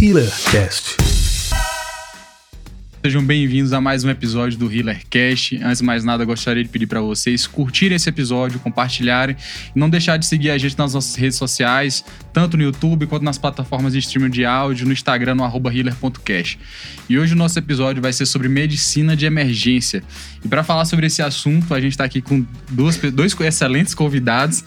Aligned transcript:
HealerCast. 0.00 0.99
Sejam 3.02 3.24
bem-vindos 3.24 3.72
a 3.72 3.80
mais 3.80 4.04
um 4.04 4.10
episódio 4.10 4.58
do 4.58 4.70
HealerCast. 4.70 5.56
Antes 5.64 5.78
de 5.78 5.84
mais 5.84 6.04
nada, 6.04 6.22
gostaria 6.22 6.62
de 6.62 6.68
pedir 6.68 6.86
para 6.86 7.00
vocês 7.00 7.46
curtirem 7.46 7.96
esse 7.96 8.10
episódio, 8.10 8.60
compartilharem 8.60 9.34
e 9.74 9.78
não 9.78 9.88
deixar 9.88 10.18
de 10.18 10.26
seguir 10.26 10.50
a 10.50 10.58
gente 10.58 10.76
nas 10.76 10.92
nossas 10.92 11.14
redes 11.14 11.38
sociais, 11.38 12.04
tanto 12.30 12.58
no 12.58 12.62
YouTube 12.62 13.06
quanto 13.06 13.22
nas 13.22 13.38
plataformas 13.38 13.94
de 13.94 14.00
streaming 14.00 14.28
de 14.28 14.44
áudio, 14.44 14.86
no 14.86 14.92
Instagram, 14.92 15.34
no 15.34 15.44
arroba 15.44 15.74
healer.cast. 15.74 16.58
E 17.08 17.18
hoje 17.18 17.32
o 17.32 17.36
nosso 17.36 17.58
episódio 17.58 18.02
vai 18.02 18.12
ser 18.12 18.26
sobre 18.26 18.50
medicina 18.50 19.16
de 19.16 19.24
emergência. 19.24 20.02
E 20.44 20.48
para 20.48 20.62
falar 20.62 20.84
sobre 20.84 21.06
esse 21.06 21.22
assunto, 21.22 21.72
a 21.72 21.80
gente 21.80 21.92
está 21.92 22.04
aqui 22.04 22.20
com 22.20 22.44
duas, 22.68 22.98
dois 22.98 23.34
excelentes 23.40 23.94
convidados. 23.94 24.62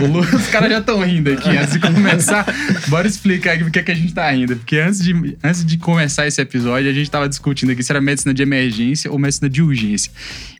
Lu, 0.00 0.18
os 0.36 0.48
caras 0.48 0.70
já 0.70 0.78
estão 0.78 1.00
rindo 1.00 1.30
aqui. 1.30 1.48
Antes 1.48 1.74
de 1.74 1.78
começar, 1.78 2.44
bora 2.88 3.06
explicar 3.06 3.52
aqui 3.52 3.62
porque 3.62 3.78
é 3.78 3.82
que 3.84 3.92
a 3.92 3.94
gente 3.94 4.08
está 4.08 4.28
rindo. 4.32 4.56
Porque 4.56 4.78
antes 4.78 5.02
de, 5.02 5.36
antes 5.42 5.64
de 5.64 5.78
começar 5.78 6.26
esse 6.26 6.40
episódio, 6.40 6.90
a 6.90 6.92
gente 6.92 7.04
estava 7.04 7.28
discutindo 7.28 7.67
aqui 7.72 7.82
se 7.82 7.92
era 7.92 8.00
medicina 8.00 8.34
de 8.34 8.42
emergência 8.42 9.10
ou 9.10 9.18
medicina 9.18 9.48
de 9.48 9.62
urgência. 9.62 10.10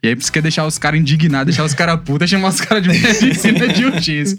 E 0.03 0.09
aí 0.09 0.15
você 0.15 0.31
quer 0.31 0.43
deixar 0.43 0.67
os 0.67 0.79
caras 0.79 1.01
indignados, 1.01 1.47
deixar 1.47 1.65
os 1.65 1.75
caras 1.75 2.01
putas, 2.05 2.29
chamar 2.31 2.49
os 2.49 2.61
caras 2.61 2.83
de 2.83 2.89
medicina 2.89 3.69
de 3.69 3.85
urgência. 3.85 4.37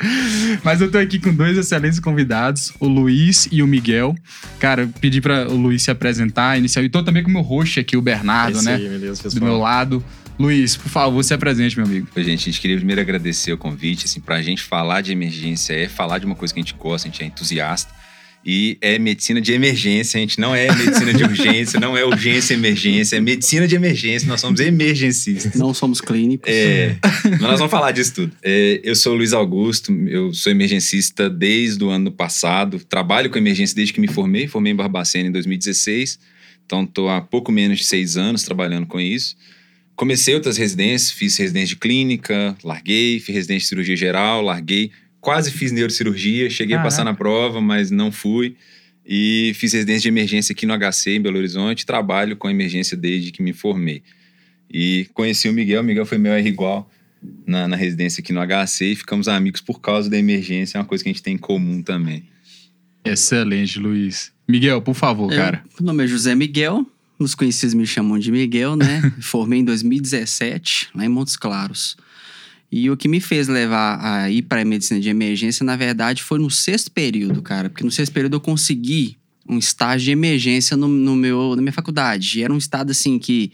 Mas 0.64 0.82
eu 0.82 0.90
tô 0.90 0.98
aqui 0.98 1.20
com 1.20 1.34
dois 1.34 1.58
excelentes 1.58 2.00
convidados, 2.00 2.74
o 2.80 2.88
Luiz 2.88 3.48
e 3.52 3.62
o 3.62 3.68
Miguel. 3.68 4.16
Cara, 4.60 4.84
eu 4.84 4.90
pedi 5.00 5.22
para 5.22 5.50
o 5.50 5.56
Luiz 5.56 5.84
se 5.84 5.92
apresentar 5.92 6.58
inicial. 6.58 6.84
E 6.86 6.90
tô 6.90 7.04
também 7.04 7.24
com 7.24 7.30
o 7.30 7.34
meu 7.34 7.42
host 7.42 7.80
aqui, 7.80 7.98
o 7.98 8.02
Bernardo, 8.02 8.62
né? 8.62 8.76
Aí, 8.76 8.88
beleza, 8.88 9.30
do 9.30 9.42
meu 9.42 9.58
lado. 9.58 10.04
Luiz, 10.40 10.78
por 10.78 10.88
favor, 10.88 11.22
se 11.22 11.34
apresente, 11.34 11.76
meu 11.76 11.86
amigo. 11.86 12.08
Oi, 12.16 12.24
gente, 12.24 12.44
a 12.44 12.46
gente 12.46 12.62
queria 12.62 12.78
primeiro 12.78 13.02
agradecer 13.02 13.52
o 13.52 13.58
convite, 13.58 14.06
assim, 14.06 14.22
pra 14.22 14.42
gente 14.42 14.64
falar 14.64 15.02
de 15.02 15.12
emergência 15.12 15.74
é 15.74 15.90
falar 15.90 16.18
de 16.18 16.26
uma 16.26 16.36
coisa 16.36 16.54
que 16.54 16.60
a 16.62 16.64
gente 16.64 16.76
gosta, 16.80 17.10
a 17.10 17.12
gente 17.12 17.22
é 17.22 17.26
entusiasta. 17.26 17.99
E 18.46 18.78
é 18.80 18.98
medicina 18.98 19.42
de 19.42 19.52
emergência, 19.52 20.18
a 20.18 20.22
gente. 20.22 20.40
Não 20.40 20.56
é 20.56 20.74
medicina 20.74 21.14
de 21.14 21.24
urgência, 21.24 21.80
não 21.80 21.98
é 21.98 22.06
urgência 22.06 22.54
e 22.54 22.58
emergência, 22.58 23.18
é 23.18 23.20
medicina 23.20 23.68
de 23.68 23.76
emergência, 23.76 24.28
nós 24.28 24.40
somos 24.40 24.60
emergencistas. 24.60 25.56
Não 25.56 25.74
somos 25.74 26.00
clínicos. 26.00 26.50
É, 26.50 26.98
mas 27.24 27.42
nós 27.42 27.60
vamos 27.60 27.72
falar 27.72 27.92
disso 27.92 28.16
tudo. 28.16 28.32
É, 28.42 28.80
eu 28.84 28.96
sou 28.96 29.14
o 29.14 29.18
Luiz 29.18 29.34
Augusto, 29.34 29.92
eu 30.08 30.34
sou 30.34 30.52
emergencista 30.52 31.30
desde 31.30 31.84
o 31.84 31.90
ano 31.90 32.12
passado, 32.12 32.80
trabalho 32.80 33.30
com 33.30 33.38
emergência 33.38 33.76
desde 33.76 33.94
que 33.94 34.00
me 34.00 34.08
formei, 34.08 34.48
formei 34.48 34.72
em 34.72 34.76
Barbacena 34.76 35.28
em 35.28 35.32
2016, 35.32 36.18
então 36.66 36.84
estou 36.84 37.10
há 37.10 37.20
pouco 37.20 37.52
menos 37.52 37.80
de 37.80 37.84
seis 37.84 38.16
anos 38.16 38.44
trabalhando 38.44 38.88
com 38.88 39.00
isso. 39.00 39.36
Comecei 39.96 40.34
outras 40.34 40.56
residências, 40.56 41.12
fiz 41.12 41.36
residência 41.36 41.76
de 41.76 41.76
clínica, 41.76 42.56
larguei, 42.64 43.20
fiz 43.20 43.36
residência 43.36 43.66
de 43.66 43.68
cirurgia 43.68 43.98
geral, 43.98 44.42
larguei, 44.42 44.92
quase 45.22 45.52
fiz 45.52 45.72
neurocirurgia, 45.72 46.50
cheguei 46.50 46.76
Caraca. 46.76 46.88
a 46.88 46.92
passar 46.92 47.04
na 47.04 47.14
prova, 47.14 47.60
mas 47.62 47.92
não 47.92 48.12
fui. 48.12 48.56
E 49.06 49.54
fiz 49.56 49.74
residência 49.74 50.02
de 50.04 50.08
emergência 50.10 50.54
aqui 50.54 50.66
no 50.66 50.74
HC, 50.78 51.16
em 51.16 51.22
Belo 51.22 51.38
Horizonte. 51.38 51.86
Trabalho 51.86 52.36
com 52.38 52.50
emergência 52.50 52.96
desde 52.96 53.32
que 53.32 53.42
me 53.42 53.54
formei. 53.54 54.04
E 54.72 55.08
conheci 55.16 55.50
o 55.50 55.54
Miguel, 55.54 55.82
o 55.82 55.84
Miguel 55.84 56.06
foi 56.06 56.20
meu 56.20 56.32
R 56.34 56.48
igual 56.48 56.90
na, 57.46 57.68
na 57.68 57.76
residência 57.76 58.22
aqui 58.22 58.32
no 58.32 58.40
HC 58.40 58.86
e 58.92 58.96
ficamos 58.96 59.28
amigos 59.28 59.62
por 59.62 59.82
causa 59.82 60.10
da 60.10 60.18
emergência, 60.18 60.78
é 60.78 60.80
uma 60.80 60.86
coisa 60.86 61.04
que 61.04 61.10
a 61.10 61.14
gente 61.14 61.24
tem 61.24 61.34
em 61.34 61.38
comum 61.40 61.82
também. 61.82 62.24
Excelente, 63.04 63.80
Luiz. 63.80 64.32
Miguel, 64.48 64.82
por 64.82 64.94
favor, 64.94 65.32
Eu- 65.32 65.38
cara. 65.38 65.64
Meu 65.80 65.88
nome 65.88 66.04
é 66.04 66.08
José 66.08 66.36
Miguel. 66.36 66.86
Os 67.18 67.36
conhecidos 67.36 67.74
me 67.74 67.86
chamam 67.86 68.18
de 68.20 68.32
Miguel, 68.32 68.76
né? 68.78 69.02
Formei 69.22 69.60
em 69.60 69.66
2017, 69.66 70.90
lá 70.96 71.04
em 71.06 71.10
Montes 71.10 71.36
Claros. 71.36 71.98
E 72.72 72.90
o 72.90 72.96
que 72.96 73.08
me 73.08 73.20
fez 73.20 73.48
levar 73.48 74.00
a 74.00 74.30
ir 74.30 74.44
para 74.44 74.62
a 74.62 74.66
medicina 74.66 75.00
de 75.00 75.10
emergência, 75.10 75.64
na 75.64 75.76
verdade, 75.76 76.22
foi 76.22 76.38
no 76.38 76.52
sexto 76.52 76.92
período, 76.92 77.42
cara. 77.42 77.70
Porque 77.70 77.84
no 77.84 77.92
sexto 77.92 78.14
período 78.14 78.36
eu 78.36 78.42
consegui 78.42 79.18
um 79.48 79.58
estágio 79.58 80.06
de 80.06 80.12
emergência 80.12 80.78
no, 80.78 80.88
no 80.88 81.16
meu, 81.16 81.56
na 81.56 81.62
minha 81.62 81.74
faculdade. 81.74 82.40
E 82.40 82.44
era 82.44 82.54
um 82.54 82.58
estado 82.58 82.92
assim 82.92 83.18
que. 83.18 83.52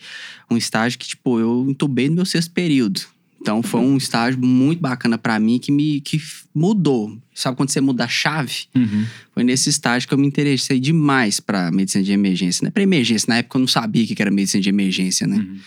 Um 0.52 0.58
estágio 0.58 0.99
que, 0.99 1.08
tipo, 1.08 1.39
eu 1.39 1.66
entubei 1.69 2.09
no 2.09 2.16
meu 2.16 2.25
sexto 2.25 2.52
período. 2.52 3.02
Então 3.45 3.61
foi 3.61 3.80
um 3.80 3.95
estágio 3.95 4.43
muito 4.43 4.81
bacana 4.81 5.20
para 5.20 5.39
mim 5.39 5.59
que 5.59 5.71
me 5.71 6.02
que 6.02 6.20
mudou. 6.53 7.15
Sabe 7.32 7.55
quando 7.55 7.70
você 7.70 7.80
muda 7.80 8.05
a 8.05 8.08
chave? 8.08 8.64
Uhum. 8.73 9.05
Foi 9.36 9.43
nesse 9.43 9.70
estágio 9.70 10.08
que 10.08 10.14
eu 10.15 10.17
me 10.17 10.26
interessei 10.26 10.80
demais 10.80 11.39
pra 11.39 11.71
medicina 11.71 12.03
de 12.03 12.11
emergência. 12.11 12.64
Não 12.64 12.70
é 12.70 12.71
pra 12.71 12.82
emergência, 12.82 13.27
na 13.30 13.37
época 13.37 13.58
eu 13.58 13.59
não 13.59 13.67
sabia 13.67 14.03
o 14.03 14.08
que 14.08 14.20
era 14.20 14.32
medicina 14.32 14.64
de 14.64 14.70
emergência, 14.70 15.27
né? 15.27 15.37
Uhum. 15.37 15.59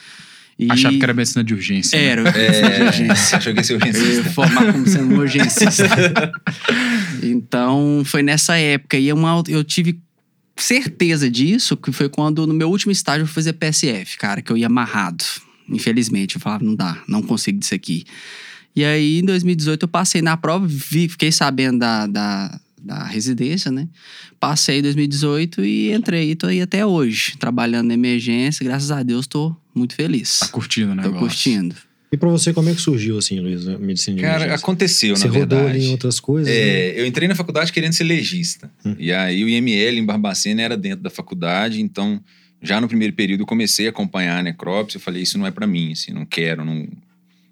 E... 0.59 0.67
Achava 0.73 0.97
que 0.97 1.03
era 1.05 1.15
medicina 1.15 1.45
de 1.45 1.55
urgência. 1.55 1.97
né? 1.97 2.05
Era, 2.05 2.23
medicina 2.25 2.71
de 2.71 2.83
urgência. 2.83 3.39
achou 3.39 3.53
que 3.53 3.61
ia 3.61 3.65
ser 3.65 3.73
Eu 3.75 3.79
ia 3.79 3.87
urgencista. 3.87 4.31
formar 4.31 4.73
como 4.73 4.87
sendo 4.89 5.15
um 5.15 5.19
urgencista. 5.19 6.33
então, 7.23 8.03
foi 8.05 8.23
nessa 8.23 8.57
época. 8.57 8.99
E 8.99 9.13
uma, 9.13 9.43
eu 9.49 9.63
tive 9.63 10.01
certeza 10.57 11.31
disso, 11.31 11.77
que 11.77 11.93
foi 11.93 12.09
quando 12.09 12.47
no 12.47 12.55
meu 12.55 12.69
último 12.69 12.91
estágio 12.91 13.23
eu 13.23 13.27
fui 13.27 13.35
fazer 13.35 13.53
PSF, 13.53 14.19
cara, 14.19 14.43
que 14.43 14.51
eu 14.51 14.57
ia 14.57 14.67
amarrado. 14.67 15.25
Infelizmente, 15.69 16.37
eu 16.37 16.41
falava, 16.41 16.65
não 16.65 16.75
dá, 16.75 17.01
não 17.07 17.23
consigo 17.23 17.59
disso 17.59 17.75
aqui. 17.75 18.05
E 18.75 18.85
aí, 18.85 19.19
em 19.21 19.25
2018, 19.25 19.85
eu 19.85 19.89
passei 19.89 20.23
na 20.23 20.37
prova, 20.37 20.67
vi, 20.67 21.09
fiquei 21.09 21.31
sabendo 21.31 21.79
da, 21.79 22.07
da, 22.07 22.61
da 22.83 23.05
residência, 23.05 23.71
né? 23.71 23.89
Passei 24.41 24.79
em 24.79 24.83
2018 24.83 25.65
e 25.65 25.93
entrei. 25.93 26.31
E 26.31 26.35
tô 26.35 26.47
aí 26.47 26.61
até 26.61 26.85
hoje, 26.85 27.37
trabalhando 27.39 27.89
na 27.89 27.95
emergência. 27.95 28.65
Graças 28.65 28.91
a 28.91 29.03
Deus, 29.03 29.27
tô 29.27 29.55
muito 29.75 29.95
feliz. 29.95 30.39
Tá 30.41 30.49
curtindo, 30.49 30.95
né? 30.95 31.03
Tô 31.03 31.13
curtindo. 31.13 31.75
E 32.11 32.17
pra 32.17 32.29
você, 32.31 32.55
como 32.55 32.71
é 32.71 32.75
que 32.75 32.81
surgiu, 32.81 33.19
assim, 33.19 33.39
Luiz, 33.39 33.69
a 33.69 33.77
medicina 33.79 34.17
de 34.17 34.23
Cara, 34.23 34.37
emergência? 34.37 34.55
aconteceu, 34.65 35.15
Você 35.17 35.29
na 35.29 35.35
rodou 35.35 35.59
verdade. 35.59 35.79
ali 35.79 35.87
em 35.89 35.91
outras 35.91 36.19
coisas? 36.19 36.49
né? 36.53 36.59
É, 36.59 37.01
eu 37.01 37.07
entrei 37.07 37.29
na 37.29 37.35
faculdade 37.35 37.71
querendo 37.71 37.93
ser 37.93 38.05
legista. 38.05 38.71
Hum. 38.85 38.95
E 38.99 39.13
aí 39.13 39.45
o 39.45 39.49
IML 39.49 39.99
em 39.99 40.07
Barbacena 40.07 40.63
era 40.63 40.77
dentro 40.77 41.03
da 41.03 41.11
faculdade, 41.11 41.83
então 41.83 42.19
já 42.63 42.81
no 42.81 42.89
primeiro 42.89 43.13
período 43.13 43.43
eu 43.43 43.47
comecei 43.47 43.87
a 43.87 43.91
acompanhar 43.91 44.39
a 44.39 44.43
necrópsia. 44.43 44.97
Eu 44.97 45.03
falei, 45.03 45.23
isso 45.23 45.37
não 45.37 45.47
é 45.47 45.51
pra 45.51 45.67
mim, 45.67 45.93
assim, 45.93 46.13
não 46.13 46.25
quero, 46.25 46.65
não, 46.65 46.89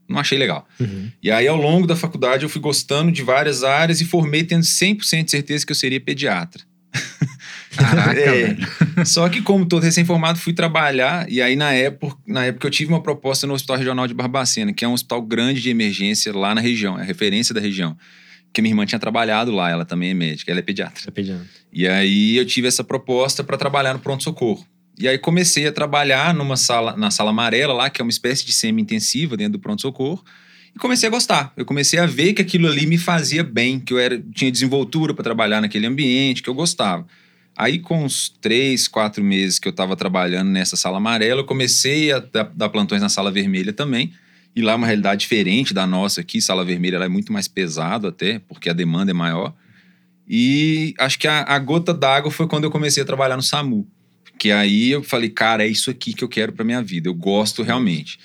não 0.09 0.19
achei 0.19 0.39
legal. 0.39 0.67
Uhum. 0.79 1.11
E 1.23 1.31
aí 1.31 1.47
ao 1.47 1.57
longo 1.57 1.87
da 1.87 1.97
faculdade 1.97 2.45
eu 2.45 2.49
fui 2.49 2.61
gostando 2.61 3.11
de 3.11 3.23
várias 3.23 3.65
áreas 3.65 4.01
e 4.01 4.05
formei 4.05 4.45
tendo 4.45 4.63
100% 4.63 5.25
de 5.25 5.31
certeza 5.31 5.67
que 5.67 5.73
eu 5.73 5.77
seria 5.77 6.01
pediatra. 6.01 6.63
Caraca, 7.77 8.19
É. 8.21 8.57
Só 9.05 9.29
que 9.29 9.43
como 9.43 9.67
todo 9.67 9.83
recém-formado 9.83 10.39
fui 10.39 10.53
trabalhar 10.53 11.31
e 11.31 11.43
aí 11.43 11.57
na 11.57 11.73
época, 11.73 12.17
na 12.27 12.47
época 12.47 12.67
eu 12.67 12.71
tive 12.71 12.93
uma 12.93 13.03
proposta 13.03 13.47
no 13.47 13.55
Hospital 13.55 13.77
Regional 13.77 14.07
de 14.07 14.15
Barbacena, 14.15 14.73
que 14.73 14.85
é 14.85 14.89
um 14.89 14.95
hospital 14.95 15.21
grande 15.23 15.61
de 15.61 15.71
emergência 15.71 16.33
lá 16.35 16.55
na 16.55 16.61
região, 16.61 16.99
é 16.99 17.03
a 17.03 17.05
referência 17.05 17.55
da 17.55 17.61
região. 17.61 17.97
Porque 18.47 18.63
minha 18.63 18.73
irmã 18.73 18.87
tinha 18.87 18.99
trabalhado 18.99 19.51
lá, 19.51 19.71
ela 19.71 19.85
também 19.85 20.11
é 20.11 20.15
médica, 20.15 20.51
ela 20.51 20.61
é 20.61 20.63
pediatra. 20.63 21.05
Tá 21.05 21.13
pedindo. 21.13 21.43
E 21.71 21.87
aí 21.87 22.37
eu 22.37 22.47
tive 22.47 22.67
essa 22.67 22.83
proposta 22.83 23.45
para 23.45 23.59
trabalhar 23.59 23.93
no 23.93 23.99
pronto-socorro. 23.99 24.67
E 24.99 25.07
aí 25.07 25.19
comecei 25.19 25.67
a 25.67 25.73
trabalhar 25.73 26.33
numa 26.33 26.57
sala, 26.57 26.97
na 26.97 27.11
sala 27.11 27.31
amarela 27.31 27.73
lá, 27.73 27.91
que 27.91 28.01
é 28.01 28.05
uma 28.05 28.11
espécie 28.11 28.47
de 28.47 28.53
semi-intensiva 28.53 29.37
dentro 29.37 29.55
do 29.55 29.59
pronto-socorro. 29.59 30.25
E 30.75 30.79
comecei 30.79 31.09
a 31.09 31.11
gostar. 31.11 31.53
Eu 31.57 31.65
comecei 31.65 31.99
a 31.99 32.07
ver 32.07 32.33
que 32.33 32.43
aquilo 32.43 32.67
ali 32.67 32.87
me 32.87 32.99
fazia 32.99 33.43
bem, 33.45 33.79
que 33.79 33.93
eu 33.93 33.99
era, 33.99 34.23
tinha 34.35 34.51
desenvoltura 34.51 35.15
para 35.15 35.23
trabalhar 35.23 35.61
naquele 35.61 35.87
ambiente, 35.87 36.43
que 36.43 36.49
eu 36.49 36.55
gostava. 36.55 37.07
Aí, 37.57 37.79
com 37.79 38.05
uns 38.05 38.29
três, 38.41 38.87
quatro 38.87 39.25
meses 39.25 39.59
que 39.59 39.67
eu 39.67 39.71
estava 39.71 39.97
trabalhando 39.97 40.51
nessa 40.51 40.77
sala 40.77 40.99
amarela, 40.99 41.41
eu 41.41 41.47
comecei 41.47 42.13
a 42.13 42.19
dar, 42.19 42.69
plantões 42.69 43.01
na 43.01 43.09
sala 43.09 43.31
vermelha 43.31 43.73
também. 43.73 44.13
E 44.55 44.61
lá 44.61 44.73
é 44.73 44.75
uma 44.75 44.87
realidade 44.87 45.21
diferente 45.21 45.73
da 45.73 45.87
nossa 45.87 46.21
aqui. 46.21 46.41
Sala 46.41 46.65
vermelha 46.65 46.97
é 46.97 47.09
muito 47.09 47.33
mais 47.33 47.49
pesado 47.49 48.07
até, 48.07 48.39
porque 48.41 48.69
a 48.69 48.75
demanda 48.75 49.11
é 49.11 49.15
maior. 49.15 49.55
E 50.29 50.95
acho 50.99 51.19
que 51.19 51.29
a, 51.29 51.43
a 51.43 51.59
gota 51.59 51.95
d'água 51.95 52.31
foi 52.31 52.47
quando 52.47 52.65
eu 52.65 52.71
comecei 52.71 53.03
a 53.03 53.07
trabalhar 53.07 53.37
no 53.37 53.43
SAMU. 53.43 53.87
Que 54.39 54.51
aí 54.51 54.91
eu 54.91 55.03
falei, 55.03 55.31
cara, 55.31 55.65
é 55.65 55.69
isso 55.69 55.91
aqui 55.91 56.13
que 56.13 56.23
eu 56.23 56.29
quero 56.29 56.53
para 56.53 56.65
minha 56.65 56.83
vida. 56.83 57.09
Eu 57.09 57.15
gosto 57.15 57.63
realmente. 57.63 58.19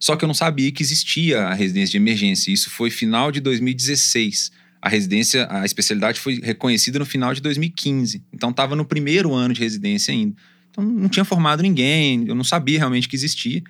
Só 0.00 0.16
que 0.16 0.24
eu 0.24 0.26
não 0.26 0.34
sabia 0.34 0.70
que 0.70 0.82
existia 0.82 1.42
a 1.42 1.54
residência 1.54 1.92
de 1.92 1.96
emergência. 1.96 2.52
Isso 2.52 2.70
foi 2.70 2.90
final 2.90 3.32
de 3.32 3.40
2016. 3.40 4.52
A 4.80 4.88
residência, 4.88 5.48
a 5.50 5.64
especialidade 5.64 6.20
foi 6.20 6.40
reconhecida 6.40 6.98
no 6.98 7.04
final 7.06 7.34
de 7.34 7.42
2015. 7.42 8.22
Então 8.32 8.50
estava 8.50 8.76
no 8.76 8.84
primeiro 8.84 9.34
ano 9.34 9.52
de 9.52 9.60
residência 9.60 10.12
ainda. 10.12 10.36
Então 10.70 10.84
não 10.84 11.08
tinha 11.08 11.24
formado 11.24 11.62
ninguém, 11.62 12.24
eu 12.28 12.34
não 12.34 12.44
sabia 12.44 12.78
realmente 12.78 13.08
que 13.08 13.16
existia. 13.16 13.62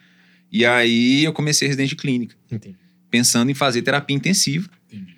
E 0.53 0.67
aí 0.67 1.25
eu 1.25 1.33
comecei 1.33 1.67
a 1.67 1.69
residência 1.69 1.97
de 1.97 2.01
clínica, 2.01 2.37
Entendi. 2.51 2.77
pensando 3.11 3.51
em 3.51 3.55
fazer 3.55 3.81
terapia 3.81 4.15
intensiva. 4.15 4.69
Entendi. 4.87 5.15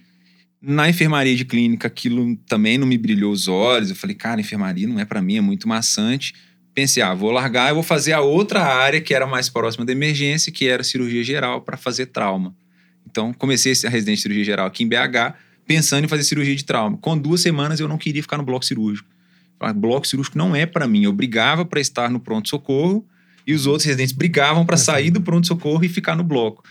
Na 0.62 0.88
enfermaria 0.88 1.34
de 1.34 1.44
clínica, 1.44 1.88
aquilo 1.88 2.36
também 2.46 2.78
não 2.78 2.86
me 2.86 2.98
brilhou 2.98 3.32
os 3.32 3.48
olhos. 3.48 3.90
Eu 3.90 3.96
falei, 3.96 4.14
cara, 4.14 4.40
enfermaria 4.40 4.86
não 4.86 5.00
é 5.00 5.04
para 5.04 5.20
mim, 5.20 5.36
é 5.36 5.40
muito 5.40 5.68
maçante. 5.68 6.34
Pensei, 6.74 7.02
ah, 7.02 7.14
vou 7.14 7.30
largar, 7.30 7.70
eu 7.70 7.74
vou 7.74 7.82
fazer 7.82 8.12
a 8.12 8.20
outra 8.20 8.62
área 8.62 9.00
que 9.00 9.12
era 9.12 9.26
mais 9.26 9.48
próxima 9.48 9.84
da 9.84 9.92
emergência, 9.92 10.52
que 10.52 10.68
era 10.68 10.84
cirurgia 10.84 11.22
geral, 11.24 11.62
para 11.62 11.76
fazer 11.76 12.06
trauma. 12.06 12.54
Então, 13.08 13.32
comecei 13.32 13.72
a 13.72 13.88
residência 13.88 14.14
de 14.14 14.22
cirurgia 14.22 14.44
geral 14.44 14.66
aqui 14.66 14.84
em 14.84 14.88
BH, 14.88 15.34
pensando 15.66 16.04
em 16.04 16.08
fazer 16.08 16.22
cirurgia 16.24 16.54
de 16.54 16.64
trauma. 16.64 16.96
Com 16.98 17.18
duas 17.18 17.40
semanas, 17.40 17.80
eu 17.80 17.88
não 17.88 17.98
queria 17.98 18.22
ficar 18.22 18.36
no 18.36 18.44
bloco 18.44 18.64
cirúrgico. 18.64 19.08
Falei, 19.58 19.74
bloco 19.74 20.06
cirúrgico 20.06 20.38
não 20.38 20.54
é 20.54 20.64
para 20.64 20.86
mim. 20.86 21.04
Eu 21.04 21.12
brigava 21.12 21.64
para 21.64 21.80
estar 21.80 22.08
no 22.08 22.18
pronto-socorro 22.18 23.04
e 23.46 23.52
os 23.52 23.66
outros 23.66 23.84
residentes 23.84 24.12
brigavam 24.12 24.64
para 24.64 24.76
sair 24.76 25.10
do 25.10 25.20
pronto-socorro 25.20 25.84
e 25.84 25.88
ficar 25.88 26.16
no 26.16 26.24
bloco. 26.24 26.64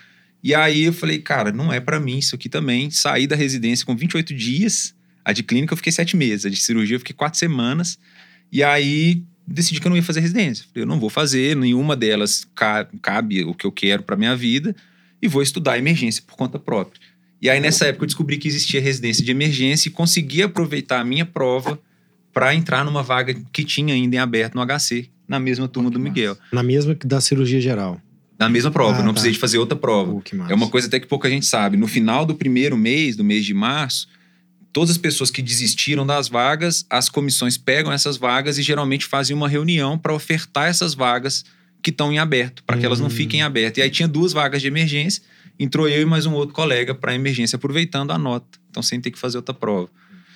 E 0.43 0.55
aí 0.55 0.83
eu 0.83 0.93
falei, 0.93 1.19
cara, 1.19 1.51
não 1.51 1.71
é 1.71 1.79
para 1.79 1.99
mim 1.99 2.17
isso 2.17 2.35
aqui 2.35 2.47
também. 2.47 2.89
Saí 2.89 3.27
da 3.27 3.35
residência 3.35 3.85
com 3.85 3.95
28 3.95 4.33
dias. 4.33 4.95
A 5.23 5.33
de 5.33 5.43
clínica 5.43 5.73
eu 5.73 5.77
fiquei 5.77 5.91
sete 5.91 6.15
meses. 6.15 6.45
A 6.45 6.49
de 6.49 6.55
cirurgia 6.55 6.95
eu 6.95 6.99
fiquei 6.99 7.15
quatro 7.15 7.37
semanas. 7.37 7.99
E 8.51 8.63
aí 8.63 9.23
decidi 9.53 9.79
que 9.79 9.87
eu 9.87 9.89
não 9.89 9.97
ia 9.97 10.03
fazer 10.03 10.19
residência. 10.19 10.65
Falei, 10.71 10.83
eu 10.83 10.87
não 10.87 10.99
vou 10.99 11.09
fazer, 11.09 11.55
nenhuma 11.55 11.95
delas 11.95 12.47
ca- 12.55 12.87
cabe 13.01 13.43
o 13.43 13.53
que 13.53 13.65
eu 13.65 13.71
quero 13.71 14.03
para 14.03 14.15
minha 14.15 14.35
vida 14.35 14.75
e 15.21 15.27
vou 15.27 15.41
estudar 15.41 15.77
emergência 15.77 16.23
por 16.25 16.35
conta 16.35 16.57
própria. 16.59 16.99
E 17.41 17.49
aí 17.49 17.59
nessa 17.59 17.85
época 17.87 18.03
eu 18.03 18.07
descobri 18.07 18.37
que 18.37 18.47
existia 18.47 18.81
residência 18.81 19.23
de 19.23 19.31
emergência 19.31 19.89
e 19.89 19.91
consegui 19.91 20.41
aproveitar 20.43 20.99
a 20.99 21.05
minha 21.05 21.25
prova 21.25 21.79
para 22.33 22.53
entrar 22.53 22.83
numa 22.85 23.01
vaga 23.01 23.33
que 23.51 23.63
tinha 23.63 23.93
ainda 23.93 24.15
em 24.15 24.19
aberto 24.19 24.55
no 24.55 24.61
HC, 24.65 25.09
na 25.27 25.39
mesma 25.39 25.67
turma 25.67 25.89
que 25.89 25.93
do 25.97 25.99
Miguel. 25.99 26.37
Na 26.51 26.61
mesma 26.63 26.95
que 26.95 27.07
da 27.07 27.19
cirurgia 27.21 27.59
geral. 27.61 27.99
Na 28.37 28.47
mesma 28.47 28.71
prova, 28.71 28.95
Ah, 28.99 28.99
não 28.99 29.07
tá. 29.07 29.13
precisei 29.13 29.33
de 29.33 29.39
fazer 29.39 29.57
outra 29.57 29.77
prova. 29.77 30.13
Massa. 30.33 30.51
É 30.51 30.55
uma 30.55 30.69
coisa 30.69 30.87
até 30.87 30.99
que 30.99 31.07
pouca 31.07 31.29
gente 31.29 31.45
sabe. 31.45 31.75
No 31.75 31.87
final 31.87 32.25
do 32.25 32.35
primeiro 32.35 32.77
mês, 32.77 33.15
do 33.17 33.23
mês 33.23 33.45
de 33.45 33.53
março, 33.53 34.07
todas 34.79 34.91
as 34.91 34.97
pessoas 34.97 35.29
que 35.29 35.41
desistiram 35.41 36.07
das 36.07 36.29
vagas, 36.29 36.85
as 36.89 37.09
comissões 37.09 37.57
pegam 37.57 37.91
essas 37.91 38.15
vagas 38.15 38.57
e 38.57 38.61
geralmente 38.61 39.05
fazem 39.05 39.35
uma 39.35 39.49
reunião 39.49 39.97
para 39.97 40.13
ofertar 40.13 40.69
essas 40.69 40.93
vagas 40.93 41.43
que 41.81 41.89
estão 41.89 42.13
em 42.13 42.17
aberto, 42.17 42.63
para 42.63 42.77
que 42.77 42.85
elas 42.85 42.97
não 43.01 43.07
Hum. 43.07 43.09
fiquem 43.09 43.41
em 43.41 43.43
aberto. 43.43 43.79
E 43.79 43.81
aí 43.81 43.89
tinha 43.89 44.07
duas 44.07 44.31
vagas 44.31 44.61
de 44.61 44.69
emergência, 44.69 45.21
entrou 45.59 45.89
eu 45.89 46.01
e 46.01 46.05
mais 46.05 46.25
um 46.25 46.31
outro 46.31 46.55
colega 46.55 46.95
para 46.95 47.13
emergência, 47.13 47.57
aproveitando 47.57 48.11
a 48.11 48.17
nota. 48.17 48.57
Então 48.69 48.81
sem 48.81 49.01
ter 49.01 49.11
que 49.11 49.19
fazer 49.19 49.35
outra 49.35 49.53
prova. 49.53 49.89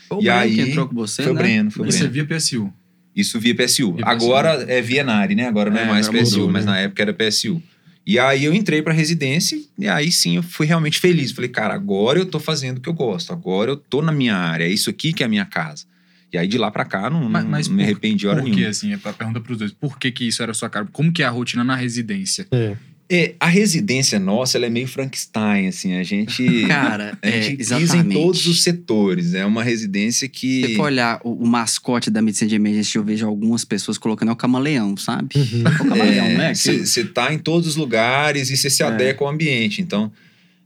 Foi 0.09 0.17
o 0.17 0.19
E 0.19 0.23
Breno 0.25 0.39
aí, 0.41 0.55
que 0.55 0.61
entrou 0.61 0.87
com 0.89 0.95
você, 0.95 1.23
foi 1.23 1.31
o 1.31 1.35
né? 1.35 1.41
Breno, 1.41 1.71
foi 1.71 1.85
o 1.85 1.87
Isso 1.87 2.03
é 2.03 2.07
Breno. 2.09 2.27
via 2.27 2.37
PSU. 2.37 2.73
Isso 3.15 3.39
via 3.39 3.55
PSU. 3.55 3.93
Via 3.93 4.05
PSU. 4.05 4.09
Agora 4.09 4.65
é 4.67 4.81
Vienari, 4.81 5.35
né? 5.35 5.47
Agora 5.47 5.69
não 5.69 5.77
é, 5.77 5.83
É, 5.83 5.87
mais 5.87 6.09
PSU, 6.09 6.31
mudou, 6.39 6.51
mas 6.51 6.65
né? 6.65 6.71
na 6.73 6.79
época 6.79 7.01
era 7.01 7.13
PSU. 7.13 7.63
E 8.05 8.19
aí 8.19 8.43
eu 8.43 8.53
entrei 8.53 8.81
pra 8.81 8.91
residência 8.93 9.57
e 9.79 9.87
aí 9.87 10.11
sim 10.11 10.35
eu 10.35 10.43
fui 10.43 10.65
realmente 10.67 10.99
feliz. 10.99 11.31
Falei, 11.31 11.49
cara, 11.49 11.73
agora 11.73 12.19
eu 12.19 12.25
tô 12.25 12.39
fazendo 12.39 12.77
o 12.79 12.81
que 12.81 12.89
eu 12.89 12.93
gosto. 12.93 13.31
Agora 13.31 13.71
eu 13.71 13.77
tô 13.77 14.01
na 14.01 14.11
minha 14.11 14.35
área. 14.35 14.65
É 14.65 14.69
isso 14.69 14.89
aqui 14.89 15.13
que 15.13 15.23
é 15.23 15.25
a 15.25 15.29
minha 15.29 15.45
casa. 15.45 15.85
E 16.31 16.37
aí 16.37 16.47
de 16.47 16.57
lá 16.57 16.69
pra 16.71 16.83
cá 16.83 17.09
não, 17.09 17.29
Mas, 17.29 17.45
mas 17.45 17.67
não 17.67 17.75
me 17.75 17.83
por- 17.83 17.85
arrependi 17.89 18.27
hora 18.27 18.39
por 18.41 18.45
que, 18.49 18.51
nenhuma. 18.55 18.69
assim, 18.71 18.91
é 18.91 18.95
a 19.01 19.13
pergunta 19.13 19.39
pros 19.39 19.57
dois. 19.57 19.71
Por 19.71 19.97
que 19.97 20.11
que 20.11 20.27
isso 20.27 20.41
era 20.43 20.51
a 20.51 20.55
sua 20.55 20.69
cara? 20.69 20.85
Como 20.91 21.13
que 21.13 21.21
é 21.23 21.25
a 21.25 21.29
rotina 21.29 21.63
na 21.63 21.75
residência? 21.75 22.45
É. 22.51 22.75
É, 23.09 23.35
a 23.39 23.47
residência 23.47 24.17
nossa, 24.19 24.57
ela 24.57 24.65
é 24.65 24.69
meio 24.69 24.87
Frankenstein, 24.87 25.67
assim. 25.67 25.93
A 25.95 26.03
gente, 26.03 26.65
Cara, 26.67 27.17
a 27.21 27.27
é, 27.27 27.41
gente 27.41 27.57
pisa 27.57 27.79
em 27.79 27.83
exatamente. 27.83 28.13
todos 28.21 28.47
os 28.47 28.63
setores. 28.63 29.33
É 29.33 29.45
uma 29.45 29.63
residência 29.63 30.25
Se 30.25 30.29
que... 30.29 30.61
você 30.61 30.75
for 30.75 30.83
olhar 30.83 31.19
o, 31.23 31.33
o 31.33 31.45
mascote 31.47 32.09
da 32.09 32.21
medicina 32.21 32.49
de 32.49 32.55
emergência, 32.55 32.97
eu 32.97 33.03
vejo 33.03 33.27
algumas 33.27 33.63
pessoas 33.65 33.97
colocando 33.97 34.29
é 34.29 34.31
o 34.31 34.35
camaleão, 34.35 34.95
sabe? 34.97 35.29
Uhum. 35.35 35.63
É 35.65 35.69
o 35.69 35.77
camaleão, 35.77 36.27
né? 36.29 36.53
Que- 36.53 36.85
Você 36.85 37.03
tá 37.03 37.33
em 37.33 37.37
todos 37.37 37.67
os 37.67 37.75
lugares 37.75 38.49
e 38.49 38.57
você 38.57 38.69
se 38.69 38.81
É. 38.81 38.85
adequa 38.87 39.25
ao 39.25 39.31
ambiente. 39.31 39.81
Então, 39.81 40.11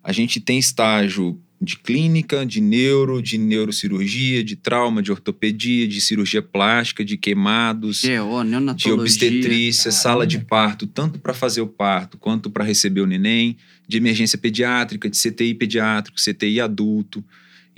a 0.04 0.12
gente 0.14 0.40
tem 0.40 0.58
estágio 0.60 1.38
de 1.60 1.76
clínica, 1.78 2.46
de 2.46 2.62
neuro, 2.62 3.22
de 3.22 3.38
neurocirurgia, 3.38 4.44
de 4.44 4.56
trauma, 4.56 5.02
de 5.02 5.12
ortopedia, 5.12 5.88
de 5.88 6.00
cirurgia 6.00 6.42
plástica, 6.42 7.04
de 7.04 7.18
queimados, 7.18 8.04
GO, 8.04 8.44
de 8.76 8.92
obstetrícia, 8.92 9.92
sala 9.92 10.28
de 10.28 10.40
parto, 10.40 10.86
tanto 10.86 11.20
para 11.20 11.34
fazer 11.34 11.62
o 11.62 11.68
parto 11.68 12.18
quanto 12.18 12.50
para 12.50 12.64
receber 12.64 13.02
o 13.02 13.08
neném, 13.08 13.58
de 13.88 13.98
emergência 13.98 14.38
pediátrica, 14.38 15.10
de 15.10 15.18
CTI 15.18 15.56
pediátrico, 15.56 16.18
CTI 16.18 16.62
adulto. 16.62 17.24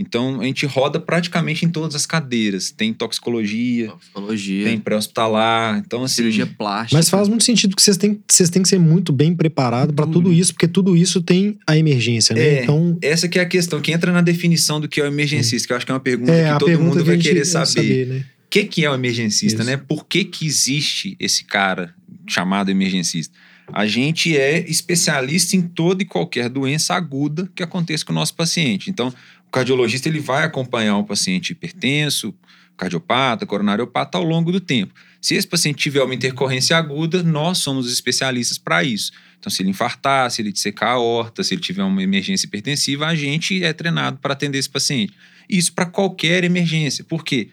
Então, 0.01 0.40
a 0.40 0.46
gente 0.46 0.66
roda 0.66 0.98
praticamente 0.98 1.66
em 1.66 1.69
todas 1.69 1.94
as 1.94 2.06
cadeiras. 2.06 2.72
Tem 2.72 2.94
toxicologia, 2.94 3.92
Psicologia. 4.00 4.63
tem 4.63 4.80
pré-hospitalar. 4.80 5.78
Então, 5.86 6.04
assim, 6.06 6.16
cirurgia 6.16 6.46
plástica. 6.48 6.98
Mas 6.98 7.10
faz 7.10 7.28
muito 7.28 7.44
sentido 7.44 7.75
que 7.75 7.81
vocês 7.81 7.98
têm, 7.98 8.18
vocês 8.25 8.50
têm 8.50 8.62
que 8.63 8.69
ser 8.69 8.80
muito 8.80 9.12
bem 9.12 9.36
preparados 9.36 9.94
para 9.94 10.06
tudo 10.06 10.19
Tudo. 10.30 10.34
isso, 10.34 10.54
porque 10.54 10.68
tudo 10.68 10.96
isso 10.96 11.22
tem 11.22 11.57
a 11.68 11.78
emergência, 11.78 12.34
né? 12.34 12.42
É. 12.42 12.63
Então, 12.63 12.98
Essa 13.01 13.28
que 13.28 13.38
é 13.38 13.42
a 13.42 13.46
questão, 13.46 13.81
que 13.81 13.92
entra 13.92 14.12
na 14.13 14.22
definição 14.22 14.80
do 14.80 14.88
que 14.88 15.01
é 15.01 15.04
o 15.04 15.07
emergencista, 15.07 15.68
que 15.68 15.74
eu 15.74 15.78
acho 15.78 15.86
que 15.86 15.92
é 15.92 15.96
uma 15.96 16.00
pergunta 16.00 16.31
é 16.31 16.44
que 16.44 16.50
a 16.50 16.57
todo 16.57 16.68
pergunta 16.68 16.90
mundo 16.92 17.00
que 17.04 17.10
vai 17.10 17.18
querer 17.18 17.40
quer 17.42 17.46
saber. 17.46 18.07
né? 18.07 18.25
O 18.46 18.50
que, 18.50 18.63
que 18.63 18.86
é 18.86 18.90
o 18.90 18.96
emergencista, 18.96 19.62
Isso. 19.62 19.69
né? 19.69 19.78
Por 19.78 20.06
que, 20.07 20.24
que 20.24 20.46
existe 20.48 21.16
esse 21.19 21.44
cara 21.44 21.94
chamado 22.28 22.72
emergencista? 22.72 23.38
A 23.72 23.86
gente 23.86 24.36
é 24.36 24.68
especialista 24.68 25.56
em 25.56 25.62
toda 25.62 26.01
e 26.01 26.06
qualquer 26.06 26.50
doença 26.50 26.96
aguda 26.96 27.48
que 27.54 27.62
aconteça 27.62 28.04
com 28.04 28.12
o 28.12 28.16
nosso 28.16 28.34
paciente. 28.34 28.90
Então, 28.90 29.13
o 29.50 29.51
cardiologista 29.51 30.07
ele 30.07 30.19
vai 30.19 30.44
acompanhar 30.44 30.96
um 30.96 31.04
paciente 31.04 31.54
hipertenso, 31.54 32.36
cardiopata, 32.78 33.48
coronariopata 33.48 34.16
ao 34.16 34.24
longo 34.24 34.51
do 34.51 34.60
tempo. 34.60 34.94
Se 35.19 35.34
esse 35.34 35.48
paciente 35.48 35.80
tiver 35.80 36.04
uma 36.04 36.13
intercorrência 36.13 36.78
aguda, 36.78 37.24
nós 37.24 37.57
somos 37.57 37.88
os 37.88 37.92
especialistas 37.92 38.60
para 38.60 38.84
isso. 38.84 39.12
Então, 39.40 39.50
se 39.50 39.63
ele 39.63 39.72
infartar, 39.72 40.30
se 40.30 40.44
ele 40.44 40.51
dissecar 40.51 40.90
a 40.90 40.94
aorta, 40.94 41.44
se 41.44 41.56
ele 41.56 41.62
tiver 41.62 41.84
uma 41.84 42.04
emergência 42.04 42.46
hipertensiva, 42.46 43.07
a 43.07 43.16
gente 43.16 43.63
é 43.63 43.74
treinado 43.74 44.19
para 44.19 44.34
atender 44.34 44.60
esse 44.60 44.69
paciente. 44.69 45.13
Isso 45.50 45.74
para 45.74 45.88
qualquer 45.88 46.44
emergência. 46.44 47.04
Por 47.04 47.24
quê? 47.25 47.50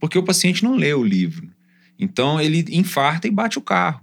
Porque 0.00 0.16
o 0.18 0.22
paciente 0.22 0.64
não 0.64 0.74
lê 0.74 0.94
o 0.94 1.04
livro. 1.04 1.50
Então, 1.98 2.40
ele 2.40 2.64
infarta 2.70 3.28
e 3.28 3.30
bate 3.30 3.58
o 3.58 3.62
carro. 3.62 4.00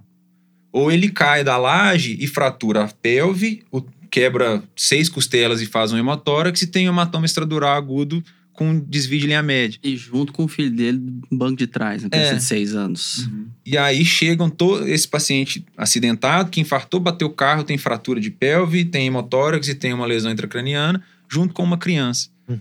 Ou 0.70 0.92
ele 0.92 1.10
cai 1.10 1.42
da 1.42 1.56
laje 1.56 2.16
e 2.20 2.26
fratura 2.28 2.84
a 2.84 2.88
pelve, 2.88 3.64
o- 3.72 3.82
quebra 4.12 4.62
seis 4.76 5.08
costelas 5.08 5.62
e 5.62 5.66
faz 5.66 5.90
um 5.90 5.96
hemotórax 5.96 6.60
e 6.60 6.66
tem 6.66 6.86
um 6.86 6.92
hematoma 6.92 7.24
extradural 7.24 7.74
agudo 7.74 8.22
com 8.52 8.78
desvio 8.78 9.18
de 9.18 9.26
linha 9.26 9.42
média. 9.42 9.80
E 9.82 9.96
junto 9.96 10.34
com 10.34 10.44
o 10.44 10.48
filho 10.48 10.70
dele 10.70 11.00
no 11.30 11.38
banco 11.38 11.56
de 11.56 11.66
trás, 11.66 12.02
né? 12.02 12.10
É. 12.12 12.34
De 12.34 12.44
seis 12.44 12.74
anos. 12.74 13.26
E 13.64 13.78
aí 13.78 14.04
chegam 14.04 14.50
todo 14.50 14.86
esse 14.86 15.08
paciente 15.08 15.64
acidentado 15.78 16.50
que 16.50 16.60
infartou, 16.60 17.00
bateu 17.00 17.26
o 17.26 17.32
carro, 17.32 17.64
tem 17.64 17.78
fratura 17.78 18.20
de 18.20 18.30
pelve, 18.30 18.84
tem 18.84 19.06
hemotórax 19.06 19.68
e 19.68 19.74
tem 19.74 19.94
uma 19.94 20.04
lesão 20.04 20.30
intracraniana, 20.30 21.02
junto 21.26 21.54
com 21.54 21.64
uma 21.64 21.78
criança. 21.78 22.28
Uhum. 22.46 22.60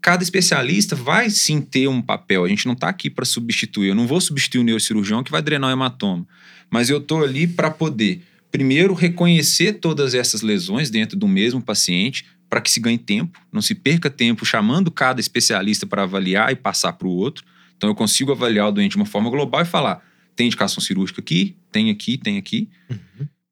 Cada 0.00 0.22
especialista 0.22 0.94
vai 0.94 1.28
sim 1.30 1.60
ter 1.60 1.88
um 1.88 2.00
papel. 2.00 2.44
A 2.44 2.48
gente 2.48 2.64
não 2.64 2.74
está 2.74 2.88
aqui 2.88 3.10
para 3.10 3.24
substituir. 3.24 3.88
Eu 3.88 3.96
não 3.96 4.06
vou 4.06 4.20
substituir 4.20 4.60
o 4.60 4.64
neurocirurgião 4.64 5.24
que 5.24 5.32
vai 5.32 5.42
drenar 5.42 5.68
o 5.68 5.72
hematoma. 5.72 6.24
Mas 6.70 6.88
eu 6.88 6.98
estou 6.98 7.24
ali 7.24 7.48
para 7.48 7.72
poder, 7.72 8.22
primeiro, 8.50 8.94
reconhecer 8.94 9.74
todas 9.74 10.14
essas 10.14 10.42
lesões 10.42 10.90
dentro 10.90 11.16
do 11.16 11.28
mesmo 11.28 11.60
paciente, 11.60 12.24
para 12.48 12.60
que 12.60 12.70
se 12.70 12.80
ganhe 12.80 12.98
tempo, 12.98 13.38
não 13.52 13.60
se 13.60 13.74
perca 13.74 14.08
tempo 14.08 14.44
chamando 14.44 14.90
cada 14.90 15.20
especialista 15.20 15.86
para 15.86 16.04
avaliar 16.04 16.52
e 16.52 16.56
passar 16.56 16.92
para 16.92 17.08
o 17.08 17.10
outro. 17.10 17.44
Então 17.76 17.90
eu 17.90 17.94
consigo 17.94 18.32
avaliar 18.32 18.68
o 18.68 18.72
doente 18.72 18.92
de 18.92 18.96
uma 18.96 19.06
forma 19.06 19.28
global 19.28 19.62
e 19.62 19.66
falar: 19.66 20.02
tem 20.34 20.46
indicação 20.46 20.80
cirúrgica 20.80 21.20
aqui, 21.20 21.56
tem 21.72 21.90
aqui, 21.90 22.16
tem 22.16 22.38
aqui. 22.38 22.68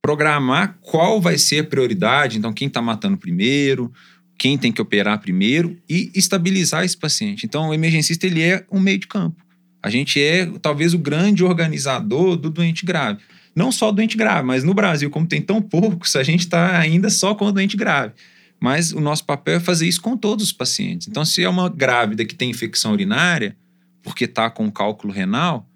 Programar 0.01 0.79
qual 0.81 1.21
vai 1.21 1.39
ser 1.39 1.61
a 1.61 1.65
prioridade, 1.65 2.39
então 2.39 2.53
quem 2.53 2.69
está 2.69 2.81
matando 2.81 3.17
primeiro, 3.17 3.93
quem 4.39 4.59
tem 4.59 4.71
que 4.71 4.83
operar 4.83 5.21
primeiro 5.21 5.79
e 5.89 6.11
estabilizar 6.15 6.85
esse 6.85 6.97
paciente. 6.97 7.47
Então 7.47 7.71
o 7.71 7.75
emergencista 7.75 8.27
ele 8.27 8.43
é 8.43 8.65
um 8.71 8.81
meio 8.81 8.99
de 8.99 9.07
campo. 9.07 9.43
A 9.83 9.91
gente 9.91 10.21
é 10.21 10.47
talvez 10.63 10.95
o 10.95 10.99
grande 10.99 11.45
organizador 11.45 12.37
do 12.37 12.49
doente 12.49 12.87
grave. 12.87 13.21
Não 13.55 13.71
só 13.71 13.93
doente 13.93 14.17
grave, 14.17 14.47
mas 14.47 14.65
no 14.65 14.75
Brasil, 14.75 15.09
como 15.11 15.27
tem 15.27 15.41
tão 15.41 15.63
poucos, 15.63 16.17
a 16.17 16.23
gente 16.23 16.41
está 16.41 16.79
ainda 16.79 17.09
só 17.11 17.35
com 17.35 17.47
o 17.47 17.53
doente 17.53 17.77
grave. 17.77 18.13
Mas 18.61 18.93
o 18.93 19.01
nosso 19.01 19.25
papel 19.25 19.57
é 19.57 19.61
fazer 19.61 19.87
isso 19.87 20.01
com 20.01 20.17
todos 20.17 20.47
os 20.47 20.53
pacientes. 20.53 21.07
Então, 21.09 21.25
se 21.25 21.43
é 21.43 21.49
uma 21.49 21.69
grávida 21.69 22.25
que 22.25 22.35
tem 22.35 22.51
infecção 22.51 22.93
urinária, 22.93 23.57
porque 24.03 24.25
está 24.25 24.49
com 24.51 24.71
cálculo 24.71 25.13
renal, 25.13 25.69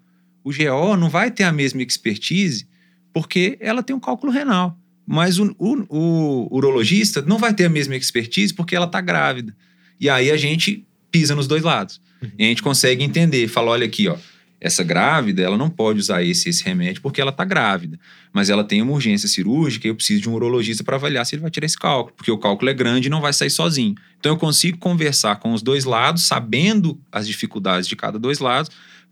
o 0.43 0.51
GO 0.51 0.97
não 0.97 1.09
vai 1.09 1.29
ter 1.31 1.43
a 1.43 1.51
mesma 1.51 1.81
expertise, 1.81 2.67
porque 3.13 3.57
ela 3.61 3.83
tem 3.83 3.95
um 3.95 3.99
cálculo 3.99 4.31
renal. 4.31 4.77
Mas 5.05 5.39
o, 5.39 5.55
o- 5.57 5.85
o 5.89 6.55
urologista 6.55 7.21
não 7.21 7.37
vai 7.37 7.53
ter 7.53 7.65
a 7.65 7.69
mesma 7.69 7.95
expertise 7.95 8.53
porque 8.53 8.75
ela 8.75 8.85
está 8.85 9.01
grávida. 9.01 9.55
E 9.99 10.09
aí 10.09 10.29
a 10.31 10.37
gente 10.37 10.85
pisa 11.11 11.35
nos 11.35 11.47
dois 11.47 11.63
lados. 11.63 12.01
E 12.37 12.43
a 12.43 12.47
gente 12.47 12.61
consegue 12.61 13.03
entender, 13.03 13.47
fala, 13.47 13.71
olha 13.71 13.85
aqui, 13.85 14.07
ó, 14.07 14.15
essa 14.61 14.83
grávida, 14.83 15.41
ela 15.41 15.57
não 15.57 15.69
pode 15.69 15.99
usar 15.99 16.21
esse, 16.21 16.49
esse 16.49 16.63
remédio 16.63 17.01
porque 17.01 17.21
ela 17.21 17.31
está 17.31 17.45
grávida. 17.45 17.97
Mas 18.33 18.49
ela 18.49 18.63
tem 18.63 18.81
uma 18.81 18.91
urgência 18.91 19.27
cirúrgica 19.27 19.87
e 19.87 19.89
eu 19.89 19.95
preciso 19.95 20.21
de 20.21 20.29
um 20.29 20.33
urologista 20.33 20.83
para 20.83 20.97
avaliar 20.97 21.25
se 21.25 21.35
ele 21.35 21.41
vai 21.41 21.51
tirar 21.51 21.65
esse 21.65 21.77
cálculo, 21.77 22.15
porque 22.15 22.31
o 22.31 22.37
cálculo 22.37 22.69
é 22.69 22.73
grande 22.73 23.07
e 23.07 23.09
não 23.09 23.21
vai 23.21 23.31
sair 23.31 23.49
sozinho. 23.49 23.95
Então 24.19 24.33
eu 24.33 24.37
consigo 24.37 24.77
conversar 24.77 25.37
com 25.37 25.53
os 25.53 25.61
dois 25.61 25.85
lados, 25.85 26.23
sabendo 26.23 26.99
as 27.11 27.25
dificuldades 27.25 27.87
de 27.87 27.95
cada 27.95 28.19
dois 28.19 28.39
lados, 28.39 28.69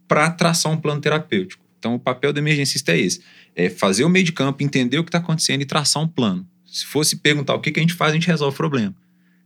para 0.07 0.29
traçar 0.29 0.71
um 0.71 0.77
plano 0.77 0.99
terapêutico. 0.99 1.63
Então 1.79 1.95
o 1.95 1.99
papel 1.99 2.33
do 2.33 2.39
emergencista 2.39 2.91
é 2.91 2.99
esse: 2.99 3.21
é 3.55 3.69
fazer 3.69 4.03
o 4.03 4.09
meio 4.09 4.25
de 4.25 4.33
campo, 4.33 4.63
entender 4.63 4.99
o 4.99 5.03
que 5.03 5.09
está 5.09 5.19
acontecendo 5.19 5.61
e 5.61 5.65
traçar 5.65 6.03
um 6.03 6.07
plano. 6.07 6.45
Se 6.65 6.85
fosse 6.85 7.15
perguntar 7.15 7.55
o 7.55 7.61
que, 7.61 7.71
que 7.71 7.79
a 7.79 7.83
gente 7.83 7.93
faz, 7.93 8.11
a 8.11 8.15
gente 8.15 8.27
resolve 8.27 8.53
o 8.53 8.57
problema. 8.57 8.93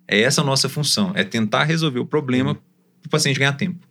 É 0.08 0.20
essa 0.22 0.42
a 0.42 0.44
nossa 0.44 0.68
função, 0.68 1.12
é 1.16 1.24
tentar 1.24 1.64
resolver 1.64 2.00
o 2.00 2.06
problema 2.06 2.56
para 2.56 3.08
o 3.08 3.10
paciente 3.10 3.38
ganhar 3.38 3.54
tempo. 3.54 3.91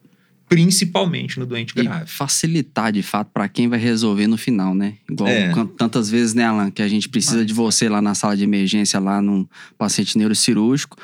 Principalmente 0.50 1.38
no 1.38 1.46
doente 1.46 1.72
E 1.76 1.82
grave. 1.84 2.10
facilitar, 2.10 2.90
de 2.90 3.02
fato, 3.04 3.30
para 3.32 3.48
quem 3.48 3.68
vai 3.68 3.78
resolver 3.78 4.26
no 4.26 4.36
final, 4.36 4.74
né? 4.74 4.94
Igual 5.08 5.30
É. 5.30 5.52
tantas 5.78 6.10
vezes, 6.10 6.34
né, 6.34 6.42
Alan, 6.44 6.72
que 6.72 6.82
a 6.82 6.88
gente 6.88 7.08
precisa 7.08 7.44
de 7.44 7.54
você 7.54 7.88
lá 7.88 8.02
na 8.02 8.16
sala 8.16 8.36
de 8.36 8.42
emergência, 8.42 8.98
lá 8.98 9.22
num 9.22 9.46
paciente 9.78 10.18
neurocirúrgico. 10.18 10.96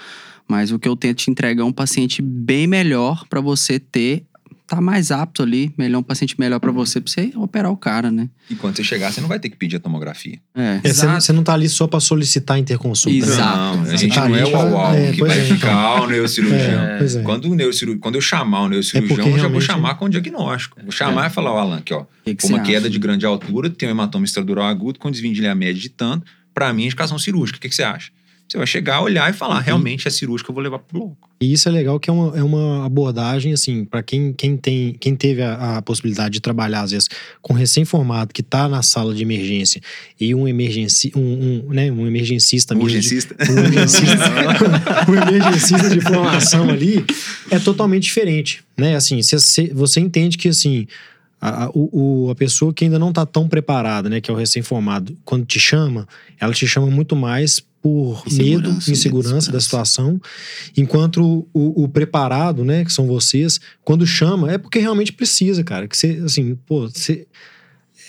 Mas 0.49 0.73
o 0.73 0.79
que 0.81 0.89
eu 0.89 0.97
tento 0.97 1.19
te 1.19 1.31
entregar 1.31 1.63
é 1.63 1.65
um 1.65 1.73
paciente 1.73 2.21
bem 2.21 2.67
melhor 2.67 3.25
para 3.29 3.41
você 3.41 3.79
ter 3.79 4.25
tá 4.67 4.81
mais 4.81 5.11
apto 5.13 5.43
ali, 5.43 5.73
melhor 5.79 6.01
um 6.01 6.03
paciente 6.03 6.35
melhor 6.39 6.59
pra 6.59 6.73
você, 6.73 7.01
pra 7.01 7.11
você 7.13 7.31
operar 7.37 7.71
o 7.71 7.77
cara, 7.77 8.11
né? 8.11 8.29
E 8.51 8.55
quando 8.57 8.77
você 8.77 8.83
chegar, 8.83 9.13
você 9.13 9.21
não 9.21 9.29
vai 9.29 9.39
ter 9.39 9.49
que 9.49 9.57
pedir 9.57 9.77
a 9.77 9.81
tomografia. 9.81 10.39
É. 10.55 10.81
É, 10.83 10.93
você, 10.93 11.07
não- 11.07 11.21
você 11.21 11.33
não 11.33 11.43
tá 11.45 11.55
ali 11.55 11.69
só 11.69 11.87
pra 11.87 12.01
solicitar 12.01 12.59
interconsulta. 12.59 13.17
né? 13.27 13.33
Exato. 13.33 13.57
Não, 13.57 13.71
a 13.81 13.83
exato. 13.85 13.97
gente 13.99 14.15
Tá 14.15 14.29
não 14.29 14.35
é 14.37 14.41
ali 14.41 14.49
o 14.49 14.51
já- 14.53 14.65
uau 14.65 14.95
é, 14.95 15.13
que 15.13 15.21
vai 15.21 15.39
é, 15.39 15.45
então. 15.45 15.57
ficar 15.57 16.03
o 16.03 16.07
neurocirurgião. 16.09 16.81
É, 16.83 16.99
pois 16.99 17.17
é. 17.17 17.23
Quando, 17.23 17.45
o 17.51 17.55
neurocirurgião, 17.55 18.01
quando 18.01 18.15
eu 18.17 18.21
chamar 18.21 18.63
o 18.63 18.69
neurocirurgião, 18.69 19.27
É 19.27 19.31
eu 19.33 19.39
já 19.39 19.49
vou 19.49 19.61
chamar 19.61 19.95
com 19.95 20.07
o 20.07 20.09
diagnóstico. 20.09 20.79
Vou 20.83 20.91
chamar 20.91 21.29
e 21.29 21.31
falar, 21.31 21.53
ó, 21.53 21.59
Alan, 21.59 21.79
aqui, 21.79 21.95
ó. 21.95 22.05
Que 22.25 22.35
que 22.35 22.47
uma 22.47 22.61
queda 22.61 22.81
acha? 22.81 22.91
de 22.91 22.99
grande 22.99 23.25
altura, 23.25 23.71
tem 23.71 23.89
um 23.89 23.93
hematoma 23.93 24.25
extradural 24.25 24.67
agudo 24.67 24.99
com 24.99 25.09
médio 25.55 25.81
de 25.81 25.89
tanto. 25.91 26.27
Pra 26.53 26.73
mim, 26.73 26.85
indicação 26.87 27.19
cirúrgica. 27.19 27.59
O 27.59 27.61
que, 27.61 27.69
que 27.69 27.75
você 27.75 27.83
acha? 27.83 28.11
Você 28.49 28.59
vai 28.59 28.67
chegar, 28.67 29.01
olhar 29.03 29.29
e 29.29 29.33
falar, 29.33 29.59
realmente 29.61 30.07
é 30.07 30.11
cirúrgica, 30.11 30.51
eu 30.51 30.55
vou 30.55 30.63
levar 30.63 30.79
pro 30.79 30.99
bloco. 31.01 31.29
E 31.41 31.53
isso 31.53 31.69
é 31.69 31.73
legal 31.73 31.99
que 31.99 32.09
é 32.09 32.13
uma, 32.13 32.39
é 32.39 32.43
uma 32.45 32.87
abordagem, 32.87 33.53
assim, 33.53 33.85
para 33.85 34.03
quem, 34.05 34.33
quem, 34.33 34.57
tem, 34.57 34.95
quem 35.01 35.17
teve 35.17 35.43
a, 35.43 35.79
a 35.79 35.83
possibilidade 35.83 36.35
de 36.35 36.41
trabalhar, 36.41 36.83
às 36.83 36.93
vezes, 36.93 37.09
com 37.43 37.53
recém-formado 37.53 38.33
que 38.33 38.45
tá 38.45 38.69
na 38.69 38.83
sala 38.83 39.13
de 39.13 39.21
emergência 39.23 39.81
e 40.21 40.33
um 40.33 40.47
emergenci, 40.47 41.11
um, 41.17 41.21
um, 41.69 41.73
né, 41.75 41.91
um 41.91 42.07
emergencista 42.07 42.73
mesmo. 42.75 42.89
de- 42.89 42.97
Urgencista. 42.97 43.35
um 43.51 43.59
emergencista, 43.59 44.31
um 45.11 45.15
emergencista 45.29 45.91
de 45.91 46.01
formação 46.01 46.71
ali 46.71 47.05
é 47.51 47.59
totalmente 47.59 48.05
diferente, 48.05 48.63
né? 48.77 48.95
Assim, 48.95 49.21
você- 49.23 49.73
você, 49.75 49.99
entende 50.01 50.39
que, 50.39 50.49
assim, 50.49 50.87
a, 51.41 51.65
a- 51.65 51.71
o, 51.75 52.29
a 52.31 52.35
pessoa 52.37 52.73
que 52.73 52.85
ainda 52.85 52.99
não 52.99 53.13
tá 53.13 53.27
tão 53.27 53.49
preparada, 53.49 54.09
né, 54.09 54.21
que 54.21 54.31
é 54.31 54.35
o 54.35 54.37
recém-formado, 54.37 55.17
quando 55.25 55.45
te 55.45 55.59
chama, 55.59 56.07
ela 56.41 56.53
te 56.55 56.67
chama 56.67 56.87
muito 56.87 57.17
mais 57.17 57.61
por 57.87 58.25
Insegurança, 58.27 58.73
medo, 58.73 58.91
insegurança 58.91 59.53
da 59.53 59.61
situação, 59.61 60.21
enquanto 60.77 61.47
o, 61.55 61.85
o 61.85 61.89
preparado, 61.89 62.65
né, 62.65 62.85
que 62.85 62.93
são 62.93 63.07
vocês, 63.07 63.61
quando 63.85 64.05
chama, 64.05 64.51
é 64.51 64.59
porque 64.59 64.81
realmente 64.81 65.13
precisa, 65.13 65.63
cara, 65.63 65.87
que 65.87 65.97
você, 65.97 66.21
assim, 66.25 66.57
pô, 66.67 66.89
você... 66.89 67.29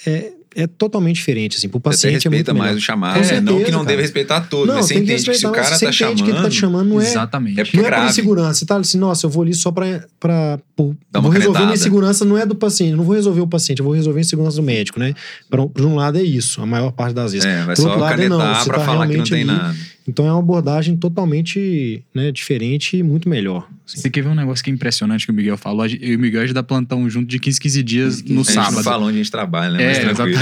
É, 0.04 0.32
é 0.58 0.66
totalmente 0.66 1.18
diferente, 1.18 1.56
assim, 1.56 1.70
pro 1.70 1.80
Você 1.80 1.84
paciente 1.84 2.28
é 2.28 2.30
muito 2.32 2.38
respeita 2.40 2.54
mais 2.54 2.72
melhor. 2.72 2.78
o 2.80 2.82
chamado. 2.82 3.20
Né? 3.22 3.40
não 3.42 3.58
que 3.64 3.70
não 3.70 3.80
cara. 3.80 3.86
deve 3.90 4.02
respeitar 4.02 4.42
todos, 4.42 4.74
mas 4.74 4.88
você 4.88 4.96
entende 4.96 5.24
que 5.24 5.34
se 5.36 5.46
o 5.46 5.52
cara 5.52 5.76
você 5.78 5.86
tá 5.86 5.92
entende 5.92 6.24
que 6.24 6.30
ele 6.32 6.38
tá 6.42 6.50
chamando... 6.50 6.52
te 6.52 6.56
chamando, 6.60 6.90
não 6.90 7.00
é, 7.02 7.06
Exatamente. 7.06 7.60
É 7.60 7.64
porque 7.64 7.78
não 7.78 7.84
é 7.84 7.88
por 7.90 7.92
grave. 7.96 8.10
insegurança. 8.10 8.54
Você 8.56 8.66
tá 8.66 8.78
assim, 8.78 8.98
nossa, 8.98 9.26
eu 9.28 9.30
vou 9.30 9.44
ali 9.44 9.54
só 9.54 9.72
pra. 9.72 10.04
pra 10.20 10.60
por, 10.76 10.96
Dá 11.12 11.20
uma 11.20 11.24
vou 11.24 11.32
resolver 11.32 11.54
canetada. 11.60 11.66
minha 11.66 11.76
insegurança, 11.76 12.26
não 12.26 12.38
é 12.38 12.46
do 12.46 12.56
paciente. 12.56 12.92
Eu 12.92 12.98
não 12.98 13.04
vou 13.04 13.14
resolver 13.16 13.42
o 13.42 13.48
paciente, 13.48 13.80
eu 13.80 13.86
vou 13.86 13.94
resolver 13.94 14.20
a 14.20 14.22
insegurança 14.22 14.58
do 14.58 14.64
médico, 14.64 15.00
né? 15.00 15.14
Por, 15.50 15.70
por 15.70 15.86
um 15.86 15.96
lado 15.96 16.18
é 16.18 16.24
isso, 16.24 16.60
a 16.60 16.66
maior 16.66 16.92
parte 16.92 17.14
das 17.14 17.34
vezes. 17.34 17.46
É, 17.48 17.64
vai 17.64 17.76
Por 17.76 17.82
só 17.84 17.88
outro 17.90 18.02
lado, 18.02 18.20
é 18.22 18.28
não, 18.28 18.38
canetar 18.40 18.64
você 18.64 18.70
pra 18.70 18.80
tá 18.80 18.86
falar 18.86 19.08
que 19.08 19.18
não 19.18 19.24
tem 19.24 19.42
ali. 19.44 19.46
nada. 19.46 19.76
Então 20.08 20.26
é 20.26 20.32
uma 20.32 20.40
abordagem 20.40 20.96
totalmente 20.96 22.02
né, 22.16 22.32
diferente 22.32 22.96
e 22.96 23.04
muito 23.04 23.28
melhor. 23.28 23.68
assim. 23.86 24.00
Você 24.00 24.10
quer 24.10 24.24
ver 24.24 24.30
um 24.30 24.36
negócio 24.36 24.64
que 24.64 24.72
é 24.72 24.74
impressionante 24.74 25.26
que 25.26 25.32
o 25.32 25.36
Miguel 25.36 25.58
falou? 25.58 25.86
Eu 25.86 26.14
e 26.14 26.16
o 26.16 26.20
Miguel 26.20 26.42
a 26.42 26.46
gente 26.46 26.54
dá 26.54 26.64
plantão 26.64 27.10
junto 27.10 27.28
de 27.28 27.38
15, 27.38 27.60
15 27.60 27.84
dias 27.84 28.24
no 28.24 28.42
a 28.42 28.44
gente 28.44 28.54
sábado. 28.54 28.76
não 28.76 28.84
fala 28.84 29.06
onde 29.06 29.16
a 29.16 29.18
gente 29.18 29.32
trabalha, 29.32 29.78
né? 29.78 29.84
É, 29.84 30.10
exatamente. 30.10 30.38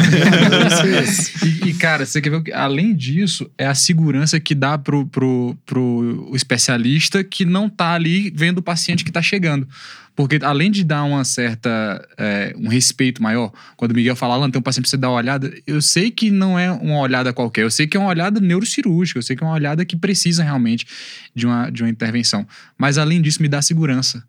e, 1.66 1.70
e, 1.70 1.74
cara, 1.74 2.06
você 2.06 2.22
quer 2.22 2.30
ver 2.30 2.36
o 2.36 2.44
que, 2.44 2.54
além 2.54 2.94
disso, 2.94 3.50
é 3.58 3.66
a 3.66 3.74
segurança 3.74 4.40
que 4.40 4.54
dá 4.54 4.78
pro, 4.78 5.08
pro, 5.08 5.58
pro 5.66 6.32
especialista 6.36 7.24
que 7.24 7.44
não 7.44 7.68
tá 7.68 7.94
ali 7.94 8.32
vendo 8.36 8.60
o 8.60 8.64
paciente 8.64 9.04
que 9.04 9.12
tá 9.12 9.22
chegando. 9.22 9.68
Porque 10.16 10.40
além 10.42 10.72
de 10.72 10.84
dar 10.84 11.04
uma 11.04 11.24
certa. 11.26 12.08
é, 12.18 12.56
um 12.58 12.70
respeito 12.70 13.22
maior, 13.22 13.52
quando 13.76 13.92
o 13.92 13.96
Miguel 13.96 14.16
fala, 14.16 14.36
Alan, 14.36 14.50
tem 14.50 14.60
um 14.60 14.64
paciente 14.64 14.84
pra 14.84 14.90
você 14.92 14.98
dar 14.98 15.10
uma 15.10 15.18
olhada, 15.18 15.54
eu 15.68 15.82
sei 15.82 16.10
que 16.10 16.32
não 16.32 16.58
é 16.58 16.72
uma 16.72 17.00
olhada 17.00 17.34
qualquer, 17.34 17.64
eu 17.64 17.72
sei 17.72 17.86
que 17.86 17.98
é 17.98 18.00
uma 18.00 18.10
olhada 18.10 18.40
neurocirúrgica, 18.40 19.20
eu 19.20 19.24
sei 19.24 19.36
que 19.36 19.44
é 19.44 19.48
uma 19.48 19.54
olhada 19.54 19.84
que 19.84 19.96
precisa 19.98 20.44
realmente 20.44 20.88
de 21.36 21.46
uma, 21.46 21.70
de 21.70 21.84
uma 21.84 21.90
intervenção. 21.90 22.48
Mas 22.78 22.98
além 22.98 23.22
disso, 23.22 23.42
me 23.42 23.50
dá 23.50 23.62
segurança. 23.62 24.24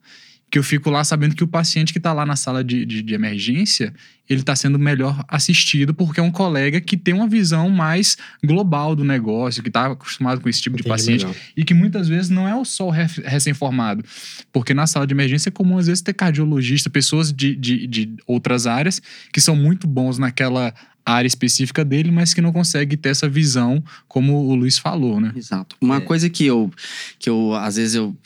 Que 0.50 0.58
eu 0.58 0.62
fico 0.62 0.90
lá 0.90 1.02
sabendo 1.02 1.34
que 1.34 1.42
o 1.42 1.48
paciente 1.48 1.92
que 1.92 1.98
tá 1.98 2.12
lá 2.12 2.24
na 2.24 2.36
sala 2.36 2.62
de, 2.62 2.86
de, 2.86 3.02
de 3.02 3.14
emergência, 3.14 3.92
ele 4.28 4.42
tá 4.42 4.54
sendo 4.54 4.78
melhor 4.78 5.24
assistido 5.28 5.92
porque 5.92 6.20
é 6.20 6.22
um 6.22 6.30
colega 6.30 6.80
que 6.80 6.96
tem 6.96 7.14
uma 7.14 7.28
visão 7.28 7.68
mais 7.68 8.16
global 8.44 8.94
do 8.94 9.04
negócio, 9.04 9.62
que 9.62 9.70
tá 9.70 9.86
acostumado 9.86 10.40
com 10.40 10.48
esse 10.48 10.62
tipo 10.62 10.76
de 10.76 10.82
Entendi 10.82 10.92
paciente 10.92 11.24
melhor. 11.24 11.36
e 11.56 11.64
que 11.64 11.74
muitas 11.74 12.08
vezes 12.08 12.30
não 12.30 12.46
é 12.48 12.64
só 12.64 12.88
o 12.88 12.90
recém-formado. 12.90 14.04
Porque 14.52 14.72
na 14.72 14.86
sala 14.86 15.06
de 15.06 15.14
emergência 15.14 15.48
é 15.48 15.52
comum, 15.52 15.78
às 15.78 15.86
vezes, 15.86 16.02
ter 16.02 16.14
cardiologista, 16.14 16.88
pessoas 16.88 17.32
de, 17.32 17.54
de, 17.56 17.86
de 17.86 18.14
outras 18.26 18.66
áreas 18.66 19.00
que 19.32 19.40
são 19.40 19.56
muito 19.56 19.86
bons 19.86 20.18
naquela 20.18 20.72
área 21.06 21.28
específica 21.28 21.84
dele, 21.84 22.10
mas 22.10 22.34
que 22.34 22.40
não 22.40 22.52
conseguem 22.52 22.98
ter 22.98 23.10
essa 23.10 23.28
visão, 23.28 23.82
como 24.08 24.34
o 24.48 24.54
Luiz 24.56 24.76
falou, 24.76 25.20
né? 25.20 25.32
Exato. 25.36 25.76
Uma 25.80 25.98
É. 25.98 26.00
coisa 26.00 26.28
que 26.28 26.44
eu, 26.44 26.70
que 27.18 27.30
eu, 27.30 27.54
às 27.54 27.76
vezes, 27.76 27.94
eu, 27.94 28.16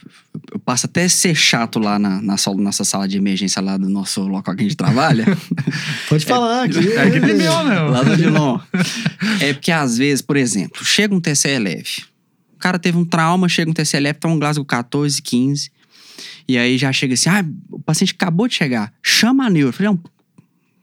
eu 0.53 0.59
passo 0.59 0.87
até 0.87 1.05
a 1.05 1.09
ser 1.09 1.35
chato 1.35 1.79
lá 1.79 1.99
na, 1.99 2.23
na 2.23 2.37
sala- 2.39 2.57
nossa 2.61 2.83
sala 2.83 3.07
de 3.07 3.19
emergência 3.19 3.61
lá 3.61 3.77
do 3.77 3.89
nosso 3.89 4.23
local 4.23 4.55
que 4.55 4.63
a 4.63 4.65
gente 4.65 4.77
trabalha. 4.77 5.27
Pode 6.09 6.25
falar 6.25 6.65
aqui. 6.65 6.79
É 6.93 7.03
aqui 7.03 7.21
tem 7.21 7.35
meu, 7.35 7.65
né? 7.65 7.81
lá 7.81 8.03
do 8.03 8.17
Dilon. 8.17 8.59
É 9.41 9.53
porque, 9.53 9.71
às 9.71 9.99
vezes, 9.99 10.23
por 10.23 10.37
exemplo, 10.37 10.83
chega 10.85 11.15
um 11.15 11.21
TCE 11.21 11.59
leve. 11.59 12.05
O 12.55 12.59
cara 12.59 12.79
teve 12.79 12.97
um 12.97 13.05
trauma, 13.05 13.49
chega 13.49 13.71
um 13.71 13.75
TCE 13.75 14.01
leve, 14.01 14.19
tá 14.19 14.29
um 14.29 14.39
Glasgow 14.39 14.65
14, 14.65 15.21
15. 15.21 15.71
E 16.49 16.59
aí 16.59 16.77
já 16.79 16.93
chega 16.93 17.15
assim, 17.15 17.29
ah, 17.29 17.45
o 17.71 17.79
paciente 17.81 18.13
acabou 18.15 18.49
de 18.49 18.55
chegar. 18.55 18.93
Chama 19.03 19.47
a 19.47 19.51
neuro. 19.51 19.69
Eu 19.69 19.73
falei, 19.73 19.93
não, 19.93 20.01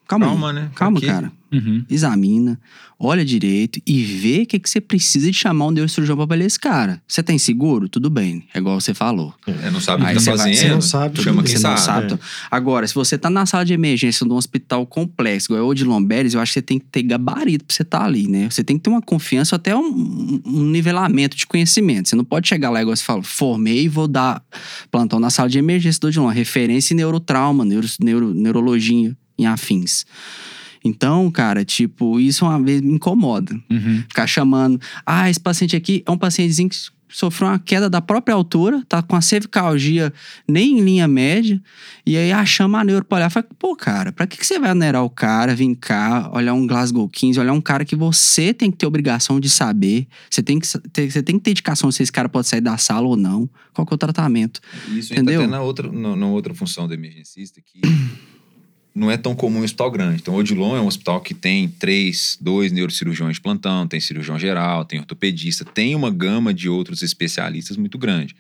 calma, 0.08 0.26
Calma, 0.28 0.48
aí. 0.50 0.56
né? 0.56 0.72
Calma, 0.76 0.98
Aqui. 0.98 1.08
cara. 1.08 1.32
Uhum. 1.50 1.86
examina, 1.90 2.60
olha 3.00 3.24
direito 3.24 3.80
e 3.88 4.04
vê 4.04 4.42
o 4.42 4.46
que, 4.46 4.60
que 4.60 4.70
você 4.70 4.82
precisa 4.82 5.32
de 5.32 5.38
chamar 5.38 5.68
um 5.68 5.72
neurocirurgião 5.72 6.18
pra 6.18 6.26
avaliar 6.26 6.46
esse 6.46 6.60
cara. 6.60 7.02
Você 7.08 7.24
tem 7.24 7.38
seguro? 7.38 7.88
Tudo 7.88 8.10
bem, 8.10 8.44
é 8.54 8.58
igual 8.58 8.82
você 8.82 8.94
falou. 8.94 9.34
É, 9.48 9.72
não 9.72 9.80
sabe 9.80 10.04
o 10.04 10.08
que 10.08 10.14
tá 10.16 10.20
vai- 10.20 10.38
fazendo. 10.38 10.56
você 10.58 10.68
não 10.68 10.82
sabe, 10.82 11.22
chama 11.24 11.44
quem 11.44 11.56
sabe. 11.56 11.80
sabe. 11.80 12.14
é. 12.16 12.20
Agora, 12.52 12.86
se 12.86 12.94
você 12.94 13.18
tá 13.18 13.30
na 13.30 13.46
sala 13.46 13.64
de 13.64 13.72
emergência 13.72 14.26
de 14.28 14.34
um 14.34 14.36
hospital 14.36 14.86
complexo, 14.86 15.54
igual 15.54 15.70
o 15.70 15.74
de 15.74 15.86
Lomberes, 15.86 16.34
eu 16.34 16.42
acho 16.42 16.52
que 16.52 16.60
você 16.60 16.62
tem 16.62 16.80
que 16.80 16.86
ter 16.88 17.04
gabarito 17.04 17.64
pra 17.64 17.74
você 17.74 17.84
estar 17.84 18.04
ali, 18.04 18.28
né? 18.28 18.50
Você 18.50 18.62
tem 18.62 18.76
que 18.78 18.84
ter 18.84 18.90
uma 18.90 19.02
confiança, 19.02 19.56
até 19.56 19.74
um, 19.74 20.42
um 20.46 20.64
nivelamento 20.66 21.38
de 21.38 21.48
conhecimento. 21.48 22.10
Você 22.10 22.16
não 22.18 22.26
pode 22.26 22.46
chegar 22.50 22.70
lá 22.72 22.82
igual 22.82 22.94
você 22.94 23.04
fala, 23.06 23.24
formei 23.24 23.84
e 23.84 23.88
vou 23.88 24.10
dar 24.10 24.44
plantão 24.92 25.18
na 25.18 25.30
sala 25.30 25.48
de 25.48 25.58
emergência 25.58 26.02
do 26.02 26.08
Odilon. 26.08 26.28
Referência 26.28 26.94
em 26.94 26.98
neurotrauma, 26.98 27.64
neuro, 27.64 27.88
neuro, 28.02 28.34
neurologia 28.34 29.16
em 29.38 29.46
afins. 29.46 30.06
Então, 30.84 31.30
cara, 31.32 31.66
tipo, 31.66 32.20
isso 32.20 32.46
uma 32.46 32.62
vez 32.62 32.82
me 32.82 32.94
incomoda. 32.94 33.54
Uhum. 33.70 34.04
Ficar 34.08 34.28
chamando. 34.28 34.80
Ah, 35.06 35.30
esse 35.30 35.40
paciente 35.40 35.76
aqui 35.76 36.04
é 36.06 36.12
um 36.12 36.18
pacientezinho 36.18 36.70
que 36.70 36.78
sofreu 37.10 37.48
uma 37.48 37.60
queda 37.60 37.90
da 37.90 38.02
própria 38.02 38.36
altura, 38.36 38.84
tá 38.88 39.02
com 39.02 39.16
a 39.16 39.22
cervicalgia 39.22 40.14
nem 40.48 40.78
em 40.78 40.82
linha 40.82 41.08
média, 41.08 41.62
e 42.06 42.18
aí 42.18 42.32
ah, 42.32 42.46
chama 42.46 42.80
a 42.80 42.84
neuro 42.84 43.06
pra 43.06 43.18
olhar. 43.18 43.30
Fala, 43.30 43.46
pô, 43.58 43.76
cara, 43.76 44.12
pra 44.12 44.28
que, 44.28 44.38
que 44.38 44.46
você 44.46 44.60
vai 44.60 44.72
onerar 44.72 45.04
o 45.04 45.10
cara, 45.10 45.56
vir 45.56 45.74
cá, 45.76 46.30
olhar 46.34 46.54
um 46.54 46.68
Glasgow 46.68 47.08
15, 47.08 47.40
olhar 47.40 47.54
um 47.54 47.62
cara 47.62 47.86
que 47.86 47.96
você 47.96 48.54
tem 48.54 48.70
que 48.70 48.78
ter 48.78 48.86
obrigação 48.86 49.40
de 49.40 49.50
saber, 49.50 50.08
você 50.30 50.44
tem 50.44 50.60
que, 50.60 50.68
ter, 50.92 51.10
você 51.10 51.24
tem 51.24 51.38
que 51.38 51.44
ter 51.44 51.52
indicação 51.52 51.92
se 51.92 52.04
esse 52.04 52.12
cara 52.12 52.28
pode 52.28 52.48
sair 52.48 52.62
da 52.62 52.78
sala 52.78 53.08
ou 53.08 53.16
não, 53.16 53.50
qual 53.74 53.86
que 53.86 53.94
é 53.94 53.96
o 53.96 53.98
tratamento. 53.98 54.60
Isso 54.90 55.14
entra 55.14 55.24
Entendeu? 55.24 55.42
até 55.42 55.50
na 55.50 55.62
outra, 55.62 55.92
na, 55.92 56.16
na 56.16 56.28
outra 56.28 56.54
função 56.54 56.88
do 56.88 56.94
emergencista 56.94 57.62
que 57.62 57.82
não 58.98 59.12
é 59.12 59.16
tão 59.16 59.36
comum 59.36 59.60
em 59.60 59.64
hospital 59.64 59.92
grande. 59.92 60.22
Então, 60.22 60.34
o 60.34 60.38
Odilon 60.38 60.76
é 60.76 60.82
um 60.82 60.88
hospital 60.88 61.22
que 61.22 61.36
tem 61.36 61.68
três, 61.68 62.36
dois 62.42 62.72
neurocirurgiões 62.72 63.36
de 63.36 63.42
plantão, 63.42 63.88
tem 63.88 64.00
cirurgião 64.00 64.40
geral, 64.40 64.84
tem 64.84 65.00
ortopedista, 65.00 65.64
tem 65.64 65.94
uma 65.94 66.10
gama 66.10 66.52
de 66.52 66.68
outros 66.68 67.04
especialistas 67.04 67.78
muito 67.78 67.96
grande. 67.98 68.36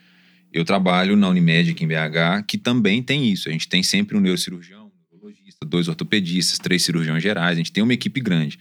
Eu 0.52 0.66
trabalho 0.66 1.16
na 1.16 1.30
Unimed 1.30 1.70
aqui 1.70 1.84
em 1.84 1.88
BH, 1.88 2.44
que 2.48 2.58
também 2.58 3.04
tem 3.04 3.32
isso. 3.32 3.48
A 3.48 3.52
gente 3.52 3.68
tem 3.68 3.84
sempre 3.84 4.18
um 4.18 4.20
neurocirurgião, 4.20 4.86
um 4.86 5.16
neurologista, 5.16 5.64
dois 5.64 5.88
ortopedistas, 5.88 6.58
três 6.58 6.84
cirurgiões 6.84 7.22
gerais, 7.22 7.52
a 7.52 7.58
gente 7.58 7.72
tem 7.72 7.84
uma 7.84 7.94
equipe 7.94 8.20
grande. 8.20 8.58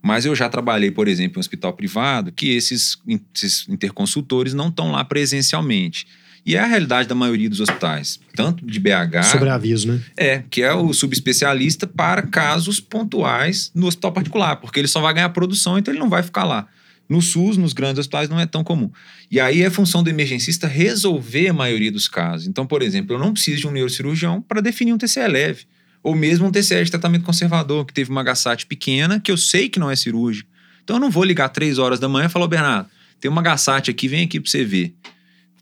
Mas 0.00 0.24
eu 0.24 0.34
já 0.34 0.48
trabalhei, 0.48 0.90
por 0.90 1.08
exemplo, 1.08 1.36
em 1.36 1.38
um 1.38 1.40
hospital 1.40 1.74
privado, 1.74 2.32
que 2.32 2.48
esses, 2.48 2.96
esses 3.34 3.68
interconsultores 3.68 4.54
não 4.54 4.68
estão 4.68 4.90
lá 4.90 5.04
presencialmente. 5.04 6.06
E 6.46 6.56
é 6.56 6.58
a 6.58 6.66
realidade 6.66 7.08
da 7.08 7.14
maioria 7.14 7.48
dos 7.48 7.60
hospitais, 7.60 8.20
tanto 8.36 8.66
de 8.66 8.78
BH, 8.78 9.22
Sobre 9.30 9.48
aviso, 9.48 9.88
né? 9.88 10.00
é, 10.16 10.42
que 10.50 10.62
é 10.62 10.74
o 10.74 10.92
subespecialista 10.92 11.86
para 11.86 12.22
casos 12.22 12.80
pontuais 12.80 13.70
no 13.74 13.86
hospital 13.86 14.12
particular, 14.12 14.56
porque 14.56 14.78
ele 14.78 14.88
só 14.88 15.00
vai 15.00 15.14
ganhar 15.14 15.28
produção, 15.30 15.78
então 15.78 15.92
ele 15.92 16.00
não 16.00 16.10
vai 16.10 16.22
ficar 16.22 16.44
lá. 16.44 16.66
No 17.08 17.20
SUS, 17.20 17.56
nos 17.58 17.72
grandes 17.74 17.98
hospitais, 17.98 18.28
não 18.30 18.40
é 18.40 18.46
tão 18.46 18.64
comum. 18.64 18.90
E 19.30 19.38
aí 19.38 19.62
é 19.62 19.68
função 19.70 20.02
do 20.02 20.08
emergencista 20.08 20.66
resolver 20.66 21.48
a 21.48 21.52
maioria 21.52 21.92
dos 21.92 22.08
casos. 22.08 22.46
Então, 22.46 22.66
por 22.66 22.82
exemplo, 22.82 23.14
eu 23.14 23.18
não 23.18 23.32
preciso 23.32 23.60
de 23.60 23.66
um 23.66 23.70
neurocirurgião 23.70 24.40
para 24.40 24.62
definir 24.62 24.92
um 24.92 24.98
TCE 24.98 25.26
leve. 25.28 25.64
Ou 26.02 26.14
mesmo 26.14 26.46
um 26.46 26.50
TCE 26.50 26.82
de 26.84 26.90
tratamento 26.90 27.24
conservador, 27.24 27.84
que 27.84 27.92
teve 27.92 28.10
uma 28.10 28.22
HSAT 28.22 28.66
pequena, 28.66 29.20
que 29.20 29.30
eu 29.30 29.36
sei 29.36 29.68
que 29.68 29.78
não 29.78 29.90
é 29.90 29.96
cirúrgico. 29.96 30.48
Então 30.82 30.96
eu 30.96 31.00
não 31.00 31.10
vou 31.10 31.24
ligar 31.24 31.48
três 31.50 31.78
horas 31.78 31.98
da 32.00 32.08
manhã 32.08 32.26
e 32.26 32.28
falar, 32.30 32.46
"Ô, 32.46 32.48
Bernardo, 32.48 32.88
tem 33.20 33.30
uma 33.30 33.42
HSAT 33.42 33.90
aqui, 33.90 34.08
vem 34.08 34.24
aqui 34.24 34.40
para 34.40 34.50
você 34.50 34.64
ver. 34.64 34.94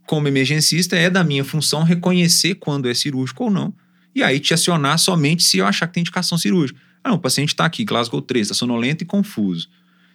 Como 0.06 0.28
emergencista, 0.28 0.97
é 0.97 1.09
da 1.09 1.23
minha 1.25 1.44
função 1.44 1.82
reconhecer 1.82 2.54
quando 2.56 2.88
é 2.88 2.94
cirúrgico 2.94 3.44
ou 3.44 3.50
não. 3.50 3.73
E 4.14 4.23
aí 4.23 4.38
te 4.40 4.52
acionar 4.52 4.99
somente 4.99 5.42
se 5.42 5.59
eu 5.59 5.66
achar 5.66 5.87
que 5.87 5.94
tem 5.94 6.00
indicação 6.02 6.37
cirúrgica. 6.37 6.78
Ah, 7.02 7.09
não, 7.11 7.16
o 7.16 7.21
paciente 7.21 7.49
está 7.50 7.64
aqui, 7.64 7.85
Glasgow 7.85 8.21
3, 8.21 8.42
está 8.47 8.54
sonolento 8.54 9.02
e 9.02 9.06
confuso. 9.06 9.68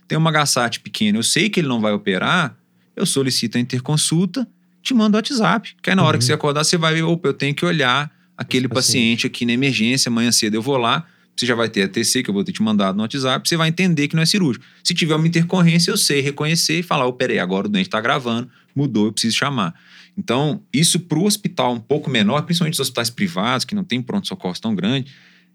Tem 0.08 0.18
uma 0.18 0.32
HSAT 0.32 0.80
pequena, 0.82 1.18
eu 1.18 1.24
sei 1.24 1.50
que 1.50 1.60
ele 1.60 1.68
não 1.68 1.82
vai 1.82 1.92
operar, 1.94 2.56
eu 2.96 3.06
solicito 3.06 3.58
a 3.58 3.60
interconsulta, 3.60 4.48
te 4.82 4.94
mando 4.94 5.18
o 5.18 5.20
WhatsApp. 5.20 5.76
Que 5.82 5.90
aí 5.90 5.96
na 5.96 6.04
hora 6.04 6.16
Uhum. 6.16 6.20
que 6.20 6.26
você 6.26 6.34
acordar, 6.34 6.64
você 6.64 6.78
vai 6.78 6.94
ver, 6.94 7.04
opa, 7.04 7.28
eu 7.30 7.34
tenho 7.34 7.54
que 7.54 7.66
olhar 7.66 8.10
aquele 8.38 8.68
paciente. 8.68 9.24
paciente 9.24 9.28
aqui 9.28 9.46
na 9.46 9.54
emergência, 9.54 10.10
amanhã 10.10 10.32
cedo 10.32 10.54
eu 10.54 10.62
vou 10.62 10.78
lá, 10.78 11.06
você 11.36 11.46
já 11.46 11.56
vai 11.56 11.68
ter 11.70 11.84
a 11.84 11.88
TC 11.88 12.24
que 12.24 12.30
eu 12.30 12.34
vou 12.34 12.44
ter 12.44 12.52
te 12.52 12.62
mandado 12.64 12.96
no 12.96 13.02
WhatsApp, 13.02 13.48
você 13.48 13.58
vai 13.58 13.68
entender 13.70 14.08
que 14.08 14.16
não 14.16 14.24
é 14.24 14.26
cirúrgico. 14.26 14.64
Se 14.84 14.94
tiver 14.94 15.16
uma 15.16 15.28
intercorrência, 15.28 15.92
eu 15.92 15.98
sei 15.98 16.22
reconhecer 16.22 16.80
e 16.80 16.84
falar, 16.84 17.12
peraí, 17.14 17.38
agora 17.40 17.68
o 17.68 17.70
doente 17.70 17.88
está 17.88 18.00
gravando, 18.00 18.50
mudou, 18.78 19.08
eu 19.08 19.12
preciso 19.12 19.36
chamar. 19.36 19.74
Então, 20.18 20.62
isso 20.74 21.00
para 21.00 21.18
o 21.18 21.26
hospital 21.26 21.74
um 21.74 21.80
pouco 21.80 22.10
menor, 22.10 22.42
principalmente 22.44 22.76
os 22.76 22.80
hospitais 22.80 23.10
privados, 23.10 23.66
que 23.66 23.76
não 23.76 23.84
tem 23.84 24.02
pronto-socorro 24.02 24.60
tão 24.60 24.74
grande, 24.76 25.12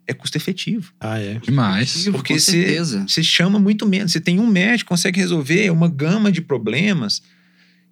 é 0.06 0.12
custo 0.12 0.36
efetivo. 0.36 0.92
Ah, 1.00 1.18
é. 1.18 1.34
Demais. 1.34 2.08
Porque 2.10 2.38
você- 2.38 3.22
chama 3.22 3.58
muito 3.58 3.86
menos. 3.86 4.12
Você 4.12 4.20
tem 4.20 4.38
um 4.40 4.46
médico, 4.46 4.88
consegue 4.88 5.20
resolver 5.20 5.70
uma 5.70 5.88
gama 5.88 6.30
de 6.30 6.40
problemas 6.40 7.22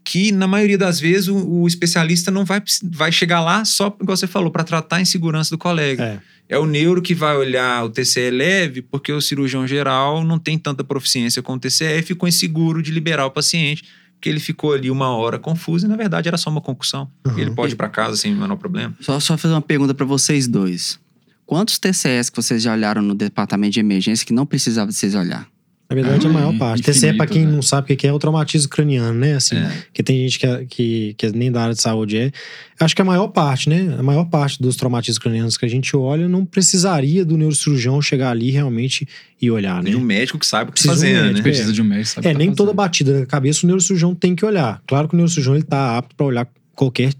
que, 0.04 0.32
na 0.32 0.46
maioria 0.46 0.78
das 0.78 0.98
vezes, 0.98 1.28
o, 1.28 1.36
o 1.36 1.66
especialista 1.68 2.30
não 2.30 2.44
vai, 2.44 2.62
vai 2.82 3.12
chegar 3.12 3.40
lá 3.40 3.64
só, 3.64 3.96
igual 4.00 4.16
você 4.16 4.26
falou, 4.26 4.50
para 4.50 4.64
tratar 4.64 4.96
a 4.96 5.00
insegurança 5.00 5.50
do 5.50 5.58
colega. 5.58 6.20
É. 6.48 6.54
É. 6.54 6.58
o 6.58 6.66
neuro 6.66 7.00
que 7.00 7.14
vai 7.14 7.36
olhar 7.36 7.84
o 7.84 7.90
TCE 7.90 8.28
leve, 8.30 8.82
porque 8.82 9.12
o 9.12 9.20
cirurgião 9.20 9.68
geral 9.68 10.24
não 10.24 10.36
tem 10.36 10.58
tanta 10.58 10.82
proficiência 10.82 11.40
com 11.42 11.52
o 11.52 11.58
TCE 11.60 11.98
e 11.98 12.02
ficou 12.02 12.28
inseguro 12.28 12.82
de 12.82 12.90
liberar 12.90 13.26
o 13.26 13.30
paciente, 13.30 13.84
porque 14.20 14.28
ele 14.28 14.38
ficou 14.38 14.74
ali 14.74 14.90
uma 14.90 15.16
hora 15.16 15.38
confuso 15.38 15.86
e, 15.86 15.88
na 15.88 15.96
verdade, 15.96 16.28
era 16.28 16.36
só 16.36 16.50
uma 16.50 16.60
concussão. 16.60 17.10
Uhum. 17.26 17.38
Ele 17.38 17.50
pode 17.52 17.72
ir 17.72 17.76
para 17.76 17.88
casa 17.88 18.18
sem 18.18 18.34
o 18.34 18.36
menor 18.36 18.56
problema. 18.56 18.94
Só, 19.00 19.18
só 19.18 19.38
fazer 19.38 19.54
uma 19.54 19.62
pergunta 19.62 19.94
pra 19.94 20.04
vocês 20.04 20.46
dois. 20.46 21.00
Quantos 21.46 21.78
TCS 21.78 22.28
que 22.28 22.36
vocês 22.36 22.62
já 22.62 22.74
olharam 22.74 23.00
no 23.00 23.14
departamento 23.14 23.72
de 23.72 23.80
emergência 23.80 24.26
que 24.26 24.32
não 24.34 24.44
precisava 24.44 24.90
de 24.90 24.96
vocês 24.96 25.14
olhar? 25.14 25.48
Na 25.90 25.96
verdade, 25.96 26.24
a 26.24 26.30
Ah, 26.30 26.32
maior 26.32 26.54
é 26.54 26.56
parte. 26.58 26.80
infinito, 26.82 27.00
TCE, 27.00 27.16
pra 27.16 27.26
quem 27.26 27.44
né? 27.44 27.50
não 27.50 27.60
sabe 27.62 27.92
o 27.92 27.96
que 27.96 28.06
é, 28.06 28.10
é 28.10 28.12
o 28.12 28.18
traumatismo 28.20 28.68
craniano, 28.70 29.18
né? 29.18 29.34
Assim, 29.34 29.56
É. 29.56 29.72
que 29.92 30.04
tem 30.04 30.18
gente 30.20 30.38
que, 30.38 30.46
é- 30.46 30.64
que, 30.64 31.14
que 31.18 31.30
nem 31.32 31.50
da 31.50 31.62
área 31.62 31.74
de 31.74 31.82
saúde 31.82 32.16
é. 32.16 32.32
Acho 32.78 32.94
que 32.94 33.02
a 33.02 33.04
maior 33.04 33.26
parte, 33.26 33.68
né? 33.68 33.96
A 33.98 34.02
maior 34.02 34.24
parte 34.26 34.62
dos 34.62 34.76
traumatismos 34.76 35.18
cranianos 35.18 35.56
que 35.58 35.66
a 35.66 35.68
gente 35.68 35.96
olha 35.96 36.28
não 36.28 36.44
precisaria 36.46 37.24
do 37.24 37.36
neurocirurgião 37.36 38.00
chegar 38.00 38.30
ali 38.30 38.52
realmente 38.52 39.04
e 39.42 39.50
olhar, 39.50 39.82
né? 39.82 39.90
De 39.90 39.96
um 39.96 40.00
médico 40.00 40.38
que 40.38 40.46
saiba 40.46 40.70
o 40.70 40.72
que 40.72 40.80
de 40.80 40.88
um 40.88 40.92
fazer, 40.92 41.12
médico, 41.12 41.34
né? 41.38 41.42
Precisa 41.42 41.72
de 41.72 41.82
um 41.82 41.84
médico, 41.84 42.06
sabe 42.14 42.26
o 42.26 42.28
É, 42.28 42.32
que 42.32 42.38
tá 42.38 42.44
nem 42.44 42.54
toda 42.54 42.68
fazendo. 42.68 42.76
batida 42.76 43.20
na 43.20 43.26
cabeça 43.26 43.64
o 43.64 43.66
neurocirurgião 43.66 44.14
tem 44.14 44.36
que 44.36 44.44
olhar. 44.44 44.80
Claro 44.86 45.08
que 45.08 45.14
o 45.14 45.16
neurocirurgião 45.16 45.56
ele 45.56 45.64
tá 45.64 45.98
apto 45.98 46.14
pra 46.14 46.24
olhar 46.24 46.46
qualquer 46.76 47.12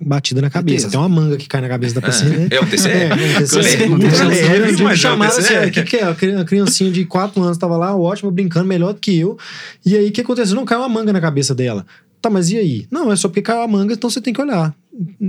batida 0.00 0.40
na 0.40 0.48
cabeça. 0.48 0.88
Tem 0.88 0.98
uma 0.98 1.08
manga 1.08 1.36
que 1.36 1.48
cai 1.48 1.60
na 1.60 1.68
cabeça 1.68 1.94
da 1.94 2.00
paciente, 2.00 2.36
né? 2.36 2.48
É, 2.50 2.56
é 2.56 2.60
um 2.60 2.66
TCE? 2.66 2.88
É, 2.88 3.14
um 3.14 3.44
TCE. 3.44 3.56
Colega, 3.56 3.94
Um 3.94 3.98
TCE. 3.98 4.22
É, 4.22 4.82
um 4.82 4.86
me 4.86 4.92
é 4.92 4.96
chamaram 4.96 5.36
assim, 5.36 5.54
TCE. 5.54 5.66
o 5.66 5.70
que, 5.72 5.82
que 5.82 5.96
é? 5.96 6.04
A 6.04 6.44
criancinha 6.44 6.90
de 6.90 7.04
4 7.04 7.42
anos 7.42 7.58
tava 7.58 7.76
lá, 7.76 7.96
ótima, 7.96 8.30
brincando, 8.30 8.66
melhor 8.66 8.92
do 8.92 9.00
que 9.00 9.18
eu. 9.18 9.36
E 9.84 9.96
aí, 9.96 10.08
o 10.08 10.12
que 10.12 10.20
aconteceu? 10.20 10.54
Não 10.54 10.64
caiu 10.64 10.80
uma 10.80 10.88
manga 10.88 11.12
na 11.12 11.20
cabeça 11.20 11.54
dela. 11.54 11.84
Tá, 12.22 12.30
mas 12.30 12.50
e 12.50 12.56
aí? 12.56 12.86
Não, 12.90 13.12
é 13.12 13.16
só 13.16 13.28
porque 13.28 13.42
caiu 13.42 13.62
a 13.62 13.68
manga, 13.68 13.92
então 13.92 14.08
você 14.08 14.20
tem 14.20 14.32
que 14.32 14.40
olhar. 14.40 14.74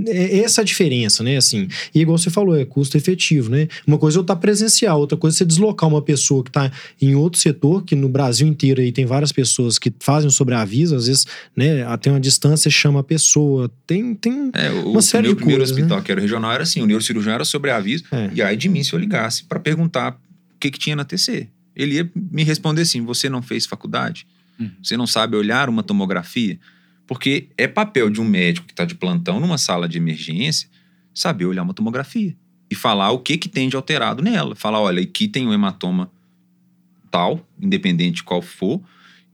É 0.06 0.38
essa 0.40 0.60
a 0.60 0.64
diferença, 0.64 1.22
né? 1.22 1.36
Assim, 1.36 1.68
e 1.94 2.00
igual 2.00 2.16
você 2.16 2.30
falou, 2.30 2.56
é 2.56 2.64
custo 2.64 2.96
efetivo, 2.96 3.50
né? 3.50 3.66
Uma 3.86 3.98
coisa 3.98 4.16
é 4.16 4.18
eu 4.18 4.22
estar 4.22 4.36
presencial, 4.36 5.00
outra 5.00 5.18
coisa 5.18 5.36
é 5.36 5.38
você 5.38 5.44
deslocar 5.44 5.88
uma 5.88 6.00
pessoa 6.00 6.42
que 6.44 6.50
está 6.50 6.70
em 7.00 7.14
outro 7.14 7.40
setor, 7.40 7.84
que 7.84 7.96
no 7.96 8.08
Brasil 8.08 8.46
inteiro 8.46 8.80
aí 8.80 8.92
tem 8.92 9.04
várias 9.04 9.32
pessoas 9.32 9.78
que 9.78 9.92
fazem 9.98 10.28
o 10.28 10.30
sobreaviso, 10.30 10.94
às 10.94 11.06
vezes, 11.06 11.26
né, 11.56 11.84
até 11.86 12.10
uma 12.10 12.20
distância 12.20 12.70
chama 12.70 13.00
a 13.00 13.02
pessoa. 13.04 13.70
Tem, 13.86 14.14
tem 14.14 14.50
É, 14.54 14.70
o, 14.70 14.90
Uma 14.90 14.98
o 15.00 15.02
série 15.02 15.24
meu 15.26 15.32
de 15.32 15.36
primeiro 15.38 15.60
coisas, 15.62 15.76
hospital, 15.76 16.02
que 16.02 16.12
era 16.12 16.20
o 16.20 16.22
regional, 16.22 16.52
era 16.52 16.62
assim: 16.62 16.80
o 16.82 16.86
neurocirurgião 16.86 17.34
era 17.34 17.44
sobre 17.44 17.70
aviso, 17.70 18.04
É. 18.12 18.30
e 18.34 18.42
aí 18.42 18.56
de 18.56 18.68
mim 18.68 18.82
se 18.84 18.92
eu 18.92 18.98
ligasse 18.98 19.44
para 19.44 19.58
perguntar 19.58 20.12
o 20.12 20.58
que, 20.60 20.70
que 20.70 20.78
tinha 20.78 20.94
na 20.96 21.04
TC. 21.04 21.48
Ele 21.74 21.96
ia 21.96 22.10
me 22.14 22.44
responder 22.44 22.82
assim: 22.82 23.02
você 23.04 23.28
não 23.28 23.42
fez 23.42 23.66
faculdade? 23.66 24.26
Uhum. 24.58 24.70
Você 24.82 24.96
não 24.96 25.06
sabe 25.06 25.36
olhar 25.36 25.68
uma 25.68 25.82
tomografia? 25.82 26.58
Porque 27.06 27.48
é 27.56 27.68
papel 27.68 28.10
de 28.10 28.20
um 28.20 28.24
médico 28.24 28.66
que 28.66 28.72
está 28.72 28.84
de 28.84 28.94
plantão 28.94 29.38
numa 29.38 29.58
sala 29.58 29.88
de 29.88 29.98
emergência 29.98 30.68
saber 31.14 31.46
olhar 31.46 31.62
uma 31.62 31.74
tomografia 31.74 32.36
e 32.70 32.74
falar 32.74 33.10
o 33.10 33.18
que, 33.18 33.38
que 33.38 33.48
tem 33.48 33.68
de 33.68 33.76
alterado 33.76 34.22
nela. 34.22 34.54
Falar: 34.54 34.80
olha, 34.80 35.02
aqui 35.02 35.28
tem 35.28 35.46
um 35.46 35.52
hematoma 35.52 36.10
tal, 37.10 37.46
independente 37.60 38.16
de 38.16 38.22
qual 38.24 38.42
for, 38.42 38.80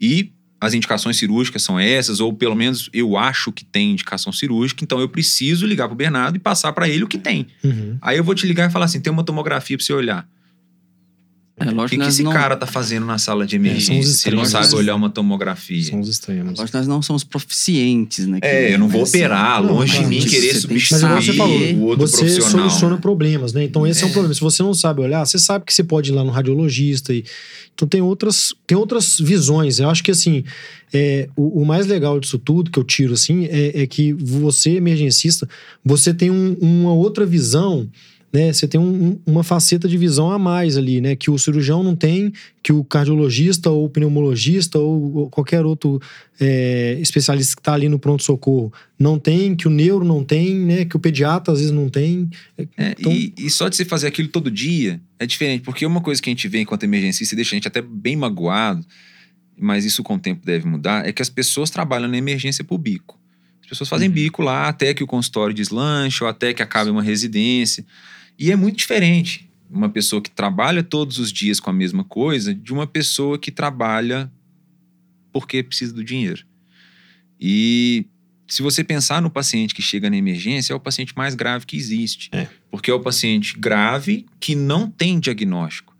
e 0.00 0.30
as 0.60 0.74
indicações 0.74 1.16
cirúrgicas 1.16 1.62
são 1.62 1.80
essas, 1.80 2.20
ou 2.20 2.32
pelo 2.32 2.54
menos 2.54 2.88
eu 2.92 3.16
acho 3.16 3.50
que 3.50 3.64
tem 3.64 3.90
indicação 3.90 4.32
cirúrgica, 4.32 4.84
então 4.84 5.00
eu 5.00 5.08
preciso 5.08 5.66
ligar 5.66 5.88
pro 5.88 5.96
Bernardo 5.96 6.36
e 6.36 6.38
passar 6.38 6.72
para 6.72 6.88
ele 6.88 7.02
o 7.02 7.08
que 7.08 7.18
tem. 7.18 7.48
Uhum. 7.64 7.98
Aí 8.00 8.16
eu 8.16 8.22
vou 8.22 8.34
te 8.34 8.46
ligar 8.46 8.68
e 8.68 8.72
falar 8.72 8.84
assim: 8.84 9.00
tem 9.00 9.12
uma 9.12 9.24
tomografia 9.24 9.76
para 9.76 9.84
você 9.84 9.92
olhar. 9.92 10.28
É 11.64 11.70
O 11.70 11.74
lógico 11.74 11.96
que, 11.98 12.02
que 12.04 12.08
esse 12.08 12.22
não, 12.22 12.32
cara 12.32 12.56
tá 12.56 12.66
fazendo 12.66 13.06
na 13.06 13.18
sala 13.18 13.46
de 13.46 13.56
emergência 13.56 14.12
se 14.12 14.28
ele 14.28 14.36
não 14.36 14.44
sabe 14.44 14.74
olhar 14.74 14.94
uma 14.94 15.10
tomografia? 15.10 15.82
São 15.84 16.00
os 16.00 16.08
extremos. 16.08 16.58
lógico 16.58 16.66
que 16.70 16.76
nós 16.76 16.86
não 16.86 17.00
somos 17.02 17.24
proficientes, 17.24 18.26
né? 18.26 18.38
É, 18.42 18.74
eu 18.74 18.78
não 18.78 18.88
vou 18.88 19.02
assim, 19.02 19.18
operar, 19.18 19.62
não, 19.62 19.74
longe 19.74 19.98
de 19.98 20.06
mim 20.06 20.20
você 20.20 20.28
querer 20.28 20.54
substituir 20.54 21.02
Mas 21.02 21.24
você 21.24 21.32
falou, 21.34 21.58
o 21.74 21.80
outro 21.82 22.06
você 22.06 22.16
profissional. 22.18 22.50
soluciona 22.68 22.94
né? 22.96 23.00
problemas, 23.00 23.52
né? 23.52 23.64
Então 23.64 23.86
esse 23.86 24.02
é. 24.02 24.06
um 24.06 24.10
É. 24.10 24.12
problema. 24.12 24.34
Se 24.34 24.40
você 24.40 24.62
não 24.62 24.74
sabe 24.74 25.00
olhar, 25.00 25.24
você 25.24 25.38
sabe 25.38 25.64
que 25.64 25.72
você 25.74 25.82
pode 25.84 26.10
ir 26.10 26.14
lá 26.14 26.24
no 26.24 26.30
radiologista. 26.30 27.12
E... 27.14 27.24
Então 27.74 27.86
tem 27.88 28.00
outras, 28.02 28.54
tem 28.66 28.76
outras 28.76 29.18
visões. 29.18 29.78
Eu 29.80 29.88
acho 29.88 30.02
que 30.04 30.10
assim, 30.10 30.44
é, 30.92 31.28
o, 31.36 31.62
o 31.62 31.64
mais 31.64 31.86
legal 31.86 32.20
disso 32.20 32.38
tudo 32.38 32.70
que 32.70 32.78
eu 32.78 32.84
tiro 32.84 33.14
assim 33.14 33.46
é, 33.46 33.82
é 33.82 33.86
que 33.86 34.12
você, 34.12 34.72
emergencista, 34.72 35.48
você 35.84 36.12
tem 36.12 36.30
um- 36.30 36.56
uma 36.60 36.92
outra 36.92 37.24
visão. 37.24 37.88
Né, 38.32 38.50
você 38.50 38.66
tem 38.66 38.80
um- 38.80 39.08
um- 39.08 39.20
uma 39.26 39.44
faceta 39.44 39.86
de 39.86 39.98
visão 39.98 40.30
a 40.30 40.38
mais 40.38 40.78
ali, 40.78 41.02
né? 41.02 41.14
Que 41.14 41.30
o 41.30 41.38
cirurgião 41.38 41.82
não 41.82 41.94
tem, 41.94 42.32
que 42.62 42.72
o 42.72 42.82
cardiologista 42.82 43.68
ou 43.68 43.84
o 43.84 43.90
pneumologista 43.90 44.78
ou, 44.78 45.14
ou 45.16 45.30
qualquer 45.30 45.66
outro 45.66 46.00
é, 46.40 46.96
especialista 46.98 47.54
que 47.54 47.60
está 47.60 47.74
ali 47.74 47.88
no 47.90 47.98
pronto-socorro 47.98 48.72
não 48.98 49.18
tem, 49.18 49.54
que 49.54 49.68
o 49.68 49.70
neuro 49.70 50.02
não 50.04 50.24
tem, 50.24 50.54
né? 50.54 50.84
Que 50.86 50.96
o 50.96 50.98
pediatra 50.98 51.52
às 51.52 51.60
vezes 51.60 51.74
não 51.74 51.90
tem. 51.90 52.28
É, 52.78 52.94
Então- 52.98 53.12
e, 53.12 53.34
e 53.36 53.50
só 53.50 53.68
de 53.68 53.76
você 53.76 53.84
fazer 53.84 54.06
aquilo 54.06 54.28
todo 54.28 54.50
dia 54.50 54.98
é 55.18 55.26
diferente, 55.26 55.62
porque 55.62 55.84
uma 55.84 56.00
coisa 56.00 56.20
que 56.22 56.30
a 56.30 56.32
gente 56.32 56.48
vê 56.48 56.60
enquanto 56.62 56.84
emergencista 56.84 57.34
e 57.34 57.36
deixa 57.36 57.54
a 57.54 57.56
gente 57.56 57.68
até 57.68 57.82
bem 57.82 58.16
magoado, 58.16 58.84
mas 59.58 59.84
isso 59.84 60.02
com 60.02 60.14
o 60.14 60.18
tempo 60.18 60.44
deve 60.44 60.66
mudar, 60.66 61.06
é 61.06 61.12
que 61.12 61.20
as 61.20 61.28
pessoas 61.28 61.68
trabalham 61.68 62.08
na 62.08 62.16
emergência 62.16 62.64
por 62.64 62.78
bico. 62.78 63.20
As 63.62 63.68
pessoas 63.68 63.90
fazem 63.90 64.08
Uhum. 64.08 64.14
bico 64.14 64.42
lá 64.42 64.68
até 64.68 64.94
que 64.94 65.04
o 65.04 65.06
consultório 65.06 65.54
deslanche 65.54 66.24
ou 66.24 66.30
até 66.30 66.52
que 66.54 66.62
acabe 66.62 66.90
uma 66.90 67.02
residência. 67.02 67.84
E 68.38 68.50
é 68.50 68.56
muito 68.56 68.76
diferente 68.76 69.48
uma 69.70 69.88
pessoa 69.88 70.20
que 70.20 70.30
trabalha 70.30 70.82
todos 70.82 71.18
os 71.18 71.32
dias 71.32 71.58
com 71.58 71.70
a 71.70 71.72
mesma 71.72 72.04
coisa 72.04 72.54
de 72.54 72.72
uma 72.72 72.86
pessoa 72.86 73.38
que 73.38 73.50
trabalha 73.50 74.30
porque 75.32 75.62
precisa 75.62 75.94
do 75.94 76.04
dinheiro. 76.04 76.44
E 77.40 78.04
se 78.46 78.62
você 78.62 78.84
pensar 78.84 79.22
no 79.22 79.30
paciente 79.30 79.74
que 79.74 79.80
chega 79.80 80.10
na 80.10 80.16
emergência, 80.16 80.74
é 80.74 80.76
o 80.76 80.80
paciente 80.80 81.14
mais 81.16 81.34
grave 81.34 81.64
que 81.64 81.76
existe. 81.76 82.28
É. 82.32 82.46
Porque 82.70 82.90
é 82.90 82.94
o 82.94 83.00
paciente 83.00 83.58
grave 83.58 84.26
que 84.38 84.54
não 84.54 84.90
tem 84.90 85.18
diagnóstico. 85.18 85.91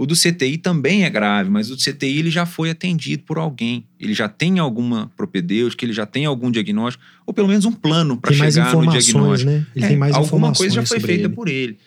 O 0.00 0.06
do 0.06 0.14
CTI 0.14 0.58
também 0.58 1.02
é 1.04 1.10
grave, 1.10 1.50
mas 1.50 1.72
o 1.72 1.74
do 1.74 1.82
CTI 1.82 2.20
ele 2.20 2.30
já 2.30 2.46
foi 2.46 2.70
atendido 2.70 3.24
por 3.24 3.36
alguém. 3.36 3.84
Ele 3.98 4.14
já 4.14 4.28
tem 4.28 4.60
alguma 4.60 5.10
propedêutica, 5.16 5.84
ele 5.84 5.92
já 5.92 6.06
tem 6.06 6.24
algum 6.24 6.52
diagnóstico, 6.52 7.02
ou 7.26 7.34
pelo 7.34 7.48
menos 7.48 7.64
um 7.64 7.72
plano 7.72 8.16
para 8.16 8.32
chegar 8.32 8.72
no 8.76 8.86
diagnóstico. 8.92 9.50
né? 9.50 9.66
Ele 9.74 9.84
É, 9.84 9.88
tem 9.88 9.96
mais 9.96 10.14
alguma 10.14 10.52
coisa 10.52 10.76
já 10.76 10.86
foi 10.86 11.00
feita 11.00 11.24
ele. 11.24 11.34
por 11.34 11.48
ele. 11.48 11.78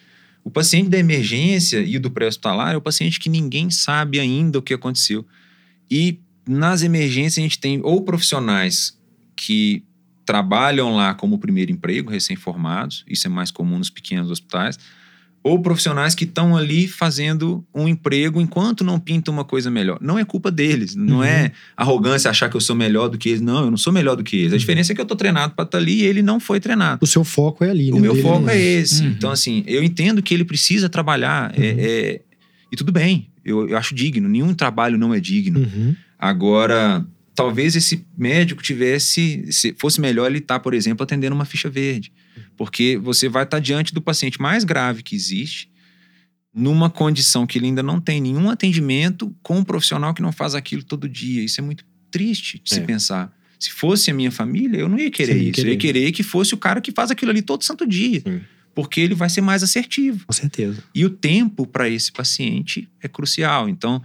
O 0.44 0.52
paciente 0.52 0.90
da 0.90 0.98
emergência 1.00 1.80
e 1.80 1.96
o 1.96 2.02
do 2.02 2.12
pré-hospitalar 2.12 2.74
é 2.74 2.76
o 2.78 2.82
paciente 2.82 3.18
que 3.18 3.30
ninguém 3.30 3.70
sabe 3.70 4.20
ainda 4.20 4.60
o 4.60 4.62
que 4.62 4.74
aconteceu. 4.74 5.26
E 5.90 6.20
nas 6.46 6.84
emergências 6.84 7.38
a 7.38 7.42
gente 7.48 7.60
tem 7.60 7.80
ou 7.82 8.02
profissionais 8.02 9.00
que 9.38 9.86
trabalham 10.26 10.94
lá 10.94 11.14
como 11.14 11.40
primeiro 11.40 11.72
emprego, 11.72 12.10
recém-formados, 12.12 13.06
isso 13.08 13.26
é 13.26 13.30
mais 13.30 13.52
comum 13.52 13.78
nos 13.78 13.90
pequenos 13.90 14.30
hospitais, 14.30 14.78
ou 15.44 15.60
profissionais 15.60 16.14
que 16.14 16.24
estão 16.24 16.56
ali 16.56 16.88
fazendo 16.88 17.66
um 17.74 17.88
emprego 17.88 18.40
enquanto 18.40 18.84
não 18.84 19.00
pinta 19.00 19.32
uma 19.32 19.44
coisa 19.44 19.72
melhor. 19.72 19.98
Não 20.00 20.20
é 20.20 20.24
culpa 20.24 20.52
deles, 20.52 20.96
não 20.96 21.18
Uhum. 21.18 21.24
é 21.24 21.52
arrogância 21.76 22.30
achar 22.30 22.48
que 22.50 22.56
eu 22.56 22.62
sou 22.62 22.76
melhor 22.76 23.08
do 23.10 23.18
que 23.18 23.30
eles. 23.30 23.42
Não, 23.42 23.64
eu 23.66 23.72
não 23.72 23.78
sou 23.78 23.92
melhor 23.92 24.16
do 24.16 24.24
que 24.24 24.36
eles. 24.36 24.52
A 24.52 24.56
Uhum. 24.56 24.60
diferença 24.60 24.92
é 24.92 24.96
que 24.96 25.02
eu 25.02 25.06
tô 25.06 25.16
treinado 25.16 25.54
para 25.56 25.66
estar 25.66 25.78
ali 25.80 26.02
e 26.02 26.04
ele 26.04 26.22
não 26.22 26.40
foi 26.40 26.60
treinado. 26.60 27.00
O 27.04 27.08
seu 27.08 27.24
foco 27.24 27.64
é 27.64 27.72
ali, 27.72 27.90
né? 27.90 27.98
O 27.98 28.00
meu 28.00 28.16
foco 28.22 28.50
é 28.50 28.60
esse. 28.60 29.02
Uhum. 29.04 29.10
Então, 29.10 29.32
assim, 29.32 29.64
eu 29.66 29.84
entendo 29.84 30.22
que 30.22 30.34
ele 30.34 30.46
precisa 30.46 30.88
trabalhar. 30.88 31.52
é- 31.58 31.60
Uhum. 31.72 31.76
é- 31.80 32.22
e 32.72 32.76
tudo 32.76 32.92
bem, 32.92 33.28
eu, 33.44 33.68
eu 33.68 33.78
acho 33.78 33.96
digno. 33.96 34.30
Nenhum 34.30 34.54
trabalho 34.54 34.98
não 34.98 35.12
é 35.14 35.20
digno. 35.20 35.60
Uhum. 35.62 35.96
Agora, 36.20 37.04
talvez 37.36 37.76
esse 37.76 38.06
médico 38.18 38.62
tivesse. 38.62 39.46
Se 39.52 39.76
fosse 39.78 40.00
melhor 40.00 40.28
ele 40.30 40.38
estar, 40.38 40.60
por 40.60 40.74
exemplo, 40.76 41.04
atendendo 41.04 41.34
uma 41.36 41.46
ficha 41.46 41.68
verde. 41.70 42.12
Porque 42.58 42.98
você 42.98 43.28
vai 43.30 43.44
estar 43.44 43.60
diante 43.60 43.94
do 43.94 44.02
paciente 44.02 44.42
mais 44.42 44.64
grave 44.64 45.04
que 45.04 45.16
existe, 45.16 45.70
numa 46.54 46.90
condição 46.90 47.48
que 47.48 47.58
ele 47.58 47.68
ainda 47.68 47.82
não 47.82 48.00
tem 48.02 48.20
nenhum 48.20 48.50
atendimento 48.50 49.34
com 49.42 49.60
um 49.60 49.64
profissional 49.64 50.14
que 50.14 50.22
não 50.22 50.32
faz 50.32 50.54
aquilo 50.56 50.84
todo 50.84 51.08
dia. 51.08 51.44
Isso 51.44 51.62
é 51.62 51.64
muito 51.64 51.86
triste 52.10 52.60
de 52.64 52.70
se 52.74 52.80
É. 52.80 52.84
pensar. 52.84 53.34
Se 53.58 53.72
fosse 53.72 54.10
a 54.12 54.14
minha 54.14 54.32
família, 54.32 54.78
eu 54.80 54.90
não 54.90 54.98
ia 54.98 55.10
querer 55.12 55.36
ia 55.42 55.50
isso. 55.52 55.62
Eu 55.62 55.68
ia 55.68 55.78
querer. 55.78 55.94
querer 56.00 56.12
que 56.12 56.24
fosse 56.24 56.54
o 56.54 56.58
cara 56.58 56.82
que 56.82 56.92
faz 56.92 57.12
aquilo 57.12 57.32
ali 57.32 57.42
todo 57.42 57.64
santo 57.64 57.88
dia. 57.88 58.22
Sim. 58.22 58.42
Porque 58.74 59.00
ele 59.00 59.14
vai 59.14 59.30
ser 59.30 59.42
mais 59.42 59.62
assertivo. 59.64 60.26
Com 60.26 60.34
certeza. 60.34 60.84
E 60.96 61.06
o 61.06 61.10
tempo 61.10 61.68
para 61.68 61.88
esse 61.90 62.12
paciente 62.12 62.90
é 63.02 63.08
crucial. 63.08 63.70
Então, 63.70 64.02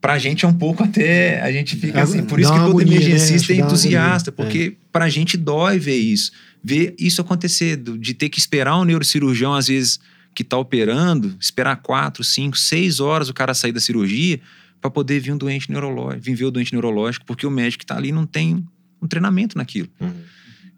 pra 0.00 0.18
gente 0.18 0.44
é 0.44 0.48
um 0.48 0.52
pouco 0.54 0.84
até. 0.84 1.40
A 1.42 1.50
gente 1.50 1.74
fica 1.76 2.02
assim. 2.02 2.22
Por 2.22 2.38
isso 2.38 2.52
que 2.52 2.58
todo 2.58 2.68
agonia, 2.68 2.86
né? 2.86 2.96
emergencista 3.06 3.52
que 3.52 3.60
é 3.60 3.64
entusiasta. 3.64 4.30
agonia. 4.30 4.50
Porque 4.50 4.76
pra 4.92 5.08
gente 5.08 5.36
dói 5.36 5.78
ver 5.78 5.96
isso. 5.96 6.30
Ver 6.62 6.94
isso 6.98 7.20
acontecer, 7.20 7.76
de 7.76 8.14
ter 8.14 8.28
que 8.28 8.38
esperar 8.38 8.78
um 8.78 8.84
neurocirurgião, 8.84 9.54
às 9.54 9.68
vezes, 9.68 9.98
que 10.34 10.44
tá 10.44 10.56
operando, 10.56 11.36
esperar 11.40 11.76
quatro, 11.76 12.22
cinco, 12.22 12.56
seis 12.56 13.00
horas 13.00 13.28
o 13.28 13.34
cara 13.34 13.54
sair 13.54 13.72
da 13.72 13.80
cirurgia 13.80 14.40
para 14.80 14.90
poder 14.90 15.18
vir 15.20 15.32
um 15.32 15.38
doente 15.38 15.70
neurológico, 15.70 16.22
vir 16.22 16.34
ver 16.34 16.44
o 16.44 16.50
doente 16.50 16.72
neurológico, 16.72 17.24
porque 17.26 17.46
o 17.46 17.50
médico 17.50 17.80
que 17.80 17.86
tá 17.86 17.96
ali 17.96 18.12
não 18.12 18.24
tem 18.26 18.64
um 19.02 19.06
treinamento 19.08 19.56
naquilo. 19.56 19.88
Uhum. 20.00 20.12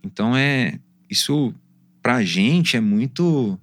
Então 0.02 0.36
é 0.36 0.78
isso 1.10 1.52
pra 2.02 2.22
gente 2.24 2.76
é 2.76 2.80
muito 2.80 3.58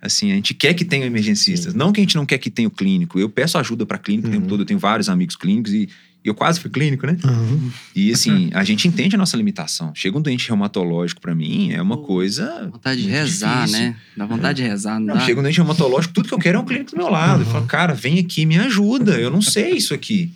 assim, 0.00 0.30
a 0.30 0.34
gente 0.36 0.54
quer 0.54 0.72
que 0.74 0.84
tenha 0.84 1.04
emergencistas, 1.06 1.72
Sim. 1.72 1.78
não 1.78 1.90
que 1.92 2.00
a 2.00 2.04
gente 2.04 2.14
não 2.14 2.24
quer 2.24 2.38
que 2.38 2.48
tenha 2.50 2.68
o 2.68 2.70
clínico. 2.70 3.18
Eu 3.18 3.28
peço 3.28 3.58
ajuda 3.58 3.84
para 3.84 3.98
clínico 3.98 4.28
o 4.28 4.30
tempo 4.30 4.44
Uhum. 4.44 4.48
todo, 4.48 4.60
eu 4.60 4.66
tenho 4.66 4.78
vários 4.78 5.08
amigos 5.08 5.34
clínicos 5.34 5.72
e 5.72 5.88
eu 6.28 6.34
quase 6.34 6.60
fui 6.60 6.70
clínico, 6.70 7.06
né? 7.06 7.16
Aham. 7.24 7.70
E 7.94 8.12
assim, 8.12 8.50
a 8.52 8.62
gente 8.64 8.86
entende 8.88 9.14
a 9.14 9.18
nossa 9.18 9.36
limitação. 9.36 9.92
Chega 9.94 10.16
um 10.18 10.20
doente 10.20 10.48
reumatológico 10.48 11.20
pra 11.20 11.34
mim, 11.34 11.72
é 11.72 11.80
uma 11.82 11.96
coisa 11.98 12.68
Vontade 12.72 13.02
de 13.02 13.08
rezar, 13.08 13.64
difícil. 13.66 13.86
né? 13.86 13.96
Dá 14.16 14.26
vontade 14.26 14.62
de 14.62 14.68
rezar, 14.68 14.98
não, 15.00 15.06
Não, 15.08 15.14
dá? 15.16 15.20
chega 15.20 15.40
um 15.40 15.42
doente 15.42 15.56
reumatológico, 15.56 16.14
tudo 16.14 16.28
que 16.28 16.34
eu 16.34 16.38
quero 16.38 16.58
é 16.58 16.60
um 16.60 16.64
clínico 16.64 16.90
do 16.92 16.96
meu 16.96 17.08
lado. 17.08 17.42
Eu 17.42 17.46
Uhum. 17.46 17.52
falo, 17.52 17.66
cara, 17.66 17.94
vem 17.94 18.18
aqui, 18.18 18.44
me 18.46 18.58
ajuda. 18.58 19.18
Eu 19.20 19.30
não 19.30 19.40
sei 19.42 19.72
isso 19.72 19.92
aqui. 19.94 20.32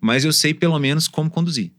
Mas 0.00 0.24
eu 0.24 0.32
sei 0.32 0.52
pelo 0.54 0.78
menos 0.78 1.08
como 1.08 1.30
conduzir. 1.30 1.70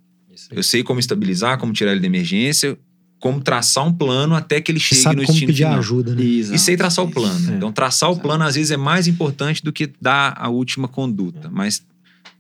Eu 0.51 0.63
sei 0.63 0.83
como 0.83 0.99
estabilizar, 0.99 1.57
como 1.57 1.71
tirar 1.73 1.91
ele 1.91 2.01
da 2.01 2.07
emergência, 2.07 2.77
como 3.19 3.39
traçar 3.39 3.85
um 3.87 3.93
plano 3.93 4.35
até 4.35 4.59
que 4.59 4.71
ele 4.71 4.79
chegue 4.79 5.01
sabe 5.01 5.15
no 5.15 5.21
como 5.23 5.33
destino 5.33 5.47
pedir 5.51 5.63
final. 5.63 5.79
ajuda, 5.79 6.13
né? 6.15 6.23
Exato, 6.23 6.55
E 6.55 6.59
sei 6.59 6.75
traçar 6.77 7.05
o 7.05 7.07
isso. 7.07 7.13
plano. 7.19 7.51
É. 7.53 7.55
Então, 7.55 7.71
traçar 7.71 8.09
o 8.09 8.13
Exato. 8.13 8.27
plano 8.27 8.43
às 8.43 8.55
vezes 8.55 8.71
é 8.71 8.77
mais 8.77 9.07
importante 9.07 9.63
do 9.63 9.71
que 9.71 9.89
dar 10.01 10.33
a 10.37 10.49
última 10.49 10.87
conduta. 10.87 11.49
Mas 11.51 11.83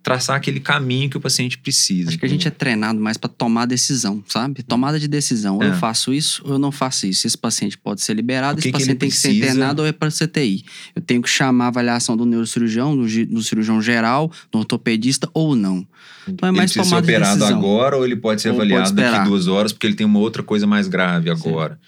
traçar 0.05 0.35
aquele 0.35 0.59
caminho 0.59 1.09
que 1.09 1.17
o 1.17 1.19
paciente 1.19 1.57
precisa. 1.57 2.09
Acho 2.09 2.19
que 2.19 2.25
a 2.25 2.29
gente 2.29 2.47
é 2.47 2.51
treinado 2.51 2.99
mais 2.99 3.17
pra 3.17 3.27
tomar 3.27 3.65
decisão, 3.65 4.23
sabe? 4.27 4.61
Tomada 4.61 4.99
de 4.99 5.07
decisão. 5.07 5.55
Ou 5.55 5.63
É. 5.63 5.69
eu 5.69 5.73
faço 5.73 6.13
isso 6.13 6.43
ou 6.45 6.53
eu 6.53 6.59
não 6.59 6.71
faço 6.71 7.07
isso. 7.07 7.25
Esse 7.25 7.37
paciente 7.37 7.75
pode 7.77 8.01
ser 8.01 8.13
liberado, 8.13 8.61
que 8.61 8.67
esse 8.67 8.71
que 8.71 8.83
ele 8.83 8.95
paciente 8.95 8.99
tem 8.99 9.09
que 9.09 9.15
ser 9.15 9.33
internado 9.33 9.81
ou 9.81 9.87
é 9.87 9.91
para 9.91 10.09
CTI. 10.11 10.63
Eu 10.95 11.01
tenho 11.01 11.21
que 11.23 11.29
chamar 11.29 11.65
a 11.65 11.67
avaliação 11.69 12.15
do 12.15 12.23
neurocirurgião, 12.25 12.95
do, 12.95 13.05
do 13.25 13.41
cirurgião 13.43 13.81
geral, 13.81 14.31
do 14.51 14.59
ortopedista 14.59 15.27
ou 15.33 15.55
não. 15.55 15.85
Então 16.27 16.47
é 16.47 16.51
Ele 16.51 16.57
mais 16.59 16.71
ser 16.71 16.83
tomada 16.83 17.01
de 17.01 17.11
operado 17.11 17.39
decisão. 17.39 17.57
agora 17.57 17.97
ou 17.97 18.05
ele 18.05 18.15
pode 18.15 18.41
ser 18.43 18.49
Ou 18.49 18.55
pode 18.57 18.71
avaliado 18.71 18.95
daqui 18.95 19.07
esperar. 19.09 19.27
duas 19.27 19.47
horas 19.47 19.73
porque 19.73 19.87
ele 19.87 19.95
tem 19.95 20.05
uma 20.05 20.19
outra 20.19 20.43
coisa 20.43 20.67
mais 20.67 20.87
grave 20.87 21.31
agora. 21.31 21.79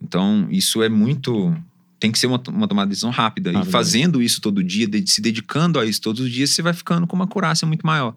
Então, 0.00 0.46
isso 0.50 0.82
é 0.82 0.88
muito. 0.88 1.52
Tem 2.00 2.10
que 2.10 2.18
ser 2.18 2.26
uma, 2.26 2.42
uma 2.48 2.66
tomada 2.66 2.86
de 2.86 2.90
decisão 2.90 3.10
rápida. 3.10 3.52
Rápida, 3.52 3.68
E 3.68 3.70
fazendo 3.70 4.20
isso 4.22 4.40
todo 4.40 4.64
dia, 4.64 4.88
de- 4.88 5.08
se 5.08 5.20
dedicando 5.20 5.78
a 5.78 5.84
isso 5.86 6.00
todos 6.00 6.20
os 6.22 6.30
dias, 6.32 6.50
você 6.50 6.62
vai 6.62 6.72
ficando 6.72 7.06
com 7.06 7.14
uma 7.14 7.26
acurácia 7.26 7.66
muito 7.66 7.86
maior. 7.86 8.16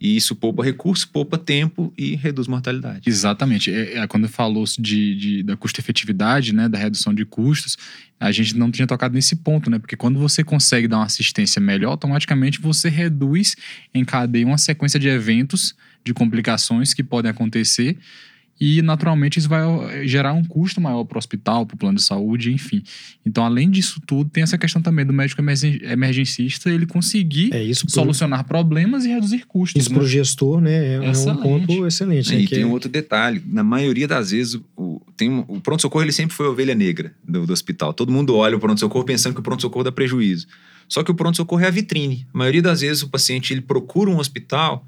E 0.00 0.16
isso 0.16 0.34
poupa 0.34 0.64
recurso, 0.64 1.08
poupa 1.08 1.38
tempo 1.38 1.94
e 1.96 2.16
reduz 2.16 2.48
mortalidade. 2.48 3.08
Exatamente. 3.08 3.70
É, 3.72 3.98
é, 3.98 4.06
quando 4.08 4.28
falou 4.28 4.64
de, 4.76 5.14
de- 5.14 5.42
da 5.44 5.56
custo-efetividade, 5.56 6.52
né, 6.52 6.68
da 6.68 6.76
redução 6.76 7.14
de 7.14 7.24
custos, 7.24 7.78
a 8.18 8.32
gente 8.32 8.56
não 8.56 8.68
tinha 8.68 8.84
tocado 8.88 9.14
nesse 9.14 9.36
ponto, 9.36 9.70
né? 9.70 9.78
Porque 9.78 9.96
quando 9.96 10.18
você 10.18 10.42
consegue 10.42 10.88
dar 10.88 10.96
uma 10.98 11.04
assistência 11.06 11.60
melhor, 11.60 11.90
automaticamente 11.90 12.60
você 12.60 12.88
reduz 12.88 13.54
em 13.94 14.04
cadeia 14.04 14.44
uma 14.44 14.58
sequência 14.58 14.98
de 14.98 15.06
eventos, 15.06 15.76
de 16.04 16.12
complicações 16.12 16.92
que 16.92 17.04
podem 17.04 17.30
acontecer. 17.30 17.96
E, 18.64 18.80
naturalmente, 18.82 19.38
isso 19.38 19.48
vai 19.48 19.62
eh, 19.90 20.06
gerar 20.06 20.34
um 20.34 20.44
custo 20.44 20.80
maior 20.80 21.02
para 21.04 21.16
o 21.16 21.18
hospital, 21.18 21.66
para 21.66 21.74
o 21.74 21.78
plano 21.78 21.96
de 21.96 22.02
saúde, 22.04 22.52
enfim. 22.52 22.80
Então, 23.26 23.44
além 23.44 23.68
disso 23.68 24.00
tudo, 24.06 24.30
tem 24.30 24.42
essa 24.44 24.56
questão 24.56 24.80
também 24.80 25.04
do 25.04 25.12
médico 25.12 25.40
emergen- 25.40 25.80
emergencista 25.82 26.70
ele 26.70 26.86
conseguir 26.86 27.52
É 27.52 27.62
isso. 27.62 27.86
Pro, 27.86 27.94
solucionar 27.94 28.44
problemas 28.44 29.04
e 29.04 29.08
reduzir 29.08 29.46
custos. 29.46 29.82
isso 29.82 29.90
né? 29.92 29.98
pro 29.98 30.06
gestor, 30.06 30.60
né? 30.60 30.72
É, 30.72 30.94
é 30.94 31.00
um 31.00 31.10
Excelente. 31.10 31.42
ponto 31.42 31.86
excelente. 31.86 32.32
né, 32.32 32.40
E 32.40 32.46
que 32.46 32.54
tem 32.54 32.62
é- 32.62 32.66
um 32.66 32.70
outro 32.70 32.88
detalhe: 32.88 33.42
na 33.46 33.64
maioria 33.64 34.06
das 34.06 34.30
vezes, 34.30 34.60
o, 34.76 35.00
tem 35.16 35.28
um- 35.28 35.44
o 35.48 35.60
pronto-socorro 35.60 36.04
ele 36.04 36.12
sempre 36.12 36.36
foi 36.36 36.46
a 36.46 36.50
ovelha 36.50 36.74
negra 36.74 37.12
do, 37.26 37.44
do 37.46 37.52
hospital. 37.52 37.92
Todo 37.92 38.12
mundo 38.12 38.36
olha 38.36 38.56
o 38.56 38.60
pronto-socorro 38.60 39.04
pensando 39.04 39.34
que 39.34 39.40
o 39.40 39.42
pronto-socorro 39.42 39.82
dá 39.84 39.90
prejuízo. 39.90 40.46
Só 40.88 41.02
que 41.02 41.10
o 41.10 41.14
pronto-socorro 41.14 41.62
é 41.62 41.66
a 41.66 41.70
vitrine. 41.70 42.26
A 42.32 42.38
maioria 42.38 42.62
das 42.62 42.80
vezes 42.82 43.02
o 43.02 43.08
paciente 43.08 43.52
ele 43.52 43.60
procura 43.62 44.08
um 44.10 44.18
hospital 44.18 44.86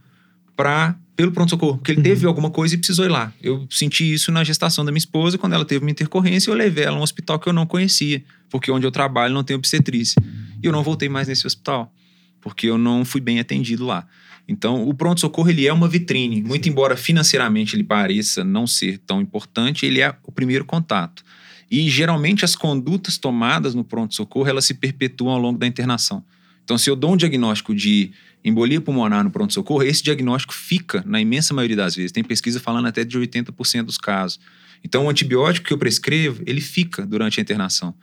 pra, 0.54 0.96
pelo 1.16 1.30
pronto-socorro, 1.32 1.78
porque 1.78 1.92
ele 1.92 1.98
Uhum. 1.98 2.02
teve 2.04 2.26
alguma 2.26 2.50
coisa 2.50 2.74
e 2.74 2.78
precisou 2.78 3.04
ir 3.04 3.08
lá. 3.08 3.32
Eu 3.42 3.66
senti 3.70 4.12
isso 4.12 4.32
na 4.32 4.42
gestação 4.42 4.84
da 4.84 4.90
minha 4.90 4.98
esposa, 4.98 5.38
quando 5.38 5.52
ela 5.52 5.64
teve 5.64 5.84
uma 5.84 5.90
intercorrência, 5.90 6.50
eu 6.50 6.54
levei 6.54 6.84
ela 6.84 6.96
a 6.96 7.00
um 7.00 7.02
hospital 7.02 7.38
que 7.38 7.48
eu 7.48 7.52
não 7.52 7.66
conhecia, 7.66 8.22
porque 8.50 8.70
onde 8.70 8.86
eu 8.86 8.90
trabalho 8.90 9.32
não 9.32 9.44
tem 9.44 9.54
obstetrícia. 9.56 10.20
E 10.62 10.66
eu 10.66 10.72
não 10.72 10.82
voltei 10.82 11.08
mais 11.08 11.28
nesse 11.28 11.46
hospital, 11.46 11.92
porque 12.40 12.66
eu 12.66 12.76
não 12.76 13.04
fui 13.04 13.20
bem 13.20 13.38
atendido 13.38 13.86
lá. 13.86 14.06
Então, 14.46 14.86
o 14.88 14.92
pronto-socorro 14.92 15.48
ele 15.48 15.66
é 15.66 15.72
uma 15.72 15.88
vitrine. 15.88 16.42
Muito 16.42 16.68
embora 16.68 16.96
financeiramente 16.96 17.74
ele 17.76 17.84
pareça 17.84 18.42
não 18.44 18.66
ser 18.66 18.98
tão 18.98 19.20
importante, 19.20 19.86
ele 19.86 20.00
é 20.00 20.14
o 20.24 20.32
primeiro 20.32 20.64
contato. 20.64 21.24
E 21.70 21.88
geralmente 21.88 22.44
as 22.44 22.54
condutas 22.54 23.16
tomadas 23.16 23.74
no 23.74 23.82
pronto-socorro, 23.84 24.46
elas 24.48 24.64
se 24.66 24.74
perpetuam 24.74 25.32
ao 25.32 25.40
longo 25.40 25.58
da 25.58 25.66
internação. 25.66 26.22
Então, 26.62 26.76
se 26.76 26.90
eu 26.90 26.96
dou 26.96 27.12
um 27.12 27.16
diagnóstico 27.16 27.74
de 27.74 28.10
embolia 28.44 28.80
pulmonar 28.80 29.24
no 29.24 29.30
pronto-socorro, 29.30 29.82
esse 29.82 30.02
diagnóstico 30.02 30.52
fica 30.52 31.02
na 31.06 31.20
imensa 31.20 31.54
maioria 31.54 31.76
das 31.76 31.96
vezes. 31.96 32.12
Tem 32.12 32.22
pesquisa 32.22 32.60
falando 32.60 32.86
até 32.86 33.02
de 33.04 33.18
80% 33.18 33.84
dos 33.84 33.96
casos. 33.98 34.38
Então, 34.84 35.06
o 35.06 35.08
antibiótico 35.08 35.66
que 35.66 35.72
eu 35.72 35.78
prescrevo, 35.78 36.42
ele 36.46 36.60
fica 36.60 37.06
durante 37.06 37.40
a 37.40 37.42
internação. 37.42 37.94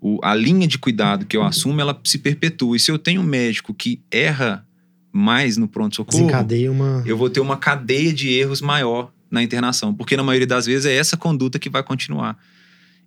O- 0.00 0.20
a 0.22 0.34
linha 0.34 0.68
de 0.68 0.76
cuidado 0.78 1.24
que 1.24 1.34
eu 1.36 1.42
assumo, 1.42 1.80
ela 1.80 1.98
se 2.04 2.18
perpetua. 2.18 2.76
E 2.76 2.80
se 2.80 2.90
eu 2.90 2.98
tenho 2.98 3.22
um 3.22 3.24
médico 3.24 3.72
que 3.72 4.02
erra 4.10 4.66
mais 5.10 5.56
no 5.56 5.66
pronto-socorro, 5.66 6.24
uma. 6.70 7.02
eu 7.06 7.16
vou 7.16 7.30
ter 7.30 7.40
uma 7.40 7.56
cadeia 7.56 8.12
de 8.12 8.28
erros 8.28 8.60
maior 8.60 9.10
na 9.30 9.42
internação, 9.42 9.94
porque 9.94 10.14
na 10.14 10.22
maioria 10.22 10.46
das 10.46 10.66
vezes 10.66 10.84
é 10.84 10.94
essa 10.94 11.16
conduta 11.16 11.58
que 11.58 11.70
vai 11.70 11.82
continuar. 11.82 12.36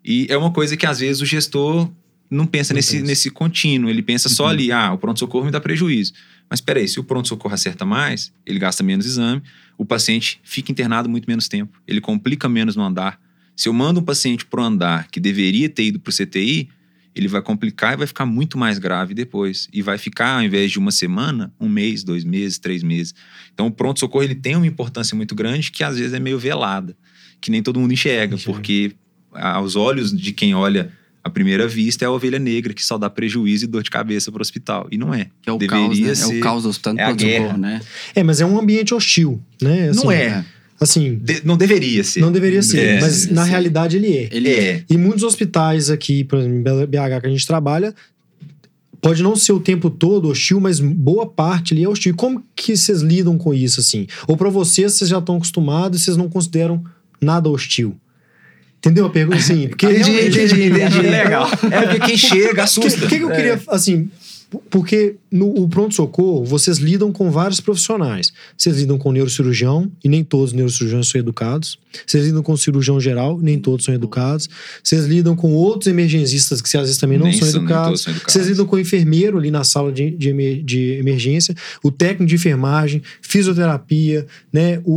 E 0.04 0.25
é 0.30 0.36
uma 0.36 0.52
coisa 0.52 0.75
que 0.75 0.88
às 0.88 0.99
vezes 0.99 1.21
o 1.21 1.25
gestor 1.25 1.88
não 2.32 2.45
pensa 2.47 2.73
Não 2.73 2.78
nesse, 2.78 2.93
pensa. 2.93 3.06
nesse 3.06 3.30
contínuo, 3.30 3.89
ele 3.89 4.02
pensa 4.02 4.28
só 4.30 4.45
Uhum. 4.45 4.49
ali, 4.49 4.71
ah, 4.71 4.91
o 4.93 4.97
pronto-socorro 4.97 5.45
me 5.45 5.52
dá 5.52 5.60
prejuízo. 5.62 6.13
Mas 6.50 6.60
peraí, 6.60 6.88
se 6.88 7.00
o 7.00 7.04
pronto-socorro 7.04 7.54
acerta 7.54 7.86
mais, 7.86 8.34
ele 8.46 8.58
gasta 8.58 8.82
menos 8.84 9.06
exame, 9.06 9.42
o 9.78 9.86
paciente 9.86 10.40
fica 10.44 10.72
internado 10.72 11.08
muito 11.08 11.26
menos 11.28 11.48
tempo, 11.48 11.80
ele 11.88 12.02
complica 12.02 12.50
menos 12.50 12.76
no 12.76 12.84
andar. 12.84 13.20
Se 13.56 13.70
eu 13.70 13.74
mando 13.74 14.00
um 14.00 14.04
paciente 14.04 14.46
pro 14.46 14.64
andar 14.64 15.08
que 15.12 15.20
deveria 15.20 15.70
ter 15.70 15.84
ido 15.84 16.00
pro 16.00 16.14
CTI, 16.14 16.70
ele 17.14 17.28
vai 17.28 17.42
complicar 17.42 17.94
e 17.94 17.98
vai 17.98 18.08
ficar 18.08 18.26
muito 18.26 18.58
mais 18.58 18.80
grave 18.80 19.14
depois. 19.14 19.68
E 19.74 19.82
vai 19.82 19.98
ficar, 19.98 20.38
ao 20.38 20.44
invés 20.44 20.72
de 20.72 20.80
uma 20.80 20.92
semana, 20.92 21.54
um 21.60 21.68
mês, 21.68 22.04
dois 22.04 22.24
meses, 22.24 22.58
três 22.58 22.82
meses. 22.82 23.14
Então, 23.54 23.68
o 23.68 23.72
pronto-socorro 23.72 24.24
ele 24.24 24.36
tem 24.36 24.56
uma 24.56 24.68
importância 24.68 25.16
muito 25.16 25.36
grande 25.36 25.72
que 25.72 25.84
às 25.84 25.98
vezes 25.98 26.14
é 26.14 26.20
meio 26.20 26.40
velada, 26.40 26.96
que 27.42 27.52
nem 27.52 27.62
todo 27.62 27.80
mundo 27.80 27.92
enxerga, 27.94 28.36
Enxerga. 28.36 28.54
porque 28.54 28.96
aos 29.34 29.76
olhos 29.76 30.16
de 30.16 30.32
quem 30.32 30.56
olha 30.56 30.92
à 31.30 31.32
primeira 31.32 31.68
vista 31.68 32.04
é 32.04 32.08
a 32.08 32.12
ovelha 32.12 32.38
negra 32.39 32.74
que 32.74 32.84
só 32.84 32.98
dá 32.98 33.10
prejuízo 33.10 33.63
e 33.65 33.68
dor 33.68 33.82
de 33.84 33.89
cabeça 33.89 34.32
para 34.32 34.39
o 34.39 34.42
hospital. 34.42 34.88
E 34.92 34.98
não 34.98 35.13
é. 35.13 35.28
Que 35.42 35.50
é 35.50 35.54
o 35.54 35.58
Deveria 35.58 35.86
caos, 35.88 36.00
né? 36.00 36.10
É 36.10 36.15
ser- 36.15 36.38
o 36.38 36.39
caos 36.42 36.63
do 36.63 36.70
hospital 36.70 36.96
é 36.98 37.04
a 37.04 37.12
guerra. 37.13 37.58
né? 37.58 37.82
É, 38.13 38.22
mas 38.24 38.42
é 38.42 38.46
um 38.46 38.60
ambiente 38.60 38.94
hostil, 38.94 39.42
né? 39.62 39.89
Assim, 39.89 40.04
não 40.04 40.12
é. 40.12 40.46
Assim, 40.82 41.15
De- 41.22 41.42
não 41.46 41.58
deveria 41.58 42.04
ser. 42.04 42.22
não 42.22 42.32
deveria 42.32 42.63
ser, 42.63 42.80
É, 42.80 43.02
mas 43.02 43.30
na 43.30 43.44
sim. 43.44 43.50
realidade 43.50 43.98
ele 43.98 44.15
é. 44.15 44.30
Ele 44.32 44.50
É. 44.50 44.84
E 44.89 44.98
muitos 44.98 45.24
hospitais 45.24 45.89
aqui, 45.89 46.24
por 46.24 46.39
exemplo, 46.39 46.58
em 46.58 46.86
BH 46.88 47.20
que 47.22 47.28
a 47.28 47.30
gente 47.30 47.46
trabalha, 47.46 47.94
pode 49.02 49.22
não 49.24 49.36
ser 49.36 49.52
o 49.54 49.60
tempo 49.60 49.89
todo 49.89 50.30
hostil, 50.30 50.60
mas 50.60 50.80
boa 50.80 51.26
parte 51.26 51.74
ali 51.74 51.84
é 51.84 51.89
hostil. 51.89 52.12
E 52.13 52.15
como 52.15 52.44
que 52.56 52.76
vocês 52.78 53.02
lidam 53.02 53.38
com 53.38 53.54
isso, 53.54 53.80
assim? 53.80 54.08
Ou 54.28 54.36
pra 54.38 54.50
vocês, 54.50 54.94
vocês 54.94 55.10
já 55.10 55.20
estão 55.20 55.36
acostumados 55.38 56.00
e 56.02 56.04
vocês 56.06 56.18
não 56.18 56.30
consideram 56.30 56.84
nada 57.22 57.50
hostil? 57.50 57.96
Entendeu 58.80 59.06
a 59.08 59.10
pergunta? 59.10 59.39
Sim, 59.42 59.68
porque 59.68 59.86
Entendi, 59.86 60.10
realmente- 60.12 60.42
entendi, 60.42 60.68
entendi. 60.70 61.02
Legal. 61.02 61.50
É 61.70 61.82
porque 61.82 62.00
quem 62.00 62.18
chega 62.18 62.63
assusta. 62.63 62.98
Por 63.02 63.10
que, 63.10 63.18
que 63.18 63.24
eu 63.24 63.30
queria, 63.30 63.60
assim, 63.68 64.06
p- 64.06 64.12
porque 64.70 65.16
no 65.32 65.48
o 65.62 65.70
pronto-socorro, 65.70 66.44
vocês 66.44 66.80
lidam 66.80 67.12
com 67.12 67.30
vários 67.30 67.60
profissionais. 67.60 68.34
Vocês 68.58 68.78
lidam 68.78 68.98
com 68.98 69.12
neurocirurgião, 69.12 69.92
e 70.04 70.10
nem 70.10 70.24
todos 70.24 70.48
os 70.50 70.54
neurocirurgiões 70.54 71.08
são 71.08 71.20
educados. 71.20 71.78
Vocês 72.06 72.26
lidam 72.26 72.42
com 72.42 72.58
cirurgião 72.58 73.00
geral, 73.00 73.40
e 73.40 73.44
nem 73.44 73.60
todos 73.60 73.86
são 73.86 73.94
educados. 73.94 74.50
Vocês 74.84 75.06
lidam 75.06 75.36
com 75.36 75.54
outros 75.54 75.88
emergencistas, 75.88 76.62
que 76.62 76.76
às 76.78 76.84
vezes 76.84 76.98
também 76.98 77.20
não 77.20 77.28
Nem 77.28 77.38
são 77.38 77.48
são- 77.48 77.60
educados. 77.60 78.06
Vocês 78.28 78.48
lidam 78.48 78.66
com 78.66 78.76
o 78.76 78.80
enfermeiro 78.80 79.38
ali 79.38 79.52
na 79.52 79.64
sala 79.64 79.92
de, 79.92 80.10
de, 80.12 80.64
de 80.64 80.80
emergência, 80.94 81.54
o 81.84 81.92
técnico 81.92 82.26
de 82.26 82.36
enfermagem, 82.36 83.04
fisioterapia, 83.22 84.26
né? 84.52 84.82
O, 84.84 84.94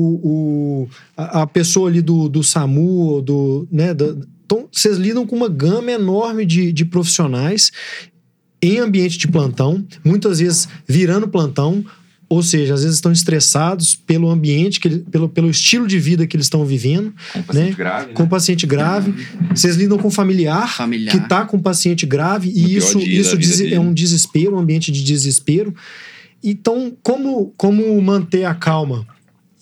o- 0.87 0.89
a, 1.17 1.43
a 1.43 1.47
pessoa 1.47 1.89
ali 1.91 2.01
do, 2.01 2.29
do 2.29 2.43
SAMU, 2.43 3.21
do, 3.23 3.69
né? 3.71 3.93
da- 3.93 4.15
então, 4.45 4.69
vocês 4.71 4.99
lidam 4.99 5.27
com 5.27 5.35
uma 5.35 5.49
gama 5.49 5.91
enorme 5.91 6.45
de, 6.45 6.73
de 6.73 6.85
profissionais 6.85 7.73
em 8.63 8.79
ambiente 8.79 9.19
de 9.19 9.27
plantão, 9.29 9.85
muitas 10.05 10.39
vezes 10.39 10.69
virando 10.87 11.27
plantão, 11.27 11.85
ou 12.29 12.43
seja, 12.43 12.73
às 12.75 12.81
vezes 12.83 12.97
estão 12.97 13.13
estressados 13.13 13.95
pelo 13.95 14.31
ambiente, 14.31 14.81
que 14.81 14.89
pelo, 15.01 15.29
pelo 15.29 15.51
estilo 15.51 15.87
de 15.87 15.99
vida 15.99 16.27
que 16.27 16.35
eles 16.37 16.47
estão 16.47 16.65
vivendo, 16.65 17.13
Com 17.33 17.43
paciente 17.43 17.69
né? 17.71 17.77
grave, 17.77 18.07
né? 18.07 18.13
com 18.15 18.27
paciente 18.29 18.67
grave. 18.67 19.15
Vocês 19.51 19.77
lidam 19.77 19.99
com 19.99 20.11
familiar, 20.11 20.75
Familiar. 20.75 21.15
que 21.15 21.23
está 21.23 21.45
com 21.45 21.59
paciente 21.61 22.07
grave, 22.07 22.49
e 22.55 22.75
isso, 22.77 22.99
isso 23.01 23.37
é 23.67 23.79
um 23.79 23.93
desespero, 23.93 24.57
um 24.57 24.59
ambiente 24.61 24.91
de 24.91 25.03
desespero. 25.05 25.75
Então, 26.43 26.97
como, 27.03 27.53
como 27.57 28.01
manter 28.01 28.45
a 28.45 28.55
calma 28.55 29.07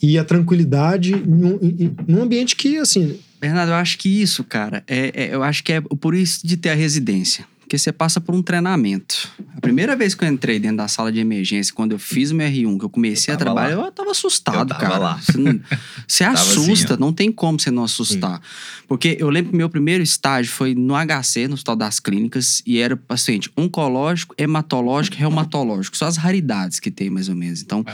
e 0.00 0.16
a 0.16 0.24
tranquilidade 0.24 1.10
num, 1.26 1.58
num 2.06 2.22
ambiente 2.22 2.54
que, 2.54 2.76
assim, 2.78 3.18
Bernardo, 3.40 3.70
eu 3.72 3.76
acho 3.76 3.98
que 3.98 4.08
isso, 4.22 4.44
cara, 4.44 4.84
é, 4.86 5.10
é- 5.14 5.34
eu 5.34 5.42
acho 5.42 5.64
que 5.64 5.72
é 5.72 5.80
por 5.80 6.14
isso 6.14 6.46
de 6.46 6.56
ter 6.56 6.68
a 6.70 6.74
residência. 6.74 7.44
Porque 7.70 7.78
você 7.78 7.92
passa 7.92 8.20
por 8.20 8.34
um 8.34 8.42
treinamento. 8.42 9.28
A 9.56 9.60
primeira 9.60 9.94
vez 9.94 10.12
que 10.12 10.24
eu 10.24 10.28
entrei 10.28 10.58
dentro 10.58 10.78
da 10.78 10.88
sala 10.88 11.12
de 11.12 11.20
emergência, 11.20 11.72
quando 11.72 11.92
eu 11.92 12.00
fiz 12.00 12.32
o 12.32 12.34
meu 12.34 12.48
R1, 12.48 12.76
que 12.80 12.84
eu 12.84 12.90
comecei 12.90 13.30
Eu 13.32 13.36
a 13.36 13.38
trabalhar, 13.38 13.76
lá. 13.76 13.84
eu 13.86 13.92
tava 13.92 14.10
assustado, 14.10 14.72
Eu 14.72 14.76
cara. 14.76 14.98
lá. 14.98 15.18
Você, 15.20 15.38
não- 15.38 15.60
você 16.04 16.24
Tava 16.26 16.34
assim, 16.40 16.60
assusta, 16.62 16.94
ó. 16.94 16.96
não 16.96 17.12
tem 17.12 17.30
como 17.30 17.60
você 17.60 17.70
não 17.70 17.84
assustar. 17.84 18.40
Porque 18.88 19.16
eu 19.20 19.30
lembro 19.30 19.52
que 19.52 19.56
meu 19.56 19.68
primeiro 19.70 20.02
estágio 20.02 20.50
foi 20.50 20.74
no 20.74 20.94
HC, 20.96 21.46
no 21.46 21.54
Hospital 21.54 21.76
das 21.76 22.00
Clínicas, 22.00 22.60
e 22.66 22.78
era 22.80 22.96
paciente 22.96 23.48
oncológico, 23.56 24.34
hematológico, 24.36 25.16
reumatológico. 25.16 25.96
Só 25.96 26.06
as 26.06 26.16
raridades 26.16 26.80
que 26.80 26.90
tem, 26.90 27.08
mais 27.08 27.28
ou 27.28 27.36
menos. 27.36 27.62
Então, 27.62 27.84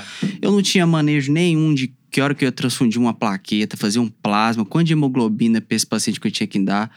eu 0.41 0.51
não 0.53 0.62
tinha 0.62 0.87
manejo 0.87 1.31
nenhum 1.31 1.75
de 1.75 1.93
que 2.11 2.23
hora 2.23 2.35
que 2.35 2.45
eu 2.45 2.47
ia 2.47 2.53
transfundir 2.53 2.99
uma 2.99 3.12
plaqueta, 3.12 3.77
fazer 3.77 3.99
um 3.99 4.09
plasma, 4.09 4.65
quanto 4.65 4.87
de 4.87 4.95
hemoglobina 4.95 5.61
pra 5.61 5.77
esse 5.77 5.87
paciente 5.87 6.19
que 6.19 6.27
eu 6.27 6.33
tinha 6.33 6.47
que 6.47 6.59
dar. 6.59 6.91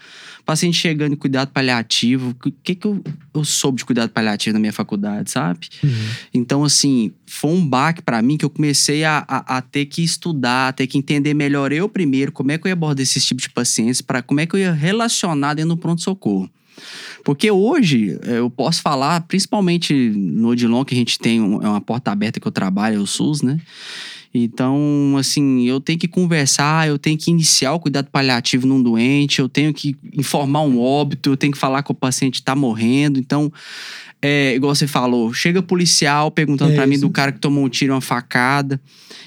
Paciente 0.50 0.76
chegando 0.76 1.12
em 1.12 1.16
cuidado 1.16 1.48
paliativo. 1.52 2.30
O 2.30 2.34
que, 2.34 2.74
que 2.74 2.84
eu, 2.86 3.00
eu 3.32 3.44
soube 3.44 3.78
de 3.78 3.84
cuidado 3.84 4.10
paliativo 4.10 4.54
na 4.54 4.58
minha 4.58 4.72
faculdade, 4.72 5.30
sabe? 5.30 5.68
Então, 6.34 6.64
assim, 6.64 7.12
foi 7.24 7.52
um 7.52 7.64
baque 7.64 8.02
pra 8.02 8.20
mim 8.20 8.36
que 8.36 8.44
eu 8.44 8.50
comecei 8.50 9.04
a, 9.04 9.24
a, 9.28 9.58
a 9.58 9.62
ter 9.62 9.86
que 9.86 10.02
estudar, 10.02 10.68
a 10.68 10.72
ter 10.72 10.88
que 10.88 10.98
entender 10.98 11.34
melhor 11.34 11.70
eu 11.70 11.88
primeiro, 11.88 12.32
como 12.32 12.50
é 12.50 12.58
que 12.58 12.66
eu 12.66 12.68
ia 12.68 12.72
abordar 12.72 13.02
esse 13.02 13.20
tipo 13.20 13.40
de 13.40 13.48
pacientes, 13.48 14.00
para 14.00 14.22
como 14.22 14.40
é 14.40 14.46
que 14.46 14.56
eu 14.56 14.58
ia 14.58 14.72
relacionar 14.72 15.54
dentro 15.54 15.70
do 15.70 15.76
pronto-socorro. 15.76 16.50
Porque 17.24 17.50
hoje 17.50 18.18
eh, 18.22 18.38
eu 18.38 18.48
posso 18.50 18.80
falar, 18.82 19.20
principalmente 19.28 19.92
no 20.16 20.48
Odilon, 20.48 20.84
que 20.84 20.94
a 20.94 20.96
gente 20.96 21.18
tem 21.18 21.40
um- 21.40 21.62
é 21.62 21.68
uma 21.68 21.80
porta 21.80 22.10
aberta 22.10 22.40
que 22.40 22.48
eu 22.48 22.52
trabalho, 22.52 22.96
é 22.96 22.98
o 22.98 23.06
SUS, 23.06 23.42
né? 23.42 23.60
Então, 24.32 25.16
assim, 25.18 25.64
eu 25.64 25.80
tenho 25.80 25.98
que 25.98 26.06
conversar, 26.06 26.86
eu 26.86 26.98
tenho 26.98 27.18
que 27.18 27.30
iniciar 27.30 27.72
o 27.72 27.80
cuidado 27.80 28.08
paliativo 28.10 28.66
num 28.66 28.80
doente, 28.80 29.40
eu 29.40 29.48
tenho 29.48 29.74
que 29.74 29.96
informar 30.16 30.62
um 30.62 30.80
óbito, 30.80 31.30
eu 31.30 31.36
tenho 31.36 31.52
que 31.52 31.58
falar 31.58 31.82
que 31.82 31.90
o 31.90 31.94
paciente 31.94 32.42
tá 32.42 32.54
morrendo. 32.54 33.18
Então, 33.18 33.52
é, 34.22 34.54
igual 34.54 34.74
você 34.74 34.86
falou, 34.86 35.32
chega 35.32 35.62
policial 35.62 36.30
perguntando 36.30 36.72
É 36.72 36.76
pra 36.76 36.86
mim 36.86 36.98
do 36.98 37.10
cara 37.10 37.32
que 37.32 37.40
tomou 37.40 37.64
um 37.64 37.68
tiro, 37.68 37.92
uma 37.92 38.00
facada. 38.00 38.80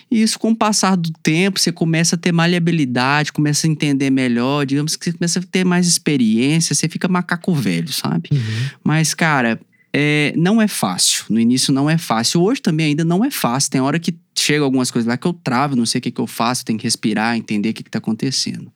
E 0.10 0.22
isso, 0.22 0.40
com 0.40 0.52
o 0.52 0.56
passar 0.56 0.96
do 0.96 1.12
tempo, 1.24 1.60
você 1.60 1.72
começa 1.72 2.16
a 2.16 2.20
ter 2.20 2.32
maleabilidade, 2.32 3.34
começa 3.34 3.68
a 3.68 3.70
entender 3.70 4.10
melhor, 4.10 4.66
digamos 4.66 4.96
que 4.96 5.06
você 5.06 5.14
começa 5.14 5.40
a 5.40 5.44
ter 5.44 5.66
mais 5.66 5.88
experiência, 5.88 6.76
você 6.76 6.88
fica 6.88 7.08
macaco 7.08 7.54
velho, 7.54 7.92
sabe? 7.92 8.30
Uhum. 8.32 8.40
Mas, 8.84 9.14
cara, 9.14 9.60
é, 9.94 10.34
não 10.36 10.62
é 10.62 10.68
fácil. 10.68 11.26
No 11.30 11.40
início 11.40 11.72
não 11.72 11.90
é 11.90 11.98
fácil. 11.98 12.42
Hoje 12.42 12.62
também 12.62 12.88
ainda 12.88 13.06
não 13.06 13.24
é 13.24 13.30
fácil. 13.30 13.70
Tem 13.70 13.80
hora 13.82 14.00
que 14.00 14.16
chega 14.38 14.64
algumas 14.64 14.90
coisas 14.90 15.08
lá 15.08 15.16
que 15.18 15.28
eu 15.28 15.34
travo, 15.34 15.76
não 15.76 15.86
sei 15.86 16.00
o 16.00 16.02
que, 16.02 16.12
que 16.12 16.20
eu 16.22 16.28
faço, 16.28 16.66
tenho 16.66 16.80
que 16.80 16.84
respirar, 16.86 17.38
entender 17.38 17.70
o 17.70 17.74
que, 17.74 17.84
que 17.84 17.90
tá 17.92 18.00
acontecendo. 18.00 18.72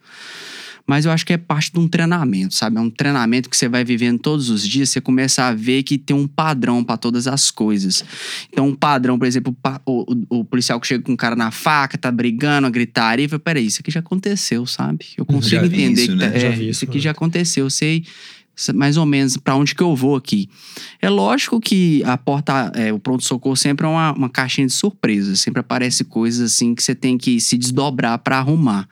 Mas 0.89 1.03
eu 1.03 1.11
acho 1.11 1.25
que 1.25 1.33
é 1.33 1.37
parte 1.37 1.73
de 1.73 1.79
um 1.79 1.85
treinamento, 1.87 2.55
sabe? 2.55 2.77
É 2.77 2.79
um 2.79 2.89
treinamento 2.89 3.49
que 3.49 3.57
você 3.57 3.67
vai 3.67 3.83
vivendo 3.83 4.19
todos 4.19 4.49
os 4.49 4.65
dias, 4.65 4.87
você 4.89 5.01
começa 5.01 5.43
a 5.43 5.53
ver 5.53 5.83
que 5.83 5.97
tem 5.97 6.15
um 6.15 6.25
padrão 6.25 6.81
para 6.81 6.95
todas 6.95 7.27
as 7.27 7.51
coisas. 7.51 8.05
Então, 8.49 8.69
um 8.69 8.73
padrão, 8.73 9.19
por 9.19 9.27
exemplo, 9.27 9.53
o 9.85 10.13
o, 10.29 10.39
o- 10.39 10.45
policial 10.45 10.79
que 10.79 10.87
chega 10.87 11.03
com 11.03 11.11
um 11.11 11.17
cara 11.17 11.35
na 11.35 11.51
faca, 11.51 11.97
tá 11.97 12.09
brigando, 12.09 12.67
a 12.67 12.69
gritaria, 12.69 13.25
e 13.25 13.27
fala, 13.27 13.39
peraí, 13.41 13.65
isso 13.65 13.81
aqui 13.81 13.91
já 13.91 13.99
aconteceu, 13.99 14.65
sabe? 14.65 15.07
Eu 15.17 15.25
consigo 15.25 15.65
entender 15.65 16.03
isso, 16.03 16.11
que 16.13 16.19
tá- 16.19 16.29
né? 16.29 16.39
Já 16.39 16.47
é, 16.47 16.53
isso 16.53 16.63
isso, 16.69 16.85
aqui 16.85 16.99
já 17.01 17.11
aconteceu, 17.11 17.65
eu 17.65 17.69
sei 17.69 18.05
mais 18.73 18.97
ou 18.97 19.05
menos 19.05 19.37
para 19.37 19.55
onde 19.55 19.73
que 19.75 19.81
eu 19.83 19.95
vou 19.95 20.15
aqui. 20.15 20.49
É 21.01 21.09
lógico 21.09 21.59
que 21.59 22.03
a 22.03 22.17
porta, 22.17 22.71
é, 22.75 22.91
o 22.91 22.99
pronto-socorro 22.99 23.55
sempre 23.55 23.85
é 23.85 23.89
uma, 23.89 24.13
uma 24.13 24.29
caixinha 24.29 24.67
de 24.67 24.73
surpresas, 24.73 25.39
sempre 25.39 25.59
aparece 25.59 26.03
coisas 26.03 26.53
assim 26.53 26.73
que 26.73 26.83
você 26.83 26.95
tem 26.95 27.17
que 27.17 27.39
se 27.39 27.57
desdobrar 27.57 28.17
para 28.19 28.37
arrumar. 28.37 28.87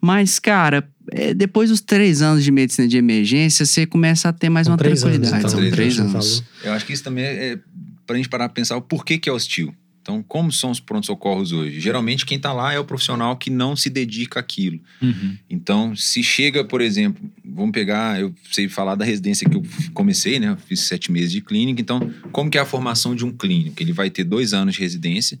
Mas, 0.00 0.38
cara, 0.40 0.88
é, 1.12 1.32
depois 1.32 1.70
dos 1.70 1.80
três 1.80 2.22
anos 2.22 2.42
de 2.42 2.50
medicina 2.50 2.88
de 2.88 2.96
emergência, 2.96 3.64
você 3.64 3.86
começa 3.86 4.28
a 4.28 4.32
ter 4.32 4.48
mais 4.48 4.66
São 4.66 4.72
uma 4.72 4.78
três 4.78 5.04
anos, 5.04 5.16
tranquilidade. 5.28 5.38
então, 5.40 5.50
São 5.50 5.58
três 5.60 5.74
três 5.74 5.98
anos, 6.00 6.14
anos. 6.14 6.44
Eu 6.64 6.72
acho 6.72 6.84
que 6.84 6.92
isso 6.92 7.04
também 7.04 7.24
é 7.24 7.58
pra 8.04 8.16
gente 8.16 8.28
parar 8.28 8.48
pra 8.48 8.54
pensar 8.54 8.76
o 8.76 8.82
porquê 8.82 9.16
que 9.18 9.28
é 9.28 9.32
hostil. 9.32 9.72
Então, 10.02 10.20
como 10.20 10.50
são 10.50 10.72
os 10.72 10.80
prontos-socorros 10.80 11.52
hoje? 11.52 11.80
Geralmente, 11.80 12.26
quem 12.26 12.36
tá 12.36 12.52
lá 12.52 12.72
é 12.72 12.78
o 12.78 12.84
profissional 12.84 13.36
que 13.36 13.48
não 13.48 13.76
se 13.76 13.88
dedica 13.88 14.40
àquilo. 14.40 14.80
Uhum. 15.00 15.38
Então, 15.48 15.94
se 15.94 16.24
chega, 16.24 16.64
por 16.64 16.80
exemplo, 16.80 17.22
vamos 17.44 17.70
pegar, 17.70 18.20
eu 18.20 18.34
sei 18.50 18.68
falar 18.68 18.96
da 18.96 19.04
residência 19.04 19.48
que 19.48 19.56
eu 19.56 19.62
comecei, 19.94 20.40
né? 20.40 20.48
Eu 20.48 20.56
fiz 20.56 20.80
sete 20.80 21.12
meses 21.12 21.30
de 21.30 21.40
clínica. 21.40 21.80
Então, 21.80 22.12
como 22.32 22.50
que 22.50 22.58
é 22.58 22.60
a 22.60 22.66
formação 22.66 23.14
de 23.14 23.24
um 23.24 23.30
clínico? 23.30 23.80
Ele 23.80 23.92
vai 23.92 24.10
ter 24.10 24.24
dois 24.24 24.52
anos 24.52 24.74
de 24.74 24.80
residência, 24.80 25.38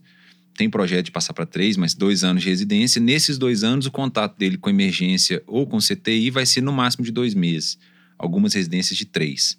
tem 0.56 0.70
projeto 0.70 1.06
de 1.06 1.10
passar 1.10 1.32
para 1.32 1.44
três, 1.44 1.76
mas 1.76 1.92
dois 1.92 2.22
anos 2.22 2.44
de 2.44 2.48
residência. 2.48 3.00
Nesses 3.00 3.38
dois 3.38 3.64
anos, 3.64 3.86
o 3.86 3.90
contato 3.90 4.38
dele 4.38 4.56
com 4.56 4.70
emergência 4.70 5.42
ou 5.44 5.66
com 5.66 5.78
CTI 5.78 6.30
vai 6.30 6.46
ser 6.46 6.60
no 6.60 6.72
máximo 6.72 7.04
de 7.04 7.10
dois 7.10 7.34
meses. 7.34 7.76
Algumas 8.16 8.54
residências 8.54 8.96
de 8.96 9.06
três. 9.06 9.58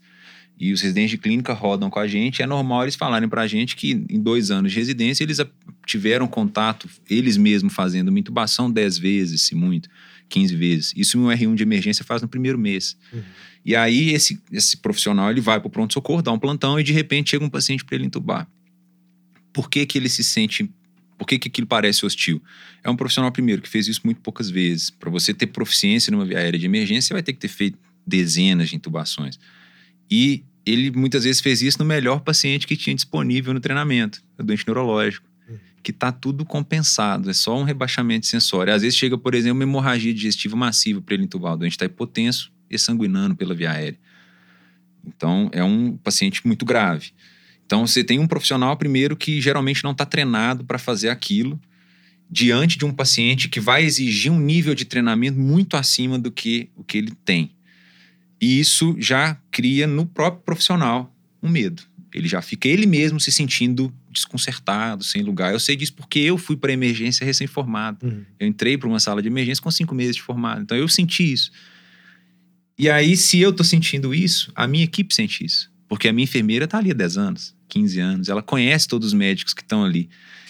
E 0.60 0.72
os 0.72 0.82
residentes 0.82 1.12
de 1.12 1.18
clínica 1.18 1.54
rodam 1.54 1.90
com 1.90 2.00
a 2.00 2.08
gente. 2.08 2.42
É 2.42 2.46
normal 2.46 2.84
eles 2.84 2.96
falarem 2.96 3.28
para 3.28 3.42
a 3.42 3.48
gente 3.48 3.76
que 3.76 4.06
em 4.10 4.22
dois 4.22 4.52
anos 4.52 4.72
de 4.72 4.78
residência 4.78 5.24
eles 5.24 5.40
tiveram 5.86 6.28
contato, 6.28 6.88
eles 7.10 7.38
mesmos 7.38 7.74
fazendo 7.74 8.10
uma 8.10 8.20
intubação 8.20 8.72
10 8.72 8.98
vezes, 8.98 9.42
se 9.42 9.56
muito, 9.56 9.90
15 10.30 10.56
vezes. 10.56 10.94
Isso 10.96 11.20
um 11.20 11.28
R1 11.28 11.56
de 11.56 11.64
emergência 11.64 12.06
faz 12.06 12.22
no 12.22 12.28
primeiro 12.28 12.58
mês. 12.58 12.96
Uhum. 13.12 13.22
E 13.66 13.76
aí 13.76 14.12
esse, 14.12 14.42
esse 14.52 14.78
profissional 14.78 15.30
ele 15.32 15.42
vai 15.42 15.60
para 15.60 15.68
o 15.68 15.70
pronto-socorro, 15.70 16.22
dá 16.22 16.32
um 16.32 16.40
plantão 16.40 16.80
e 16.80 16.84
de 16.84 16.94
repente 16.94 17.32
chega 17.32 17.44
um 17.44 17.50
paciente 17.50 17.84
para 17.84 17.96
ele 17.96 18.06
intubar. 18.06 18.48
Por 19.52 19.70
que, 19.70 19.86
que 19.86 19.98
ele 19.98 20.10
se 20.10 20.24
sente. 20.24 20.70
Por 21.18 21.28
que, 21.28 21.38
que 21.38 21.48
aquilo 21.48 21.68
parece 21.68 22.06
hostil? 22.06 22.42
É 22.84 22.90
um 22.90 22.96
profissional, 22.96 23.32
primeiro, 23.32 23.62
que 23.62 23.70
fez 23.70 23.88
isso 23.88 24.02
muito 24.04 24.20
poucas 24.20 24.50
vezes. 24.50 24.90
Para 24.90 25.10
você 25.10 25.34
ter 25.34 25.48
proficiência 25.48 26.12
numa 26.12 26.26
via 26.26 26.40
aérea 26.40 26.60
de 26.60 26.66
emergência, 26.66 27.10
você 27.10 27.14
vai 27.14 27.24
ter 27.24 27.34
que 27.34 27.40
ter 27.40 27.48
feito 27.48 27.78
dezenas 28.06 28.70
de 28.70 28.76
intubações. 28.76 29.40
E 30.16 30.44
ele 30.64 30.92
muitas 30.92 31.24
vezes 31.24 31.42
fez 31.42 31.64
isso 31.64 31.80
no 31.80 31.86
melhor 31.86 32.20
paciente 32.20 32.68
que 32.68 32.78
tinha 32.78 32.96
disponível 32.96 33.52
no 33.52 33.60
treinamento, 33.60 34.22
o 34.38 34.44
doente 34.44 34.64
neurológico, 34.68 35.28
que 35.82 35.90
está 35.90 36.12
tudo 36.12 36.46
compensado, 36.46 37.32
é 37.32 37.34
só 37.34 37.60
um 37.60 37.64
rebaixamento 37.64 38.28
sensório. 38.28 38.72
Às 38.72 38.84
vezes 38.84 38.96
chega, 38.96 39.18
por 39.18 39.34
exemplo, 39.34 39.56
uma 39.56 39.64
hemorragia 39.64 40.14
digestiva 40.14 40.56
massiva 40.56 41.02
para 41.02 41.16
ele 41.16 41.24
intubar, 41.24 41.54
o 41.54 41.58
doente 41.58 41.72
está 41.72 41.86
hipotenso 41.86 42.52
e 42.70 42.78
sanguinando 42.78 43.36
pela 43.36 43.56
via 43.56 43.72
aérea. 43.72 43.98
Então, 45.04 45.50
é 45.52 45.64
um 45.64 45.98
paciente 45.98 46.46
muito 46.46 46.64
grave. 46.64 47.10
Então, 47.66 47.88
você 47.88 48.04
tem 48.04 48.20
um 48.20 48.28
profissional, 48.28 48.78
primeiro, 48.78 49.18
que 49.18 49.42
geralmente 49.42 49.84
não 49.84 49.94
está 49.94 50.06
treinado 50.06 50.64
para 50.64 50.78
fazer 50.78 51.10
aquilo, 51.10 51.60
diante 52.30 52.78
de 52.78 52.86
um 52.86 52.94
paciente 52.94 53.50
que 53.50 53.60
vai 53.60 53.84
exigir 53.84 54.32
um 54.32 54.40
nível 54.40 54.76
de 54.76 54.86
treinamento 54.86 55.40
muito 55.40 55.76
acima 55.76 56.20
do 56.20 56.32
que 56.32 56.70
o 56.76 56.84
que 56.84 57.00
ele 57.00 57.14
tem. 57.26 57.52
E 58.44 58.60
isso 58.60 58.94
já 59.00 59.36
cria 59.50 59.88
no 59.88 60.06
próprio 60.06 60.44
profissional 60.44 61.16
um 61.42 61.48
medo. 61.48 61.82
Ele 62.14 62.28
já 62.28 62.42
fica 62.42 62.68
ele 62.68 62.86
mesmo 62.86 63.18
se 63.18 63.32
sentindo 63.32 63.90
desconcertado, 64.12 65.02
sem 65.02 65.22
lugar. 65.22 65.54
Eu 65.54 65.62
sei 65.62 65.78
disso 65.78 65.94
porque 65.94 66.20
eu 66.20 66.38
fui 66.38 66.58
para 66.58 66.74
emergência 66.74 67.24
recém-formado. 67.24 68.06
Uhum. 68.06 68.26
Eu 68.38 68.46
entrei 68.46 68.78
para 68.78 68.90
uma 68.90 69.00
sala 69.00 69.22
de 69.22 69.30
emergência 69.30 69.64
com 69.64 69.72
cinco 69.72 69.96
meses 69.96 70.18
de 70.18 70.22
formado. 70.22 70.62
Então 70.62 70.78
eu 70.78 70.90
senti 70.90 71.32
isso. 71.32 71.52
E 72.78 72.90
aí, 72.90 73.16
se 73.16 73.40
eu 73.40 73.54
tô 73.54 73.64
sentindo 73.64 74.14
isso, 74.14 74.52
a 74.54 74.68
minha 74.68 74.84
equipe 74.84 75.16
sente 75.16 75.46
isso. 75.46 75.72
Porque 75.88 76.10
a 76.10 76.12
minha 76.12 76.26
enfermeira 76.26 76.68
tá 76.68 76.80
ali 76.80 76.92
há 76.92 76.94
10 76.94 77.18
anos, 77.18 77.56
15 77.70 78.00
anos. 78.02 78.28
Ela 78.28 78.44
conhece 78.44 78.90
todos 78.90 79.08
os 79.08 79.14
médicos 79.14 79.54
que 79.54 79.62
estão 79.62 79.86
ali. 79.86 80.10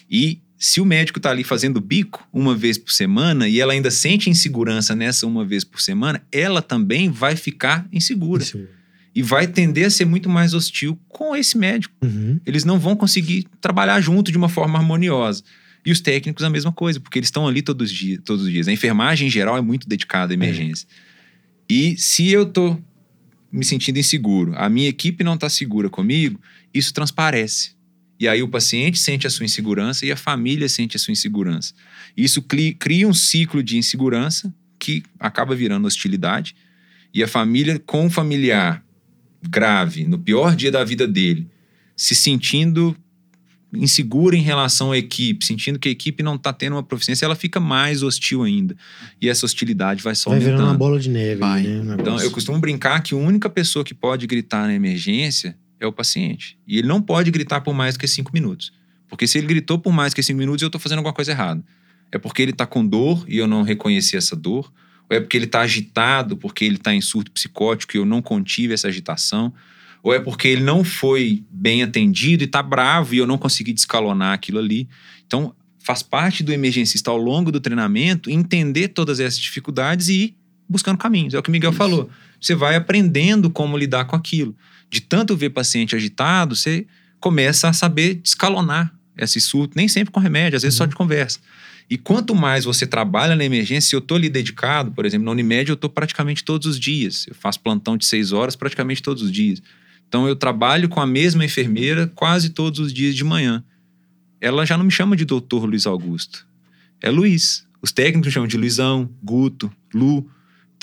E 0.09 0.41
se 0.65 0.79
o 0.79 0.85
médico 0.85 1.19
tá 1.19 1.29
ali 1.29 1.43
fazendo 1.43 1.81
bico 1.81 2.25
uma 2.31 2.55
vez 2.55 2.77
por 2.77 2.93
semana 2.93 3.49
e 3.49 3.59
ela 3.59 3.73
ainda 3.73 3.91
sente 3.91 4.29
insegurança 4.29 4.95
nessa 4.95 5.27
uma 5.27 5.43
vez 5.43 5.65
por 5.65 5.81
semana, 5.81 6.25
ela 6.31 6.61
também 6.61 7.09
vai 7.09 7.35
ficar 7.35 7.85
insegura. 7.91 8.45
E 9.13 9.21
vai 9.21 9.45
tender 9.45 9.87
a 9.87 9.89
ser 9.89 10.05
muito 10.05 10.29
mais 10.29 10.53
hostil 10.53 10.97
com 11.09 11.35
esse 11.35 11.57
médico 11.57 11.93
Uhum. 12.01 12.39
eles 12.45 12.63
não 12.63 12.79
vão 12.79 12.95
conseguir 12.95 13.45
trabalhar 13.59 13.99
junto 13.99 14.31
de 14.31 14.37
uma 14.37 14.47
forma 14.47 14.79
harmoniosa. 14.79 15.43
E 15.85 15.91
os 15.91 15.99
técnicos 15.99 16.45
a 16.45 16.49
mesma 16.49 16.71
coisa, 16.71 16.97
porque 16.97 17.19
eles 17.19 17.27
estão 17.27 17.45
ali 17.45 17.61
todos 17.61 17.91
os 17.91 17.97
dias. 17.97 18.21
Todos 18.23 18.45
os 18.45 18.49
dias. 18.49 18.69
A 18.69 18.71
enfermagem 18.71 19.27
em 19.27 19.29
geral 19.29 19.57
é 19.57 19.61
muito 19.61 19.85
dedicada 19.85 20.31
à 20.31 20.33
emergência. 20.33 20.87
E 21.69 21.97
se 21.97 22.29
eu 22.29 22.45
tô 22.45 22.79
me 23.51 23.65
sentindo 23.65 23.99
inseguro, 23.99 24.53
a 24.55 24.69
minha 24.69 24.87
equipe 24.87 25.25
não 25.25 25.33
está 25.33 25.49
segura 25.49 25.89
comigo, 25.89 26.39
isso 26.73 26.93
transparece. 26.93 27.71
E 28.19 28.27
aí 28.27 28.41
o 28.43 28.47
paciente 28.47 28.99
sente 28.99 29.27
a 29.27 29.29
sua 29.29 29.45
insegurança 29.45 30.05
e 30.05 30.11
a 30.11 30.15
família 30.15 30.69
sente 30.69 30.95
a 30.95 30.99
sua 30.99 31.11
insegurança. 31.11 31.73
Isso 32.15 32.41
cri- 32.41 32.73
cria 32.73 33.07
um 33.07 33.13
ciclo 33.13 33.61
de 33.63 33.77
insegurança 33.77 34.53
que 34.79 35.03
acaba 35.19 35.55
virando 35.55 35.87
hostilidade. 35.87 36.55
E 37.13 37.21
a 37.23 37.27
família 37.27 37.79
com 37.79 38.05
um 38.05 38.09
familiar 38.09 38.83
grave, 39.41 40.05
no 40.05 40.17
pior 40.19 40.55
dia 40.55 40.71
da 40.71 40.83
vida 40.83 41.05
dele, 41.07 41.47
se 41.97 42.15
sentindo 42.15 42.95
insegura 43.75 44.35
em 44.35 44.41
relação 44.41 44.91
à 44.91 44.97
equipe, 44.97 45.43
sentindo 45.43 45.79
que 45.79 45.89
a 45.89 45.91
equipe 45.91 46.21
não 46.21 46.35
está 46.35 46.53
tendo 46.53 46.73
uma 46.73 46.83
proficiência, 46.83 47.25
ela 47.25 47.35
fica 47.35 47.59
mais 47.59 48.03
hostil 48.03 48.43
ainda. 48.43 48.75
E 49.19 49.27
essa 49.27 49.45
hostilidade 49.47 50.03
vai 50.03 50.13
só 50.13 50.29
Vai 50.29 50.39
virando 50.39 50.57
uma 50.59 50.63
aumentando. 50.67 50.77
bola 50.79 50.99
de 50.99 51.09
neve. 51.09 51.39
Vai. 51.39 51.63
Né, 51.63 51.95
o 51.95 51.99
Então, 52.01 52.19
eu 52.19 52.29
costumo 52.29 52.59
brincar 52.59 53.01
que 53.01 53.15
a 53.15 53.17
única 53.17 53.49
pessoa 53.49 53.83
que 53.83 53.93
pode 53.95 54.27
gritar 54.27 54.67
na 54.67 54.73
emergência 54.75 55.57
é 55.85 55.87
o 55.87 55.91
paciente. 55.91 56.57
E 56.67 56.77
ele 56.77 56.87
não 56.87 57.01
pode 57.01 57.31
gritar 57.31 57.61
por 57.61 57.73
mais 57.73 57.97
que 57.97 58.07
cinco 58.07 58.31
minutos. 58.33 58.71
Porque 59.07 59.27
se 59.27 59.37
ele 59.37 59.47
gritou 59.47 59.77
por 59.77 59.93
mais 59.93 60.13
que 60.13 60.23
cinco 60.23 60.39
minutos, 60.39 60.61
eu 60.61 60.67
estou 60.67 60.81
fazendo 60.81 60.99
alguma 60.99 61.13
coisa 61.13 61.31
errada. 61.31 61.63
É 62.11 62.17
porque 62.17 62.41
ele 62.41 62.51
está 62.51 62.65
com 62.65 62.85
dor 62.85 63.25
e 63.27 63.37
eu 63.37 63.47
não 63.47 63.63
reconheci 63.63 64.15
essa 64.15 64.35
dor, 64.35 64.71
Ou 65.09 65.17
é 65.17 65.19
porque 65.19 65.37
ele 65.37 65.45
está 65.45 65.61
agitado, 65.61 66.37
porque 66.37 66.63
ele 66.63 66.75
está 66.75 66.93
em 66.93 67.01
surto 67.01 67.31
psicótico 67.31 67.95
e 67.95 67.99
eu 67.99 68.05
não 68.05 68.21
contive 68.21 68.73
essa 68.73 68.87
agitação? 68.87 69.53
Ou 70.01 70.13
é 70.13 70.19
porque 70.19 70.47
ele 70.47 70.63
não 70.63 70.83
foi 70.83 71.43
bem 71.49 71.83
atendido 71.83 72.43
e 72.43 72.45
está 72.45 72.61
bravo 72.61 73.15
e 73.15 73.17
eu 73.17 73.27
não 73.27 73.37
consegui 73.37 73.73
descalonar 73.73 74.33
aquilo 74.33 74.59
ali? 74.59 74.87
Então, 75.25 75.55
faz 75.79 76.01
parte 76.01 76.43
do 76.43 76.51
emergencista 76.51 77.11
ao 77.11 77.17
longo 77.17 77.51
do 77.51 77.59
treinamento 77.59 78.29
entender 78.29 78.89
todas 78.89 79.19
essas 79.19 79.39
dificuldades 79.39 80.07
e 80.07 80.13
ir 80.13 80.37
buscando 80.67 80.97
caminhos. 80.97 81.33
É 81.33 81.39
o 81.39 81.43
que 81.43 81.49
o 81.49 81.51
Miguel 81.51 81.71
Isso. 81.71 81.77
falou. 81.77 82.09
Você 82.39 82.55
vai 82.55 82.75
aprendendo 82.75 83.49
como 83.49 83.77
lidar 83.77 84.05
com 84.05 84.15
aquilo. 84.15 84.55
De 84.93 85.01
tanto 85.01 85.35
ver 85.35 85.49
paciente 85.49 85.95
agitado, 85.95 86.55
você 86.55 86.85
começa 87.19 87.67
a 87.67 87.73
saber 87.73 88.13
descalonar 88.13 88.93
esse 89.17 89.41
surto, 89.41 89.75
nem 89.75 89.87
sempre 89.87 90.11
com 90.11 90.19
remédio, 90.19 90.55
às 90.55 90.61
vezes 90.61 90.77
só 90.77 90.85
de 90.85 90.93
conversa. 90.93 91.39
E 91.89 91.97
quanto 91.97 92.35
mais 92.35 92.63
você 92.63 92.85
trabalha 92.85 93.35
na 93.35 93.43
emergência, 93.43 93.89
se 93.89 93.95
eu 93.95 93.99
estou 93.99 94.17
ali 94.17 94.29
dedicado, 94.29 94.91
por 94.91 95.03
exemplo, 95.03 95.25
na 95.25 95.31
Unimed 95.31 95.67
eu 95.67 95.73
estou 95.73 95.89
praticamente 95.89 96.43
todos 96.43 96.67
os 96.67 96.79
dias. 96.79 97.25
Eu 97.27 97.33
faço 97.33 97.59
plantão 97.59 97.97
de 97.97 98.05
seis 98.05 98.31
horas 98.31 98.55
praticamente 98.55 99.01
todos 99.01 99.23
os 99.23 99.31
dias. 99.31 99.63
Então 100.07 100.27
eu 100.27 100.35
trabalho 100.35 100.87
com 100.87 101.01
a 101.01 101.07
mesma 101.07 101.43
enfermeira 101.43 102.05
quase 102.13 102.51
todos 102.51 102.79
os 102.79 102.93
dias 102.93 103.15
de 103.15 103.23
manhã. 103.23 103.63
Ela 104.39 104.63
já 104.63 104.77
não 104.77 104.85
me 104.85 104.91
chama 104.91 105.15
de 105.15 105.25
doutor 105.25 105.65
Luiz 105.65 105.87
Augusto. 105.87 106.45
É 107.01 107.09
Luiz. 107.09 107.65
Os 107.81 107.91
técnicos 107.91 108.31
chamam 108.31 108.47
de 108.47 108.57
Luizão, 108.57 109.09
Guto, 109.23 109.71
Lu. 109.91 110.29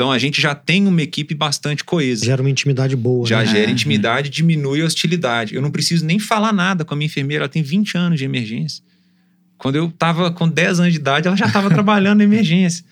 Então 0.01 0.11
a 0.11 0.19
gente 0.19 0.41
já 0.41 0.55
tem 0.55 0.87
uma 0.87 1.03
equipe 1.03 1.35
bastante 1.35 1.85
coesa. 1.85 2.25
Gera 2.25 2.41
uma 2.41 2.49
intimidade 2.49 2.97
boa. 2.97 3.27
Já 3.27 3.41
né? 3.41 3.45
gera 3.45 3.69
É. 3.69 3.71
intimidade, 3.71 4.31
diminui 4.31 4.81
a 4.81 4.87
hostilidade. 4.87 5.55
Eu 5.55 5.61
não 5.61 5.71
preciso 5.71 6.07
nem 6.07 6.19
falar 6.19 6.55
nada 6.55 6.87
com 6.87 6.95
a 6.95 6.97
minha 6.97 7.05
enfermeira, 7.05 7.45
ela 7.45 7.51
tem 7.51 7.63
20 7.63 7.99
anos 7.99 8.19
de 8.19 8.25
emergência. 8.25 8.83
Quando 9.59 9.77
eu 9.77 9.91
tava 9.91 10.31
com 10.31 10.49
10 10.49 10.81
anos 10.81 10.95
de 10.95 10.99
idade, 10.99 11.29
ela 11.29 11.37
já 11.37 11.45
estava 11.45 11.69
trabalhando 11.71 12.17
na 12.17 12.25
emergência. 12.25 12.83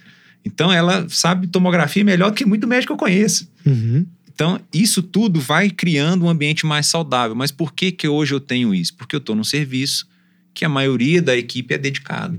Então 0.45 0.71
ela 0.71 1.07
sabe 1.09 1.47
tomografia 1.47 2.05
melhor 2.05 2.31
do 2.31 2.35
que 2.35 2.45
muito 2.45 2.69
médico 2.69 2.89
que 2.89 2.93
eu 2.93 2.99
conheço. 2.99 3.51
Uhum. 3.65 4.05
Então, 4.29 4.61
isso 4.71 5.03
tudo 5.03 5.41
vai 5.41 5.71
criando 5.71 6.27
um 6.27 6.29
ambiente 6.29 6.67
mais 6.67 6.89
saudável. 6.89 7.35
Mas 7.35 7.51
por 7.51 7.73
que, 7.73 7.91
que 7.91 8.07
hoje 8.07 8.35
eu 8.35 8.39
tenho 8.41 8.75
isso? 8.75 8.95
Porque 8.95 9.17
eu 9.17 9.19
estou 9.19 9.35
num 9.35 9.43
serviço 9.45 10.07
que 10.53 10.63
a 10.63 10.69
maioria 10.69 11.23
da 11.23 11.35
equipe 11.35 11.73
é 11.73 11.79
dedicada. 11.79 12.39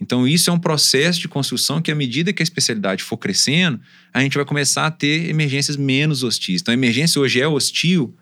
Então, 0.00 0.26
isso 0.28 0.48
é 0.48 0.52
um 0.52 0.58
processo 0.58 1.20
de 1.20 1.28
construção 1.28 1.82
que, 1.82 1.90
à 1.90 1.94
medida 1.94 2.32
que 2.32 2.42
a 2.42 2.44
especialidade 2.44 3.02
for 3.02 3.16
crescendo, 3.16 3.80
a 4.12 4.20
gente 4.20 4.36
vai 4.36 4.44
começar 4.44 4.86
a 4.86 4.90
ter 4.90 5.28
emergências 5.28 5.76
menos 5.76 6.22
hostis. 6.22 6.60
Então, 6.60 6.72
a 6.72 6.76
emergência 6.76 7.20
hoje 7.20 7.40
é 7.40 7.48
hostil 7.48 8.14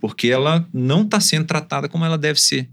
porque 0.00 0.28
ela 0.28 0.66
não 0.72 1.02
está 1.02 1.20
sendo 1.20 1.46
tratada 1.46 1.88
como 1.88 2.04
ela 2.04 2.18
deve 2.18 2.40
ser. 2.40 2.68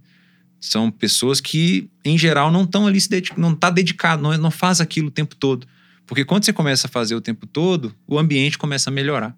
São 0.59 0.91
pessoas 0.91 1.39
que, 1.39 1.89
em 2.03 2.17
geral, 2.17 2.51
não 2.51 2.63
estão 2.63 2.85
ali 2.85 2.99
se 2.99 3.09
não 3.37 3.53
está 3.53 3.69
dedicado, 3.69 4.21
não, 4.21 4.37
não 4.37 4.51
faz 4.51 4.81
aquilo 4.81 5.07
o 5.07 5.11
tempo 5.11 5.35
todo. 5.35 5.65
Porque 6.05 6.25
quando 6.25 6.43
você 6.43 6.51
começa 6.51 6.87
a 6.87 6.89
fazer 6.89 7.15
o 7.15 7.21
tempo 7.21 7.45
todo, 7.45 7.95
o 8.07 8.19
ambiente 8.19 8.57
começa 8.57 8.89
a 8.89 8.93
melhorar. 8.93 9.35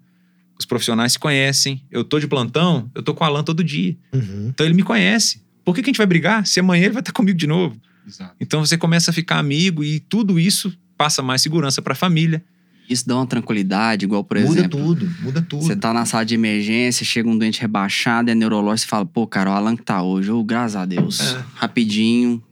Os 0.58 0.64
profissionais 0.64 1.12
se 1.12 1.18
conhecem. 1.18 1.84
Eu 1.90 2.02
tô 2.02 2.18
de 2.18 2.26
plantão, 2.26 2.90
eu 2.94 3.02
tô 3.02 3.14
com 3.14 3.22
o 3.22 3.26
Alan 3.26 3.44
todo 3.44 3.62
dia. 3.62 3.96
Uhum. 4.12 4.48
Então 4.48 4.66
ele 4.66 4.74
me 4.74 4.82
conhece. 4.82 5.42
Por 5.64 5.74
que, 5.74 5.82
que 5.82 5.90
a 5.90 5.92
gente 5.92 5.98
vai 5.98 6.06
brigar? 6.06 6.46
Se 6.46 6.58
amanhã 6.58 6.84
ele 6.84 6.94
vai 6.94 7.02
estar 7.02 7.12
comigo 7.12 7.38
de 7.38 7.46
novo. 7.46 7.80
Exato. 8.06 8.34
Então 8.40 8.64
você 8.64 8.76
começa 8.76 9.10
a 9.10 9.14
ficar 9.14 9.38
amigo 9.38 9.82
e 9.84 10.00
tudo 10.00 10.38
isso 10.38 10.72
passa 10.96 11.22
mais 11.22 11.42
segurança 11.42 11.80
para 11.82 11.92
a 11.92 11.96
família. 11.96 12.42
Isso 12.88 13.06
dá 13.08 13.16
uma 13.16 13.26
tranquilidade, 13.26 14.04
igual, 14.04 14.22
por 14.24 14.38
muda 14.38 14.60
exemplo. 14.60 14.78
tudo, 14.80 15.10
muda 15.20 15.40
tudo. 15.40 15.62
Você 15.64 15.76
tá 15.76 15.92
na 15.94 16.04
sala 16.04 16.24
de 16.24 16.34
emergência, 16.34 17.06
chega 17.06 17.28
um 17.28 17.38
doente 17.38 17.60
rebaixado, 17.60 18.30
é 18.30 18.34
neurológico, 18.34 18.80
você 18.86 18.90
fala, 18.90 19.06
pô, 19.06 19.26
cara, 19.26 19.50
o 19.50 19.52
Alan 19.54 19.76
que 19.76 19.82
tá 19.82 20.02
hoje, 20.02 20.30
ô, 20.30 20.42
graças 20.44 20.76
a 20.76 20.84
Deus. 20.84 21.20
É. 21.20 21.44
Rapidinho. 21.54 22.42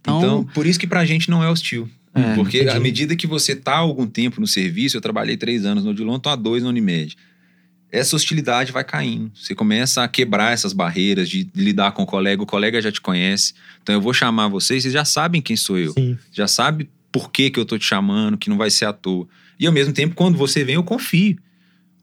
Então, 0.00 0.18
Então, 0.18 0.44
por 0.52 0.66
isso 0.66 0.78
que 0.78 0.86
pra 0.86 1.04
gente 1.04 1.30
não 1.30 1.42
é 1.44 1.48
hostil. 1.50 1.88
É, 2.14 2.34
Porque 2.34 2.58
entendi. 2.62 2.76
à 2.76 2.80
medida 2.80 3.16
que 3.16 3.26
você 3.26 3.54
tá 3.56 3.72
há 3.74 3.78
algum 3.78 4.06
tempo 4.06 4.40
no 4.40 4.46
serviço, 4.46 4.96
eu 4.96 5.00
trabalhei 5.00 5.36
três 5.36 5.64
anos 5.64 5.84
no 5.84 5.90
Odilon, 5.90 6.18
tô 6.18 6.28
há 6.28 6.36
dois 6.36 6.62
no 6.62 6.68
Unimed. 6.68 7.16
Essa 7.94 8.16
hostilidade 8.16 8.72
vai 8.72 8.82
caindo. 8.82 9.30
Você 9.34 9.54
começa 9.54 10.02
a 10.02 10.08
quebrar 10.08 10.52
essas 10.52 10.72
barreiras 10.72 11.28
de 11.28 11.48
lidar 11.54 11.92
com 11.92 12.02
o 12.02 12.06
colega, 12.06 12.42
o 12.42 12.46
colega 12.46 12.82
já 12.82 12.90
te 12.90 13.00
conhece. 13.00 13.54
Então 13.82 13.94
eu 13.94 14.00
vou 14.00 14.12
chamar 14.12 14.48
vocês, 14.48 14.82
vocês 14.82 14.92
já 14.92 15.04
sabem 15.04 15.40
quem 15.40 15.56
sou 15.56 15.78
eu. 15.78 15.92
Sim. 15.92 16.18
Já 16.32 16.48
sabe 16.48 16.90
por 17.12 17.30
que, 17.30 17.50
que 17.50 17.60
eu 17.60 17.64
tô 17.64 17.78
te 17.78 17.84
chamando, 17.84 18.36
que 18.36 18.50
não 18.50 18.56
vai 18.56 18.68
ser 18.68 18.86
à 18.86 18.92
toa. 18.92 19.28
E 19.60 19.66
ao 19.66 19.72
mesmo 19.72 19.92
tempo, 19.92 20.16
quando 20.16 20.36
você 20.36 20.64
vem, 20.64 20.74
eu 20.74 20.82
confio. 20.82 21.36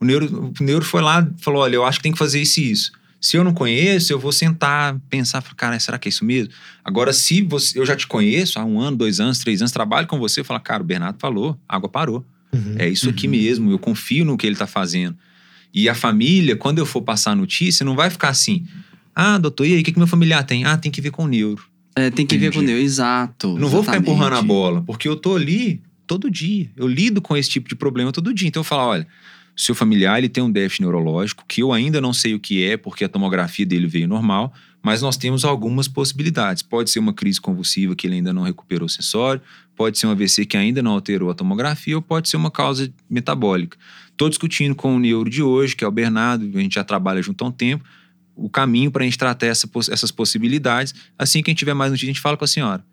O 0.00 0.04
neuro, 0.06 0.54
o 0.58 0.64
neuro 0.64 0.82
foi 0.84 1.02
lá 1.02 1.20
e 1.20 1.42
falou: 1.42 1.60
olha, 1.60 1.76
eu 1.76 1.84
acho 1.84 1.98
que 1.98 2.04
tem 2.04 2.12
que 2.12 2.18
fazer 2.18 2.40
isso 2.40 2.58
e 2.60 2.70
isso. 2.70 2.92
Se 3.20 3.36
eu 3.36 3.44
não 3.44 3.52
conheço, 3.52 4.12
eu 4.12 4.18
vou 4.18 4.32
sentar, 4.32 4.98
pensar, 5.10 5.42
falar, 5.42 5.54
cara, 5.54 5.78
será 5.78 5.98
que 5.98 6.08
é 6.08 6.10
isso 6.10 6.24
mesmo? 6.24 6.52
Agora, 6.82 7.12
se 7.12 7.42
você, 7.42 7.78
eu 7.78 7.84
já 7.86 7.94
te 7.94 8.06
conheço 8.06 8.58
há 8.58 8.64
um 8.64 8.80
ano, 8.80 8.96
dois 8.96 9.20
anos, 9.20 9.38
três 9.38 9.60
anos, 9.60 9.70
trabalho 9.70 10.06
com 10.08 10.18
você, 10.18 10.40
eu 10.40 10.44
falo, 10.44 10.58
cara, 10.58 10.82
o 10.82 10.86
Bernardo 10.86 11.18
falou, 11.20 11.56
água 11.68 11.88
parou. 11.88 12.24
Uhum. 12.52 12.76
É 12.78 12.88
isso 12.88 13.08
aqui 13.08 13.26
Uhum. 13.26 13.30
mesmo, 13.32 13.70
eu 13.70 13.78
confio 13.78 14.24
no 14.24 14.36
que 14.38 14.46
ele 14.46 14.56
tá 14.56 14.66
fazendo. 14.66 15.16
E 15.74 15.88
a 15.88 15.94
família, 15.94 16.56
quando 16.56 16.78
eu 16.78 16.86
for 16.86 17.02
passar 17.02 17.32
a 17.32 17.34
notícia, 17.36 17.84
não 17.84 17.94
vai 17.96 18.10
ficar 18.10 18.28
assim. 18.28 18.64
Ah, 19.14 19.38
doutor, 19.38 19.66
e 19.66 19.74
aí, 19.74 19.80
o 19.80 19.84
que, 19.84 19.92
que 19.92 19.98
meu 19.98 20.06
familiar 20.06 20.44
tem? 20.44 20.64
Ah, 20.64 20.76
tem 20.76 20.90
que 20.90 21.00
ver 21.00 21.10
com 21.10 21.24
o 21.24 21.28
neuro. 21.28 21.62
é, 21.94 22.10
tem 22.10 22.26
que 22.26 22.36
ver 22.38 22.50
com 22.52 22.58
Entendi. 22.58 22.72
Deus, 22.72 22.84
exato. 22.84 23.48
Não 23.58 23.68
vou 23.68 23.82
ficar 23.82 23.96
exatamente. 23.96 24.10
empurrando 24.10 24.34
a 24.38 24.42
bola, 24.42 24.82
porque 24.82 25.06
eu 25.08 25.16
tô 25.16 25.36
ali 25.36 25.80
todo 26.06 26.30
dia. 26.30 26.70
Eu 26.76 26.86
lido 26.86 27.20
com 27.20 27.36
esse 27.36 27.50
tipo 27.50 27.68
de 27.68 27.74
problema 27.74 28.12
todo 28.12 28.32
dia. 28.32 28.48
Então 28.48 28.60
eu 28.60 28.64
falo, 28.64 28.88
olha, 28.90 29.06
o 29.56 29.60
seu 29.60 29.74
familiar 29.74 30.18
ele 30.18 30.28
tem 30.28 30.42
um 30.42 30.50
déficit 30.50 30.82
neurológico 30.82 31.44
que 31.46 31.62
eu 31.62 31.72
ainda 31.72 32.00
não 32.00 32.12
sei 32.12 32.34
o 32.34 32.40
que 32.40 32.64
é, 32.64 32.76
porque 32.76 33.04
a 33.04 33.08
tomografia 33.08 33.66
dele 33.66 33.86
veio 33.86 34.08
normal, 34.08 34.52
mas 34.82 35.02
nós 35.02 35.16
temos 35.16 35.44
algumas 35.44 35.86
possibilidades. 35.88 36.62
Pode 36.62 36.90
ser 36.90 36.98
uma 36.98 37.12
crise 37.12 37.40
convulsiva 37.40 37.94
que 37.94 38.06
ele 38.06 38.16
ainda 38.16 38.32
não 38.32 38.42
recuperou 38.42 38.86
o 38.86 38.88
sensório, 38.88 39.42
pode 39.76 39.98
ser 39.98 40.06
um 40.06 40.10
AVC 40.10 40.46
que 40.46 40.56
ainda 40.56 40.82
não 40.82 40.92
alterou 40.92 41.30
a 41.30 41.34
tomografia, 41.34 41.94
ou 41.96 42.02
pode 42.02 42.28
ser 42.28 42.36
uma 42.38 42.50
causa 42.50 42.90
metabólica. 43.08 43.76
Estou 44.12 44.28
discutindo 44.28 44.74
com 44.74 44.94
o 44.96 44.98
neuro 44.98 45.28
de 45.28 45.42
hoje, 45.42 45.74
que 45.74 45.82
é 45.84 45.86
o 45.86 45.90
Bernardo, 45.90 46.48
a 46.56 46.60
gente 46.60 46.74
já 46.74 46.84
trabalha 46.84 47.20
junto 47.22 47.42
há 47.44 47.48
um 47.48 47.52
tempo, 47.52 47.84
o 48.36 48.48
caminho 48.48 48.90
para 48.90 49.02
a 49.02 49.04
gente 49.04 49.18
tratar 49.18 49.46
essa 49.46 49.68
essas 49.90 50.10
possibilidades. 50.10 50.94
Assim 51.18 51.42
que 51.42 51.50
a 51.50 51.52
gente 51.52 51.58
tiver 51.58 51.74
mais 51.74 51.90
notícia, 51.90 52.06
a 52.10 52.12
gente 52.12 52.20
fala 52.20 52.36
com 52.36 52.44
a 52.44 52.48
senhora. 52.48 52.84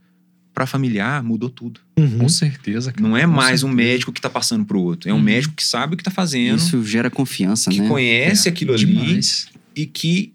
Para 0.54 0.66
familiar, 0.66 1.22
mudou 1.24 1.50
tudo. 1.50 1.80
Uhum. 1.98 2.18
Com 2.20 2.30
certeza, 2.30 2.92
cara. 2.92 3.08
Não 3.08 3.16
é 3.16 3.22
Com 3.22 3.32
mais 3.34 3.64
um 3.64 3.68
certeza. 3.70 3.90
médico 3.90 4.12
que 4.12 4.20
está 4.20 4.30
passando 4.30 4.66
para 4.66 4.76
o 4.76 4.82
outro. 4.82 5.10
É 5.10 5.14
um 5.14 5.18
Uhum. 5.18 5.24
médico 5.24 5.54
que 5.54 5.64
sabe 5.64 5.94
o 5.94 5.98
que 5.98 6.02
está 6.02 6.12
fazendo, 6.12 6.58
Isso 6.58 6.84
gera 6.84 7.10
confiança, 7.10 7.70
que 7.70 7.80
né? 7.82 7.88
conhece 7.88 8.48
É, 8.50 8.52
aquilo 8.52 8.74
ali 8.74 8.86
Demais. 8.86 9.48
e 9.76 9.86
que 9.86 10.34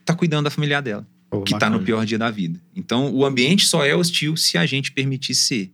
está 0.00 0.14
cuidando 0.14 0.44
da 0.44 0.50
familiar 0.50 0.80
dela, 0.80 1.06
Pô, 1.28 1.42
que 1.42 1.52
está 1.52 1.68
no 1.68 1.80
pior 1.80 2.06
dia 2.06 2.18
da 2.18 2.30
vida. 2.30 2.58
Então, 2.74 3.12
o 3.12 3.24
ambiente 3.26 3.66
só 3.66 3.84
é 3.84 3.94
hostil 3.94 4.36
se 4.36 4.56
a 4.56 4.64
gente 4.64 4.92
permitir 4.92 5.34
ser. 5.34 5.70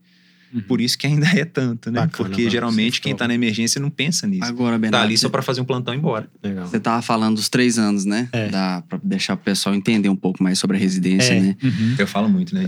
Uhum. 0.57 0.63
Por 0.63 0.81
isso 0.81 0.97
que 0.99 1.07
ainda 1.07 1.27
é 1.29 1.45
tanto, 1.45 1.91
né? 1.91 2.01
Bacana, 2.01 2.11
Porque 2.17 2.31
bacana. 2.33 2.51
geralmente 2.51 2.99
é 2.99 3.03
quem 3.03 3.13
está 3.13 3.29
na 3.29 3.35
emergência 3.35 3.81
não 3.81 3.91
pensa 3.91 4.27
nisso. 4.27 4.45
Agora, 4.45 4.73
Tá 4.73 4.79
Bernardo, 4.79 5.05
ali 5.05 5.19
só 5.19 5.29
para 5.29 5.43
fazer 5.43 5.61
um 5.61 5.65
plantão 5.65 5.93
e 5.95 5.97
ir 5.97 6.01
embora. 6.01 6.29
Legal. 6.43 6.67
você 6.67 6.81
tava 6.81 7.03
falando 7.03 7.37
dos 7.37 7.49
três 7.49 7.79
anos, 7.79 8.05
né? 8.05 8.29
É. 8.33 8.49
Dá 8.49 8.83
pra 8.89 8.99
deixar 9.03 9.35
o 9.35 9.37
pessoal 9.37 9.75
entender 9.75 10.09
um 10.09 10.17
pouco 10.17 10.43
mais 10.43 10.59
sobre 10.59 10.77
a 10.77 10.81
residência, 10.81 11.35
É. 11.35 11.41
né? 11.41 11.57
Uhum. 11.63 11.95
Eu 11.99 12.07
falo 12.07 12.29
muito, 12.29 12.55
né? 12.55 12.65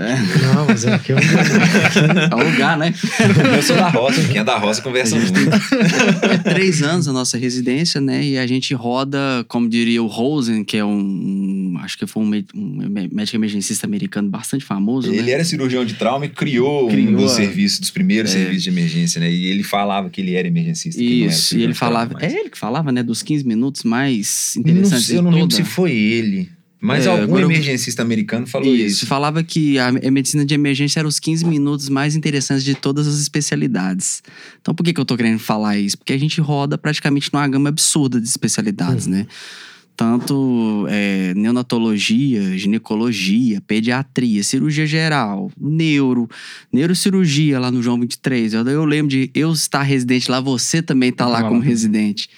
Não, 0.55 0.67
mas 0.67 0.85
é 0.85 0.99
que 0.99 1.13
eu... 1.13 1.17
É 1.19 2.35
o 2.35 2.51
lugar, 2.51 2.77
né? 2.77 2.93
Eu 3.57 3.63
sou 3.63 3.77
da 3.77 3.89
roça, 3.89 4.23
quem 4.29 4.39
é 4.39 4.45
da 4.45 4.59
roça 4.59 4.81
conversa 4.83 5.17
muito. 5.17 5.39
É 6.31 6.39
três 6.39 6.83
anos 6.83 7.09
a 7.09 7.13
nossa 7.13 7.37
residência, 7.39 8.01
né? 8.01 8.23
E 8.25 8.39
a 8.39 8.47
gente 8.47 8.75
roda, 8.75 9.45
como 9.49 9.69
diria 9.69 10.03
o 10.03 10.07
Rosen, 10.07 10.65
que 10.65 10.77
é 10.77 10.85
um. 10.85 10.99
um- 10.99 11.79
acho 11.83 11.97
que 11.97 12.07
foi 12.07 12.23
um, 12.23 12.45
um 12.55 12.89
médico 13.13 13.37
emergencista 13.37 13.87
americano 13.87 14.29
bastante 14.29 14.65
famoso, 14.65 15.13
Ele 15.13 15.23
né? 15.23 15.31
era 15.33 15.45
cirurgião 15.45 15.85
de 15.85 15.95
trauma 15.95 16.27
e 16.27 16.29
criou, 16.29 16.89
Criou 16.89 17.13
um 17.13 17.17
dos 17.17 17.39
a- 17.39 17.43
serviços, 17.79 17.81
dos 17.81 17.91
primeiros 17.91 18.31
É. 18.31 18.35
serviços 18.35 18.63
de 18.65 18.71
emergência, 18.71 19.21
né? 19.21 19.33
E 19.33 19.47
ele 19.47 19.63
falava 19.63 20.11
que 20.11 20.21
ele 20.21 20.35
era 20.35 20.47
emergencista. 20.49 21.01
que 21.01 21.09
não 21.19 21.25
era 21.25 21.33
Isso, 21.35 21.57
e 21.59 21.63
ele 21.63 21.75
falava. 21.75 22.15
mas- 22.15 22.33
É 22.33 22.39
ele 22.41 22.51
que 22.51 22.59
falava, 22.59 22.93
né? 22.93 23.03
Dos 23.03 23.23
15 23.23 23.45
minutos 23.47 23.85
mais 23.85 24.53
Não 24.57 24.63
interessantes 24.63 25.07
sei, 25.07 25.19
eu 25.19 25.23
não 25.23 25.31
lembro 25.31 25.55
se 25.55 25.65
foi 25.65 25.93
ele. 25.93 26.51
Mas 26.81 27.07
É, 27.07 27.09
algum 27.09 27.25
agora 27.25 27.43
eu- 27.43 27.51
emergencista 27.51 28.03
americano 28.03 28.47
falou 28.47 28.73
Isso, 28.73 28.99
isso. 28.99 29.07
falava 29.07 29.43
que 29.43 29.81
a 29.81 29.91
medicina 30.13 30.45
de 30.45 30.55
emergência 30.55 31.01
era 31.01 31.09
os 31.09 31.19
15 31.19 31.45
minutos 31.45 31.89
mais 31.89 32.15
interessantes 32.15 32.63
de 32.65 32.73
todas 32.77 33.09
as 33.09 33.19
especialidades. 33.21 34.23
Então, 34.61 34.73
por 34.73 34.85
que, 34.85 34.93
que 34.93 35.01
eu 35.01 35.05
tô 35.05 35.17
querendo 35.17 35.41
falar 35.41 35.77
isso? 35.77 35.99
Porque 35.99 36.13
a 36.13 36.19
gente 36.19 36.41
roda 36.41 36.79
praticamente 36.79 37.31
numa 37.33 37.49
gama 37.49 37.69
absurda 37.69 38.21
de 38.21 38.29
especialidades, 38.29 39.09
né? 39.09 39.27
Tanto 39.99 40.87
é, 40.89 41.35
neonatologia, 41.35 42.57
ginecologia, 42.57 43.61
pediatria, 43.67 44.45
cirurgia 44.45 44.87
geral, 44.87 45.51
neuro, 45.61 46.31
neurocirurgia 46.73 47.59
lá 47.59 47.69
no 47.69 47.83
João 47.83 47.99
23. 47.99 48.55
Eu, 48.55 48.65
eu 48.69 48.85
lembro 48.85 49.09
de 49.09 49.29
eu 49.35 49.53
estar 49.53 49.83
residente 49.83 50.31
lá, 50.31 50.39
você 50.39 50.81
também 50.81 51.11
tá 51.11 51.27
lá 51.27 51.43
como 51.43 51.59
residente. 51.59 52.31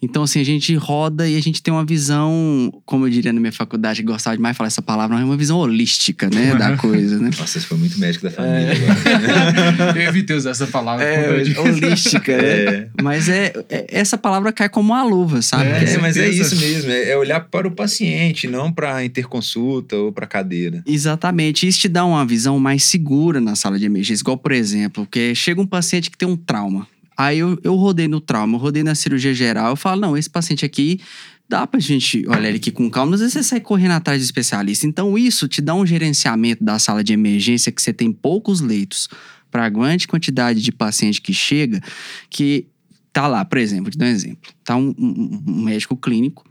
Então, 0.00 0.22
assim, 0.22 0.40
a 0.40 0.44
gente 0.44 0.74
roda 0.76 1.28
e 1.28 1.36
a 1.36 1.40
gente 1.42 1.62
tem 1.62 1.72
uma 1.74 1.84
visão, 1.84 2.72
como 2.86 3.06
eu 3.06 3.10
diria 3.10 3.32
na 3.32 3.40
minha 3.40 3.52
faculdade, 3.52 4.00
que 4.00 4.06
gostava 4.06 4.36
demais 4.36 4.54
de 4.54 4.58
falar 4.58 4.68
essa 4.68 4.80
palavra, 4.82 5.16
mas 5.16 5.22
é 5.24 5.26
uma 5.26 5.36
visão 5.36 5.58
holística, 5.58 6.30
né, 6.32 6.54
da 6.54 6.76
coisa, 6.78 7.18
né? 7.18 7.30
Nossa, 7.38 7.58
esse 7.58 7.66
foi 7.66 7.76
muito 7.78 7.98
médico 7.98 8.24
da 8.24 8.30
família 8.30 8.72
agora. 8.72 9.98
Eu 10.00 10.08
evitei 10.08 10.36
usar 10.36 10.50
essa 10.50 10.66
palavra. 10.66 11.04
É, 11.04 11.24
quando 11.24 11.36
eu 11.38 11.44
disse. 11.44 11.58
holística, 11.86 12.36
né? 12.36 12.48
É. 12.48 12.88
Mas 13.02 13.28
é, 13.28 13.52
é- 13.68 13.86
essa 13.88 14.16
palavra 14.16 14.52
cai 14.52 14.68
como 14.68 14.92
uma 14.92 15.02
luva, 15.02 15.42
sabe? 15.42 15.64
É, 15.68 15.84
É, 15.94 15.98
mas 15.98 16.16
é 16.16 16.28
isso 16.28 16.56
mesmo, 16.56 16.90
é 16.90 17.10
é 17.10 17.16
olhar 17.16 17.40
para 17.40 17.66
o 17.66 17.70
paciente, 17.70 18.46
não 18.46 18.70
para 18.72 19.04
interconsulta 19.04 19.96
ou 19.96 20.12
para 20.12 20.26
cadeira. 20.26 20.82
Exatamente. 20.86 21.66
Isso 21.66 21.80
te 21.80 21.88
dá 21.88 22.04
uma 22.04 22.24
visão 22.24 22.58
mais 22.58 22.84
segura 22.84 23.40
na 23.40 23.54
sala 23.56 23.78
de 23.78 23.86
emergência. 23.86 24.22
Igual, 24.22 24.36
por 24.38 24.52
exemplo, 24.52 25.06
que 25.10 25.34
chega 25.34 25.60
um 25.60 25.66
paciente 25.66 26.10
que 26.10 26.16
tem 26.18 26.28
um 26.28 26.36
trauma. 26.36 26.86
Aí 27.18 27.40
eu, 27.40 27.58
eu 27.64 27.74
rodei 27.74 28.06
no 28.06 28.20
trauma, 28.20 28.56
rodei 28.56 28.84
na 28.84 28.94
cirurgia 28.94 29.34
geral. 29.34 29.70
Eu 29.70 29.76
falo, 29.76 30.00
não, 30.00 30.16
esse 30.16 30.30
paciente 30.30 30.64
aqui 30.64 31.00
dá 31.48 31.66
pra 31.66 31.80
gente 31.80 32.24
olhar 32.28 32.44
ele 32.48 32.58
aqui 32.58 32.70
com 32.70 32.88
calma. 32.88 33.14
Às 33.14 33.20
vezes 33.20 33.32
você 33.34 33.42
sai 33.42 33.60
correndo 33.60 33.90
atrás 33.92 34.20
de 34.20 34.24
especialista. 34.24 34.86
Então 34.86 35.18
isso 35.18 35.48
te 35.48 35.60
dá 35.60 35.74
um 35.74 35.84
gerenciamento 35.84 36.62
da 36.62 36.78
sala 36.78 37.02
de 37.02 37.12
emergência 37.12 37.72
que 37.72 37.82
você 37.82 37.92
tem 37.92 38.12
poucos 38.12 38.60
leitos 38.60 39.08
para 39.50 39.64
a 39.64 39.68
grande 39.68 40.06
quantidade 40.06 40.62
de 40.62 40.70
paciente 40.70 41.20
que 41.20 41.34
chega, 41.34 41.82
que 42.30 42.66
tá 43.12 43.26
lá, 43.26 43.44
por 43.44 43.58
exemplo, 43.58 43.90
te 43.90 43.98
dar 43.98 44.06
um 44.06 44.10
exemplo. 44.10 44.52
Tá 44.62 44.76
um, 44.76 44.94
um- 44.96 45.42
um 45.48 45.62
médico 45.64 45.96
clínico, 45.96 46.44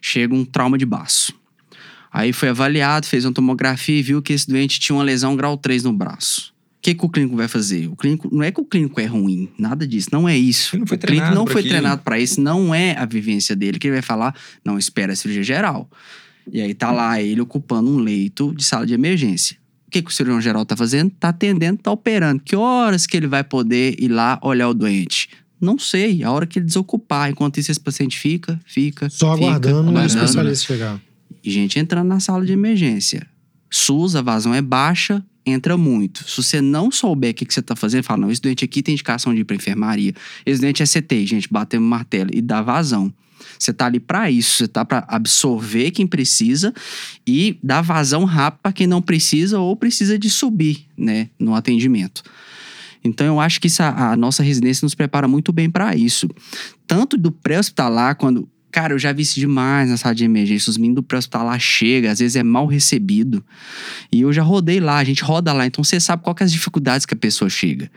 chega 0.00 0.32
um 0.32 0.44
trauma 0.44 0.78
de 0.78 0.86
baço. 0.86 1.34
Aí 2.12 2.32
foi 2.32 2.50
avaliado, 2.50 3.06
fez 3.06 3.24
uma 3.24 3.32
tomografia 3.34 3.98
e 3.98 4.02
viu 4.02 4.22
que 4.22 4.32
esse 4.32 4.46
doente 4.46 4.78
tinha 4.78 4.94
uma 4.94 5.02
lesão 5.02 5.34
grau 5.34 5.56
3 5.56 5.82
no 5.82 5.92
braço. 5.92 6.53
O 6.84 6.86
que, 6.86 6.94
que 6.94 7.06
o 7.06 7.08
clínico 7.08 7.34
vai 7.34 7.48
fazer? 7.48 7.88
O 7.88 7.96
clínico 7.96 8.28
não 8.30 8.42
é 8.42 8.52
que 8.52 8.60
o 8.60 8.64
clínico 8.64 9.00
é 9.00 9.06
ruim, 9.06 9.48
nada 9.58 9.86
disso, 9.86 10.10
não 10.12 10.28
é 10.28 10.36
isso. 10.36 10.76
Ele 10.76 10.80
não 10.80 10.86
foi 10.86 10.98
o 10.98 11.00
clínico 11.00 11.06
treinado 11.06 11.34
não 11.34 11.46
foi 11.46 11.60
aquilo. 11.62 11.68
treinado 11.70 12.02
para 12.02 12.20
isso, 12.20 12.40
não 12.42 12.74
é 12.74 12.94
a 12.98 13.06
vivência 13.06 13.56
dele. 13.56 13.78
Que 13.78 13.86
ele 13.86 13.94
vai 13.94 14.02
falar, 14.02 14.34
não, 14.62 14.78
espera 14.78 15.14
a 15.14 15.16
cirurgia 15.16 15.42
geral. 15.42 15.88
E 16.52 16.60
aí 16.60 16.74
tá 16.74 16.92
lá 16.92 17.18
ele 17.22 17.40
ocupando 17.40 17.90
um 17.90 17.96
leito 17.96 18.54
de 18.54 18.62
sala 18.62 18.86
de 18.86 18.92
emergência. 18.92 19.56
O 19.88 19.90
que, 19.90 20.02
que 20.02 20.10
o 20.10 20.12
cirurgião 20.12 20.42
geral 20.42 20.66
tá 20.66 20.76
fazendo? 20.76 21.10
Tá 21.18 21.30
atendendo, 21.30 21.78
tá 21.78 21.90
operando. 21.90 22.42
Que 22.42 22.54
horas 22.54 23.06
que 23.06 23.16
ele 23.16 23.28
vai 23.28 23.42
poder 23.42 23.96
ir 23.98 24.08
lá 24.08 24.38
olhar 24.42 24.68
o 24.68 24.74
doente? 24.74 25.30
Não 25.58 25.78
sei, 25.78 26.22
a 26.22 26.30
hora 26.30 26.46
que 26.46 26.58
ele 26.58 26.66
desocupar. 26.66 27.30
Enquanto 27.30 27.56
isso, 27.58 27.70
esse 27.70 27.80
paciente 27.80 28.18
fica, 28.18 28.60
fica. 28.66 29.08
Só 29.08 29.32
fica, 29.32 29.46
aguardando 29.46 29.88
o 29.88 29.90
aguardando. 29.90 30.22
especialista 30.22 30.66
chegar. 30.66 31.00
E 31.42 31.50
gente 31.50 31.78
entrando 31.78 32.08
na 32.08 32.20
sala 32.20 32.44
de 32.44 32.52
emergência. 32.52 33.26
SUS, 33.70 34.14
a 34.16 34.20
vazão 34.20 34.54
é 34.54 34.60
baixa, 34.60 35.24
entra 35.46 35.76
muito. 35.76 36.28
Se 36.28 36.42
você 36.42 36.60
não 36.60 36.90
souber 36.90 37.32
o 37.32 37.34
que, 37.34 37.44
que 37.44 37.54
você 37.54 37.62
tá 37.62 37.76
fazendo, 37.76 38.02
fala, 38.02 38.22
não, 38.22 38.30
esse 38.30 38.40
doente 38.40 38.64
aqui 38.64 38.82
tem 38.82 38.94
indicação 38.94 39.34
de 39.34 39.40
ir 39.40 39.44
pra 39.44 39.56
enfermaria. 39.56 40.14
Esse 40.44 40.60
doente 40.60 40.82
é 40.82 40.86
CT, 40.86 41.26
gente, 41.26 41.48
batemos 41.50 41.88
martelo 41.88 42.30
e 42.32 42.40
dá 42.40 42.62
vazão. 42.62 43.12
Você 43.58 43.72
tá 43.72 43.86
ali 43.86 44.00
pra 44.00 44.30
isso, 44.30 44.56
você 44.56 44.68
tá 44.68 44.84
pra 44.84 45.04
absorver 45.08 45.90
quem 45.90 46.06
precisa 46.06 46.72
e 47.26 47.58
dar 47.62 47.82
vazão 47.82 48.24
rápido 48.24 48.60
pra 48.62 48.72
quem 48.72 48.86
não 48.86 49.00
precisa 49.00 49.58
ou 49.58 49.76
precisa 49.76 50.18
de 50.18 50.30
subir, 50.30 50.86
né, 50.96 51.28
no 51.38 51.54
atendimento. 51.54 52.22
Então 53.04 53.26
eu 53.26 53.38
acho 53.38 53.60
que 53.60 53.66
isso, 53.66 53.82
a, 53.82 54.12
a 54.12 54.16
nossa 54.16 54.42
residência 54.42 54.84
nos 54.84 54.94
prepara 54.94 55.28
muito 55.28 55.52
bem 55.52 55.70
pra 55.70 55.94
isso. 55.94 56.28
Tanto 56.86 57.18
do 57.18 57.30
pré-hospitalar, 57.30 58.16
quando. 58.16 58.48
Cara, 58.74 58.92
eu 58.92 58.98
já 58.98 59.12
vi 59.12 59.22
isso 59.22 59.38
demais 59.38 59.88
na 59.88 59.96
sala 59.96 60.16
de 60.16 60.24
emergência. 60.24 60.68
Os 60.68 60.76
meninos 60.76 60.96
do 60.96 61.02
pré-hospitalar 61.04 61.60
chegam, 61.60 62.10
às 62.10 62.18
vezes 62.18 62.34
é 62.34 62.42
mal 62.42 62.66
recebido. 62.66 63.40
E 64.10 64.22
eu 64.22 64.32
já 64.32 64.42
rodei 64.42 64.80
lá, 64.80 64.98
a 64.98 65.04
gente 65.04 65.22
roda 65.22 65.52
lá. 65.52 65.64
Então 65.64 65.84
você 65.84 66.00
sabe 66.00 66.24
quais 66.24 66.36
que 66.36 66.42
é 66.42 66.46
as 66.46 66.50
dificuldades 66.52 67.06
que 67.06 67.14
a 67.14 67.16
pessoa 67.16 67.48
chega. 67.48 67.88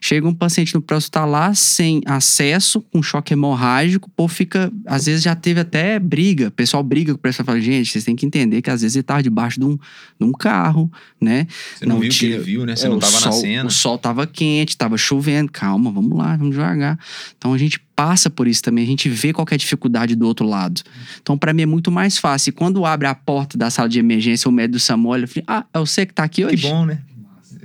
Chega 0.00 0.26
um 0.26 0.34
paciente 0.34 0.74
no 0.74 0.82
pré-hospitalar 0.82 1.54
sem 1.54 2.02
acesso, 2.06 2.80
com 2.92 3.00
choque 3.00 3.34
hemorrágico, 3.34 4.10
povo 4.16 4.34
fica. 4.34 4.68
Às 4.84 5.06
vezes 5.06 5.22
já 5.22 5.36
teve 5.36 5.60
até 5.60 5.96
briga. 6.00 6.48
O 6.48 6.50
pessoal 6.50 6.82
briga 6.82 7.14
com 7.16 7.28
o 7.28 7.32
fala, 7.44 7.60
gente, 7.60 7.92
vocês 7.92 8.02
têm 8.02 8.16
que 8.16 8.26
entender 8.26 8.60
que 8.62 8.68
às 8.70 8.82
vezes 8.82 8.96
ele 8.96 9.04
tava 9.04 9.22
debaixo 9.22 9.60
de 9.60 9.64
um, 9.66 9.76
de 9.76 10.26
um 10.26 10.32
carro, 10.32 10.90
né? 11.20 11.46
Você 11.76 11.86
não, 11.86 11.94
Não 11.94 12.00
viu 12.00 12.08
o 12.08 12.12
que 12.12 12.18
tinha- 12.18 12.34
ele 12.34 12.42
viu, 12.42 12.66
né? 12.66 12.74
Você 12.74 12.86
É, 12.86 12.88
não 12.88 12.98
tava 12.98 13.12
sol, 13.12 13.30
na 13.30 13.38
cena. 13.40 13.68
O 13.68 13.70
sol 13.70 13.96
tava 13.96 14.26
quente, 14.26 14.76
tava 14.76 14.98
chovendo. 14.98 15.52
Calma, 15.52 15.92
vamos 15.92 16.18
lá, 16.18 16.36
vamos 16.36 16.50
devagar. 16.50 16.98
Então 17.38 17.52
a 17.52 17.58
gente 17.58 17.80
passa 17.96 18.28
por 18.28 18.46
isso 18.46 18.62
também, 18.62 18.84
a 18.84 18.86
gente 18.86 19.08
vê 19.08 19.32
qual 19.32 19.44
que 19.46 19.54
é 19.54 19.56
a 19.56 19.58
dificuldade 19.58 20.14
do 20.14 20.26
outro 20.26 20.46
lado. 20.46 20.82
Então 21.20 21.36
para 21.36 21.52
mim 21.54 21.62
é 21.62 21.66
muito 21.66 21.90
mais 21.90 22.18
fácil. 22.18 22.50
E 22.50 22.52
quando 22.52 22.84
abre 22.84 23.08
a 23.08 23.14
porta 23.14 23.56
da 23.56 23.70
sala 23.70 23.88
de 23.88 23.98
emergência, 23.98 24.48
o 24.48 24.52
médico 24.52 24.72
do 24.72 24.80
SAMU 24.80 25.08
olha 25.08 25.24
e 25.24 25.26
fala: 25.26 25.44
Ah, 25.48 25.64
é 25.72 25.78
você 25.78 26.04
que 26.04 26.12
tá 26.12 26.22
aqui 26.24 26.42
Que 26.46 26.52
hoje? 26.54 26.68
bom, 26.68 26.84
né? 26.84 27.00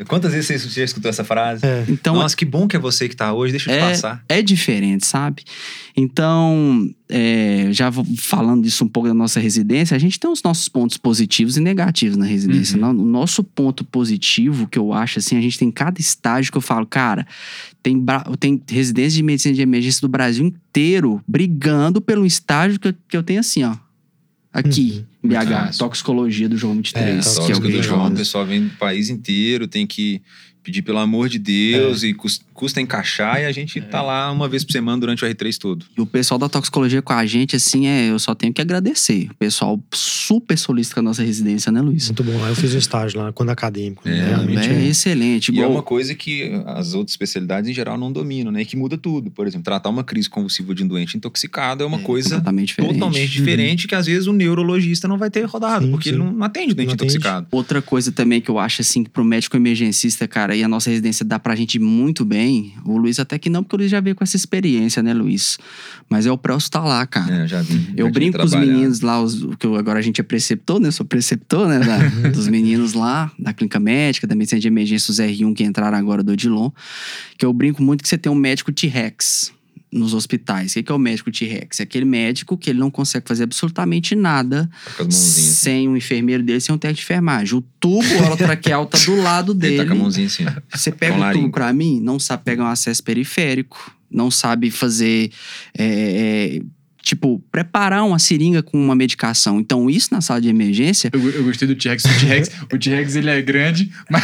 Quantas 0.08 0.34
vezes 0.34 0.62
você 0.62 0.80
já 0.80 0.86
escutou 0.86 1.10
essa 1.10 1.24
frase? 1.24 1.66
É. 1.66 1.86
Então 1.88 2.16
Nossa, 2.16 2.36
que 2.36 2.46
bom 2.46 2.68
que 2.68 2.76
é 2.76 2.80
você 2.80 3.08
que 3.08 3.16
tá 3.16 3.34
hoje, 3.34 3.52
deixa 3.52 3.72
eu 3.72 3.78
te 3.78 3.82
passar. 3.82 4.24
é 4.28 4.42
diferente, 4.42 5.06
sabe? 5.06 5.44
Então, 5.96 6.90
é, 7.10 7.68
já 7.72 7.92
falando 8.18 8.64
disso 8.64 8.84
um 8.84 8.88
pouco 8.88 9.10
da 9.10 9.14
nossa 9.14 9.40
residência, 9.40 9.96
a 9.96 10.00
gente 10.00 10.20
tem 10.20 10.32
os 10.32 10.42
nossos 10.42 10.68
pontos 10.70 10.98
positivos 10.98 11.58
e 11.58 11.60
negativos 11.60 12.18
na 12.18 12.26
residência. 12.26 12.78
Uhum. 12.78 12.90
O 12.90 13.06
nosso 13.06 13.44
ponto 13.44 13.84
positivo, 13.84 14.68
que 14.68 14.80
eu 14.80 14.94
acho 14.94 15.20
assim, 15.20 15.38
a 15.38 15.42
gente 15.42 15.60
tem 15.60 15.70
cada 15.70 16.00
estágio 16.00 16.52
que 16.52 16.58
eu 16.58 16.62
falo, 16.62 16.86
cara, 16.86 17.28
tem, 17.84 18.04
tem 18.40 18.62
residência 18.70 19.18
de 19.18 19.24
medicina 19.24 19.54
de 19.54 19.62
emergência 19.62 20.02
do 20.02 20.10
Brasil 20.10 20.46
inteiro 20.46 21.22
brigando 21.28 22.02
pelo 22.02 22.26
estágio 22.26 22.80
que 22.80 22.88
eu, 22.90 22.94
que 23.08 23.18
eu 23.18 23.24
tenho 23.24 23.40
assim, 23.40 23.64
ó. 23.64 23.76
Aqui, 24.54 25.06
em 25.24 25.28
BH, 25.30 25.50
massa. 25.50 25.80
toxicologia 25.80 26.50
do 26.50 26.58
João 26.58 26.76
23, 26.76 27.08
É, 27.38 27.46
que 27.46 27.52
é 27.52 27.56
o 27.56 27.62
que 27.62 27.72
do 27.72 27.82
João, 27.84 28.08
o 28.08 28.12
pessoal 28.12 28.46
vem 28.46 28.66
do 28.68 28.70
país 28.76 29.10
inteiro, 29.10 29.66
tem 29.68 29.88
que 29.88 30.22
pedir 30.62 30.82
pelo 30.82 30.98
amor 31.00 31.30
de 31.30 31.40
Deus 31.40 32.04
e 32.04 32.14
cus- 32.14 32.42
custa 32.62 32.80
encaixar 32.80 33.42
e 33.42 33.46
a 33.46 33.52
gente 33.52 33.82
tá 33.82 34.04
lá 34.04 34.32
uma 34.32 34.48
vez 34.48 34.64
por 34.64 34.72
semana 34.72 35.00
durante 35.00 35.26
o 35.26 35.28
R3 35.28 35.58
todo. 35.58 35.84
E 35.98 36.00
o 36.00 36.06
pessoal 36.06 36.38
da 36.38 36.48
toxicologia 36.48 37.02
com 37.02 37.12
a 37.12 37.26
gente, 37.26 37.56
assim, 37.56 37.88
é, 37.88 38.12
eu 38.12 38.20
só 38.20 38.36
tenho 38.36 38.54
que 38.54 38.62
agradecer. 38.62 39.30
O 39.32 39.34
pessoal 39.34 39.82
super 39.92 40.56
solista 40.56 40.94
com 40.94 41.00
a 41.00 41.04
nossa 41.04 41.24
residência, 41.24 41.72
né, 41.72 41.82
Luiz? 41.82 42.06
Muito 42.10 42.24
bom. 42.24 42.38
Lá 42.38 42.50
eu 42.50 42.56
fiz 42.56 42.76
um 42.76 42.78
estágio 42.78 43.20
lá, 43.20 43.34
quando 43.34 43.50
acadêmico. 43.50 44.08
É, 44.08 44.14
Realmente 44.14 44.70
é, 44.70 44.74
é. 44.74 44.86
excelente. 44.86 45.50
E 45.50 45.56
é 45.56 45.58
Igual, 45.58 45.72
uma 45.72 45.82
coisa 45.82 46.14
que 46.14 46.52
as 46.68 46.94
outras 46.94 47.14
especialidades 47.14 47.68
em 47.68 47.74
geral 47.74 47.98
não 47.98 48.12
dominam, 48.12 48.52
né? 48.52 48.62
E 48.62 48.66
que 48.66 48.78
muda 48.78 48.96
tudo. 48.96 49.32
Por 49.32 49.48
exemplo, 49.48 49.64
tratar 49.64 49.90
uma 49.90 50.04
crise 50.04 50.30
convulsiva 50.30 50.76
de 50.76 50.84
um 50.84 50.88
doente 50.88 51.18
intoxicado 51.18 51.84
é 51.84 51.88
uma 51.88 51.98
coisa 51.98 52.36
completamente 52.36 52.68
diferente. 52.68 52.94
totalmente 52.94 53.32
diferente 53.32 53.88
que 53.88 53.96
às 53.96 54.06
vezes 54.06 54.28
o 54.28 54.34
neurologista 54.34 55.08
não 55.08 55.18
vai 55.18 55.32
ter 55.32 55.46
rodado, 55.46 55.86
Sim, 55.86 55.92
porque 55.92 56.10
sim. 56.10 56.16
ele 56.16 56.24
não, 56.24 56.32
não 56.32 56.46
atende 56.46 56.76
doente 56.76 56.90
Não 56.90 56.94
atende. 56.94 57.14
intoxicado. 57.14 57.48
Outra 57.50 57.82
coisa 57.82 58.12
também 58.12 58.40
que 58.40 58.52
eu 58.52 58.60
acho, 58.60 58.82
assim, 58.82 59.04
que 59.04 59.10
pro 59.10 59.26
médico 59.26 59.58
emergencista, 59.58 60.28
cara, 60.28 60.56
e 60.56 60.64
a 60.64 60.68
nossa 60.68 60.92
residência 60.92 61.26
dá 61.26 61.40
pra 61.40 61.56
gente 61.56 61.80
muito 61.80 62.24
bem. 62.24 62.51
O 62.86 62.98
Luiz 62.98 63.20
até 63.20 63.38
que 63.40 63.50
não, 63.50 63.64
porque 63.64 63.76
o 63.76 63.80
Luiz 63.80 63.90
já 63.92 64.00
veio 64.00 64.16
com 64.16 64.24
essa 64.24 64.36
experiência, 64.36 65.02
né, 65.04 65.14
Luiz? 65.14 65.58
Mas 66.10 66.26
é 66.26 66.32
o 66.32 66.38
pré-hospitalar, 66.38 67.08
cara. 67.08 67.44
É, 67.44 67.48
já 67.48 67.62
vi. 67.62 67.94
Eu 67.96 68.08
já 68.08 68.12
brinco 68.12 68.38
com 68.38 68.44
os 68.46 68.52
meninos 68.54 69.02
lá, 69.02 69.22
os, 69.22 69.46
que 69.60 69.66
eu- 69.66 69.76
agora 69.76 70.00
a 70.00 70.02
gente 70.02 70.20
é 70.20 70.24
preceptor, 70.24 70.80
né? 70.80 70.88
Eu 70.88 70.92
sou 70.92 71.06
preceptor, 71.06 71.68
né? 71.68 71.80
da- 71.80 72.30
dos 72.30 72.48
meninos 72.48 72.94
lá, 72.94 73.32
da 73.38 73.54
clínica 73.54 73.80
médica, 73.80 74.26
da 74.28 74.36
medicina 74.36 74.60
de 74.62 74.68
emergência, 74.68 75.12
os 75.12 75.20
R1 75.20 75.54
que 75.54 75.64
entraram 75.64 75.98
agora 75.98 76.22
do 76.24 76.32
Odilon. 76.34 76.70
Que 77.38 77.46
eu 77.46 77.54
brinco 77.54 77.82
muito 77.82 78.02
que 78.04 78.08
você 78.10 78.18
tem 78.18 78.32
um 78.32 78.36
médico 78.36 78.72
T-Rex 78.72 79.52
nos 79.92 80.14
hospitais. 80.14 80.72
O 80.72 80.74
que 80.76 80.84
que 80.84 80.92
é 80.92 80.96
o 80.96 81.00
médico 81.00 81.30
T-Rex? 81.32 81.80
É 81.80 81.84
aquele 81.84 82.06
médico 82.06 82.58
que 82.58 82.70
ele 82.70 82.80
não 82.80 82.90
consegue 82.90 83.28
fazer 83.28 83.44
absolutamente 83.44 84.16
nada 84.16 84.70
Tá 84.98 85.04
mãozinhas. 85.04 85.58
sem 85.58 85.90
um 85.90 85.98
enfermeiro 85.98 86.42
dele, 86.44 86.62
sem 86.62 86.74
um 86.74 86.78
técnico 86.78 87.00
de 87.00 87.04
enfermagem. 87.04 87.58
O 87.58 87.62
tubo 87.80 88.02
orotraqueal 88.26 88.86
tá 88.86 88.98
do 88.98 89.16
lado 89.22 89.52
Ele 89.52 89.60
dele. 89.60 89.78
tá 89.78 89.86
com 89.86 89.94
a 89.94 89.96
mãozinha 89.96 90.28
assim. 90.28 90.46
Você 90.74 90.92
pega 90.92 91.18
o 91.30 91.34
tubo 91.34 91.52
pra 91.52 91.74
mim, 91.74 92.00
não 92.00 92.18
sabe 92.20 92.44
pegar 92.44 92.64
um 92.64 92.68
acesso 92.68 93.04
periférico, 93.04 93.92
não 94.10 94.32
sabe 94.32 94.72
fazer. 94.72 95.32
é, 95.78 96.58
é, 96.58 96.62
tipo, 97.02 97.42
preparar 97.52 98.04
uma 98.06 98.20
seringa 98.20 98.62
com 98.62 98.78
uma 98.78 98.96
medicação. 98.96 99.60
Então, 99.60 99.90
isso 99.90 100.10
na 100.12 100.22
sala 100.22 100.40
de 100.40 100.48
emergência. 100.50 101.10
Eu, 101.12 101.30
eu 101.32 101.44
gostei 101.44 101.68
do 101.68 101.76
T-Rex. 101.76 102.06
O 102.06 102.20
T-Rex, 102.20 102.52
o 102.72 102.78
T-Rex 102.78 103.16
ele 103.16 103.30
é 103.30 103.42
grande, 103.42 103.92
mas, 104.10 104.24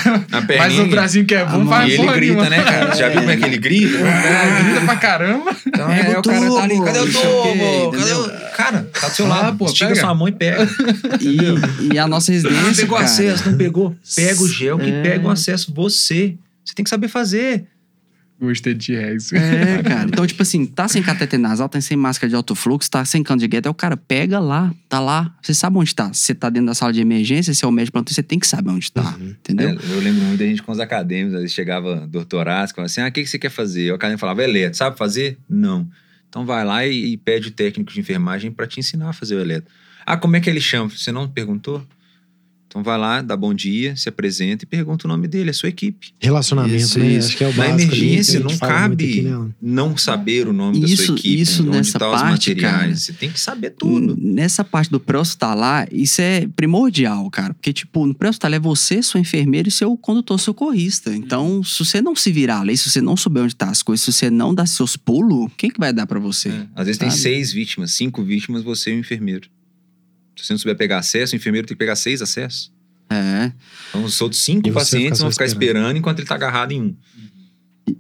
mas 0.58 0.80
o 0.80 0.86
bracinho 0.88 1.26
que 1.26 1.34
é 1.36 1.44
bom 1.46 1.64
A 1.64 1.66
faz 1.66 1.90
E 1.90 1.94
ele 1.96 2.04
grita, 2.06 2.20
nenhuma. 2.20 2.50
né, 2.50 2.64
cara? 2.64 2.92
Você 2.94 3.00
já 3.00 3.10
viu 3.10 3.20
como 3.20 3.32
é 3.32 3.38
que 3.38 3.46
ele 3.46 3.58
grita? 3.58 3.98
É, 3.98 4.64
grita 4.64 4.82
pra 4.86 4.96
caramba. 4.96 5.56
Então, 5.66 5.88
Pega 5.88 6.10
é, 6.12 6.16
o 6.16 6.20
o 6.20 6.24
cara 6.24 6.50
tá 6.52 6.64
ali, 6.64 6.84
cadê 6.84 7.00
o 7.00 7.06
não 7.06 7.12
tubo? 7.12 7.92
Cadê 7.92 8.14
o... 8.14 8.48
Cara, 8.58 8.90
tá 9.00 9.08
do 9.08 9.14
seu 9.16 9.26
Ah, 9.26 9.30
lado. 9.30 9.58
pô, 9.58 9.66
Estica 9.66 9.88
pega. 9.90 10.02
sua 10.02 10.14
mão 10.16 10.28
e 10.28 10.32
pega. 10.32 10.68
E, 11.22 11.94
e 11.96 12.00
a 12.00 12.08
nossa 12.08 12.32
Ah, 12.32 12.34
residência. 12.34 12.76
pegou 12.84 12.98
cara, 12.98 13.10
acesso, 13.10 13.50
não 13.50 13.58
pegou? 13.58 13.96
Pega 14.16 14.42
o 14.42 14.48
gel 14.48 14.78
que 14.80 14.90
É. 14.90 15.02
pega 15.02 15.28
o 15.28 15.30
acesso 15.30 15.74
você. 15.74 16.36
Você 16.64 16.74
tem 16.76 16.84
que 16.84 16.90
saber 16.90 17.08
fazer. 17.08 17.66
Gostei 18.40 18.76
do 18.76 18.84
T-Rex. 18.84 19.34
É, 19.34 19.82
cara. 19.84 20.04
Então, 20.08 20.26
tipo 20.28 20.44
assim, 20.44 20.66
tá 20.66 20.88
sem 20.88 21.02
cateter 21.02 21.40
nasal, 21.40 21.68
tá 21.68 21.82
sem 21.82 21.98
máscara 21.98 22.30
de 22.30 22.36
alto 22.36 22.54
fluxo, 22.54 22.90
tá 22.90 23.04
sem 23.04 23.24
cano 23.24 23.40
de 23.40 23.48
gueto, 23.48 23.68
aí 23.68 23.72
o 23.72 23.74
cara 23.74 23.98
pega 23.98 24.40
lá, 24.40 24.72
tá 24.88 25.00
lá. 25.00 25.36
Você 25.42 25.56
sabe 25.56 25.78
onde 25.78 25.96
tá. 25.96 26.14
Você 26.14 26.36
tá 26.36 26.50
dentro 26.50 26.68
da 26.68 26.76
sala 26.76 26.94
de 26.94 27.02
emergência, 27.02 27.54
se 27.54 27.66
é 27.66 27.68
o 27.68 27.72
médico 27.72 27.94
plantão, 27.94 28.14
você 28.14 28.22
tem 28.22 28.38
que 28.38 28.46
saber 28.46 28.70
onde 28.70 28.92
tá. 28.92 29.16
Uhum. 29.20 29.30
Entendeu? 29.30 29.70
É, 29.70 29.74
eu 29.74 30.00
lembro 30.00 30.24
muito 30.24 30.40
da 30.40 30.46
gente 30.46 30.62
com 30.62 30.72
os 30.72 30.80
acadêmicos, 30.80 31.34
às 31.34 31.42
vezes 31.42 31.56
chegava 31.56 32.06
doutorado, 32.08 32.70
falava 32.70 32.86
assim, 32.86 33.02
ah, 33.02 33.08
o 33.08 33.12
que, 33.12 33.24
que 33.24 33.30
você 33.30 33.40
quer 33.40 33.50
fazer? 33.50 33.92
O 33.92 33.96
acadêmico 33.96 34.20
falava, 34.20 34.44
eletro, 34.44 34.78
sabe 34.78 34.98
fazer? 34.98 35.38
Não. 35.50 35.88
Então 36.30 36.46
vai 36.46 36.64
lá 36.64 36.86
e, 36.86 37.14
e 37.14 37.18
pede 37.18 37.48
o 37.48 37.52
técnico 37.52 37.92
de 37.92 38.00
enfermagem 38.00 38.52
para 38.52 38.68
te 38.68 38.80
ensinar 38.80 39.10
a 39.10 39.14
fazer 39.14 39.36
o 39.36 39.40
eletro. 39.40 39.74
Ah, 40.06 40.16
como 40.16 40.36
é 40.36 40.40
que 40.40 40.50
ele 40.50 40.62
chama? 40.62 40.90
Você 40.90 41.12
não 41.12 41.28
perguntou? 41.28 41.84
Então 42.78 42.84
vai 42.84 42.98
lá, 43.00 43.24
dá 43.24 43.36
bom 43.36 43.56
dia, 43.56 43.96
se 43.96 44.08
apresenta 44.08 44.64
e 44.64 44.68
pergunta 44.68 45.08
o 45.08 45.10
nome 45.10 45.28
dele, 45.28 45.50
a 45.50 45.54
sua 45.54 45.68
equipe. 45.68 46.10
Relacionamento, 46.20 46.76
Isso, 46.76 47.00
né? 47.00 47.08
isso. 47.14 47.30
Acho 47.30 47.38
que 47.38 47.44
é 47.44 47.48
o 47.48 47.54
Na 47.56 47.56
básico 47.58 47.74
ali, 47.74 47.88
que 47.90 47.96
a 47.96 47.98
emergência 48.06 48.40
não 48.40 48.58
cabe 48.58 49.04
aqui, 49.06 49.22
né? 49.24 49.50
não 49.60 49.98
saber 49.98 50.48
o 50.48 50.54
nome 50.54 50.80
da 50.82 50.86
Isso- 50.88 51.06
sua 51.08 51.16
equipe, 51.16 51.42
isso 51.42 51.64
onde 51.64 51.72
nessa 51.72 51.98
tá 51.98 52.08
os 52.12 52.22
parte, 52.22 52.50
materiais. 52.52 52.72
cara. 52.80 52.96
Você 52.96 53.14
tem 53.14 53.32
que 53.32 53.40
saber 53.40 53.72
tudo. 53.72 54.16
Nessa 54.22 54.64
parte 54.64 54.92
do 54.92 55.00
pré-hospitalar, 55.00 55.88
isso 55.92 56.22
é 56.22 56.48
primordial, 56.56 57.28
cara. 57.32 57.52
Porque, 57.56 57.74
tipo, 57.74 58.06
no 58.06 58.14
pré-hospitalar 58.14 58.58
é 58.58 58.60
você, 58.60 59.02
sua 59.02 59.20
enfermeira 59.20 59.68
e 59.68 59.72
seu 59.72 59.98
condutor 59.98 60.40
socorrista. 60.40 61.16
Então, 61.16 61.64
se 61.64 61.84
você 61.84 62.00
não 62.00 62.16
se 62.16 62.32
virar 62.32 62.62
ali, 62.62 62.78
se 62.78 62.92
você 62.92 63.02
não 63.02 63.18
souber 63.18 63.42
onde 63.44 63.56
tá 63.56 63.72
as 63.72 63.82
coisas, 63.82 64.06
se 64.06 64.14
você 64.14 64.30
não 64.30 64.54
dar 64.54 64.68
seus 64.68 64.96
pulos, 64.96 65.50
quem 65.58 65.72
que 65.72 65.80
vai 65.80 65.92
dar 65.92 66.06
pra 66.06 66.20
você? 66.20 66.50
É. 66.50 66.68
Às 66.76 66.86
vezes 66.86 67.00
tem 67.00 67.10
sabe? 67.10 67.22
seis 67.24 67.52
vítimas, 67.52 67.92
cinco 67.94 68.24
vítimas, 68.24 68.62
você 68.62 68.92
e 68.92 68.96
o 68.98 69.00
enfermeiro. 69.00 69.50
Se 70.38 70.46
você 70.46 70.54
não 70.54 70.58
souber 70.60 70.78
pegar 70.78 71.00
acesso, 71.00 71.34
o 71.34 71.36
enfermeiro 71.36 71.68
tem 71.68 71.76
que 71.76 71.80
pegar 71.80 71.96
seis 71.96 72.22
acessos. 72.22 72.72
É. 73.10 73.52
Então, 73.90 74.04
os 74.04 74.20
outros 74.22 74.44
cinco 74.44 74.68
E 74.68 74.72
pacientes 74.72 75.18
fica 75.18 75.24
vão 75.24 75.32
ficar 75.32 75.46
esperando. 75.46 75.76
esperando 75.78 75.98
enquanto 75.98 76.20
ele 76.20 76.28
tá 76.28 76.36
agarrado 76.36 76.72
em 76.74 76.82
um. 76.82 76.96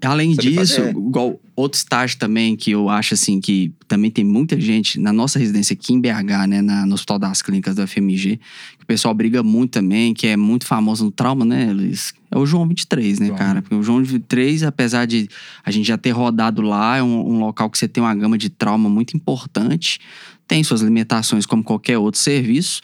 Além 0.03 0.35
Saber 0.35 0.49
disso, 0.49 0.75
fazer. 0.81 0.89
igual 0.89 1.39
outro 1.55 1.77
estágio 1.77 2.17
também 2.19 2.57
que 2.57 2.71
eu 2.71 2.89
acho 2.89 3.13
assim 3.13 3.39
que 3.39 3.73
também 3.88 4.11
tem 4.11 4.23
muita 4.25 4.59
gente 4.59 4.99
na 4.99 5.13
nossa 5.13 5.39
residência 5.39 5.73
aqui 5.73 5.93
em 5.93 6.01
BH, 6.01 6.45
né, 6.49 6.61
na, 6.61 6.85
no 6.85 6.93
Hospital 6.93 7.17
das 7.17 7.41
Clínicas 7.41 7.73
da 7.75 7.88
FMG, 7.88 8.35
que 8.77 8.83
o 8.83 8.85
pessoal 8.85 9.13
briga 9.13 9.41
muito 9.41 9.71
também, 9.71 10.13
que 10.13 10.27
é 10.27 10.35
muito 10.35 10.65
famoso 10.65 11.05
no 11.05 11.11
trauma, 11.11 11.45
né, 11.45 11.71
Luiz? 11.71 12.13
É 12.29 12.38
o 12.38 12.45
João 12.45 12.67
23, 12.67 13.19
né, 13.19 13.27
João. 13.27 13.38
cara? 13.38 13.61
Porque 13.61 13.75
o 13.75 13.81
João 13.81 14.03
23, 14.03 14.63
apesar 14.63 15.05
de 15.07 15.29
a 15.63 15.71
gente 15.71 15.88
já 15.88 15.97
ter 15.97 16.11
rodado 16.11 16.61
lá, 16.61 16.97
é 16.97 17.01
um, 17.01 17.35
um 17.35 17.39
local 17.39 17.69
que 17.69 17.77
você 17.77 17.88
tem 17.88 18.03
uma 18.03 18.13
gama 18.13 18.38
de 18.38 18.49
trauma 18.49 18.89
muito 18.89 19.15
importante, 19.15 19.99
tem 20.48 20.64
suas 20.64 20.82
limitações 20.82 21.45
como 21.45 21.64
qualquer 21.64 21.98
outro 21.98 22.20
serviço, 22.20 22.82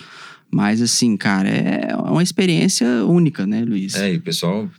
mas 0.52 0.82
assim, 0.82 1.18
cara, 1.18 1.50
é 1.50 1.96
uma 1.96 2.22
experiência 2.22 2.88
única, 3.06 3.48
né, 3.48 3.64
Luiz? 3.64 3.96
É, 3.96 4.14
e 4.14 4.18
o 4.18 4.22
pessoal 4.22 4.70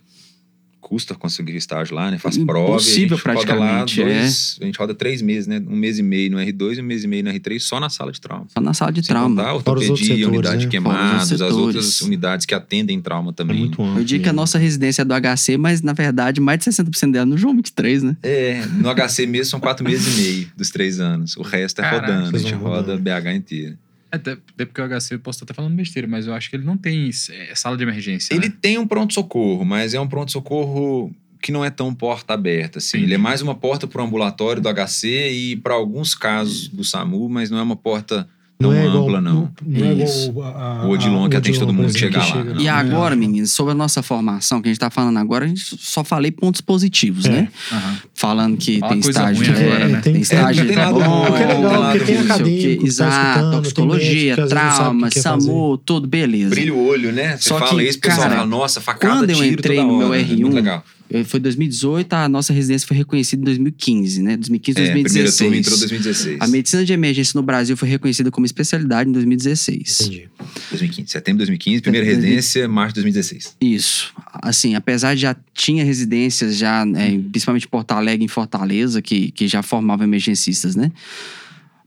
custa 0.87 1.15
conseguir 1.15 1.55
estágio 1.55 1.95
lá, 1.95 2.11
né? 2.11 2.19
Faz 2.19 2.37
prova. 2.37 2.69
Impossível, 2.73 3.17
e 3.17 3.21
a 3.27 3.33
gente 3.33 3.37
roda 3.47 3.55
lá 3.55 3.65
praticamente, 3.65 4.01
é. 4.03 4.19
dois, 4.19 4.57
A 4.61 4.65
gente 4.65 4.77
roda 4.77 4.93
três 4.93 5.19
meses, 5.19 5.47
né? 5.47 5.59
Um 5.67 5.75
mês 5.75 5.97
e 5.97 6.03
meio 6.03 6.29
no 6.29 6.37
R2 6.37 6.77
e 6.77 6.81
um 6.81 6.83
mês 6.83 7.03
e 7.03 7.07
meio 7.07 7.23
no 7.23 7.31
R3 7.31 7.59
só 7.59 7.79
na 7.79 7.89
sala 7.89 8.11
de 8.11 8.21
trauma. 8.21 8.45
Só 8.53 8.61
na 8.61 8.71
sala 8.71 8.91
de 8.91 9.03
Sem 9.03 9.07
trauma. 9.07 9.35
contar 9.35 9.55
ortopedia, 9.55 9.95
setores, 9.95 10.25
unidade 10.27 10.55
né? 10.57 10.61
de 10.61 10.67
queimados, 10.67 11.41
as 11.41 11.53
outras 11.53 12.01
unidades 12.01 12.45
que 12.45 12.53
atendem 12.53 13.01
trauma 13.01 13.31
É 13.31 13.33
também. 13.33 13.57
muito 13.57 13.81
amplo. 13.81 13.99
Eu 13.99 14.03
digo 14.03 14.23
que 14.23 14.29
a 14.29 14.33
né? 14.33 14.37
nossa 14.37 14.59
residência 14.59 15.01
é 15.01 15.05
do 15.05 15.13
HC, 15.15 15.57
mas 15.57 15.81
na 15.81 15.93
verdade 15.93 16.39
mais 16.39 16.59
de 16.59 16.65
60% 16.65 17.11
dela 17.11 17.23
é 17.23 17.25
no 17.25 17.37
João 17.37 17.55
23, 17.55 18.03
né? 18.03 18.17
É, 18.21 18.63
no 18.67 18.93
HC 18.93 19.25
mesmo 19.25 19.49
são 19.49 19.59
quatro 19.59 19.83
meses 19.83 20.15
e 20.15 20.21
meio 20.21 20.47
dos 20.55 20.69
três 20.69 20.99
anos. 20.99 21.35
O 21.35 21.41
resto 21.41 21.81
é 21.81 21.83
Caraca, 21.83 22.13
rodando, 22.13 22.35
a 22.35 22.39
gente 22.39 22.53
roda. 22.53 22.95
BH 22.95 23.35
inteira. 23.35 23.84
Até, 24.15 24.31
até 24.31 24.65
porque 24.65 24.81
o 24.81 24.87
HC, 24.87 25.15
eu 25.15 25.19
posso 25.19 25.43
estar 25.43 25.53
falando 25.53 25.75
besteira, 25.75 26.07
mas 26.07 26.27
eu 26.27 26.33
acho 26.33 26.49
que 26.49 26.55
ele 26.55 26.65
não 26.65 26.77
tem 26.77 27.09
é, 27.09 27.55
sala 27.55 27.77
de 27.77 27.83
emergência. 27.83 28.33
Ele 28.33 28.49
né? 28.49 28.55
tem 28.61 28.77
um 28.77 28.87
pronto-socorro, 28.87 29.63
mas 29.65 29.93
é 29.93 29.99
um 29.99 30.07
pronto-socorro 30.07 31.13
que 31.41 31.51
não 31.51 31.63
é 31.63 31.69
tão 31.69 31.93
porta 31.93 32.33
aberta, 32.33 32.79
assim. 32.79 32.97
Entendi. 32.97 33.05
Ele 33.05 33.13
é 33.13 33.17
mais 33.17 33.41
uma 33.41 33.53
porta 33.53 33.87
para 33.87 34.01
o 34.01 34.05
ambulatório 34.05 34.61
do 34.61 34.67
HC 34.67 35.29
e 35.31 35.55
para 35.57 35.75
alguns 35.75 36.15
casos 36.15 36.67
do 36.67 36.83
SAMU, 36.83 37.29
mas 37.29 37.51
não 37.51 37.59
é 37.59 37.61
uma 37.61 37.75
porta 37.75 38.27
tão 38.57 38.73
é 38.73 38.85
igual- 38.85 39.03
ampla, 39.03 39.21
não. 39.21 39.51
Não 39.65 39.85
é 39.87 39.93
Isso. 39.93 40.29
igual 40.29 40.47
a, 40.55 40.81
a, 40.81 40.85
O 40.85 40.89
Odilon 40.91 41.27
que 41.29 41.35
a 41.35 41.39
atende 41.39 41.59
todo 41.59 41.73
mundo 41.73 41.91
que 41.91 41.97
exemplo, 41.97 42.21
chega 42.21 42.37
lá, 42.37 42.43
não. 42.55 42.61
E 42.61 42.67
É. 42.67 42.69
agora, 42.69 43.15
meninos, 43.15 43.51
sobre 43.51 43.71
a 43.71 43.75
nossa 43.75 44.01
formação, 44.01 44.61
que 44.61 44.69
a 44.69 44.71
gente 44.71 44.79
tá 44.79 44.89
falando 44.89 45.17
agora, 45.17 45.45
a 45.45 45.47
gente 45.47 45.61
só 45.79 46.03
falei 46.03 46.31
pontos 46.31 46.61
positivos, 46.61 47.25
É. 47.25 47.29
né? 47.29 47.47
Aham. 47.71 47.97
Falando 48.13 48.57
que 48.57 48.79
Fala 48.79 48.91
tem 48.93 49.01
coisa 49.01 49.19
estágio 49.19 49.43
ruim 49.45 49.53
que 49.55 49.63
agora, 49.63 49.83
é, 49.83 49.87
né? 49.87 50.01
tem 50.01 50.13
Tem- 50.13 50.21
estágio 50.21 50.61
é, 50.61 50.65
que 50.65 50.73
tem 50.73 50.81
é 50.81 50.85
lado 50.85 50.99
bom, 50.99 51.25
Porque 51.25 51.43
é 51.43 51.47
tem 51.47 51.55
legal, 51.57 51.81
porque 51.91 52.05
tem 52.05 52.15
ruim, 52.15 52.27
não 52.27 52.35
sei 52.35 52.43
o 52.43 52.47
quê. 52.47 52.53
acadêmico 52.53 52.69
que 52.69 52.77
tá 52.79 52.87
Exato, 52.87 53.51
toxicologia, 53.51 54.35
que 54.35 54.41
não 54.41 54.47
trauma, 54.47 55.09
que 55.09 55.19
SAMU, 55.19 55.77
tudo 55.79 56.07
beleza. 56.07 56.49
Brilha 56.49 56.73
o 56.73 56.87
olho, 56.87 57.11
né? 57.11 57.37
Você 57.37 57.49
Só 57.49 57.59
fala 57.59 57.81
que, 57.81 57.89
isso, 57.89 57.97
o 57.97 58.01
pessoal 58.01 58.29
fala, 58.29 58.45
nossa, 58.45 58.79
facada, 58.81 59.15
quando 59.17 59.29
eu 59.31 59.35
tiro 59.35 59.47
entrei 59.53 59.77
no 59.83 59.97
meu 59.97 60.07
hora. 60.09 60.19
É 60.21 60.23
R1, 60.23 60.39
muito 60.39 60.55
legal. 60.55 60.83
Eh, 61.04 61.04
Foi 61.25 61.39
2018, 61.39 62.11
a 62.13 62.27
nossa 62.27 62.51
residência 62.51 62.87
foi 62.87 62.97
reconhecida 62.97 63.39
em 63.41 63.45
2015, 63.45 64.21
né? 64.23 64.37
2015, 64.37 64.79
É, 64.79 64.81
a 64.81 64.85
primeira 64.91 65.09
2016. 65.09 65.37
turma 65.37 65.55
entrou 65.57 65.75
em 65.75 65.79
2016. 65.79 66.37
A 66.41 66.47
medicina 66.47 66.83
de 66.83 66.93
emergência 66.93 67.37
no 67.39 67.43
Brasil 67.43 67.77
foi 67.77 67.87
reconhecida 67.87 68.31
como 68.31 68.45
especialidade 68.45 69.09
em 69.09 69.13
2016. 69.13 70.01
Entendi. 70.01 70.29
2015, 70.71 71.11
setembro 71.11 71.37
de 71.39 71.45
2015, 71.51 71.81
primeira 71.83 72.07
É, 72.07 72.09
residência, 72.09 72.67
março 72.67 72.95
de 72.95 73.01
2016. 73.01 73.55
Isso. 73.61 74.13
Assim, 74.33 74.73
apesar 74.75 75.13
de 75.15 75.21
já 75.21 75.35
tinha 75.53 75.83
residências 75.85 76.57
já, 76.57 76.83
é, 76.95 77.17
principalmente 77.31 77.65
em 77.65 77.69
Porto 77.69 77.91
Alegre 77.91 78.23
e 78.23 78.25
em 78.25 78.27
Fortaleza, 78.27 79.01
que, 79.01 79.31
que 79.31 79.47
já 79.47 79.61
formavam 79.61 80.05
emergencistas, 80.05 80.75
né? 80.75 80.91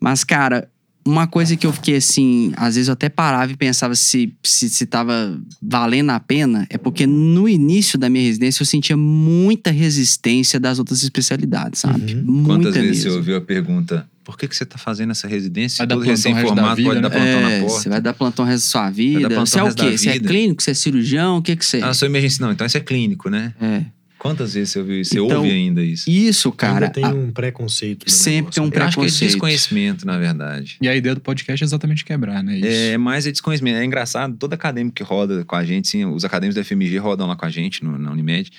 Mas, 0.00 0.22
cara, 0.22 0.70
uma 1.06 1.26
coisa 1.26 1.56
que 1.56 1.66
eu 1.66 1.72
fiquei 1.72 1.96
assim, 1.96 2.52
às 2.56 2.74
vezes 2.74 2.88
eu 2.88 2.92
até 2.92 3.08
parava 3.08 3.50
e 3.50 3.56
pensava 3.56 3.94
se, 3.94 4.34
se, 4.42 4.68
se 4.68 4.84
tava 4.86 5.40
valendo 5.62 6.10
a 6.10 6.20
pena, 6.20 6.66
é 6.68 6.76
porque 6.76 7.06
no 7.06 7.48
início 7.48 7.98
da 7.98 8.10
minha 8.10 8.24
residência 8.24 8.62
eu 8.62 8.66
sentia 8.66 8.96
muita 8.96 9.70
resistência 9.70 10.60
das 10.60 10.78
outras 10.78 11.02
especialidades, 11.02 11.80
sabe? 11.80 12.14
Uhum. 12.14 12.22
Muita 12.24 12.46
Quantas 12.48 12.74
vezes 12.74 12.90
mesmo. 13.04 13.10
você 13.12 13.16
ouviu 13.16 13.36
a 13.36 13.40
pergunta, 13.40 14.06
por 14.22 14.36
que, 14.36 14.46
que 14.46 14.54
você 14.54 14.66
tá 14.66 14.76
fazendo 14.76 15.12
essa 15.12 15.26
residência? 15.26 15.78
Vai 15.78 15.86
dar 15.86 15.94
plantão 15.96 16.10
recém-formado 16.10 16.82
pode 16.82 17.00
dar 17.00 17.08
né? 17.08 17.16
plantão 17.16 17.40
na 17.40 17.50
É, 17.50 17.60
porta. 17.60 17.74
você 17.82 17.88
vai 17.88 18.00
dar 18.02 18.12
plantão 18.12 18.44
o 18.44 18.48
resto 18.48 18.64
da 18.66 18.70
sua 18.70 18.90
vida. 18.90 19.28
plantão 19.28 19.46
Você 19.46 19.58
é 19.58 19.62
o 19.64 19.74
quê? 19.74 19.96
Você 19.98 20.08
é 20.10 20.18
clínico? 20.18 20.62
Você 20.62 20.70
é 20.72 20.74
cirurgião? 20.74 21.38
O 21.38 21.42
que 21.42 21.56
que 21.56 21.64
você 21.64 21.78
é? 21.78 21.82
Ah, 21.84 21.94
sou 21.94 22.06
emergência. 22.06 22.44
Não, 22.44 22.52
então 22.52 22.66
isso 22.66 22.76
é 22.76 22.80
clínico, 22.80 23.30
né? 23.30 23.54
É. 23.60 23.84
Quantas 24.18 24.54
vezes 24.54 24.70
você 24.70 24.78
ouviu 24.80 25.00
isso? 25.00 25.10
Você 25.12 25.20
Então, 25.20 25.36
ouve 25.38 25.50
ainda 25.50 25.82
isso? 25.82 26.10
Isso, 26.10 26.50
cara. 26.50 26.86
Ainda 26.86 26.90
tem 26.90 27.04
a- 27.04 27.08
um 27.10 27.30
preconceito. 27.30 28.04
no 28.06 28.10
sempre 28.10 28.52
tem 28.52 28.62
um 28.62 28.66
né? 28.66 28.72
Eu 28.74 28.82
acho 28.82 28.94
que 28.96 29.00
é 29.00 29.02
preconceito. 29.04 29.30
desconhecimento, 29.30 30.04
na 30.06 30.18
verdade. 30.18 30.76
E 30.80 30.88
a 30.88 30.96
ideia 30.96 31.14
do 31.14 31.20
podcast 31.20 31.62
é 31.62 31.64
exatamente 31.64 32.04
quebrar, 32.04 32.42
né? 32.42 32.58
Isso. 32.58 32.66
É 32.66 32.98
mais 32.98 33.26
é 33.26 33.30
desconhecimento. 33.30 33.76
É 33.76 33.84
engraçado, 33.84 34.36
todo 34.36 34.52
acadêmico 34.54 34.96
que 34.96 35.02
roda 35.04 35.44
com 35.44 35.54
a 35.54 35.64
gente, 35.64 35.86
sim, 35.86 36.04
os 36.04 36.24
acadêmicos 36.24 36.56
da 36.56 36.62
FMG 36.64 36.98
rodam 36.98 37.28
lá 37.28 37.36
com 37.36 37.44
a 37.44 37.50
gente 37.50 37.84
no- 37.84 37.96
na 37.96 38.10
Unimed. 38.10 38.50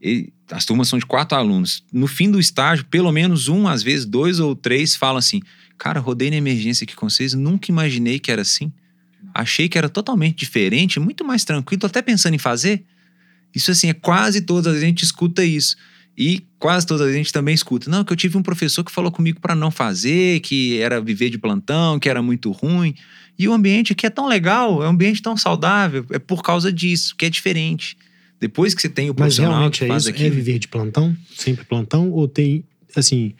E 0.00 0.32
as 0.50 0.64
turmas 0.64 0.88
são 0.88 0.98
de 0.98 1.04
quatro 1.06 1.36
alunos. 1.36 1.82
No 1.92 2.06
fim 2.06 2.30
do 2.30 2.38
estágio, 2.40 2.84
pelo 2.86 3.10
menos 3.12 3.48
um, 3.48 3.66
às 3.66 3.82
vezes 3.82 4.04
dois 4.06 4.40
ou 4.40 4.54
três 4.56 4.94
falam 4.96 5.16
assim: 5.18 5.40
Cara, 5.78 6.00
rodei 6.00 6.30
na 6.30 6.36
emergência 6.36 6.84
aqui 6.84 6.94
com 6.96 7.08
vocês, 7.08 7.34
nunca 7.34 7.70
imaginei 7.70 8.18
que 8.18 8.30
era 8.30 8.40
assim. 8.42 8.72
Achei 9.34 9.68
que 9.68 9.76
era 9.76 9.88
totalmente 9.90 10.36
diferente, 10.36 10.98
muito 10.98 11.22
mais 11.24 11.44
tranquilo, 11.44 11.80
tô 11.80 11.86
até 11.86 12.00
pensando 12.00 12.34
em 12.34 12.38
fazer. 12.38 12.82
Isso 13.56 13.70
assim, 13.70 13.88
é 13.88 13.94
quase 13.94 14.42
todas 14.42 14.66
as 14.66 14.72
vezes 14.74 14.84
a 14.84 14.88
gente 14.88 15.02
escuta 15.02 15.42
isso. 15.42 15.74
E 16.18 16.42
quase 16.58 16.86
todas 16.86 17.00
as 17.00 17.06
vezes 17.06 17.20
a 17.20 17.22
gente 17.24 17.32
também 17.32 17.54
escuta. 17.54 17.90
Não, 17.90 18.04
que 18.04 18.12
eu 18.12 18.16
tive 18.16 18.36
um 18.36 18.42
professor 18.42 18.84
que 18.84 18.92
falou 18.92 19.10
comigo 19.10 19.40
para 19.40 19.54
não 19.54 19.70
fazer, 19.70 20.40
que 20.40 20.78
era 20.78 21.00
viver 21.00 21.30
de 21.30 21.38
plantão, 21.38 21.98
que 21.98 22.08
era 22.08 22.20
muito 22.22 22.50
ruim. 22.52 22.94
E 23.38 23.48
o 23.48 23.52
ambiente 23.54 23.92
aqui 23.92 24.06
é 24.06 24.10
tão 24.10 24.28
legal, 24.28 24.82
é 24.82 24.86
um 24.86 24.90
ambiente 24.90 25.20
tão 25.22 25.36
saudável, 25.36 26.04
é 26.10 26.18
por 26.18 26.42
causa 26.42 26.70
disso, 26.72 27.14
que 27.16 27.24
é 27.26 27.30
diferente. 27.30 27.96
Depois 28.38 28.74
que 28.74 28.82
você 28.82 28.88
tem 28.90 29.06
o 29.08 29.14
Mas 29.14 29.16
profissional 29.16 29.52
realmente 29.52 29.78
que 29.78 29.84
é 29.84 29.88
faz 29.88 30.06
isso? 30.06 30.22
É 30.22 30.30
viver 30.30 30.58
de 30.58 30.68
plantão? 30.68 31.16
Sempre 31.34 31.64
plantão? 31.64 32.10
Ou 32.10 32.28
tem, 32.28 32.64
assim, 32.94 33.32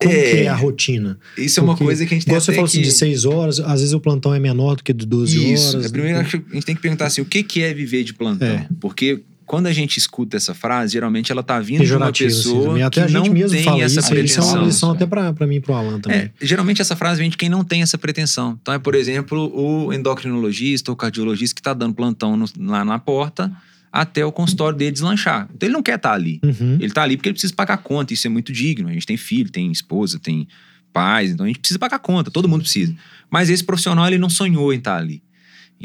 como 0.00 0.12
É. 0.12 0.30
que 0.30 0.36
é 0.38 0.48
a 0.48 0.54
rotina? 0.56 1.18
isso 1.38 1.58
é 1.58 1.62
uma 1.62 1.72
Porque, 1.74 1.84
coisa 1.84 2.04
que 2.06 2.14
a 2.14 2.16
gente 2.16 2.26
tem 2.26 2.34
você 2.34 2.52
falou 2.52 2.66
assim, 2.66 2.80
de 2.82 2.90
seis 2.92 3.24
horas, 3.24 3.58
às 3.60 3.80
vezes 3.80 3.92
o 3.92 4.00
plantão 4.00 4.32
é 4.34 4.38
menor 4.40 4.76
do 4.76 4.82
que 4.84 4.92
de 4.92 5.04
12 5.06 5.52
Isso. 5.52 5.76
horas. 5.76 5.86
É, 5.86 5.88
primeiro, 5.88 6.18
né? 6.18 6.24
que 6.24 6.36
a 6.36 6.54
gente 6.54 6.66
tem 6.66 6.74
que 6.74 6.82
perguntar 6.82 7.06
assim, 7.06 7.20
o 7.20 7.24
que, 7.24 7.42
que 7.44 7.62
é 7.62 7.72
viver 7.74 8.02
de 8.04 8.12
plantão? 8.14 8.46
É. 8.48 8.68
Porque 8.80 9.22
quando 9.46 9.66
a 9.66 9.72
gente 9.72 9.98
escuta 9.98 10.36
essa 10.36 10.54
frase, 10.54 10.92
geralmente 10.94 11.30
ela 11.30 11.42
tá 11.42 11.60
vindo 11.60 11.84
de 11.84 11.94
uma 11.94 12.06
assim, 12.06 12.24
pessoa. 12.24 12.86
Até 12.86 12.90
que 12.90 13.00
a 13.00 13.06
gente 13.06 13.26
não 13.28 13.32
mesmo 13.34 13.50
tem 13.50 13.64
fala 13.64 13.82
essa 13.82 14.00
isso, 14.00 14.00
isso 14.00 14.08
é 14.08 14.10
uma 14.12 14.14
pretensão. 14.50 14.64
lição 14.64 14.90
até 14.92 15.06
pra 15.06 15.46
mim 15.46 15.56
e 15.56 15.60
pro 15.60 15.74
Alan 15.74 16.00
também. 16.00 16.18
É, 16.18 16.30
geralmente 16.40 16.80
essa 16.80 16.96
frase 16.96 17.20
vem 17.20 17.28
de 17.30 17.36
quem 17.36 17.48
não 17.48 17.62
tem 17.62 17.82
essa 17.82 17.98
pretensão. 17.98 18.58
Então 18.60 18.72
é, 18.74 18.78
por 18.78 18.94
exemplo, 18.94 19.50
o 19.54 19.92
endocrinologista 19.92 20.90
ou 20.90 20.96
cardiologista 20.96 21.54
que 21.54 21.60
está 21.60 21.74
dando 21.74 21.94
plantão 21.94 22.36
no- 22.36 22.46
lá 22.58 22.84
na 22.84 22.98
porta 22.98 23.52
até 23.92 24.24
o 24.24 24.32
consultório 24.32 24.76
dele 24.76 24.90
deslanchar. 24.92 25.48
Então 25.54 25.66
ele 25.68 25.72
não 25.74 25.82
quer 25.82 25.96
estar 25.96 26.12
ali. 26.12 26.40
Uhum. 26.42 26.78
Ele 26.80 26.90
tá 26.90 27.02
ali 27.02 27.16
porque 27.16 27.28
ele 27.28 27.34
precisa 27.34 27.54
pagar 27.54 27.76
conta, 27.78 28.12
isso 28.12 28.26
é 28.26 28.30
muito 28.30 28.52
digno. 28.52 28.88
A 28.88 28.92
gente 28.92 29.06
tem 29.06 29.16
filho, 29.16 29.50
tem 29.50 29.70
esposa, 29.70 30.18
tem 30.18 30.48
pais, 30.92 31.30
então 31.30 31.44
a 31.44 31.48
gente 31.48 31.58
precisa 31.58 31.78
pagar 31.78 31.98
conta, 31.98 32.30
todo 32.30 32.48
mundo 32.48 32.62
precisa. 32.62 32.94
Mas 33.30 33.50
esse 33.50 33.62
profissional, 33.64 34.06
ele 34.06 34.18
não 34.18 34.30
sonhou 34.30 34.72
em 34.72 34.78
estar 34.78 34.96
ali. 34.96 35.22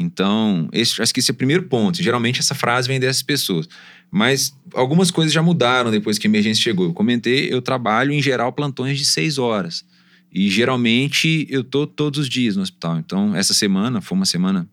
Então, 0.00 0.66
esse, 0.72 1.00
acho 1.02 1.12
que 1.12 1.20
esse 1.20 1.30
é 1.30 1.34
o 1.34 1.36
primeiro 1.36 1.64
ponto. 1.64 2.02
Geralmente 2.02 2.40
essa 2.40 2.54
frase 2.54 2.88
vem 2.88 2.98
dessas 2.98 3.22
pessoas. 3.22 3.68
Mas 4.10 4.56
algumas 4.72 5.10
coisas 5.10 5.30
já 5.30 5.42
mudaram 5.42 5.90
depois 5.90 6.18
que 6.18 6.26
a 6.26 6.30
emergência 6.30 6.62
chegou. 6.62 6.86
Eu 6.86 6.94
comentei, 6.94 7.52
eu 7.52 7.60
trabalho 7.60 8.10
em 8.10 8.22
geral 8.22 8.50
plantões 8.50 8.98
de 8.98 9.04
seis 9.04 9.36
horas. 9.36 9.84
E 10.32 10.48
geralmente 10.48 11.46
eu 11.50 11.62
tô 11.62 11.86
todos 11.86 12.20
os 12.20 12.28
dias 12.30 12.56
no 12.56 12.62
hospital. 12.62 12.98
Então, 12.98 13.36
essa 13.36 13.52
semana 13.52 14.00
foi 14.00 14.16
uma 14.16 14.24
semana 14.24 14.66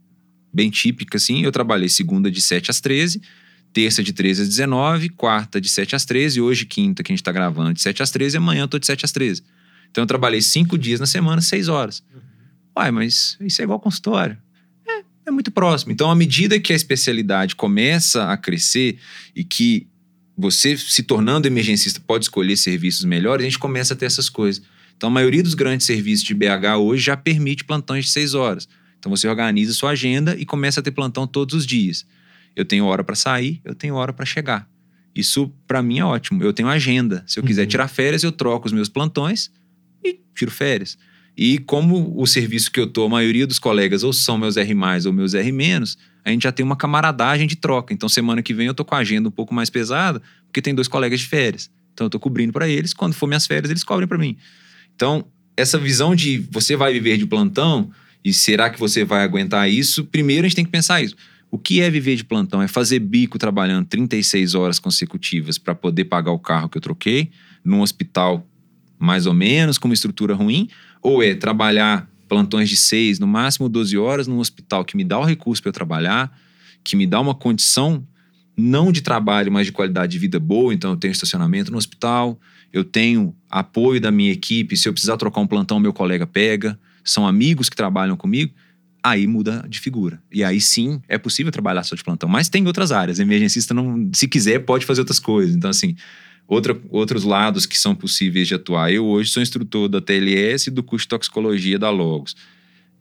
bem 0.54 0.70
típica, 0.70 1.18
assim. 1.18 1.44
Eu 1.44 1.52
trabalhei 1.52 1.90
segunda 1.90 2.32
de 2.32 2.42
7 2.42 2.72
às 2.72 2.80
13, 2.80 3.22
terça 3.74 4.02
de 4.02 4.14
13 4.14 4.44
às 4.44 4.48
19, 4.48 5.10
quarta 5.10 5.60
de 5.60 5.68
7 5.68 5.94
às 5.94 6.06
13, 6.06 6.40
e 6.40 6.42
hoje, 6.42 6.66
quinta, 6.66 7.04
que 7.04 7.12
a 7.12 7.16
gente 7.16 7.24
tá 7.24 7.34
gravando, 7.34 7.74
de 7.74 7.82
7 7.82 8.02
às 8.02 8.12
13, 8.12 8.38
e 8.38 8.40
amanhã 8.40 8.62
eu 8.62 8.68
tô 8.68 8.80
de 8.80 8.86
7 8.86 9.04
às 9.04 9.12
13. 9.12 9.44
Então 9.92 10.04
eu 10.04 10.08
trabalhei 10.08 10.42
cinco 10.42 10.78
dias 10.78 11.00
na 11.00 11.06
semana, 11.06 11.42
seis 11.42 11.68
horas. 11.68 12.04
Uai, 12.78 12.92
mas 12.92 13.38
isso 13.42 13.62
é 13.62 13.64
igual 13.64 13.80
consultório. 13.80 14.38
É, 15.28 15.32
muito 15.32 15.52
próximo. 15.52 15.92
Então, 15.92 16.10
à 16.10 16.16
medida 16.16 16.60
que 16.60 16.72
a 16.72 16.76
especialidade 16.76 17.56
começa 17.56 18.32
a 18.32 18.38
crescer 18.38 18.98
e 19.36 19.44
que 19.44 19.88
você, 20.38 20.78
se 20.78 21.04
tornando 21.04 21.48
emergencista, 21.48 22.00
pode 22.00 22.26
escolher 22.26 22.56
serviços 22.56 23.04
melhores, 23.04 23.44
a 23.44 23.50
gente 23.50 23.60
começa 23.60 23.94
a 23.94 23.98
ter 23.98 24.06
essas 24.06 24.30
coisas. 24.30 24.64
Então, 24.96 25.10
a 25.10 25.12
maioria 25.12 25.44
dos 25.44 25.54
grandes 25.54 25.86
serviços 25.86 26.26
de 26.26 26.34
BH 26.34 26.78
hoje 26.80 27.04
já 27.04 27.18
permite 27.18 27.64
plantões 27.66 28.06
de 28.06 28.12
seis 28.12 28.34
horas. 28.34 28.68
Então, 28.98 29.10
você 29.10 29.28
organiza 29.28 29.74
sua 29.74 29.92
agenda 29.92 30.36
e 30.38 30.46
começa 30.46 30.80
a 30.80 30.84
ter 30.84 30.92
plantão 30.92 31.28
todos 31.28 31.54
os 31.56 31.66
dias. 31.66 32.06
Eu 32.56 32.66
tenho 32.66 32.86
hora 32.86 33.04
para 33.04 33.16
sair, 33.16 33.60
eu 33.66 33.76
tenho 33.76 33.96
hora 33.96 34.14
para 34.14 34.26
chegar. 34.26 34.68
Isso, 35.14 35.52
para 35.68 35.82
mim, 35.82 36.00
é 36.00 36.06
ótimo. 36.06 36.42
Eu 36.44 36.54
tenho 36.54 36.70
agenda. 36.70 37.24
Se 37.28 37.40
eu 37.40 37.44
quiser 37.44 37.64
Uhum. 37.64 37.68
tirar 37.68 37.88
férias, 37.88 38.24
eu 38.24 38.32
troco 38.32 38.68
os 38.68 38.72
meus 38.74 38.88
plantões 38.90 39.52
e 40.04 40.20
tiro 40.36 40.52
férias. 40.52 40.98
E 41.38 41.60
como 41.60 42.20
o 42.20 42.26
serviço 42.26 42.72
que 42.72 42.80
eu 42.80 42.88
tô, 42.88 43.06
a 43.06 43.10
maioria 43.10 43.46
dos 43.46 43.60
colegas 43.60 44.04
ou 44.04 44.12
são 44.12 44.40
meus 44.40 44.58
R+, 44.58 44.74
ou 45.06 45.14
meus 45.14 45.36
R-, 45.36 45.54
a 46.26 46.32
gente 46.32 46.44
já 46.44 46.52
tem 46.52 46.66
uma 46.66 46.76
camaradagem 46.76 47.46
de 47.46 47.56
troca. 47.56 47.94
Então, 47.94 48.10
semana 48.10 48.42
que 48.42 48.56
vem 48.56 48.66
eu 48.66 48.74
tô 48.74 48.84
com 48.84 48.96
a 48.96 48.98
agenda 48.98 49.30
um 49.30 49.32
pouco 49.32 49.54
mais 49.54 49.70
pesada, 49.70 50.20
porque 50.48 50.62
tem 50.62 50.74
dois 50.74 50.88
colegas 50.88 51.20
de 51.20 51.28
férias. 51.28 51.70
Então, 51.94 52.08
eu 52.08 52.10
tô 52.10 52.20
cobrindo 52.20 52.52
para 52.52 52.68
eles. 52.68 52.92
Quando 52.92 53.14
for 53.14 53.28
minhas 53.28 53.46
férias, 53.46 53.70
eles 53.70 53.84
cobrem 53.84 54.08
para 54.08 54.18
mim. 54.18 54.36
Então, 54.96 55.26
essa 55.56 55.78
visão 55.78 56.16
de 56.16 56.40
você 56.52 56.76
vai 56.76 56.92
viver 56.92 57.18
de 57.18 57.26
plantão 57.28 57.92
e 58.26 58.34
será 58.34 58.70
que 58.70 58.80
você 58.80 59.06
vai 59.06 59.24
aguentar 59.24 59.70
isso? 59.70 60.06
Primeiro, 60.06 60.46
a 60.46 60.50
gente 60.50 60.56
tem 60.56 60.66
que 60.66 60.72
pensar 60.72 61.04
isso. 61.04 61.16
O 61.52 61.58
que 61.58 61.82
é 61.82 61.90
viver 61.90 62.16
de 62.16 62.24
plantão? 62.24 62.62
É 62.62 62.68
fazer 62.68 63.00
bico 63.00 63.38
trabalhando 63.38 63.86
36 63.86 64.56
horas 64.56 64.80
consecutivas 64.80 65.58
para 65.58 65.74
poder 65.76 66.06
pagar 66.06 66.32
o 66.32 66.40
carro 66.40 66.68
que 66.68 66.78
eu 66.78 66.82
troquei, 66.82 67.30
num 67.64 67.82
hospital 67.82 68.46
mais 69.00 69.26
ou 69.28 69.34
menos, 69.34 69.78
com 69.78 69.88
uma 69.88 69.94
estrutura 69.94 70.34
ruim? 70.34 70.68
Ou 71.02 71.24
é 71.24 71.36
trabalhar 71.36 72.10
plantões 72.28 72.70
de 72.70 72.78
6, 72.78 73.20
no 73.20 73.28
máximo 73.28 73.70
12 73.70 73.98
horas, 73.98 74.28
num 74.28 74.40
hospital 74.40 74.84
que 74.84 74.98
me 74.98 75.04
dá 75.04 75.20
o 75.20 75.24
recurso 75.24 75.62
para 75.62 75.70
eu 75.70 75.74
trabalhar, 75.74 76.32
que 76.84 76.96
me 76.96 77.08
dá 77.08 77.20
uma 77.20 77.34
condição 77.34 78.06
não 78.58 78.92
de 78.92 79.02
trabalho, 79.02 79.52
mas 79.52 79.68
de 79.68 79.72
qualidade 79.72 80.12
de 80.12 80.20
vida 80.20 80.40
boa. 80.40 80.74
Então, 80.74 80.92
eu 80.92 80.98
tenho 80.98 81.12
estacionamento 81.12 81.72
no 81.72 81.78
hospital, 81.78 82.40
eu 82.74 82.84
tenho 82.84 83.36
apoio 83.50 84.02
da 84.02 84.12
minha 84.12 84.32
equipe. 84.32 84.76
Se 84.76 84.90
eu 84.90 84.94
precisar 84.94 85.16
trocar 85.18 85.42
um 85.42 85.48
plantão, 85.48 85.80
meu 85.80 85.94
colega 85.94 86.26
pega. 86.26 86.78
São 87.04 87.26
amigos 87.26 87.70
que 87.70 87.76
trabalham 87.76 88.18
comigo. 88.18 88.54
Aí 89.04 89.26
muda 89.28 89.64
de 89.70 89.80
figura. 89.80 90.22
E 90.32 90.44
aí 90.44 90.60
sim 90.60 91.02
é 91.08 91.18
possível 91.18 91.52
trabalhar 91.52 91.84
só 91.84 91.96
de 91.96 92.04
plantão. 92.04 92.28
Mas 92.28 92.50
tem 92.50 92.66
outras 92.66 92.92
áreas. 92.92 93.20
Emergencista, 93.20 93.74
não, 93.74 94.10
se 94.12 94.28
quiser, 94.28 94.60
pode 94.60 94.86
fazer 94.86 95.02
outras 95.02 95.20
coisas. 95.20 95.56
Então, 95.56 95.70
assim, 95.70 95.96
outra, 96.48 96.80
outros 96.90 97.24
lados 97.24 97.66
que 97.66 97.78
são 97.78 97.94
possíveis 97.94 98.48
de 98.48 98.56
atuar. 98.56 98.92
Eu 98.92 99.06
hoje 99.06 99.30
sou 99.30 99.44
instrutor 99.44 99.90
da 99.90 100.00
TLS 100.00 100.68
e 100.70 100.72
do 100.72 100.82
curso 100.82 101.06
de 101.06 101.10
toxicologia 101.10 101.78
da 101.78 101.90
Logos. 101.90 102.36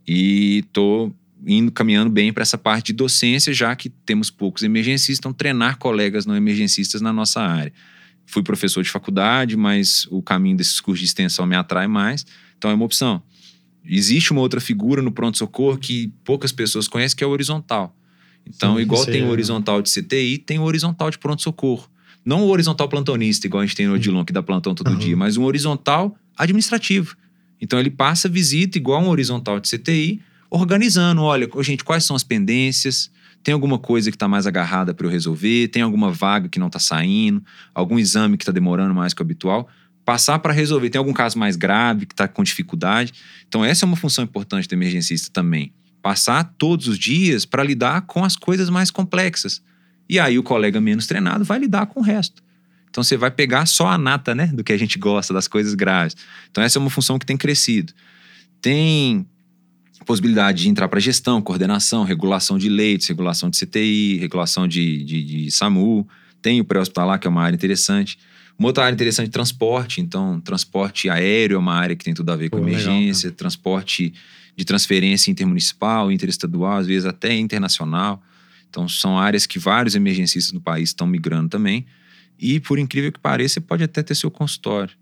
E 0.07 0.64
estou 0.66 1.14
indo 1.47 1.70
caminhando 1.70 2.11
bem 2.11 2.32
para 2.32 2.42
essa 2.42 2.59
parte 2.59 2.88
de 2.88 2.94
docência, 2.94 3.53
já 3.53 3.74
que 3.76 3.88
temos 3.88 4.30
poucos 4.30 4.62
emergencistas, 4.62 5.18
então 5.18 5.32
treinar 5.32 5.78
colegas 5.78 6.26
não 6.26 6.36
emergencistas 6.36 7.01
na 7.01 7.12
nossa 7.12 7.40
área. 7.40 7.72
Fui 8.24 8.42
professor 8.42 8.82
de 8.82 8.90
faculdade, 8.90 9.57
mas 9.57 10.07
o 10.11 10.20
caminho 10.20 10.57
desses 10.57 10.80
cursos 10.80 11.01
de 11.01 11.07
extensão 11.07 11.47
me 11.47 11.55
atrai 11.55 11.86
mais, 11.86 12.26
então 12.57 12.70
é 12.70 12.74
uma 12.74 12.84
opção. 12.84 13.22
Existe 13.84 14.32
uma 14.32 14.40
outra 14.40 14.61
figura 14.61 15.01
no 15.01 15.12
pronto-socorro 15.12 15.78
que 15.78 16.12
poucas 16.24 16.51
pessoas 16.51 16.88
conhecem, 16.88 17.16
que 17.16 17.22
é 17.22 17.26
o 17.26 17.30
horizontal. 17.30 17.97
Então, 18.44 18.76
Sim, 18.76 18.82
igual 18.82 19.05
tem 19.05 19.22
o 19.22 19.26
é- 19.26 19.30
horizontal 19.30 19.80
de 19.80 19.90
CTI, 19.90 20.38
tem 20.38 20.59
o 20.59 20.62
horizontal 20.62 21.11
de 21.11 21.18
pronto-socorro. 21.18 21.88
Não 22.26 22.42
o 22.42 22.48
horizontal 22.48 22.88
plantonista, 22.88 23.46
igual 23.46 23.62
a 23.62 23.66
gente 23.66 23.76
tem 23.76 23.86
no 23.86 23.94
Odilon, 23.94 24.24
que 24.24 24.32
dá 24.32 24.42
plantão 24.42 24.74
todo 24.74 24.88
Aham. 24.88 24.98
dia, 24.98 25.16
mas 25.16 25.36
um 25.36 25.44
horizontal 25.44 26.16
administrativo. 26.36 27.16
Então, 27.60 27.78
ele 27.78 27.88
passa 27.88 28.28
visita 28.28 28.76
igual 28.76 29.00
um 29.00 29.08
horizontal 29.08 29.60
de 29.60 29.70
CTI, 29.70 30.20
organizando, 30.50 31.22
olha, 31.22 31.48
gente, 31.60 31.84
quais 31.84 32.02
são 32.04 32.16
as 32.16 32.24
pendências? 32.24 33.12
Tem 33.44 33.54
alguma 33.54 33.78
coisa 33.78 34.10
que 34.10 34.16
está 34.16 34.26
mais 34.26 34.44
agarrada 34.44 34.92
para 34.92 35.06
eu 35.06 35.10
resolver? 35.10 35.68
Tem 35.68 35.82
alguma 35.82 36.10
vaga 36.10 36.48
que 36.48 36.58
não 36.58 36.66
está 36.66 36.80
saindo? 36.80 37.40
Algum 37.72 37.96
exame 37.96 38.36
que 38.36 38.42
está 38.42 38.50
demorando 38.50 38.92
mais 38.92 39.14
que 39.14 39.22
o 39.22 39.24
habitual? 39.24 39.68
Passar 40.04 40.40
para 40.40 40.52
resolver. 40.52 40.90
Tem 40.90 40.98
algum 40.98 41.12
caso 41.12 41.38
mais 41.38 41.54
grave 41.54 42.06
que 42.06 42.12
está 42.12 42.26
com 42.26 42.42
dificuldade? 42.42 43.12
Então, 43.46 43.64
essa 43.64 43.84
é 43.84 43.86
uma 43.86 43.96
função 43.96 44.24
importante 44.24 44.66
do 44.66 44.72
emergencista 44.72 45.30
também. 45.32 45.72
Passar 46.02 46.42
todos 46.58 46.88
os 46.88 46.98
dias 46.98 47.44
para 47.46 47.62
lidar 47.62 48.02
com 48.02 48.24
as 48.24 48.34
coisas 48.34 48.68
mais 48.68 48.90
complexas. 48.90 49.62
E 50.09 50.18
aí, 50.18 50.38
o 50.38 50.42
colega 50.42 50.80
menos 50.80 51.07
treinado 51.07 51.44
vai 51.44 51.59
lidar 51.59 51.86
com 51.86 52.00
o 52.00 52.02
resto. 52.02 52.42
Então, 52.90 53.02
você 53.02 53.16
vai 53.16 53.30
pegar 53.30 53.66
só 53.66 53.88
a 53.88 53.98
nata, 53.98 54.34
né? 54.34 54.46
Do 54.46 54.64
que 54.64 54.72
a 54.72 54.78
gente 54.78 54.98
gosta, 54.98 55.34
das 55.34 55.46
coisas 55.48 55.74
graves. 55.74 56.16
Então, 56.50 56.62
essa 56.62 56.78
é 56.78 56.80
uma 56.80 56.90
função 56.90 57.18
que 57.18 57.26
tem 57.26 57.36
crescido. 57.36 57.92
Tem 58.61 59.26
possibilidade 60.07 60.62
de 60.62 60.68
entrar 60.68 60.88
para 60.88 61.00
gestão, 61.00 61.42
coordenação, 61.42 62.04
regulação 62.04 62.57
de 62.57 62.68
leitos, 62.68 63.09
regulação 63.09 63.50
de 63.50 63.59
CTI, 63.59 64.18
regulação 64.18 64.66
de, 64.66 65.04
de, 65.04 65.22
de 65.22 65.50
SAMU. 65.50 66.09
Tem 66.40 66.61
o 66.61 66.64
pré-hospitalar, 66.64 67.18
que 67.18 67.26
é 67.26 67.30
uma 67.30 67.42
área 67.42 67.57
interessante. 67.57 68.16
Uma 68.59 68.68
outra 68.68 68.84
área 68.84 68.94
interessante 68.94 69.26
é 69.26 69.30
transporte. 69.30 70.00
Então, 70.00 70.40
transporte 70.40 71.11
aéreo 71.11 71.57
é 71.57 71.59
uma 71.59 71.74
área 71.74 71.96
que 71.96 72.04
tem 72.04 72.14
tudo 72.14 72.30
a 72.30 72.36
ver 72.36 72.48
com 72.48 72.59
Pô, 72.59 72.64
legal, 72.64 72.80
emergência. 72.80 73.30
transporte 73.30 74.14
de 74.57 74.64
transferência 74.64 75.30
intermunicipal, 75.30 76.11
interestadual, 76.11 76.78
às 76.78 76.86
vezes 76.86 77.04
até 77.04 77.34
internacional. 77.36 78.22
Então, 78.70 78.88
são 78.88 79.18
áreas 79.18 79.46
que 79.46 79.58
vários 79.58 79.94
emergencistas 79.94 80.52
no 80.52 80.60
país 80.60 80.90
estão 80.90 81.06
migrando 81.06 81.48
também. 81.48 81.86
E, 82.38 82.60
por 82.60 82.78
incrível 82.78 83.10
que 83.10 83.18
pareça, 83.18 83.54
você 83.54 83.60
pode 83.60 83.82
até 83.84 84.02
ter 84.02 84.14
seu 84.14 84.30
consultório. 84.30 84.94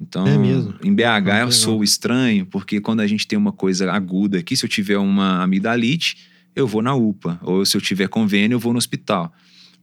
Então, 0.00 0.26
É 0.26 0.38
mesmo? 0.38 0.74
em 0.82 0.94
BH 0.94 1.00
eu 1.02 1.14
legal. 1.24 1.52
sou 1.52 1.82
estranho, 1.84 2.46
porque 2.46 2.80
quando 2.80 3.00
a 3.00 3.06
gente 3.06 3.26
tem 3.26 3.36
uma 3.38 3.52
coisa 3.52 3.90
aguda 3.92 4.38
aqui, 4.38 4.56
se 4.56 4.64
eu 4.64 4.68
tiver 4.68 4.96
uma 4.96 5.42
amidalite, 5.42 6.16
eu 6.54 6.66
vou 6.66 6.80
na 6.80 6.94
UPA. 6.94 7.38
Ou 7.42 7.66
se 7.66 7.76
eu 7.76 7.80
tiver 7.80 8.08
convênio, 8.08 8.54
eu 8.54 8.60
vou 8.60 8.72
no 8.72 8.78
hospital. 8.78 9.32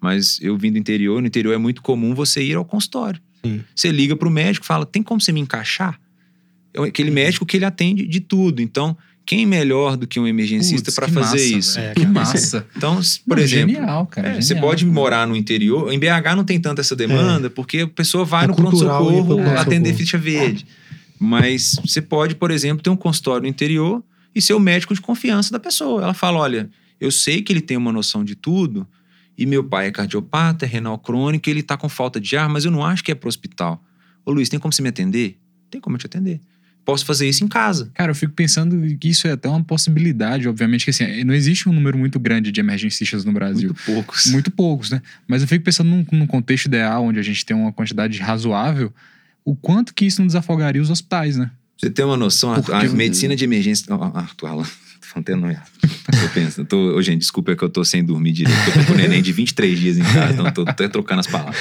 Mas 0.01 0.39
eu 0.41 0.57
vim 0.57 0.71
do 0.71 0.77
interior, 0.77 1.21
no 1.21 1.27
interior 1.27 1.53
é 1.53 1.57
muito 1.57 1.81
comum 1.81 2.15
você 2.15 2.41
ir 2.43 2.55
ao 2.55 2.65
consultório. 2.65 3.21
Sim. 3.45 3.61
Você 3.75 3.91
liga 3.91 4.15
para 4.15 4.27
o 4.27 4.31
médico 4.31 4.65
e 4.65 4.67
fala: 4.67 4.85
tem 4.85 5.03
como 5.03 5.19
você 5.21 5.31
me 5.31 5.39
encaixar? 5.41 5.99
É 6.73 6.81
aquele 6.81 7.09
Uhum. 7.09 7.15
médico 7.15 7.45
que 7.45 7.57
ele 7.57 7.65
atende 7.65 8.07
de 8.07 8.19
tudo. 8.19 8.61
Então, 8.61 8.97
quem 9.25 9.45
melhor 9.45 9.97
do 9.97 10.05
que 10.05 10.19
um 10.19 10.27
emergencista 10.27 10.91
para 10.91 11.07
fazer 11.07 11.21
massa, 11.21 11.37
isso? 11.57 11.79
É, 11.79 11.93
que 11.93 12.01
cara. 12.01 12.13
massa. 12.13 12.67
Então, 12.75 12.99
s- 12.99 13.19
por 13.27 13.37
Não, 13.37 13.43
exemplo, 13.43 13.73
Genial, 13.73 14.05
cara. 14.07 14.27
é, 14.29 14.35
você 14.35 14.49
genial. 14.49 14.65
pode 14.67 14.85
morar 14.85 15.27
no 15.27 15.35
interior. 15.35 15.91
Em 15.91 15.97
BH 15.99 16.35
não 16.35 16.43
tem 16.43 16.59
tanta 16.59 16.81
essa 16.81 16.95
demanda, 16.95 17.49
porque 17.49 17.79
a 17.79 17.87
pessoa 17.87 18.23
vai 18.23 18.43
É 18.45 18.47
no 18.47 18.55
pronto-socorro 18.55 19.41
atender 19.57 19.93
ficha 19.93 20.17
verde. 20.17 20.65
Mas 21.19 21.75
você 21.85 22.01
pode, 22.01 22.35
por 22.35 22.51
exemplo, 22.51 22.83
ter 22.83 22.89
um 22.89 22.95
consultório 22.95 23.43
no 23.43 23.47
interior 23.47 24.03
e 24.33 24.41
ser 24.41 24.53
o 24.53 24.59
médico 24.59 24.93
de 24.93 25.01
confiança 25.01 25.51
da 25.51 25.59
pessoa. 25.59 26.03
Ela 26.03 26.13
fala: 26.13 26.39
olha, 26.39 26.69
eu 26.99 27.09
sei 27.11 27.41
que 27.41 27.51
ele 27.53 27.61
tem 27.61 27.77
uma 27.77 27.91
noção 27.91 28.23
de 28.23 28.35
tudo, 28.35 28.85
e 29.37 29.45
meu 29.45 29.63
pai 29.63 29.87
é 29.87 29.91
cardiopata, 29.91 30.65
é 30.65 30.67
renal 30.67 30.97
crônico, 30.99 31.49
ele 31.49 31.63
tá 31.63 31.77
com 31.77 31.87
falta 31.89 32.19
de 32.19 32.35
ar, 32.37 32.49
mas 32.49 32.65
eu 32.65 32.71
não 32.71 32.83
acho 32.83 33.03
que 33.03 33.11
é 33.11 33.15
pro 33.15 33.29
hospital. 33.29 33.81
Ô 34.25 34.31
Luiz, 34.31 34.49
tem 34.49 34.59
como 34.59 34.73
você 34.73 34.81
me 34.81 34.89
atender? 34.89 35.37
Tem 35.71 35.79
como 35.79 35.95
eu 35.95 35.99
te 35.99 36.05
atender. 36.05 36.41
Posso 36.85 37.03
fazer 37.05 37.27
isso 37.27 37.43
em 37.43 37.47
casa. 37.47 37.89
Cara, 37.95 38.11
eu 38.11 38.15
fico 38.15 38.31
pensando 38.33 38.95
que 38.97 39.09
isso 39.09 39.27
é 39.27 39.31
até 39.31 39.49
uma 39.49 39.63
possibilidade, 39.63 40.47
obviamente, 40.47 40.85
que 40.85 40.91
assim, 40.91 41.23
não 41.23 41.33
existe 41.33 41.67
um 41.67 41.73
número 41.73 41.97
muito 41.97 42.19
grande 42.19 42.51
de 42.51 42.59
emergencistas 42.59 43.25
no 43.25 43.31
Brasil. 43.33 43.69
Muito 43.69 43.83
poucos. 43.85 44.25
Muito 44.27 44.51
poucos, 44.51 44.91
né? 44.91 45.01
Mas 45.27 45.41
eu 45.41 45.47
fico 45.47 45.65
pensando 45.65 45.89
num, 45.89 46.05
num 46.11 46.27
contexto 46.27 46.67
ideal, 46.67 47.03
onde 47.03 47.19
a 47.19 47.23
gente 47.23 47.43
tem 47.43 47.57
uma 47.57 47.73
quantidade 47.73 48.19
razoável, 48.19 48.93
o 49.43 49.55
quanto 49.55 49.93
que 49.95 50.05
isso 50.05 50.21
não 50.21 50.27
desafogaria 50.27 50.81
os 50.81 50.89
hospitais, 50.91 51.35
né? 51.37 51.49
Você 51.77 51.89
tem 51.89 52.05
uma 52.05 52.15
noção, 52.15 52.53
a, 52.53 52.61
Porque- 52.61 52.71
a 52.71 52.89
medicina 52.91 53.35
de 53.35 53.43
emergência. 53.43 53.85
Ah, 53.89 54.19
Arthur 54.19 54.47
Alan, 54.47 54.65
tô 55.05 55.13
falando 55.13 55.25
tendo 55.25 55.49
errado. 55.49 55.71
Eu 56.21 56.29
penso, 56.29 56.61
eu 56.61 56.65
tô, 56.65 56.95
ô, 56.95 57.01
gente, 57.01 57.19
desculpa 57.19 57.51
é 57.51 57.55
que 57.55 57.63
eu 57.63 57.69
tô 57.69 57.83
sem 57.83 58.03
dormir 58.03 58.31
direito. 58.31 58.57
Eu 58.67 58.73
tô 58.73 58.85
com 58.85 58.93
o 58.93 58.95
neném 58.95 59.21
de 59.21 59.31
23 59.31 59.79
dias 59.79 59.97
em 59.97 60.03
casa, 60.03 60.33
então 60.33 60.51
tô 60.51 60.61
até 60.67 60.87
trocando 60.87 61.19
as 61.19 61.27
palavras. 61.27 61.57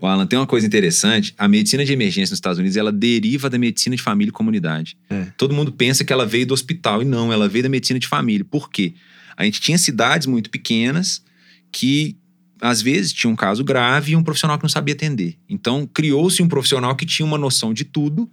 O 0.00 0.06
Alan, 0.06 0.26
tem 0.26 0.38
uma 0.38 0.46
coisa 0.46 0.66
interessante: 0.66 1.34
a 1.36 1.48
medicina 1.48 1.84
de 1.84 1.92
emergência 1.92 2.32
nos 2.32 2.38
Estados 2.38 2.58
Unidos 2.58 2.76
ela 2.76 2.92
deriva 2.92 3.50
da 3.50 3.58
medicina 3.58 3.96
de 3.96 4.02
família 4.02 4.30
e 4.30 4.32
comunidade. 4.32 4.96
É. 5.10 5.26
Todo 5.36 5.54
mundo 5.54 5.72
pensa 5.72 6.04
que 6.04 6.12
ela 6.12 6.26
veio 6.26 6.46
do 6.46 6.54
hospital, 6.54 7.02
e 7.02 7.04
não, 7.04 7.32
ela 7.32 7.48
veio 7.48 7.62
da 7.62 7.68
medicina 7.68 7.98
de 7.98 8.06
família. 8.06 8.44
Por 8.44 8.70
quê? 8.70 8.94
A 9.36 9.44
gente 9.44 9.60
tinha 9.60 9.78
cidades 9.78 10.26
muito 10.26 10.50
pequenas 10.50 11.22
que 11.70 12.16
às 12.60 12.82
vezes 12.82 13.12
tinha 13.12 13.30
um 13.30 13.36
caso 13.36 13.62
grave 13.62 14.12
e 14.12 14.16
um 14.16 14.22
profissional 14.22 14.58
que 14.58 14.64
não 14.64 14.68
sabia 14.68 14.94
atender. 14.94 15.38
Então, 15.48 15.86
criou-se 15.86 16.42
um 16.42 16.48
profissional 16.48 16.96
que 16.96 17.06
tinha 17.06 17.24
uma 17.24 17.38
noção 17.38 17.72
de 17.72 17.84
tudo 17.84 18.28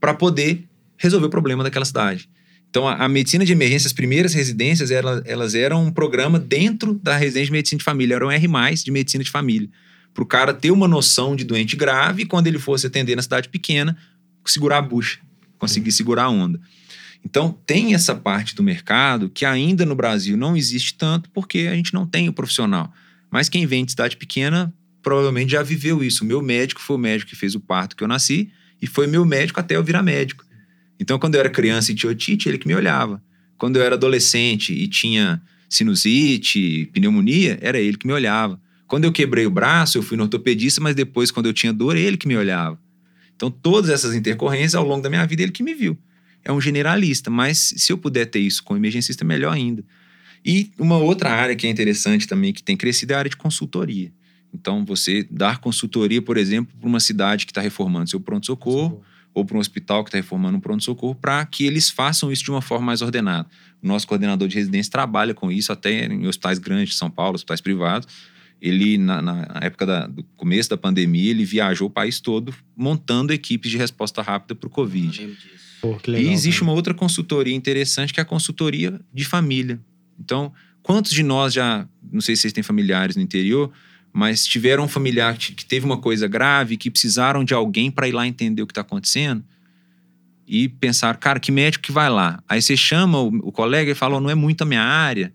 para 0.00 0.14
poder 0.14 0.68
resolver 0.96 1.26
o 1.26 1.30
problema 1.30 1.64
daquela 1.64 1.84
cidade. 1.84 2.28
Então, 2.74 2.88
a, 2.88 3.04
a 3.04 3.08
medicina 3.08 3.44
de 3.44 3.52
emergência, 3.52 3.86
as 3.86 3.92
primeiras 3.92 4.34
residências, 4.34 4.90
ela- 4.90 5.22
elas 5.24 5.54
eram 5.54 5.84
um 5.86 5.92
programa 5.92 6.40
dentro 6.40 6.94
da 6.94 7.16
residência 7.16 7.46
de 7.46 7.52
medicina 7.52 7.78
de 7.78 7.84
família, 7.84 8.16
era 8.16 8.26
um 8.26 8.32
R+, 8.32 8.74
de 8.84 8.90
medicina 8.90 9.22
de 9.22 9.30
família. 9.30 9.68
Para 10.12 10.24
o 10.24 10.26
cara 10.26 10.52
ter 10.52 10.72
uma 10.72 10.88
noção 10.88 11.36
de 11.36 11.44
doente 11.44 11.76
grave 11.76 12.22
e 12.22 12.26
quando 12.26 12.48
ele 12.48 12.58
fosse 12.58 12.88
atender 12.88 13.14
na 13.14 13.22
cidade 13.22 13.48
pequena, 13.48 13.96
segurar 14.44 14.78
a 14.78 14.82
bucha, 14.82 15.20
conseguir 15.56 15.92
segurar 15.92 16.24
a 16.24 16.28
onda. 16.28 16.60
Então, 17.24 17.56
tem 17.64 17.94
essa 17.94 18.12
parte 18.12 18.56
do 18.56 18.62
mercado 18.64 19.30
que 19.30 19.44
ainda 19.44 19.86
no 19.86 19.94
Brasil 19.94 20.36
não 20.36 20.56
existe 20.56 20.94
tanto 20.94 21.30
porque 21.30 21.68
a 21.70 21.76
gente 21.76 21.94
não 21.94 22.04
tem 22.04 22.28
o 22.28 22.32
profissional. 22.32 22.92
Mas 23.30 23.48
quem 23.48 23.66
vem 23.66 23.84
de 23.84 23.92
cidade 23.92 24.16
pequena 24.16 24.74
provavelmente 25.00 25.52
já 25.52 25.62
viveu 25.62 26.02
isso. 26.02 26.24
O 26.24 26.26
meu 26.26 26.42
médico 26.42 26.80
foi 26.80 26.96
o 26.96 26.98
médico 26.98 27.30
que 27.30 27.36
fez 27.36 27.54
o 27.54 27.60
parto 27.60 27.94
que 27.94 28.02
eu 28.02 28.08
nasci 28.08 28.50
e 28.82 28.86
foi 28.88 29.06
meu 29.06 29.24
médico 29.24 29.60
até 29.60 29.76
eu 29.76 29.84
virar 29.84 30.02
médico. 30.02 30.43
Então, 30.98 31.18
quando 31.18 31.34
eu 31.34 31.40
era 31.40 31.50
criança 31.50 31.92
e 31.92 31.94
tinha 31.94 32.10
otite, 32.10 32.48
ele 32.48 32.58
que 32.58 32.66
me 32.66 32.74
olhava. 32.74 33.22
Quando 33.58 33.76
eu 33.76 33.82
era 33.82 33.94
adolescente 33.94 34.72
e 34.72 34.86
tinha 34.88 35.42
sinusite, 35.68 36.88
pneumonia, 36.92 37.58
era 37.60 37.78
ele 37.78 37.96
que 37.96 38.06
me 38.06 38.12
olhava. 38.12 38.60
Quando 38.86 39.04
eu 39.04 39.12
quebrei 39.12 39.46
o 39.46 39.50
braço, 39.50 39.98
eu 39.98 40.02
fui 40.02 40.16
no 40.16 40.24
ortopedista, 40.24 40.80
mas 40.80 40.94
depois, 40.94 41.30
quando 41.30 41.46
eu 41.46 41.52
tinha 41.52 41.72
dor, 41.72 41.96
ele 41.96 42.16
que 42.16 42.28
me 42.28 42.36
olhava. 42.36 42.78
Então, 43.34 43.50
todas 43.50 43.90
essas 43.90 44.14
intercorrências 44.14 44.74
ao 44.74 44.86
longo 44.86 45.02
da 45.02 45.10
minha 45.10 45.26
vida, 45.26 45.42
ele 45.42 45.52
que 45.52 45.62
me 45.62 45.74
viu. 45.74 45.98
É 46.44 46.52
um 46.52 46.60
generalista, 46.60 47.30
mas 47.30 47.74
se 47.76 47.92
eu 47.92 47.98
puder 47.98 48.26
ter 48.26 48.38
isso 48.38 48.62
com 48.62 48.76
emergencista, 48.76 49.24
melhor 49.24 49.52
ainda. 49.52 49.84
E 50.44 50.70
uma 50.78 50.98
outra 50.98 51.30
área 51.30 51.56
que 51.56 51.66
é 51.66 51.70
interessante 51.70 52.28
também, 52.28 52.52
que 52.52 52.62
tem 52.62 52.76
crescido, 52.76 53.12
é 53.12 53.16
a 53.16 53.18
área 53.20 53.30
de 53.30 53.36
consultoria. 53.36 54.12
Então, 54.52 54.84
você 54.84 55.26
dar 55.30 55.58
consultoria, 55.58 56.22
por 56.22 56.36
exemplo, 56.36 56.76
para 56.78 56.88
uma 56.88 57.00
cidade 57.00 57.46
que 57.46 57.50
está 57.50 57.60
reformando 57.60 58.10
seu 58.10 58.20
pronto-socorro, 58.20 59.02
ou 59.34 59.44
para 59.44 59.56
um 59.56 59.60
hospital 59.60 60.04
que 60.04 60.08
está 60.08 60.18
reformando 60.18 60.56
um 60.56 60.60
pronto-socorro, 60.60 61.14
para 61.14 61.44
que 61.44 61.66
eles 61.66 61.90
façam 61.90 62.30
isso 62.30 62.44
de 62.44 62.50
uma 62.50 62.62
forma 62.62 62.86
mais 62.86 63.02
ordenada. 63.02 63.48
O 63.82 63.86
nosso 63.86 64.06
coordenador 64.06 64.46
de 64.46 64.54
residência 64.54 64.90
trabalha 64.92 65.34
com 65.34 65.50
isso 65.50 65.72
até 65.72 66.06
em 66.06 66.26
hospitais 66.26 66.58
grandes 66.58 66.90
de 66.90 66.94
São 66.94 67.10
Paulo, 67.10 67.34
hospitais 67.34 67.60
privados. 67.60 68.06
Ele, 68.62 68.96
na, 68.96 69.20
na 69.20 69.46
época 69.60 69.84
da- 69.84 70.06
do 70.06 70.22
começo 70.36 70.70
da 70.70 70.76
pandemia, 70.76 71.30
ele 71.32 71.44
viajou 71.44 71.88
o 71.88 71.90
país 71.90 72.20
todo 72.20 72.54
montando 72.76 73.32
equipes 73.32 73.70
de 73.70 73.76
resposta 73.76 74.22
rápida 74.22 74.54
para 74.54 74.66
o 74.68 74.70
Covid. 74.70 75.36
Pô, 75.82 75.98
legal, 76.06 76.22
e 76.30 76.32
existe 76.32 76.60
cara. 76.60 76.70
uma 76.70 76.76
outra 76.76 76.94
consultoria 76.94 77.54
interessante 77.54 78.14
que 78.14 78.20
é 78.20 78.22
a 78.22 78.26
consultoria 78.26 78.98
de 79.12 79.24
família. 79.24 79.78
Então, 80.18 80.52
quantos 80.82 81.12
de 81.12 81.22
nós 81.22 81.52
já 81.52 81.86
não 82.10 82.20
sei 82.20 82.36
se 82.36 82.42
vocês 82.42 82.52
têm 82.52 82.62
familiares 82.62 83.16
no 83.16 83.22
interior, 83.22 83.70
mas 84.16 84.46
tiveram 84.46 84.84
um 84.84 84.88
familiar 84.88 85.36
que, 85.36 85.64
teve 85.64 85.84
uma 85.84 85.96
coisa 85.96 86.28
grave, 86.28 86.76
que 86.76 86.88
precisaram 86.88 87.42
de 87.42 87.52
alguém 87.52 87.90
para 87.90 88.06
ir 88.06 88.12
lá 88.12 88.24
entender 88.24 88.62
o 88.62 88.66
que 88.66 88.70
está 88.70 88.82
acontecendo. 88.82 89.44
E 90.46 90.68
pensaram, 90.68 91.18
cara, 91.18 91.40
que 91.40 91.50
médico 91.50 91.86
que 91.86 91.90
vai 91.90 92.08
lá? 92.08 92.40
Aí 92.48 92.62
você 92.62 92.76
chama 92.76 93.18
o, 93.20 93.26
o 93.48 93.50
colega 93.50 93.90
e 93.90 93.94
fala, 93.94 94.16
oh, 94.16 94.20
não 94.20 94.30
é 94.30 94.34
muito 94.36 94.62
a 94.62 94.64
minha 94.64 94.84
área, 94.84 95.34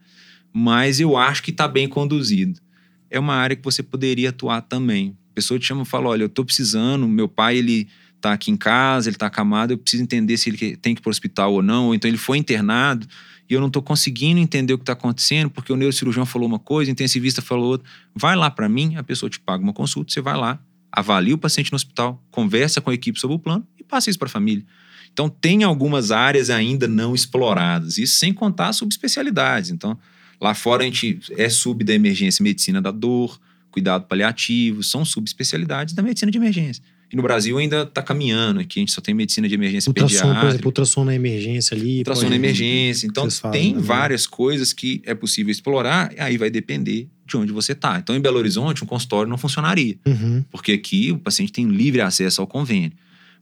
mas 0.54 1.02
eu 1.02 1.18
acho 1.18 1.44
que 1.44 1.52
está 1.52 1.68
bem 1.68 1.90
conduzido. 1.90 2.62
É 3.10 3.20
uma 3.20 3.34
área 3.34 3.54
que 3.54 3.64
você 3.64 3.84
poderia 3.84 4.30
atuar 4.30 4.62
também. 4.62 5.14
A 5.32 5.36
pessoa 5.36 5.60
te 5.60 5.66
chama 5.66 5.82
e 5.82 5.86
fala, 5.86 6.08
olha, 6.08 6.24
eu 6.24 6.28
estou 6.28 6.46
precisando, 6.46 7.06
meu 7.06 7.28
pai, 7.28 7.58
ele 7.58 7.90
tá 8.20 8.34
aqui 8.34 8.52
em 8.52 8.58
casa, 8.58 9.10
ele 9.10 9.18
tá 9.18 9.28
acamado, 9.28 9.72
eu 9.72 9.78
preciso 9.78 10.04
entender 10.04 10.38
se 10.38 10.50
ele 10.50 10.78
tem 10.78 10.94
que 10.94 11.00
ir 11.00 11.04
pro 11.04 11.10
hospital 11.10 11.54
ou 11.54 11.62
não, 11.62 11.88
ou 11.88 11.96
então 11.96 12.10
ele 12.10 12.18
foi 12.18 12.38
internado 12.38 13.08
e 13.50 13.54
eu 13.54 13.60
não 13.60 13.70
tô 13.70 13.82
conseguindo 13.82 14.40
entender 14.40 14.74
o 14.74 14.78
que 14.78 14.86
tá 14.86 14.94
acontecendo 14.94 15.50
porque 15.50 15.74
o 15.74 15.76
neurocirurgião 15.76 16.26
falou 16.26 16.48
uma 16.48 16.60
coisa, 16.60 16.92
o 16.92 16.94
intensivista 16.94 17.42
falou 17.42 17.72
outra. 17.72 17.90
Vai 18.14 18.36
lá 18.36 18.52
para 18.52 18.70
mim, 18.70 18.96
a 18.96 19.04
pessoa 19.04 19.30
te 19.30 19.40
paga 19.40 19.64
uma 19.64 19.74
consulta, 19.74 20.14
você 20.14 20.22
vai 20.22 20.38
lá, 20.38 20.60
avalia 20.92 21.34
o 21.34 21.38
paciente 21.38 21.72
no 21.72 21.76
hospital, 21.76 22.24
conversa 22.30 22.80
com 22.80 22.92
a 22.92 22.94
equipe 22.94 23.20
sobre 23.20 23.36
o 23.36 23.40
plano 23.40 23.66
e 23.80 23.84
passa 23.84 24.10
isso 24.10 24.20
para 24.20 24.28
a 24.28 24.32
família. 24.32 24.64
Então, 25.12 25.28
tem 25.28 25.64
algumas 25.64 26.12
áreas 26.12 26.52
ainda 26.52 26.88
não 26.88 27.16
exploradas, 27.16 27.98
isso 27.98 28.18
sem 28.18 28.32
contar 28.32 28.72
subespecialidades. 28.74 29.72
Então, 29.72 29.98
lá 30.40 30.54
fora 30.54 30.84
a 30.84 30.86
gente 30.86 31.20
é 31.36 31.50
sub 31.50 31.84
da 31.84 31.94
emergência 31.94 32.44
medicina 32.44 32.80
da 32.80 32.92
dor, 32.92 33.40
cuidado 33.72 34.06
paliativo, 34.06 34.84
são 34.84 35.04
subespecialidades 35.04 35.96
da 35.96 36.04
medicina 36.04 36.32
de 36.32 36.38
emergência. 36.38 36.84
E 37.12 37.16
no 37.16 37.24
Brasil 37.24 37.58
ainda 37.58 37.82
está 37.84 38.04
caminhando, 38.04 38.60
aqui 38.60 38.80
a 38.80 38.82
gente 38.82 38.92
só 38.92 39.02
tem 39.02 39.16
medicina 39.16 39.48
de 39.48 39.56
emergência 39.56 39.90
ultrassom, 39.90 40.16
pediátrica. 40.16 40.40
por 40.42 40.50
exemplo, 40.50 40.68
ultrassom 40.68 41.04
na 41.04 41.16
emergência 41.16 41.76
ali. 41.76 41.98
Ultrassom 42.00 42.24
pô, 42.24 42.30
na 42.30 42.36
emergência. 42.36 43.08
Então, 43.08 43.24
tem 43.28 43.32
falam, 43.32 43.74
né? 43.76 43.82
várias 43.82 44.28
coisas 44.28 44.74
que 44.74 45.02
é 45.06 45.16
possível 45.16 45.52
explorar, 45.52 46.14
aí 46.20 46.38
vai 46.38 46.52
depender 46.52 47.08
de 47.26 47.36
onde 47.38 47.52
você 47.52 47.72
está. 47.72 47.98
Então, 47.98 48.16
em 48.16 48.20
Belo 48.20 48.38
Horizonte, 48.38 48.84
um 48.84 48.88
consultório 48.88 49.30
não 49.30 49.38
funcionaria, 49.38 49.98
Uhum. 50.06 50.44
porque 50.52 50.72
aqui 50.74 51.12
o 51.12 51.18
paciente 51.18 51.52
tem 51.52 51.66
livre 51.68 52.02
acesso 52.02 52.42
ao 52.42 52.48
convênio. 52.48 52.92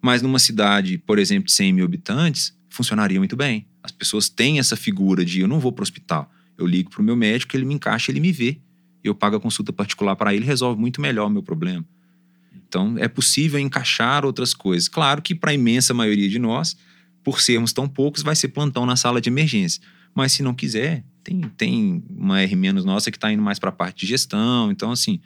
Mas 0.02 0.22
numa 0.22 0.40
cidade, 0.40 0.98
por 0.98 1.20
exemplo, 1.20 1.46
de 1.48 1.52
100 1.52 1.74
mil 1.74 1.86
habitantes, 1.86 2.54
funcionaria 2.70 3.18
muito 3.20 3.36
bem. 3.36 3.66
As 3.84 3.92
pessoas 3.92 4.30
têm 4.30 4.60
essa 4.60 4.76
figura 4.78 5.26
de 5.26 5.42
eu 5.42 5.48
não 5.48 5.60
vou 5.60 5.72
para 5.74 5.82
o 5.82 5.84
hospital, 5.84 6.32
eu 6.58 6.66
ligo 6.66 6.90
para 6.90 7.02
o 7.02 7.04
meu 7.04 7.16
médico, 7.18 7.56
ele 7.58 7.66
me 7.66 7.74
encaixa, 7.74 8.12
ele 8.12 8.20
me 8.20 8.32
vê. 8.32 8.60
Eu 9.04 9.14
pago 9.16 9.36
a 9.38 9.40
consulta 9.40 9.72
particular 9.74 10.16
para 10.16 10.34
ele, 10.34 10.46
resolve 10.46 10.80
muito 10.80 11.00
melhor 11.02 11.28
o 11.28 11.30
meu 11.30 11.42
problema. 11.44 11.84
Então, 12.68 12.96
é 12.98 13.08
possível 13.08 13.60
encaixar 13.60 14.26
outras 14.26 14.54
coisas. 14.54 14.88
Claro 14.88 15.22
que 15.22 15.36
para 15.36 15.52
a 15.52 15.54
imensa 15.54 15.94
maioria 15.94 16.30
de 16.30 16.40
nós, 16.40 16.78
por 17.24 17.42
sermos 17.42 17.74
tão 17.74 17.88
poucos, 17.88 18.24
vai 18.24 18.36
ser 18.36 18.50
plantão 18.50 18.86
na 18.86 18.96
sala 18.96 19.20
de 19.20 19.30
emergência. 19.30 19.82
Mas 20.16 20.32
se 20.32 20.42
não 20.42 20.54
quiser, 20.54 21.04
tem, 21.24 21.42
tem 21.58 22.04
uma 22.10 22.42
R- 22.42 22.56
nossa 22.56 23.12
que 23.12 23.18
está 23.18 23.32
indo 23.32 23.44
mais 23.44 23.60
para 23.60 23.70
a 23.70 23.74
parte 23.74 24.02
de 24.02 24.08
gestão. 24.08 24.72
Então, 24.72 24.92
assim, 24.92 25.20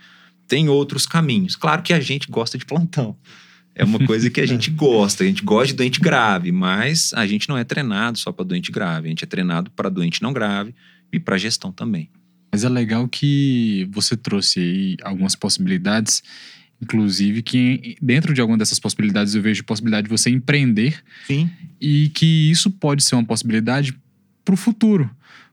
tem 0.48 0.68
outros 0.68 1.06
caminhos. 1.06 1.56
Claro 1.56 1.82
que 1.82 1.94
a 1.94 2.00
gente 2.00 2.28
gosta 2.30 2.58
de 2.58 2.66
plantão. 2.66 3.16
É 3.74 3.86
uma 3.86 4.00
coisa 4.06 4.30
que 4.30 4.42
a 4.42 4.46
gente 4.46 4.70
gosta. 4.72 5.24
A 5.24 5.28
gente 5.28 5.44
gosta 5.44 5.68
de 5.68 5.74
doente 5.76 6.00
grave, 6.00 6.52
mas 6.52 7.14
a 7.14 7.26
gente 7.26 7.48
não 7.48 7.58
é 7.58 7.64
treinado 7.64 8.18
só 8.18 8.32
para 8.32 8.44
doente 8.44 8.72
grave. 8.72 9.08
A 9.08 9.10
gente 9.10 9.24
é 9.24 9.28
treinado 9.28 9.72
para 9.72 9.88
doente 9.90 10.22
não 10.22 10.34
grave 10.34 10.76
e 11.14 11.20
para 11.20 11.38
gestão 11.38 11.72
também. 11.72 12.10
Mas 12.52 12.66
é 12.66 12.70
legal 12.70 13.08
que 13.08 13.88
você 13.92 14.18
trouxe 14.18 14.60
aí 14.60 14.98
algumas 15.04 15.36
possibilidades, 15.36 16.22
inclusive 16.82 17.42
que 17.42 17.96
dentro 18.02 18.34
de 18.34 18.42
alguma 18.42 18.58
dessas 18.58 18.80
possibilidades 18.80 19.36
eu 19.36 19.42
vejo 19.42 19.64
possibilidade 19.64 20.06
de 20.06 20.10
você 20.10 20.30
empreender 20.30 21.02
Sim. 21.28 21.50
e 21.80 22.10
que 22.10 22.50
isso 22.52 22.70
pode 22.72 23.04
ser 23.04 23.16
uma 23.16 23.24
possibilidade 23.26 23.94
para 24.44 24.54
o 24.54 24.58
futuro. 24.58 25.10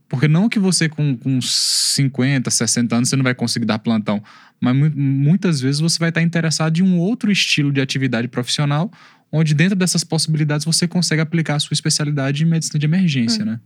Porque 0.08 0.26
não 0.26 0.48
que 0.48 0.58
você 0.58 0.88
com, 0.88 1.14
com 1.16 1.38
50, 1.40 2.50
60 2.50 2.96
anos 2.96 3.08
você 3.10 3.16
não 3.16 3.22
vai 3.22 3.34
conseguir 3.34 3.66
dar 3.66 3.78
plantão, 3.78 4.22
mas 4.58 4.74
mu- 4.74 4.90
muitas 4.96 5.60
vezes 5.60 5.80
você 5.80 5.98
vai 5.98 6.08
estar 6.08 6.22
interessado 6.22 6.78
em 6.78 6.82
um 6.82 6.98
outro 6.98 7.30
estilo 7.30 7.70
de 7.70 7.80
atividade 7.80 8.26
profissional, 8.26 8.90
onde 9.30 9.52
dentro 9.54 9.76
dessas 9.76 10.02
possibilidades 10.04 10.64
você 10.64 10.88
consegue 10.88 11.20
aplicar 11.20 11.56
a 11.56 11.60
sua 11.60 11.74
especialidade 11.74 12.42
em 12.42 12.46
medicina 12.46 12.78
de 12.78 12.86
emergência, 12.86 13.44
né? 13.44 13.60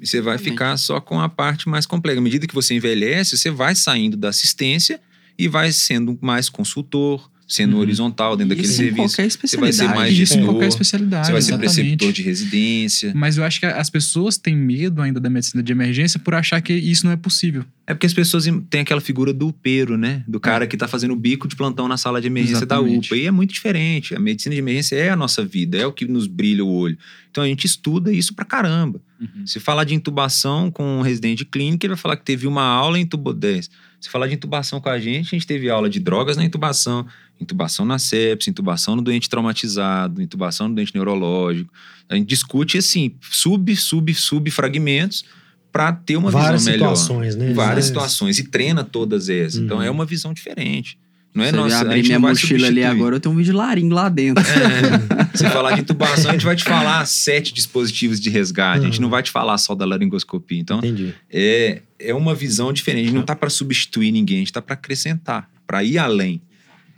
E 0.00 0.06
você 0.06 0.20
vai 0.20 0.36
ficar 0.38 0.76
só 0.76 1.00
com 1.00 1.20
a 1.20 1.28
parte 1.28 1.68
mais 1.68 1.86
complexa. 1.86 2.18
À 2.18 2.22
medida 2.22 2.46
que 2.46 2.54
você 2.54 2.74
envelhece, 2.74 3.36
você 3.36 3.50
vai 3.50 3.74
saindo 3.76 4.16
da 4.16 4.28
assistência 4.30 5.00
e 5.38 5.46
vai 5.48 5.70
sendo 5.72 6.18
mais 6.20 6.48
consultor, 6.48 7.30
sendo 7.50 7.76
Uhum. 7.76 7.80
horizontal 7.80 8.36
dentro 8.36 8.50
daquele 8.50 8.66
Isso 8.68 8.74
em 8.82 8.84
serviço. 8.84 9.16
qualquer 9.16 9.30
Você 9.30 9.38
vai 9.38 9.48
ser 9.48 9.56
especialidade. 9.56 9.98
mais 9.98 10.14
gestor, 10.14 10.44
qualquer 10.44 10.68
especialidade, 10.68 11.26
Você 11.26 11.32
vai 11.32 11.40
ser 11.40 11.48
exatamente. 11.52 11.74
preceptor 11.76 12.12
de 12.12 12.22
residência. 12.22 13.12
Mas 13.14 13.38
eu 13.38 13.44
acho 13.44 13.60
que 13.60 13.64
as 13.64 13.88
pessoas 13.88 14.36
têm 14.36 14.54
medo 14.54 15.00
ainda 15.00 15.18
da 15.18 15.30
medicina 15.30 15.62
de 15.62 15.72
emergência 15.72 16.18
por 16.20 16.34
achar 16.34 16.60
que 16.60 16.74
isso 16.74 17.06
não 17.06 17.12
é 17.12 17.16
possível. 17.16 17.64
É 17.86 17.94
porque 17.94 18.06
as 18.06 18.12
pessoas 18.12 18.44
têm 18.68 18.82
aquela 18.82 19.00
figura 19.00 19.32
do 19.32 19.48
upeiro, 19.48 19.96
né? 19.96 20.22
Do 20.28 20.38
cara 20.38 20.66
que 20.66 20.76
tá 20.76 20.86
fazendo 20.86 21.16
bico 21.16 21.48
de 21.48 21.56
plantão 21.56 21.88
na 21.88 21.96
sala 21.96 22.20
de 22.20 22.26
emergência 22.26 22.58
Exatamente. 22.64 23.08
da 23.08 23.14
UPA. 23.14 23.16
E 23.16 23.26
é 23.26 23.30
muito 23.30 23.54
diferente. 23.54 24.14
A 24.14 24.20
medicina 24.20 24.54
de 24.54 24.58
emergência 24.60 24.96
é 24.96 25.08
a 25.08 25.16
nossa 25.16 25.42
vida, 25.42 25.78
é 25.78 25.86
o 25.86 25.92
que 25.92 26.04
nos 26.06 26.26
brilha 26.26 26.62
o 26.62 26.68
olho. 26.68 26.98
Então 27.30 27.42
a 27.42 27.46
gente 27.46 27.64
estuda 27.64 28.12
isso 28.12 28.34
pra 28.34 28.44
caramba. 28.44 29.00
Se 29.46 29.58
falar 29.58 29.84
de 29.84 29.94
intubação 29.94 30.70
com 30.70 30.98
um 30.98 31.00
residente 31.00 31.38
de 31.38 31.44
clínica, 31.46 31.86
ele 31.86 31.94
vai 31.94 32.00
falar 32.00 32.16
que 32.18 32.24
teve 32.24 32.46
uma 32.46 32.62
aula 32.62 32.98
em 32.98 33.02
intubou 33.02 33.32
10. 33.32 33.70
Se 34.00 34.08
falar 34.08 34.28
de 34.28 34.34
intubação 34.34 34.80
com 34.80 34.88
a 34.88 34.98
gente, 34.98 35.26
a 35.26 35.30
gente 35.38 35.46
teve 35.46 35.68
aula 35.68 35.90
de 35.90 35.98
drogas 35.98 36.36
na 36.36 36.44
intubação, 36.44 37.04
intubação 37.40 37.84
na 37.84 37.98
sepsis, 37.98 38.46
intubação 38.48 38.94
no 38.94 39.02
doente 39.02 39.28
traumatizado, 39.28 40.22
intubação 40.22 40.68
no 40.68 40.74
doente 40.76 40.94
neurológico. 40.94 41.72
A 42.08 42.14
gente 42.14 42.26
discute 42.28 42.78
assim, 42.78 43.14
sub, 43.20 43.74
sub, 43.74 44.14
sub 44.14 44.50
fragmentos 44.50 45.24
para 45.72 45.92
ter 45.92 46.16
uma 46.16 46.30
Várias 46.30 46.62
visão 46.62 46.72
melhor. 46.72 46.96
situações, 46.96 47.36
né? 47.36 47.52
Várias 47.52 47.86
É. 47.86 47.88
situações 47.88 48.38
e 48.38 48.44
treina 48.48 48.84
todas 48.84 49.28
essas. 49.28 49.56
Então 49.60 49.78
Uhum. 49.78 49.82
é 49.82 49.90
uma 49.90 50.04
visão 50.06 50.32
diferente. 50.32 50.98
Não 51.38 51.44
é 51.44 51.50
Se 51.50 51.56
eu 51.56 51.62
nossa, 51.62 51.76
a 51.76 51.80
abrir 51.80 52.02
minha 52.02 52.18
mochila 52.18 52.66
ali 52.66 52.84
agora, 52.84 53.16
eu 53.16 53.20
tenho 53.20 53.34
um 53.34 53.38
vídeo 53.38 53.54
laringo 53.54 53.94
lá 53.94 54.08
dentro. 54.08 54.44
É, 54.44 55.28
se 55.36 55.48
falar 55.48 55.72
de 55.72 55.80
intubação, 55.82 56.30
a 56.30 56.32
gente 56.34 56.44
vai 56.44 56.56
te 56.56 56.64
falar 56.64 57.06
sete 57.06 57.54
dispositivos 57.54 58.20
de 58.20 58.28
resgate. 58.28 58.80
A 58.80 58.84
gente 58.84 58.96
Uhum. 58.96 59.02
não 59.02 59.10
vai 59.10 59.22
te 59.22 59.30
falar 59.30 59.56
só 59.58 59.74
da 59.74 59.84
laringoscopia. 59.84 60.58
Então, 60.58 60.78
Entendi. 60.78 61.14
é, 61.30 61.82
é 61.98 62.14
uma 62.14 62.34
visão 62.34 62.72
diferente. 62.72 63.02
A 63.02 63.06
gente 63.06 63.14
não 63.16 63.22
tá 63.24 63.36
para 63.36 63.48
substituir 63.48 64.10
ninguém, 64.12 64.36
a 64.36 64.40
gente 64.40 64.52
tá 64.52 64.60
para 64.60 64.74
acrescentar, 64.74 65.48
para 65.66 65.82
ir 65.84 65.96
além. 65.98 66.40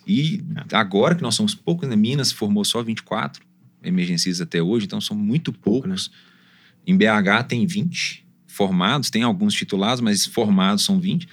E 0.06 0.42
agora 0.72 1.14
que 1.14 1.22
nós 1.22 1.34
somos 1.34 1.54
poucos, 1.54 1.88
né? 1.88 1.94
Minas 1.94 2.32
formou 2.32 2.64
só 2.64 2.82
24 2.82 3.42
emergencistas 3.84 4.40
até 4.40 4.60
hoje, 4.62 4.86
então 4.86 5.00
são 5.00 5.16
muito 5.16 5.52
Pouco, 5.52 5.86
né? 5.86 5.94
poucos. 5.94 6.10
Em 6.86 6.96
BH 6.96 7.44
tem 7.48 7.66
20 7.66 8.24
formados, 8.46 9.10
tem 9.10 9.22
alguns 9.22 9.54
titulados, 9.54 10.00
mas 10.00 10.26
formados 10.26 10.84
são 10.84 10.98
20. 10.98 11.28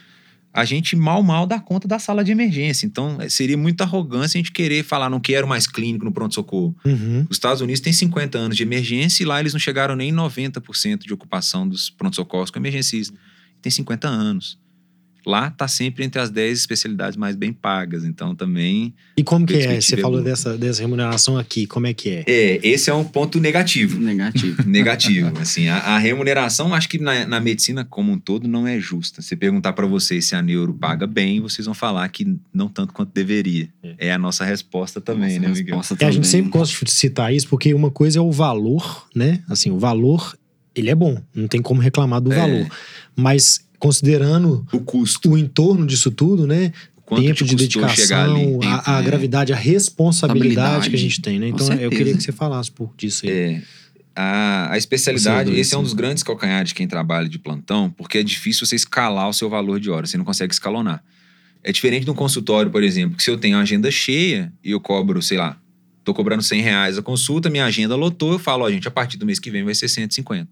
A 0.57 0.65
gente 0.65 0.95
mal, 0.95 1.21
mal 1.21 1.45
dá 1.45 1.59
conta 1.59 1.87
da 1.87 1.99
sala 1.99 2.23
de 2.23 2.31
emergência. 2.31 2.87
Então, 2.87 3.21
é, 3.21 3.29
seria 3.29 3.55
muita 3.55 3.83
arrogância 3.83 4.39
a 4.39 4.39
gente 4.39 4.51
querer 4.51 4.83
falar, 4.83 5.07
não 5.07 5.19
quero 5.19 5.47
mais 5.47 5.67
clínico 5.67 6.03
no 6.03 6.11
pronto-socorro. 6.11 6.75
Uhum. 6.83 7.27
Os 7.29 7.37
Estados 7.37 7.61
Unidos 7.61 7.79
têm 7.79 7.93
50 7.93 8.39
anos 8.39 8.57
de 8.57 8.63
emergência 8.63 9.21
e 9.21 9.25
lá 9.27 9.39
eles 9.39 9.53
não 9.53 9.59
chegaram 9.59 9.95
nem 9.95 10.09
em 10.09 10.13
90% 10.15 11.05
de 11.05 11.13
ocupação 11.13 11.69
dos 11.69 11.91
pronto-socorros 11.91 12.49
com 12.49 12.57
emergencistas. 12.57 13.15
Tem 13.61 13.71
50 13.71 14.07
anos. 14.07 14.57
Lá 15.27 15.49
está 15.49 15.67
sempre 15.67 16.05
entre 16.05 16.21
as 16.21 16.29
10 16.29 16.57
especialidades 16.57 17.17
mais 17.17 17.35
bem 17.35 17.51
pagas. 17.51 18.05
Então 18.05 18.33
também. 18.33 18.93
E 19.17 19.23
como 19.23 19.45
que 19.45 19.55
é? 19.55 19.57
Perspectiva 19.57 19.81
Você 19.81 19.95
é 19.95 20.01
falou 20.01 20.21
dessa, 20.23 20.57
dessa 20.57 20.81
remuneração 20.81 21.37
aqui, 21.37 21.67
como 21.67 21.85
é 21.85 21.93
que 21.93 22.09
é? 22.09 22.23
É, 22.25 22.59
esse 22.63 22.89
é 22.89 22.93
um 22.93 23.03
ponto 23.03 23.37
negativo. 23.39 23.99
Negativo. 23.99 24.63
Negativo. 24.65 25.37
assim, 25.39 25.67
a, 25.67 25.77
a 25.79 25.97
remuneração, 25.97 26.73
acho 26.73 26.87
que 26.87 26.97
na, 26.97 27.25
na 27.25 27.39
medicina 27.41 27.83
como 27.83 28.11
um 28.13 28.17
todo, 28.17 28.47
não 28.47 28.65
é 28.65 28.79
justa. 28.79 29.21
Se 29.21 29.35
perguntar 29.35 29.73
para 29.73 29.85
vocês 29.85 30.23
se 30.25 30.33
a 30.35 30.41
neuro 30.41 30.73
paga 30.73 31.05
bem, 31.05 31.41
vocês 31.41 31.65
vão 31.65 31.73
falar 31.75 32.07
que 32.07 32.37
não 32.53 32.69
tanto 32.69 32.93
quanto 32.93 33.11
deveria. 33.13 33.67
É, 33.97 34.13
a 34.13 34.17
nossa 34.17 34.45
resposta 34.45 35.01
também, 35.01 35.39
né, 35.39 35.47
Nossa 35.49 35.59
Miguel? 35.59 35.77
resposta 35.77 36.05
É, 36.05 36.07
a 36.07 36.11
gente 36.11 36.23
também. 36.23 36.31
sempre 36.45 36.51
gosta 36.57 36.85
de 36.85 36.91
citar 36.91 37.33
isso 37.33 37.49
porque 37.49 37.73
uma 37.73 37.91
coisa 37.91 38.19
é 38.19 38.21
o 38.21 38.31
valor, 38.31 39.07
né? 39.13 39.43
Assim, 39.49 39.71
o 39.71 39.77
valor, 39.77 40.37
ele 40.73 40.89
é 40.89 40.95
bom, 40.95 41.21
não 41.35 41.47
tem 41.49 41.61
como 41.61 41.81
reclamar 41.81 42.21
do 42.21 42.31
É. 42.31 42.35
valor. 42.37 42.67
Mas 43.15 43.66
considerando 43.79 44.65
O 44.71 44.79
custo. 44.79 45.31
o 45.31 45.37
entorno 45.37 45.85
disso 45.85 46.11
tudo, 46.11 46.47
né? 46.47 46.71
Quanto 47.05 47.23
tempo 47.23 47.45
te 47.45 47.55
de 47.55 47.71
chegar 47.71 48.25
ali? 48.25 48.33
dedicação, 48.33 48.59
Tempo, 48.59 48.65
a, 48.65 48.97
a 48.97 48.99
né? 48.99 49.05
gravidade, 49.05 49.53
a 49.53 49.55
responsabilidade 49.55 50.89
que 50.89 50.95
a 50.95 50.99
gente 50.99 51.21
tem, 51.21 51.39
né? 51.39 51.47
Então 51.47 51.73
eu 51.73 51.89
queria 51.89 52.13
que 52.15 52.21
você 52.21 52.33
falasse 52.33 52.69
um 52.69 52.73
pouco 52.73 52.93
disso 52.97 53.25
aí. 53.25 53.31
É, 53.31 53.61
a, 54.13 54.73
a 54.73 54.77
especialidade, 54.77 55.51
dois, 55.51 55.59
esse 55.59 55.73
é 55.73 55.77
um 55.77 55.83
dos 55.83 55.93
grandes 55.93 56.21
calcanhares 56.21 56.69
de 56.69 56.75
quem 56.75 56.87
trabalha 56.87 57.29
de 57.29 57.39
plantão, 57.39 57.89
porque 57.89 58.17
é 58.17 58.23
difícil 58.23 58.65
você 58.65 58.75
escalar 58.75 59.29
o 59.29 59.33
seu 59.33 59.49
valor 59.49 59.79
de 59.79 59.89
hora, 59.89 60.05
você 60.05 60.17
não 60.17 60.25
consegue 60.25 60.51
escalonar. 60.53 61.01
É 61.63 61.71
diferente 61.71 62.03
de 62.03 62.11
um 62.11 62.15
consultório, 62.15 62.69
por 62.71 62.83
exemplo, 62.83 63.15
que 63.15 63.23
se 63.23 63.29
eu 63.29 63.37
tenho 63.37 63.55
uma 63.55 63.63
agenda 63.63 63.89
cheia 63.89 64.51
e 64.63 64.71
eu 64.71 64.79
cobro, 64.79 65.21
sei 65.21 65.37
lá, 65.37 65.57
tô 66.03 66.13
cobrando 66.13 66.41
100 66.41 66.61
reais 66.61 66.97
a 66.97 67.01
consulta, 67.01 67.49
minha 67.49 67.65
agenda 67.65 67.95
lotou, 67.95 68.33
eu 68.33 68.39
falo, 68.39 68.65
ó, 68.65 68.71
gente, 68.71 68.87
a 68.87 68.91
partir 68.91 69.17
do 69.17 69.25
mês 69.25 69.39
que 69.39 69.49
vem 69.51 69.63
vai 69.63 69.75
ser 69.75 69.87
150. 69.87 70.49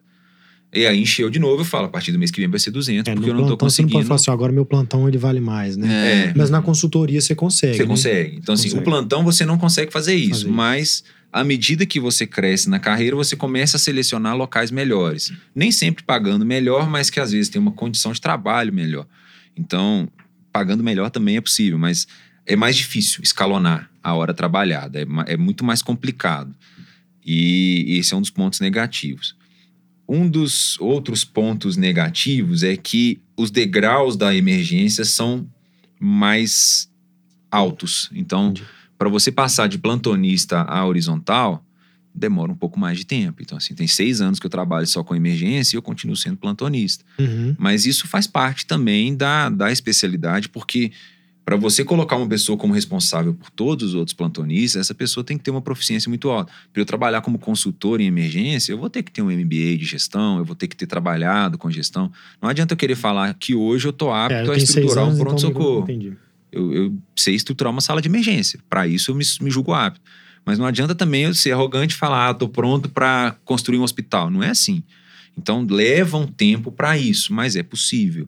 E 0.75 0.85
aí 0.85 1.01
encheu 1.01 1.29
de 1.29 1.39
novo, 1.39 1.61
eu 1.61 1.65
falo, 1.65 1.85
a 1.85 1.89
partir 1.89 2.11
do 2.11 2.19
mês 2.19 2.29
que 2.29 2.41
vem 2.41 2.49
vai 2.49 2.59
ser 2.59 2.69
200, 2.71 3.09
É, 3.09 3.15
porque 3.15 3.29
eu 3.29 3.33
não 3.33 3.41
tô 3.43 3.47
plantão 3.49 3.69
você 3.69 3.81
não 3.81 3.87
pode 3.87 3.93
conseguindo. 3.93 4.07
falar 4.07 4.15
assim, 4.15 4.31
agora 4.31 4.51
meu 4.51 4.65
plantão 4.65 5.07
ele 5.07 5.17
vale 5.17 5.39
mais, 5.39 5.77
né? 5.77 6.27
É. 6.27 6.33
Mas 6.35 6.49
na 6.49 6.61
consultoria 6.61 7.21
você 7.21 7.33
consegue. 7.33 7.77
Você 7.77 7.83
né? 7.83 7.87
consegue. 7.87 8.35
Então, 8.37 8.53
assim, 8.53 8.63
Consegue. 8.63 8.81
o 8.81 8.83
plantão 8.83 9.23
você 9.23 9.45
não 9.45 9.57
consegue 9.57 9.91
fazer 9.91 10.15
isso, 10.15 10.41
Fazer 10.41 10.49
mas 10.49 11.03
à 11.31 11.43
medida 11.43 11.85
que 11.85 11.99
você 11.99 12.27
cresce 12.27 12.69
na 12.69 12.79
carreira, 12.79 13.15
você 13.15 13.35
começa 13.35 13.77
a 13.77 13.79
selecionar 13.79 14.35
locais 14.35 14.69
melhores. 14.69 15.31
Nem 15.53 15.71
sempre 15.71 16.03
pagando 16.03 16.45
melhor, 16.45 16.89
mas 16.89 17.09
que 17.09 17.19
às 17.19 17.31
vezes 17.31 17.49
tem 17.49 17.61
uma 17.61 17.71
condição 17.71 18.11
de 18.11 18.19
trabalho 18.19 18.73
melhor. 18.73 19.07
Então, 19.57 20.09
pagando 20.51 20.83
melhor 20.83 21.09
também 21.09 21.37
é 21.37 21.41
possível, 21.41 21.77
mas 21.79 22.07
é 22.45 22.55
mais 22.55 22.75
difícil 22.75 23.21
escalonar 23.23 23.89
a 24.03 24.13
hora 24.13 24.33
trabalhada, 24.33 24.99
é, 24.99 25.05
é 25.27 25.37
muito 25.37 25.63
mais 25.63 25.81
complicado. 25.81 26.53
E 27.25 27.97
esse 27.97 28.13
é 28.13 28.17
um 28.17 28.21
dos 28.21 28.29
pontos 28.29 28.59
negativos. 28.59 29.35
Um 30.07 30.29
dos 30.29 30.79
outros 30.79 31.23
pontos 31.23 31.77
negativos 31.77 32.63
é 32.63 32.77
que 32.77 33.21
os 33.35 33.49
degraus 33.49 34.15
da 34.15 34.35
emergência 34.35 35.03
são 35.03 35.47
mais 35.99 36.89
altos. 37.49 38.09
Então, 38.13 38.53
para 38.97 39.09
você 39.09 39.31
passar 39.31 39.67
de 39.67 39.77
plantonista 39.77 40.61
a 40.61 40.85
horizontal, 40.85 41.65
demora 42.13 42.51
um 42.51 42.55
pouco 42.55 42.79
mais 42.79 42.97
de 42.97 43.05
tempo. 43.05 43.41
Então, 43.41 43.57
assim, 43.57 43.73
tem 43.73 43.87
seis 43.87 44.21
anos 44.21 44.39
que 44.39 44.45
eu 44.45 44.49
trabalho 44.49 44.87
só 44.87 45.03
com 45.03 45.15
emergência 45.15 45.75
e 45.75 45.77
eu 45.77 45.81
continuo 45.81 46.15
sendo 46.15 46.37
plantonista. 46.37 47.03
Uhum. 47.19 47.55
Mas 47.57 47.85
isso 47.85 48.07
faz 48.07 48.25
parte 48.25 48.65
também 48.65 49.15
da, 49.15 49.49
da 49.49 49.71
especialidade, 49.71 50.47
porque 50.49 50.91
para 51.45 51.55
você 51.55 51.85
colocar 51.85 52.15
uma 52.15 52.27
pessoa 52.27 52.57
como 52.57 52.73
responsável 52.73 53.31
por 53.35 53.51
todos 53.51 53.89
os 53.89 53.93
outros 53.93 54.15
plantonistas, 54.15 54.81
essa 54.81 54.95
pessoa 54.95 55.23
tem 55.23 55.37
que 55.37 55.43
ter 55.43 55.51
uma 55.51 55.61
proficiência 55.61 56.09
muito 56.09 56.27
alta. 56.31 56.51
Para 56.73 56.81
eu 56.81 56.85
trabalhar 56.85 57.21
como 57.21 57.37
consultor 57.37 58.01
em 58.01 58.07
emergência, 58.07 58.71
eu 58.71 58.79
vou 58.79 58.89
ter 58.89 59.03
que 59.03 59.11
ter 59.11 59.21
um 59.21 59.27
MBA 59.29 59.77
de 59.77 59.85
gestão, 59.85 60.39
eu 60.39 60.43
vou 60.43 60.55
ter 60.55 60.67
que 60.67 60.75
ter 60.75 60.87
trabalhado 60.87 61.55
com 61.55 61.69
gestão. 61.69 62.11
Não 62.41 62.49
adianta 62.49 62.73
eu 62.73 62.77
querer 62.77 62.95
falar 62.95 63.31
que 63.35 63.53
hoje 63.53 63.87
eu 63.87 63.93
tô 63.93 64.11
apto 64.11 64.33
É, 64.33 64.47
eu 64.47 64.51
a 64.53 64.57
estruturar 64.57 65.03
anos, 65.03 65.19
um 65.19 65.21
então 65.21 65.25
pronto-socorro. 65.25 65.83
Entendi. 65.83 66.13
Eu, 66.51 66.73
eu 66.73 66.97
sei 67.15 67.35
estruturar 67.35 67.71
uma 67.71 67.81
sala 67.81 68.01
de 68.01 68.09
emergência. 68.09 68.59
Para 68.67 68.87
isso 68.87 69.11
eu 69.11 69.15
me, 69.15 69.23
me 69.41 69.51
julgo 69.51 69.71
apto. 69.71 70.01
Mas 70.43 70.57
não 70.57 70.65
adianta 70.65 70.95
também 70.95 71.25
eu 71.25 71.33
ser 71.35 71.51
arrogante 71.51 71.93
e 71.93 71.97
falar, 71.97 72.29
ah, 72.29 72.33
tô 72.33 72.49
pronto 72.49 72.89
para 72.89 73.35
construir 73.45 73.77
um 73.77 73.83
hospital. 73.83 74.31
Não 74.31 74.41
é 74.41 74.49
assim. 74.49 74.81
Então 75.37 75.63
leva 75.69 76.17
um 76.17 76.25
tempo 76.25 76.71
para 76.71 76.97
isso, 76.97 77.31
mas 77.33 77.55
é 77.55 77.61
possível. 77.61 78.27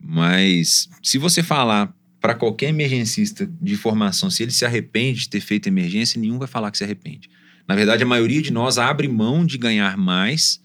Mas 0.00 0.88
se 1.02 1.18
você 1.18 1.42
falar 1.42 1.92
para 2.24 2.34
qualquer 2.34 2.70
emergencista 2.70 3.46
de 3.60 3.76
formação, 3.76 4.30
se 4.30 4.42
ele 4.42 4.50
se 4.50 4.64
arrepende 4.64 5.20
de 5.20 5.28
ter 5.28 5.40
feito 5.40 5.66
emergência, 5.66 6.18
nenhum 6.18 6.38
vai 6.38 6.48
falar 6.48 6.70
que 6.70 6.78
se 6.78 6.82
arrepende. 6.82 7.28
Na 7.68 7.74
verdade, 7.74 8.02
a 8.02 8.06
maioria 8.06 8.40
de 8.40 8.50
nós 8.50 8.78
abre 8.78 9.06
mão 9.06 9.44
de 9.44 9.58
ganhar 9.58 9.98
mais 9.98 10.58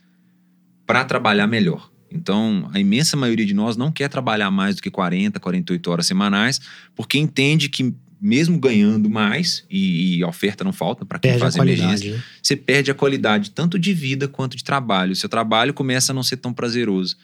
para 0.88 1.04
trabalhar 1.04 1.48
melhor. 1.48 1.92
Então, 2.10 2.70
a 2.74 2.80
imensa 2.80 3.18
maioria 3.18 3.46
de 3.46 3.54
nós 3.54 3.76
não 3.76 3.92
quer 3.92 4.08
trabalhar 4.08 4.50
mais 4.50 4.78
do 4.78 4.82
que 4.82 4.90
40, 4.90 5.38
48 5.38 5.92
horas 5.92 6.06
semanais, 6.06 6.62
porque 6.96 7.18
entende 7.18 7.68
que 7.68 7.94
mesmo 8.22 8.58
ganhando 8.58 9.10
mais, 9.10 9.66
e, 9.70 10.16
e 10.16 10.24
oferta 10.24 10.64
não 10.64 10.72
falta 10.72 11.06
para 11.06 11.20
quem 11.20 11.32
Perde 11.32 11.42
faz 11.42 11.58
emergência, 11.58 12.14
né? 12.14 12.24
você 12.42 12.56
perde 12.56 12.90
a 12.90 12.94
qualidade 12.94 13.52
tanto 13.52 13.78
de 13.78 13.94
vida 13.94 14.30
quanto 14.30 14.56
de 14.56 14.64
trabalho. 14.64 15.12
O 15.12 15.16
seu 15.16 15.28
trabalho 15.28 15.74
começa 15.74 16.14
a 16.14 16.16
não 16.16 16.24
ser 16.24 16.38
tão 16.38 16.54
prazeroso. 16.54 17.18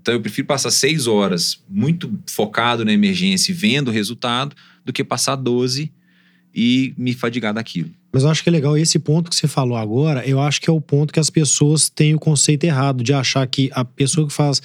Então 0.00 0.14
eu 0.14 0.20
prefiro 0.20 0.46
passar 0.46 0.70
seis 0.70 1.06
horas 1.06 1.62
muito 1.68 2.10
focado 2.26 2.84
na 2.84 2.92
emergência 2.92 3.52
e 3.52 3.54
vendo 3.54 3.88
o 3.88 3.92
resultado 3.92 4.54
do 4.84 4.92
que 4.92 5.02
passar 5.04 5.36
12 5.36 5.92
e 6.54 6.94
me 6.96 7.12
fadigar 7.12 7.52
daquilo. 7.52 7.90
Mas 8.10 8.22
eu 8.22 8.30
acho 8.30 8.42
que 8.42 8.48
é 8.48 8.52
legal 8.52 8.76
esse 8.76 8.98
ponto 8.98 9.28
que 9.28 9.36
você 9.36 9.46
falou 9.46 9.76
agora. 9.76 10.26
Eu 10.26 10.40
acho 10.40 10.60
que 10.60 10.70
é 10.70 10.72
o 10.72 10.80
ponto 10.80 11.12
que 11.12 11.20
as 11.20 11.28
pessoas 11.28 11.90
têm 11.90 12.14
o 12.14 12.18
conceito 12.18 12.64
errado 12.64 13.04
de 13.04 13.12
achar 13.12 13.46
que 13.46 13.70
a 13.74 13.84
pessoa 13.84 14.26
que 14.26 14.32
faz 14.32 14.62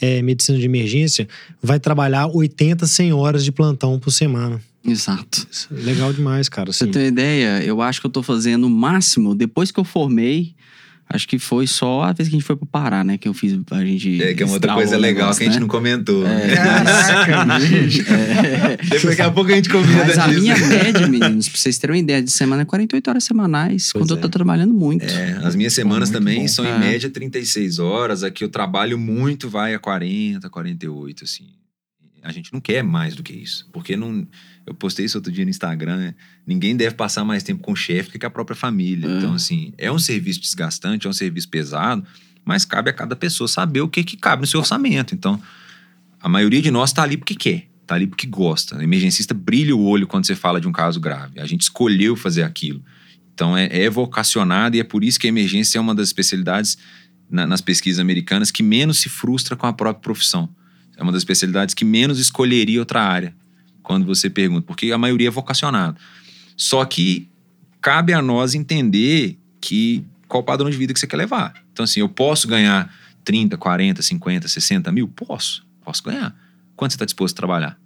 é, 0.00 0.22
medicina 0.22 0.58
de 0.58 0.64
emergência 0.64 1.28
vai 1.62 1.78
trabalhar 1.78 2.26
80, 2.26 2.86
100 2.86 3.12
horas 3.12 3.44
de 3.44 3.52
plantão 3.52 3.98
por 3.98 4.10
semana. 4.10 4.62
Exato. 4.82 5.46
É 5.72 5.82
legal 5.82 6.12
demais, 6.12 6.48
cara. 6.48 6.66
Pra 6.66 6.72
você 6.72 6.84
Assim. 6.84 6.92
ter 6.92 7.00
uma 7.00 7.08
ideia, 7.08 7.62
eu 7.64 7.82
acho 7.82 8.00
que 8.00 8.06
eu 8.06 8.10
tô 8.10 8.22
fazendo 8.22 8.66
o 8.66 8.70
máximo, 8.70 9.34
depous 9.34 9.70
que 9.70 9.78
eu 9.78 9.84
formei, 9.84 10.54
acho 11.08 11.28
que 11.28 11.38
foi 11.38 11.66
só 11.66 12.02
a 12.02 12.12
vez 12.12 12.28
que 12.28 12.34
a 12.34 12.38
gente 12.38 12.46
foi 12.46 12.56
pro 12.56 12.66
Pará, 12.66 13.04
né? 13.04 13.16
Que 13.16 13.28
eu 13.28 13.34
fiz, 13.34 13.58
a 13.70 13.84
gente... 13.84 14.22
É 14.22 14.34
que 14.34 14.42
é 14.42 14.46
uma 14.46 14.54
outra 14.54 14.74
coisa 14.74 14.96
legal 14.96 15.24
negócio, 15.24 15.38
que 15.40 15.44
a 15.44 15.46
gente 15.46 15.54
né? 15.56 15.60
não 15.60 15.68
comentou. 15.68 16.26
É. 16.26 16.54
Caraca. 17.26 17.64
É. 17.64 18.76
Depois, 18.76 19.04
daqui 19.04 19.22
a 19.22 19.30
pouco 19.30 19.50
a 19.52 19.54
gente 19.54 19.68
comenta 19.68 20.04
Mas 20.04 20.18
a 20.18 20.26
disso. 20.26 20.40
minha 20.42 20.56
média, 20.66 21.06
meninos, 21.06 21.48
pra 21.48 21.58
vocês 21.58 21.78
terem 21.78 21.94
uma 21.96 22.00
ideia 22.02 22.22
de 22.22 22.30
semana, 22.30 22.62
é 22.62 22.64
48 22.64 23.08
horas 23.08 23.24
semanais, 23.24 23.90
Pois 23.92 24.02
quando 24.02 24.10
eu 24.10 24.18
é. 24.18 24.20
tô 24.20 24.28
trabalhando 24.28 24.74
muito. 24.74 25.04
É, 25.04 25.40
as 25.44 25.54
minhas 25.54 25.72
semanas 25.72 26.10
também 26.10 26.40
bom. 26.42 26.48
são 26.48 26.64
em 26.64 26.68
É. 26.68 26.78
média 26.78 27.08
36 27.08 27.78
horas. 27.78 28.22
Aqui 28.22 28.42
eu 28.44 28.48
trabalho 28.48 28.98
muito, 28.98 29.48
vai 29.48 29.74
a 29.74 29.78
40, 29.78 30.48
48, 30.50 31.24
assim. 31.24 31.46
A 32.22 32.32
gente 32.32 32.52
não 32.52 32.60
quer 32.60 32.82
mais 32.82 33.14
do 33.14 33.22
que 33.22 33.32
isso. 33.32 33.68
Porque 33.72 33.96
não. 33.96 34.26
Eu 34.66 34.74
postei 34.74 35.06
isso 35.06 35.16
outro 35.16 35.30
dia 35.30 35.44
no 35.44 35.50
Instagram. 35.50 35.96
né? 35.96 36.14
Ninguém 36.46 36.76
deve 36.76 36.94
passar 36.96 37.24
mais 37.24 37.42
tempo 37.42 37.62
com 37.62 37.72
o 37.72 37.76
chefe 37.76 38.10
que 38.10 38.18
com 38.18 38.26
a 38.26 38.30
própria 38.30 38.56
família. 38.56 39.08
É. 39.08 39.16
Então, 39.18 39.34
assim, 39.34 39.72
é 39.78 39.90
um 39.92 39.98
serviço 39.98 40.40
desgastante, 40.40 41.06
é 41.06 41.10
um 41.10 41.12
serviço 41.12 41.48
pesado, 41.48 42.04
mas 42.44 42.64
cabe 42.64 42.90
a 42.90 42.92
cada 42.92 43.14
pessoa 43.14 43.46
saber 43.46 43.80
o 43.80 43.88
que, 43.88 44.02
que 44.02 44.16
cabe 44.16 44.40
no 44.42 44.46
seu 44.46 44.60
orçamento. 44.60 45.14
Então, 45.14 45.40
a 46.20 46.28
maioria 46.28 46.60
de 46.60 46.70
nós 46.70 46.92
tá 46.92 47.02
ali 47.02 47.16
porque 47.16 47.34
quer, 47.34 47.68
tá 47.86 47.94
ali 47.94 48.06
porque 48.06 48.26
gosta. 48.26 48.76
O 48.76 48.82
emergencista 48.82 49.32
brilha 49.32 49.76
o 49.76 49.82
olho 49.84 50.06
quando 50.06 50.26
você 50.26 50.34
fala 50.34 50.60
de 50.60 50.66
um 50.66 50.72
caso 50.72 50.98
grave. 50.98 51.38
A 51.38 51.46
gente 51.46 51.62
escolheu 51.62 52.16
fazer 52.16 52.42
aquilo. 52.42 52.82
Então 53.32 53.56
é, 53.56 53.68
é 53.70 53.88
vocacionado 53.90 54.76
e 54.76 54.80
é 54.80 54.84
por 54.84 55.04
isso 55.04 55.20
que 55.20 55.26
a 55.26 55.28
emergência 55.28 55.78
é 55.78 55.80
uma 55.80 55.94
das 55.94 56.08
especialidades 56.08 56.78
na- 57.30 57.46
nas 57.46 57.60
pesquisas 57.60 58.00
americanas 58.00 58.50
que 58.50 58.62
menos 58.62 58.98
se 58.98 59.08
frustra 59.10 59.54
com 59.54 59.66
a 59.66 59.72
própria 59.74 60.00
profissão. 60.02 60.48
É 60.96 61.02
uma 61.02 61.12
das 61.12 61.20
especialidades 61.20 61.74
que 61.74 61.84
menos 61.84 62.18
escolheria 62.18 62.80
outra 62.80 63.02
área 63.02 63.34
quando 63.86 64.04
você 64.04 64.28
pergunta, 64.28 64.66
porque 64.66 64.90
a 64.90 64.98
maioria 64.98 65.28
é 65.28 65.30
vocacionado. 65.30 65.96
Só 66.56 66.84
que 66.84 67.28
cabe 67.80 68.12
a 68.12 68.20
nós 68.20 68.52
entender 68.52 69.38
que 69.60 70.04
qual 70.26 70.42
o 70.42 70.44
padrão 70.44 70.68
de 70.68 70.76
vida 70.76 70.92
que 70.92 70.98
você 70.98 71.06
quer 71.06 71.16
levar. 71.16 71.54
Então 71.72 71.84
assim, 71.84 72.00
eu 72.00 72.08
posso 72.08 72.48
ganhar 72.48 72.92
30, 73.24 73.56
40, 73.56 74.02
50, 74.02 74.48
60 74.48 74.90
mil? 74.90 75.06
Posso, 75.06 75.64
posso 75.84 76.02
ganhar. 76.02 76.34
Quanto 76.74 76.90
você 76.90 76.96
está 76.96 77.04
disposto 77.04 77.34
a 77.34 77.36
trabalhar? 77.36 77.78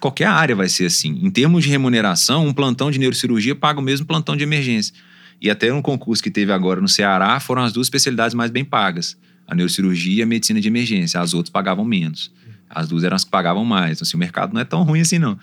Qualquer 0.00 0.26
área 0.26 0.56
vai 0.56 0.68
ser 0.68 0.86
assim. 0.86 1.20
Em 1.22 1.30
termos 1.30 1.62
de 1.62 1.70
remuneração, 1.70 2.48
um 2.48 2.52
plantão 2.52 2.90
de 2.90 2.98
neurocirurgia 2.98 3.54
paga 3.54 3.78
o 3.78 3.82
mesmo 3.82 4.06
plantão 4.06 4.36
de 4.36 4.42
emergência. 4.42 4.92
E 5.40 5.48
até 5.48 5.72
um 5.72 5.80
concurso 5.80 6.20
que 6.20 6.30
teve 6.30 6.50
agora 6.50 6.80
no 6.80 6.88
Ceará 6.88 7.38
foram 7.38 7.62
as 7.62 7.72
duas 7.72 7.86
especialidades 7.86 8.34
mais 8.34 8.50
bem 8.50 8.64
pagas: 8.64 9.16
a 9.46 9.54
neurocirurgia 9.54 10.16
e 10.18 10.22
a 10.22 10.26
medicina 10.26 10.60
de 10.60 10.66
emergência. 10.66 11.20
As 11.20 11.34
outras 11.34 11.50
pagavam 11.50 11.84
menos. 11.84 12.32
As 12.70 12.88
duas 12.88 13.02
eram 13.02 13.16
as 13.16 13.24
que 13.24 13.30
pagavam 13.30 13.64
mais. 13.64 13.98
Então, 13.98 14.06
assim, 14.06 14.16
o 14.16 14.20
mercado 14.20 14.54
não 14.54 14.60
é 14.60 14.64
tão 14.64 14.84
ruim 14.84 15.00
assim, 15.00 15.18
não. 15.18 15.36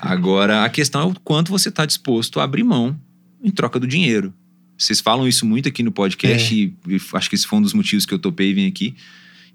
Agora, 0.00 0.64
a 0.64 0.68
questão 0.68 1.00
é 1.00 1.04
o 1.04 1.14
quanto 1.20 1.50
você 1.50 1.68
está 1.68 1.84
disposto 1.84 2.38
a 2.38 2.44
abrir 2.44 2.62
mão 2.62 2.98
em 3.42 3.50
troca 3.50 3.80
do 3.80 3.86
dinheiro. 3.86 4.32
Vocês 4.78 5.00
falam 5.00 5.26
isso 5.26 5.44
muito 5.44 5.68
aqui 5.68 5.82
no 5.82 5.90
podcast, 5.90 6.54
e 6.54 6.72
e 6.86 7.00
acho 7.14 7.28
que 7.28 7.34
esse 7.34 7.46
foi 7.46 7.58
um 7.58 7.62
dos 7.62 7.72
motivos 7.72 8.06
que 8.06 8.14
eu 8.14 8.18
topei 8.18 8.50
e 8.50 8.54
vim 8.54 8.66
aqui, 8.68 8.94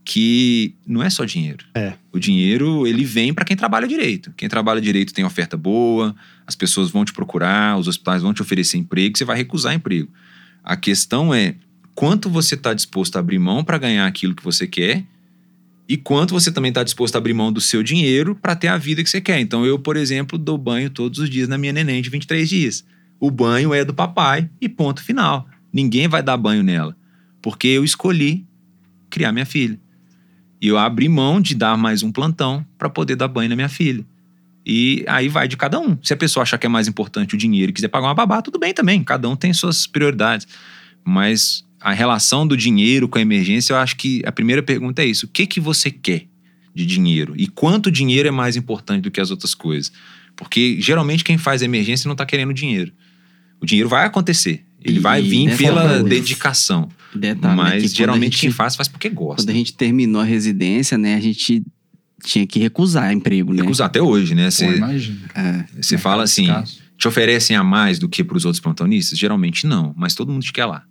que 0.03 0.75
não 0.85 1.01
é 1.01 1.09
só 1.09 1.23
dinheiro. 1.23 1.63
É. 1.75 1.93
O 2.11 2.19
dinheiro, 2.19 2.87
ele 2.87 3.05
vem 3.05 3.33
para 3.33 3.45
quem 3.45 3.55
trabalha 3.55 3.87
direito. 3.87 4.33
Quem 4.35 4.49
trabalha 4.49 4.81
direito 4.81 5.13
tem 5.13 5.23
oferta 5.23 5.55
boa, 5.55 6.15
as 6.45 6.55
pessoas 6.55 6.89
vão 6.89 7.05
te 7.05 7.13
procurar, 7.13 7.77
os 7.77 7.87
hospitais 7.87 8.21
vão 8.21 8.33
te 8.33 8.41
oferecer 8.41 8.77
emprego, 8.77 9.17
você 9.17 9.23
vai 9.23 9.37
recusar 9.37 9.73
emprego. 9.73 10.09
A 10.63 10.75
questão 10.75 11.33
é 11.33 11.55
quanto 11.93 12.29
você 12.29 12.55
está 12.55 12.73
disposto 12.73 13.15
a 13.15 13.19
abrir 13.19 13.39
mão 13.39 13.63
para 13.63 13.77
ganhar 13.77 14.07
aquilo 14.07 14.35
que 14.35 14.43
você 14.43 14.65
quer 14.65 15.05
e 15.91 15.97
quanto 15.97 16.33
você 16.33 16.49
também 16.53 16.69
está 16.69 16.83
disposto 16.83 17.15
a 17.15 17.17
abrir 17.17 17.33
mão 17.33 17.51
do 17.51 17.59
seu 17.59 17.83
dinheiro 17.83 18.33
para 18.33 18.55
ter 18.55 18.69
a 18.69 18.77
vida 18.77 19.03
que 19.03 19.09
você 19.09 19.19
quer. 19.19 19.41
Então, 19.41 19.65
eu, 19.65 19.77
por 19.77 19.97
exemplo, 19.97 20.37
dou 20.37 20.57
banho 20.57 20.89
todos 20.89 21.19
os 21.19 21.29
dias 21.29 21.49
na 21.49 21.57
minha 21.57 21.73
neném 21.73 22.01
de 22.01 22.09
23 22.09 22.47
dias. 22.47 22.85
O 23.19 23.29
banho 23.29 23.73
é 23.73 23.83
do 23.83 23.93
papai 23.93 24.49
e 24.61 24.69
ponto 24.69 25.03
final. 25.03 25.45
Ninguém 25.73 26.07
vai 26.07 26.23
dar 26.23 26.37
banho 26.37 26.63
nela, 26.63 26.95
porque 27.41 27.67
eu 27.67 27.83
escolhi 27.83 28.47
criar 29.09 29.33
minha 29.33 29.45
filha. 29.45 29.77
E 30.61 30.69
eu 30.69 30.77
abri 30.77 31.09
mão 31.09 31.41
de 31.41 31.53
dar 31.53 31.75
mais 31.75 32.03
um 32.03 32.11
plantão 32.11 32.65
para 32.77 32.89
poder 32.89 33.17
dar 33.17 33.27
banho 33.27 33.49
na 33.49 33.57
minha 33.57 33.67
filha. 33.67 34.05
E 34.65 35.03
aí 35.09 35.27
vai 35.27 35.45
de 35.45 35.57
cada 35.57 35.77
um. 35.77 35.97
Se 36.01 36.13
a 36.13 36.17
pessoa 36.17 36.43
achar 36.43 36.57
que 36.57 36.65
é 36.65 36.69
mais 36.69 36.87
importante 36.87 37.35
o 37.35 37.37
dinheiro 37.37 37.71
e 37.71 37.73
quiser 37.73 37.89
pagar 37.89 38.07
uma 38.07 38.15
babá, 38.15 38.41
tudo 38.41 38.57
bem 38.57 38.73
também. 38.73 39.03
Cada 39.03 39.27
um 39.27 39.35
tem 39.35 39.51
suas 39.51 39.85
prioridades. 39.85 40.47
Mas 41.03 41.65
a 41.81 41.91
relação 41.93 42.45
do 42.47 42.55
dinheiro 42.55 43.07
com 43.07 43.17
a 43.17 43.21
emergência, 43.21 43.73
eu 43.73 43.77
acho 43.77 43.95
que 43.97 44.21
a 44.25 44.31
primeira 44.31 44.61
pergunta 44.63 45.01
é 45.01 45.05
isso: 45.05 45.25
o 45.25 45.29
que 45.29 45.45
que 45.47 45.59
você 45.59 45.89
quer 45.91 46.27
de 46.73 46.85
dinheiro? 46.85 47.33
E 47.35 47.47
quanto 47.47 47.91
dinheiro 47.91 48.27
é 48.27 48.31
mais 48.31 48.55
importante 48.55 49.03
do 49.03 49.11
que 49.11 49.19
as 49.19 49.31
outras 49.31 49.53
coisas? 49.55 49.91
Porque 50.35 50.77
geralmente 50.79 51.23
quem 51.23 51.37
faz 51.37 51.61
emergência 51.61 52.07
não 52.07 52.13
está 52.13 52.25
querendo 52.25 52.53
dinheiro. 52.53 52.91
O 53.59 53.65
dinheiro 53.65 53.89
vai 53.89 54.05
acontecer. 54.05 54.65
Ele 54.83 54.97
E 54.97 54.99
vai 54.99 55.21
vir 55.21 55.55
pela 55.57 55.87
vez- 55.99 56.03
dedicação. 56.05 56.89
Detalhe, 57.13 57.55
né, 57.57 57.71
que 57.71 57.81
mas 57.81 57.93
geralmente 57.93 58.31
gente- 58.33 58.41
quem 58.41 58.51
faz, 58.51 58.75
faz 58.75 58.87
porque 58.87 59.09
gosta. 59.09 59.43
Quando 59.43 59.49
a 59.49 59.53
gente 59.53 59.73
terminou 59.73 60.21
a 60.21 60.25
residência, 60.25 60.97
né, 60.97 61.15
a 61.15 61.19
gente 61.19 61.61
tinha 62.23 62.47
que 62.47 62.57
recusar 62.57 63.11
emprego, 63.13 63.53
né? 63.53 63.61
Recusar 63.61 63.87
até 63.87 64.01
hoje, 64.01 64.33
né? 64.33 64.45
Pô, 64.45 64.49
Você. 65.81 65.95
É, 65.95 65.97
fala 65.97 66.23
assim, 66.23 66.47
te 66.97 67.07
oferecem 67.07 67.55
a 67.55 67.63
mais 67.63 67.99
do 67.99 68.07
que 68.07 68.23
para 68.23 68.37
os 68.37 68.45
outros 68.45 68.59
plantonistas? 68.61 69.19
Geralmente 69.19 69.67
não, 69.67 69.93
mas 69.97 70.15
todo 70.15 70.31
mundo 70.31 70.41
te 70.43 70.53
quer 70.53 70.65
lá. 70.65 70.83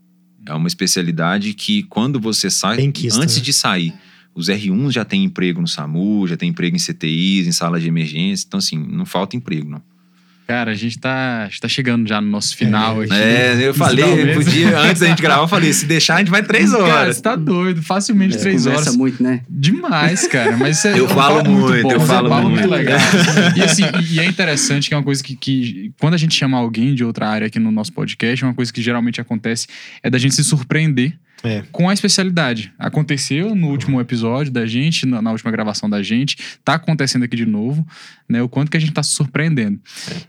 É 0.47 0.55
uma 0.55 0.69
especialidade 0.69 1.53
que 1.55 1.83
quando 1.85 2.21
você 2.21 2.51
sai, 2.51 2.77
Benquista, 2.77 3.21
antes 3.21 3.37
né? 3.37 3.43
de 3.43 3.53
sair, 3.53 3.95
os 4.35 4.49
R1s 4.49 4.91
já 4.93 5.05
têm 5.05 5.25
emprego 5.25 5.61
no 5.61 5.69
SAMU, 5.69 6.27
já 6.27 6.37
tem 6.37 6.49
emprego 6.49 6.77
em 6.77 6.79
CTIs, 6.79 7.47
em 7.47 7.53
sala 7.53 7.79
de 7.81 7.89
emergência. 7.89 8.45
Então, 8.47 8.59
assim, 8.59 8.79
não 8.79 9.05
falta 9.05 9.37
emprego, 9.37 9.69
não. 9.69 9.83
Cara, 10.51 10.73
a 10.73 10.75
gente 10.75 10.99
tá, 10.99 11.43
a 11.45 11.49
gente 11.49 11.61
tá 11.61 11.69
chegando 11.69 12.09
já 12.09 12.21
no 12.21 12.27
nosso 12.29 12.57
final 12.57 13.01
É. 13.03 13.05
aqui. 13.05 13.15
É, 13.15 13.69
eu 13.69 13.73
falei, 13.73 14.35
podia, 14.35 14.77
antes 14.81 15.01
da 15.01 15.07
gente 15.07 15.23
gravar, 15.23 15.45
eu 15.45 15.49
falei, 15.49 15.73
se 15.73 15.87
deixar, 15.87 16.17
a 16.17 16.19
gente 16.19 16.31
vai 16.31 16.43
três 16.43 16.73
Cara, 16.73 16.83
horas. 16.83 17.17
você 17.17 17.23
tá 17.23 17.37
doido. 17.37 17.81
Facilmente 17.83 18.37
três 18.37 18.65
Conversa 18.65 18.83
horas. 18.89 18.97
muito, 18.97 19.23
né? 19.23 19.43
Demais, 19.49 20.27
cara. 20.27 20.57
Mas 20.57 20.79
isso 20.79 20.89
é 20.89 20.99
Eu 20.99 21.09
falo 21.09 21.49
muito, 21.49 21.83
bom, 21.85 21.93
eu 21.93 22.01
é 22.03 22.05
falo 22.05 22.29
papo 22.29 22.49
muito. 22.49 22.69
legal. 22.69 22.99
E 23.57 23.63
assim, 23.63 23.85
e 24.11 24.19
é 24.19 24.25
interessante 24.25 24.89
que 24.89 24.95
é 24.95 24.97
uma 24.97 25.05
coisa 25.05 25.23
que, 25.23 25.37
que 25.37 25.93
quando 26.01 26.15
a 26.15 26.19
gente 26.19 26.35
chama 26.35 26.59
alguém 26.59 26.97
de 26.97 27.05
outra 27.05 27.29
área 27.29 27.47
aqui 27.47 27.61
no 27.61 27.71
nosso 27.71 27.93
podcast, 27.93 28.45
uma 28.45 28.53
coisa 28.55 28.73
que 28.73 28.83
geralmente 28.83 29.21
acontece 29.21 29.69
é 30.03 30.11
da 30.11 30.19
gente 30.19 30.35
se 30.35 30.43
surpreender 30.43 31.13
É. 31.43 31.63
com 31.73 31.89
a 31.89 31.93
especialidade. 31.93 32.73
Aconteceu 32.79 33.55
no 33.55 33.69
último 33.69 34.01
episódio 34.01 34.53
da 34.53 34.67
gente, 34.67 35.07
na, 35.07 35.23
na 35.23 35.31
última 35.33 35.51
gravação 35.51 35.89
da 35.89 36.03
gente, 36.03 36.37
tá 36.65 36.75
acontecendo 36.75 37.25
aqui 37.25 37.37
de 37.37 37.47
novo, 37.47 37.87
né? 38.29 38.43
O 38.43 38.49
quanto 38.49 38.71
que 38.71 38.77
a 38.77 38.81
gente 38.81 38.93
tá 38.93 39.03
se 39.03 39.11
surpreendendo. 39.13 39.81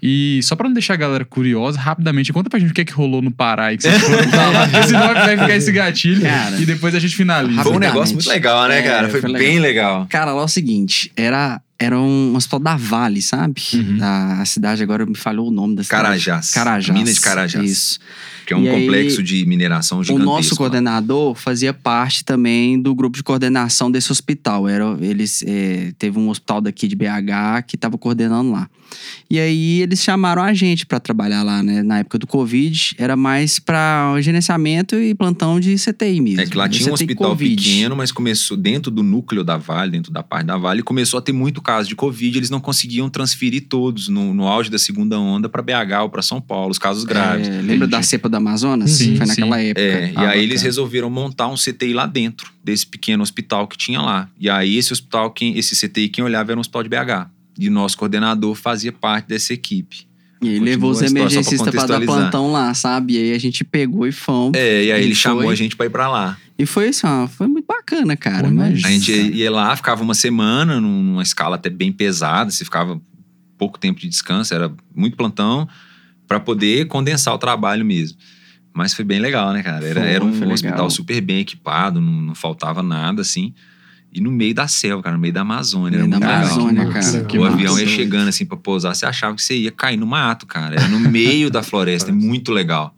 E 0.01 0.39
só 0.43 0.55
pra 0.55 0.68
não 0.68 0.74
deixar 0.74 0.93
a 0.93 0.97
galera 0.97 1.26
curiosa, 1.26 1.80
rapidamente, 1.80 2.32
conta 2.32 2.49
pra 2.49 2.59
gente 2.59 2.72
o 2.72 2.74
que, 2.74 2.82
é 2.82 2.86
que 2.86 2.93
rolou 2.93 3.22
no 3.22 3.32
Pará 3.32 3.66
aí 3.68 3.78
que 3.78 3.84
vocês 3.84 4.01
foram 4.01 4.30
pra 4.30 4.49
lá. 4.49 4.68
Porque 4.68 4.88
senão 4.88 5.14
vai 5.14 5.38
ficar 5.38 5.55
esse 5.55 5.72
gatilho 5.72 6.22
Cara. 6.22 6.57
e 6.59 6.66
depois 6.66 6.95
a 6.95 6.99
gente 6.99 7.16
finaliza. 7.16 7.64
Foi 7.64 7.74
um 7.74 7.80
negócio 7.80 8.16
muito 8.16 8.30
legal, 8.30 8.68
né, 8.68 8.80
É, 8.80 8.84
cara? 8.84 9.09
Foi, 9.09 9.22
foi 9.22 9.34
bem 9.34 9.59
legal. 9.59 10.05
Cara, 10.09 10.32
lá 10.34 10.41
é 10.41 10.45
o 10.45 10.47
seguinte, 10.47 11.12
era, 11.16 11.62
era 11.82 11.99
um 11.99 12.36
hospital 12.36 12.59
da 12.59 12.75
Vale, 12.77 13.21
sabe? 13.21 13.61
Uhum. 13.73 13.97
Da, 13.97 14.41
a 14.41 14.45
cidade 14.45 14.84
agora 14.84 15.05
me 15.05 15.15
falhou 15.15 15.47
o 15.47 15.51
nome 15.51 15.75
da 15.75 15.84
cidade. 15.84 16.03
Carajás. 16.03 16.51
Carajás. 16.51 16.97
Mina 16.97 17.11
de 17.11 17.19
Carajás. 17.19 17.69
Isso. 17.69 17.99
Que 18.45 18.53
é 18.53 18.57
um 18.57 18.63
E 18.63 18.69
aí, 18.69 18.82
complexo 18.82 19.21
de 19.23 19.45
mineração 19.45 19.99
O 19.99 20.03
gigantesco. 20.03 20.32
nosso 20.32 20.51
lá. 20.51 20.57
coordenador 20.57 21.36
fazia 21.36 21.73
parte 21.73 22.23
também 22.25 22.82
do 22.82 22.93
grupo 22.93 23.17
de 23.17 23.23
coordenação 23.23 23.89
desse 23.91 24.11
hospital. 24.11 24.67
Era, 24.67 24.97
eles 24.99 25.43
é, 25.45 25.91
teve 25.97 26.17
um 26.19 26.29
hospital 26.29 26.61
daqui 26.61 26.88
de 26.88 26.95
BH 26.95 27.63
que 27.67 27.75
estava 27.75 27.97
coordenando 27.97 28.51
lá. 28.51 28.69
E 29.29 29.39
aí 29.39 29.82
eles 29.82 30.03
chamaram 30.03 30.41
a 30.41 30.53
gente 30.53 30.86
para 30.86 30.99
trabalhar 30.99 31.43
lá, 31.43 31.63
né? 31.63 31.82
Na 31.82 31.99
época 31.99 32.17
do 32.19 32.27
Covid, 32.27 32.95
era 32.97 33.15
mais 33.15 33.57
para 33.57 34.19
gerenciamento 34.21 34.95
e 34.99 35.15
plantão 35.15 35.59
de 35.61 35.75
CTI 35.75 36.19
mesmo. 36.19 36.41
É 36.41 36.45
que 36.45 36.57
lá 36.57 36.67
tinha 36.67 36.89
um 36.89 36.93
hospital 36.93 37.29
Covid. 37.29 37.55
pequeno, 37.63 37.95
mas 37.95 38.11
começou 38.11 38.57
dentro 38.57 38.91
do 38.91 39.01
núcleo 39.01 39.43
da 39.45 39.55
Vale, 39.55 39.91
dentro 39.91 40.11
da 40.11 40.21
parte 40.21 40.47
da 40.47 40.57
Vale, 40.57 40.84
começou 40.84 41.17
a 41.17 41.21
ter 41.21 41.32
muito 41.32 41.61
caso 41.72 41.88
de 41.89 41.95
Covid. 41.95 42.38
Eles 42.38 42.49
não 42.49 42.59
conseguiam 42.59 43.09
transferir 43.09 43.65
todos 43.67 44.07
no, 44.09 44.34
no 44.34 44.47
auge 44.47 44.69
da 44.69 44.78
segunda 44.78 45.17
onda 45.19 45.47
para 45.47 45.61
BH 45.61 46.01
ou 46.03 46.09
para 46.09 46.22
São 46.22 46.41
Paulo, 46.41 46.72
os 46.72 46.78
casos 46.78 47.03
graves. 47.03 47.47
É, 47.47 47.61
lembra 47.61 47.88
da 47.88 48.01
cepa 48.03 48.28
do 48.28 48.36
Amazonas? 48.36 48.91
Sim, 48.91 49.15
Foi 49.15 49.26
naquela 49.26 49.57
sim. 49.57 49.65
época. 49.67 49.82
É, 49.82 50.11
e 50.11 50.17
Ah, 50.17 50.30
aí 50.32 50.43
eles 50.43 50.61
resolveram 50.61 51.09
montar 51.09 51.47
um 51.47 51.55
CTI 51.55 51.93
lá 51.93 52.05
dentro 52.05 52.51
desse 52.63 52.86
pequeno 52.86 53.24
hospital 53.24 53.67
que 53.67 53.78
tinha 53.78 54.01
lá. 54.01 54.28
E 54.39 54.49
aí 54.49 54.78
esse 54.78 54.91
hospital, 54.91 55.32
quem, 55.32 55.57
esse 55.57 55.76
CTI, 55.76 56.09
quem 56.09 56.24
olhava 56.24 56.51
era 56.51 56.57
um 56.57 56.61
hospital 56.61 56.84
de 56.84 56.89
BH. 56.89 57.30
E 57.59 57.67
o 57.67 57.72
nosso 57.72 57.97
coordenador 57.97 58.55
fazia 58.55 58.91
parte 58.91 59.28
dessa 59.28 59.53
equipe. 59.53 60.07
E 60.41 60.47
aí 60.47 60.53
Continua 60.55 60.65
levou 60.72 60.89
os 60.91 60.97
só 60.97 61.03
pra 61.03 61.09
emergencistas 61.11 61.69
pra 61.69 61.86
dar 61.86 62.01
plantão 62.01 62.51
lá, 62.51 62.74
sabe? 62.74 63.13
E 63.13 63.17
aí 63.17 63.34
a 63.34 63.39
gente 63.39 63.63
pegou 63.63 64.07
e 64.07 64.11
fomos. 64.11 64.57
É, 64.57 64.86
e 64.86 64.91
aí 64.91 65.01
E 65.01 65.05
ele 65.05 65.13
chamou 65.15 65.43
foi. 65.43 65.53
a 65.53 65.55
gente 65.55 65.76
pra 65.76 65.86
ir 65.86 65.89
pra 65.91 66.09
lá. 66.09 66.36
E 66.62 66.66
foi 66.66 66.89
assim, 66.89 67.07
ó, 67.07 67.28
foi 67.28 67.47
muito 67.47 67.66
bacana, 67.68 68.16
cara. 68.16 68.47
Pô, 68.47 68.53
mas... 68.53 68.84
A 68.84 68.89
gente 68.89 69.12
ia 69.12 69.49
lá, 69.51 69.76
ficava 69.76 70.03
uma 70.03 70.14
semana 70.14 70.80
num- 70.80 71.01
numa 71.03 71.24
escala 71.24 71.55
até 71.55 71.70
bem 71.70 71.91
pesada, 71.91 72.51
você 72.51 72.64
ficava 72.64 72.99
pouco 73.57 73.80
tempo 73.80 73.99
de 73.99 74.07
descanso, 74.07 74.53
era 74.53 74.72
muito 74.95 75.16
plantão 75.18 75.68
pra 76.28 76.39
poder 76.39 76.88
condensar 76.88 77.34
o 77.34 77.38
trabalho 77.38 77.84
mesmo. 77.86 78.18
Mas 78.74 78.93
foi 78.93 79.03
bem 79.03 79.20
legal, 79.20 79.51
né, 79.53 79.62
cara? 79.62 79.86
Era, 79.86 79.99
Foi, 80.01 80.09
era 80.09 80.24
um 80.24 80.30
foi 80.32 80.39
legal. 80.41 80.53
hospital 80.53 80.89
super 80.89 81.20
bem 81.22 81.39
equipado, 81.39 81.99
não, 81.99 82.12
não 82.22 82.36
faltava 82.36 82.82
nada, 82.82 83.22
assim. 83.22 83.53
E 84.14 84.20
no 84.22 84.32
meio 84.32 84.53
da 84.53 84.68
selva, 84.68 85.03
cara, 85.03 85.16
no 85.16 85.22
meio 85.22 85.34
da 85.34 85.41
Amazônia. 85.41 85.97
No 85.99 86.03
Era 86.03 86.07
meio 86.07 86.20
muito 86.20 86.22
da 86.22 86.39
legal. 86.39 86.53
Amazônia, 86.53 86.86
Que 86.86 86.93
cara. 86.93 87.26
que 87.26 87.38
o 87.38 87.41
massa. 87.41 87.53
avião 87.53 87.80
ia 87.80 87.88
chegando 87.88 88.28
assim 88.30 88.45
pra 88.45 88.55
pousar, 88.57 88.93
você 88.95 89.05
achava 89.05 89.36
que 89.36 89.41
você 89.43 89.57
ia 89.57 89.72
cair 89.72 89.97
no 89.97 90.05
mato, 90.05 90.45
cara. 90.45 90.76
Era 90.76 90.88
no 90.88 90.99
meio 90.99 91.49
da 91.49 91.62
floresta, 91.64 92.12
é 92.12 92.14
muito 92.14 92.51
legal. 92.51 92.95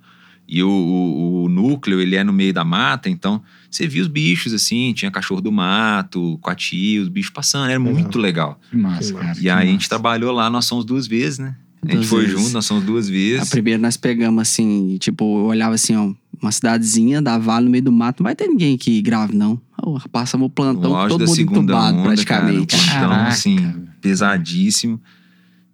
E 0.48 0.62
o, 0.62 0.70
o- 0.70 1.44
o 1.46 1.50
núcleo, 1.50 2.00
ele 2.02 2.16
é 2.16 2.24
no 2.24 2.34
meio 2.34 2.54
da 2.54 2.64
mata, 2.66 3.10
então 3.10 3.42
você 3.72 3.88
via 3.88 4.02
os 4.02 4.08
bichos 4.08 4.54
assim, 4.54 4.94
tinha 4.94 5.10
cachorro 5.10 5.42
do 5.42 5.52
mato, 5.52 6.38
coati, 6.42 7.00
os 7.00 7.08
bichos 7.10 7.32
passando, 7.32 7.70
era 7.70 7.80
Legal. 7.80 7.94
muito 7.94 8.20
legal. 8.20 8.60
Que 8.70 8.78
massa, 8.78 9.14
cara. 9.14 9.26
massa. 9.28 9.40
E 9.40 9.44
que 9.44 9.50
aí 9.50 9.68
a 9.68 9.72
gente 9.72 9.76
massa. 9.78 9.90
trabalhou 9.90 10.32
lá, 10.32 10.50
nós 10.50 10.66
somos 10.66 10.84
duas 10.86 11.08
vezes, 11.08 11.40
né? 11.40 11.56
A 11.82 11.88
gente 11.88 11.96
Duas 11.98 12.08
foi 12.10 12.26
vezes. 12.26 12.40
junto, 12.40 12.54
nós 12.54 12.66
somos 12.66 12.84
duas 12.86 13.08
A 13.10 13.12
vezes. 13.12 13.50
primeira 13.50 13.82
nós 13.82 13.98
pegamos 13.98 14.42
assim, 14.42 14.96
tipo, 15.00 15.24
eu 15.40 15.46
olhava 15.48 15.76
assim, 15.76 15.96
ó, 15.96 16.14
uma 16.42 16.52
cidadezinha 16.52 17.22
da 17.22 17.38
Vale 17.38 17.66
no 17.66 17.72
meio 17.72 17.84
do 17.84 17.92
mato, 17.92 18.22
não 18.22 18.26
vai 18.26 18.36
ter 18.36 18.48
ninguém 18.48 18.76
aqui 18.76 19.02
grave, 19.02 19.36
não. 19.36 19.60
Oh, 19.82 20.00
passava 20.10 20.44
o 20.46 20.50
plantão, 20.50 20.92
todo 21.10 21.20
da 21.20 21.26
mundo 21.26 21.36
segunda 21.36 21.60
entubado 21.60 21.98
onda, 21.98 22.04
praticamente. 22.04 22.78
cara, 22.78 22.86
um 22.86 23.00
plantão, 23.00 23.10
Caraca. 23.10 23.28
assim, 23.30 23.58
pesadíssimo. 24.02 25.02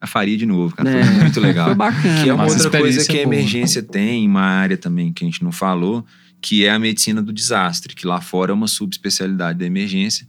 Eu 0.01 0.07
faria 0.07 0.37
de 0.37 0.45
novo, 0.45 0.75
cara. 0.75 0.89
É, 0.89 1.03
Foi 1.03 1.13
muito 1.15 1.39
legal. 1.39 1.65
Foi 1.67 1.75
bacana. 1.75 2.23
Que 2.23 2.29
é 2.29 2.33
uma 2.33 2.43
Mas 2.43 2.53
outra 2.63 2.79
coisa 2.79 2.99
experiência 2.99 3.13
que 3.13 3.19
a 3.19 3.23
boa. 3.23 3.35
emergência 3.35 3.83
tem, 3.83 4.27
uma 4.27 4.41
área 4.41 4.77
também 4.77 5.11
que 5.11 5.23
a 5.23 5.27
gente 5.27 5.43
não 5.43 5.51
falou, 5.51 6.05
que 6.41 6.65
é 6.65 6.71
a 6.71 6.79
medicina 6.79 7.21
do 7.21 7.33
desastre, 7.33 7.93
que 7.93 8.07
lá 8.07 8.21
fora 8.21 8.51
é 8.51 8.53
uma 8.53 8.67
subespecialidade 8.67 9.59
da 9.59 9.65
emergência, 9.65 10.25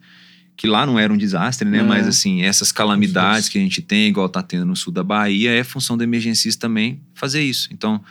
que 0.57 0.67
lá 0.67 0.85
não 0.85 0.99
era 0.99 1.13
um 1.13 1.17
desastre, 1.17 1.69
né? 1.69 1.79
É. 1.79 1.83
Mas 1.83 2.09
assim, 2.09 2.43
essas 2.43 2.73
calamidades 2.73 3.49
que 3.49 3.59
a 3.59 3.61
gente 3.61 3.81
tem, 3.81 4.09
igual 4.09 4.29
tá 4.29 4.43
tendo 4.43 4.67
no 4.67 4.75
sul 4.75 4.93
da 4.93 5.05
Bahia, 5.05 5.53
é 5.53 5.63
função 5.63 5.97
do 5.97 6.03
emergencista 6.03 6.67
também 6.67 7.01
fazer 7.15 7.43
isso. 7.43 7.69
Então, 7.73 8.03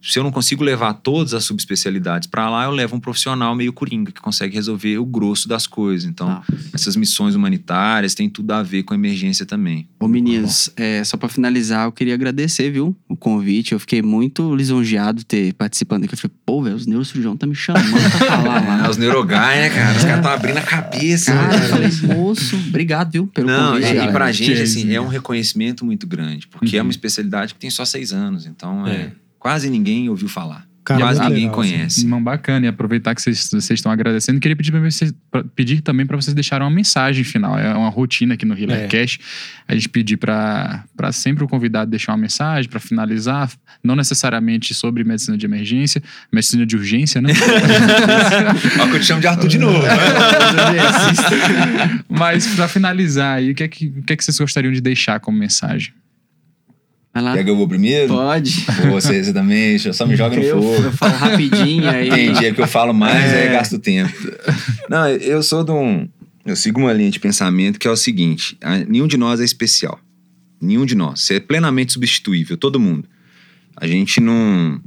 se 0.00 0.18
eu 0.18 0.22
não 0.22 0.30
consigo 0.30 0.62
levar 0.62 0.94
todas 0.94 1.34
as 1.34 1.44
subespecialidades 1.44 2.28
para 2.28 2.48
lá, 2.48 2.64
eu 2.64 2.70
levo 2.70 2.96
um 2.96 3.00
profissional 3.00 3.54
meio 3.54 3.72
coringa 3.72 4.12
que 4.12 4.20
consegue 4.20 4.54
resolver 4.54 4.98
o 4.98 5.04
grosso 5.04 5.48
das 5.48 5.66
coisas. 5.66 6.08
Então, 6.08 6.28
Tá. 6.28 6.42
essas 6.72 6.94
missões 6.96 7.34
humanitárias 7.34 8.14
têm 8.14 8.28
tudo 8.28 8.52
a 8.52 8.62
ver 8.62 8.82
com 8.84 8.94
a 8.94 8.96
emergência 8.96 9.44
também. 9.44 9.88
Ô, 10.00 10.06
meninos, 10.08 10.70
é, 10.76 11.02
só 11.04 11.16
pra 11.16 11.28
finalizar, 11.28 11.86
eu 11.86 11.92
queria 11.92 12.14
agradecer, 12.14 12.70
viu, 12.70 12.96
o 13.08 13.16
convite. 13.16 13.72
Eu 13.72 13.80
fiquei 13.80 14.00
muito 14.02 14.54
lisonjeado 14.54 15.24
ter 15.24 15.52
participando 15.54 16.04
aqui. 16.04 16.14
Eu 16.14 16.18
falei, 16.18 16.36
pô, 16.46 16.62
velho, 16.62 16.76
os 16.76 16.86
neurocirurgiões 16.86 17.34
estão 17.34 17.48
me 17.48 17.54
chamando 17.54 17.90
pra 17.90 18.10
falar 18.26 18.44
lá. 18.64 18.84
Ah, 18.86 18.90
os 18.90 18.96
neurogai, 18.96 19.58
né, 19.62 19.70
cara? 19.70 19.96
Os 19.96 20.02
caras 20.04 20.16
estão 20.18 20.30
abrindo 20.32 20.56
a 20.58 20.62
cabeça. 20.62 21.32
Cara, 21.32 21.48
né, 21.58 21.64
eu 21.64 21.68
falei, 21.68 22.16
moço, 22.16 22.56
obrigado, 22.68 23.12
viu, 23.12 23.26
pelo 23.26 23.46
Não, 23.48 23.72
convite. 23.72 23.86
e, 23.86 23.90
e 23.90 23.94
galera. 23.94 24.12
pra 24.12 24.32
gente, 24.32 24.60
assim, 24.62 24.92
é 24.94 25.00
um 25.00 25.08
reconhecimento 25.08 25.84
muito 25.84 26.06
grande, 26.06 26.46
porque 26.46 26.76
é 26.76 26.80
Uhum. 26.80 26.86
uma 26.86 26.90
especialidade 26.92 27.54
que 27.54 27.60
tem 27.60 27.70
só 27.70 27.84
seis 27.84 28.12
anos, 28.12 28.46
então 28.46 28.86
é. 28.86 28.92
É. 28.94 29.12
quase 29.38 29.70
ninguém 29.70 30.08
ouviu 30.08 30.28
falar. 30.28 30.66
Cara, 30.84 31.00
quase 31.02 31.20
ninguém 31.20 31.44
legal, 31.48 31.60
assim. 31.60 31.70
conhece. 31.72 32.06
Não, 32.06 32.22
bacana. 32.22 32.64
E 32.64 32.68
aproveitar 32.70 33.14
que 33.14 33.20
vocês, 33.20 33.52
estão 33.70 33.92
agradecendo, 33.92 34.40
queria 34.40 34.56
pedir, 34.56 34.70
pra 34.72 34.80
vocês, 34.80 35.12
pra- 35.30 35.44
pedir 35.44 35.82
também 35.82 36.06
para 36.06 36.16
vocês 36.16 36.32
deixarem 36.32 36.66
uma 36.66 36.74
mensagem 36.74 37.22
final. 37.24 37.58
É 37.58 37.74
uma 37.74 37.90
rotina 37.90 38.32
aqui 38.32 38.46
no 38.46 38.54
É. 38.54 38.60
Healer 38.62 38.88
Cash. 38.88 39.18
A 39.68 39.74
gente 39.74 39.86
pedir 39.90 40.16
para 40.16 40.82
sempre 41.12 41.44
o 41.44 41.46
convidado 41.46 41.90
deixar 41.90 42.12
uma 42.12 42.18
mensagem 42.18 42.70
para 42.70 42.80
finalizar, 42.80 43.52
não 43.84 43.94
necessariamente 43.94 44.72
sobre 44.72 45.04
medicina 45.04 45.36
de 45.36 45.44
emergência, 45.44 46.02
medicina 46.32 46.64
de 46.64 46.74
urgência, 46.74 47.20
né? 47.20 47.34
Ó, 48.80 48.86
que 48.88 48.96
eu 48.96 49.00
te 49.00 49.04
chamo 49.04 49.20
de 49.20 49.26
Arthur 49.26 49.48
de 49.48 49.58
novo. 49.58 49.82
Mas 52.08 52.46
para 52.54 52.66
finalizar 52.66 53.36
aí, 53.36 53.50
o 53.50 53.54
que, 53.54 53.62
é 53.62 53.68
que, 53.68 53.88
o 53.88 54.02
que 54.02 54.14
é 54.14 54.16
que 54.16 54.24
vocês 54.24 54.38
gostariam 54.38 54.72
de 54.72 54.80
deixar 54.80 55.20
como 55.20 55.36
mensagem? 55.38 55.92
Vai 57.12 57.22
lá. 57.22 57.34
Quer 57.34 57.44
que 57.44 57.50
eu 57.50 57.56
vou 57.56 57.66
primeiro? 57.66 58.08
Pode. 58.14 58.50
Você, 58.92 59.24
você 59.24 59.32
também, 59.32 59.78
só 59.78 60.06
me 60.06 60.14
joga 60.14 60.36
no 60.36 60.42
eu, 60.42 60.62
fogo. 60.62 60.82
eu 60.84 60.92
falo 60.92 61.14
rapidinho 61.16 61.88
aí. 61.88 62.10
Tem 62.10 62.32
dia 62.34 62.52
que 62.52 62.60
eu 62.60 62.66
falo 62.66 62.92
mais, 62.92 63.32
É. 63.32 63.42
aí 63.48 63.52
gasto 63.52 63.78
tempo. 63.78 64.12
Não, 64.88 65.08
eu 65.08 65.42
sou 65.42 65.64
de 65.64 65.70
um. 65.72 66.08
Eu 66.44 66.54
sigo 66.56 66.80
uma 66.80 66.92
linha 66.92 67.10
de 67.10 67.18
pensamento 67.18 67.78
que 67.78 67.88
é 67.88 67.90
o 67.90 67.96
seguinte: 67.96 68.56
nenhum 68.88 69.06
de 69.06 69.16
nós 69.16 69.40
é 69.40 69.44
especial. 69.44 69.98
Nenhum 70.60 70.84
de 70.86 70.94
nós. 70.94 71.20
Você 71.20 71.34
é 71.34 71.40
plenamente 71.40 71.92
substituível, 71.92 72.56
todo 72.56 72.78
mundo. 72.80 73.08
A 73.76 73.86
gente 73.86 74.20
não. 74.20 74.80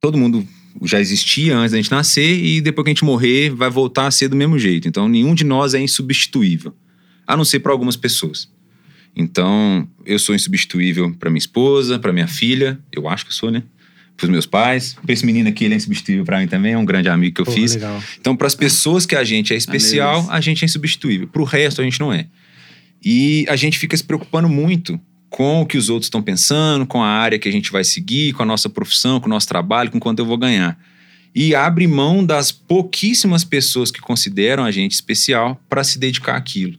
Todo 0.00 0.18
mundo 0.18 0.46
já 0.82 1.00
existia 1.00 1.56
antes 1.56 1.72
da 1.72 1.76
gente 1.78 1.90
nascer 1.90 2.38
e 2.42 2.60
depois 2.60 2.84
que 2.84 2.90
a 2.90 2.94
gente 2.94 3.04
morrer 3.04 3.50
vai 3.50 3.70
voltar 3.70 4.06
a 4.06 4.10
ser 4.10 4.28
do 4.28 4.36
mesmo 4.36 4.58
jeito. 4.58 4.86
Então 4.86 5.08
nenhum 5.08 5.34
de 5.34 5.44
nós 5.44 5.74
é 5.74 5.80
insubstituível, 5.80 6.74
a 7.26 7.36
não 7.36 7.44
ser 7.44 7.60
para 7.60 7.72
algumas 7.72 7.96
pessoas. 7.96 8.48
Então 9.18 9.86
eu 10.06 10.18
sou 10.18 10.32
insubstituível 10.32 11.12
para 11.18 11.28
minha 11.28 11.38
esposa, 11.38 11.98
para 11.98 12.12
minha 12.12 12.28
filha, 12.28 12.78
eu 12.92 13.08
acho 13.08 13.24
que 13.24 13.32
eu 13.32 13.34
sou, 13.34 13.50
né? 13.50 13.64
Para 14.16 14.24
os 14.24 14.30
meus 14.30 14.46
pais, 14.46 14.96
para 15.02 15.12
esse 15.12 15.26
menino 15.26 15.48
aqui 15.48 15.64
ele 15.64 15.74
é 15.74 15.76
insubstituível 15.76 16.24
para 16.24 16.38
mim 16.38 16.46
também, 16.46 16.72
é 16.72 16.78
um 16.78 16.84
grande 16.84 17.08
amigo 17.08 17.34
que 17.34 17.40
eu 17.40 17.44
Pô, 17.44 17.52
fiz. 17.52 17.74
legal. 17.74 18.02
Então, 18.20 18.36
para 18.36 18.46
as 18.46 18.54
pessoas 18.54 19.04
que 19.04 19.14
a 19.14 19.24
gente 19.24 19.52
é 19.52 19.56
especial, 19.56 20.26
a 20.30 20.40
gente 20.40 20.64
é 20.64 20.66
insubstituível. 20.66 21.26
Para 21.28 21.42
o 21.42 21.44
resto, 21.44 21.80
a 21.80 21.84
gente 21.84 22.00
não 22.00 22.12
é. 22.12 22.26
E 23.04 23.44
a 23.48 23.56
gente 23.56 23.78
fica 23.78 23.96
se 23.96 24.02
preocupando 24.02 24.48
muito 24.48 25.00
com 25.30 25.60
o 25.60 25.66
que 25.66 25.76
os 25.76 25.88
outros 25.88 26.06
estão 26.06 26.22
pensando, 26.22 26.86
com 26.86 27.02
a 27.02 27.08
área 27.08 27.38
que 27.38 27.48
a 27.48 27.52
gente 27.52 27.70
vai 27.70 27.84
seguir, 27.84 28.32
com 28.32 28.42
a 28.42 28.46
nossa 28.46 28.68
profissão, 28.68 29.20
com 29.20 29.26
o 29.26 29.30
nosso 29.30 29.46
trabalho, 29.46 29.90
com 29.90 30.00
quanto 30.00 30.20
eu 30.20 30.26
vou 30.26 30.38
ganhar. 30.38 30.78
E 31.34 31.54
abre 31.54 31.86
mão 31.86 32.24
das 32.24 32.50
pouquíssimas 32.50 33.44
pessoas 33.44 33.90
que 33.90 34.00
consideram 34.00 34.64
a 34.64 34.70
gente 34.70 34.92
especial 34.92 35.60
para 35.68 35.84
se 35.84 35.98
dedicar 35.98 36.36
àquilo. 36.36 36.78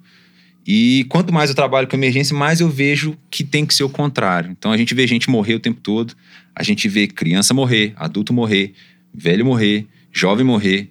E 0.65 1.05
quanto 1.09 1.33
mais 1.33 1.49
eu 1.49 1.55
trabalho 1.55 1.87
com 1.87 1.95
emergência, 1.95 2.35
mais 2.35 2.59
eu 2.59 2.69
vejo 2.69 3.17
que 3.31 3.43
tem 3.43 3.65
que 3.65 3.73
ser 3.73 3.83
o 3.83 3.89
contrário. 3.89 4.51
Então 4.51 4.71
a 4.71 4.77
gente 4.77 4.93
vê 4.93 5.07
gente 5.07 5.29
morrer 5.29 5.55
o 5.55 5.59
tempo 5.59 5.79
todo, 5.81 6.13
a 6.55 6.63
gente 6.63 6.87
vê 6.87 7.07
criança 7.07 7.53
morrer, 7.53 7.93
adulto 7.95 8.33
morrer, 8.33 8.73
velho 9.13 9.45
morrer, 9.45 9.87
jovem 10.11 10.45
morrer. 10.45 10.89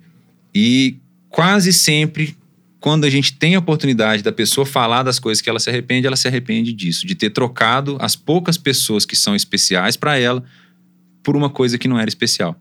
E 0.55 0.97
quase 1.29 1.73
sempre 1.73 2.37
quando 2.81 3.05
a 3.05 3.11
gente 3.11 3.33
tem 3.33 3.55
a 3.55 3.59
oportunidade 3.59 4.23
da 4.23 4.33
pessoa 4.33 4.65
falar 4.65 5.03
das 5.03 5.19
coisas 5.19 5.43
que 5.43 5.51
ela 5.51 5.59
se 5.59 5.69
arrepende, 5.69 6.07
ela 6.07 6.17
se 6.17 6.29
arrepende 6.29 6.73
disso, 6.73 7.07
de 7.07 7.15
ter 7.15 7.31
trocado 7.31 7.97
as 8.01 8.15
poucas 8.15 8.57
pessoas 8.57 9.05
que 9.05 9.17
são 9.17 9.35
especiais 9.35 9.97
para 9.97 10.17
ela 10.17 10.45
por 11.23 11.37
uma 11.37 11.51
coisa 11.51 11.77
que 11.77 11.89
não 11.89 11.99
era 11.99 12.09
especial. 12.09 12.59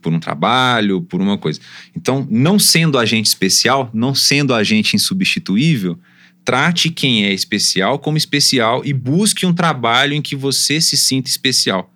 Por 0.00 0.12
um 0.12 0.18
trabalho, 0.18 1.02
por 1.02 1.20
uma 1.20 1.36
coisa. 1.36 1.60
Então, 1.94 2.26
não 2.30 2.58
sendo 2.58 2.98
agente 2.98 3.28
especial, 3.28 3.90
não 3.92 4.14
sendo 4.14 4.54
agente 4.54 4.96
insubstituível, 4.96 5.98
trate 6.44 6.90
quem 6.90 7.24
é 7.24 7.32
especial 7.32 7.98
como 7.98 8.16
especial 8.16 8.82
e 8.84 8.92
busque 8.92 9.46
um 9.46 9.52
trabalho 9.52 10.14
em 10.14 10.22
que 10.22 10.34
você 10.34 10.80
se 10.80 10.96
sinta 10.96 11.28
especial. 11.28 11.92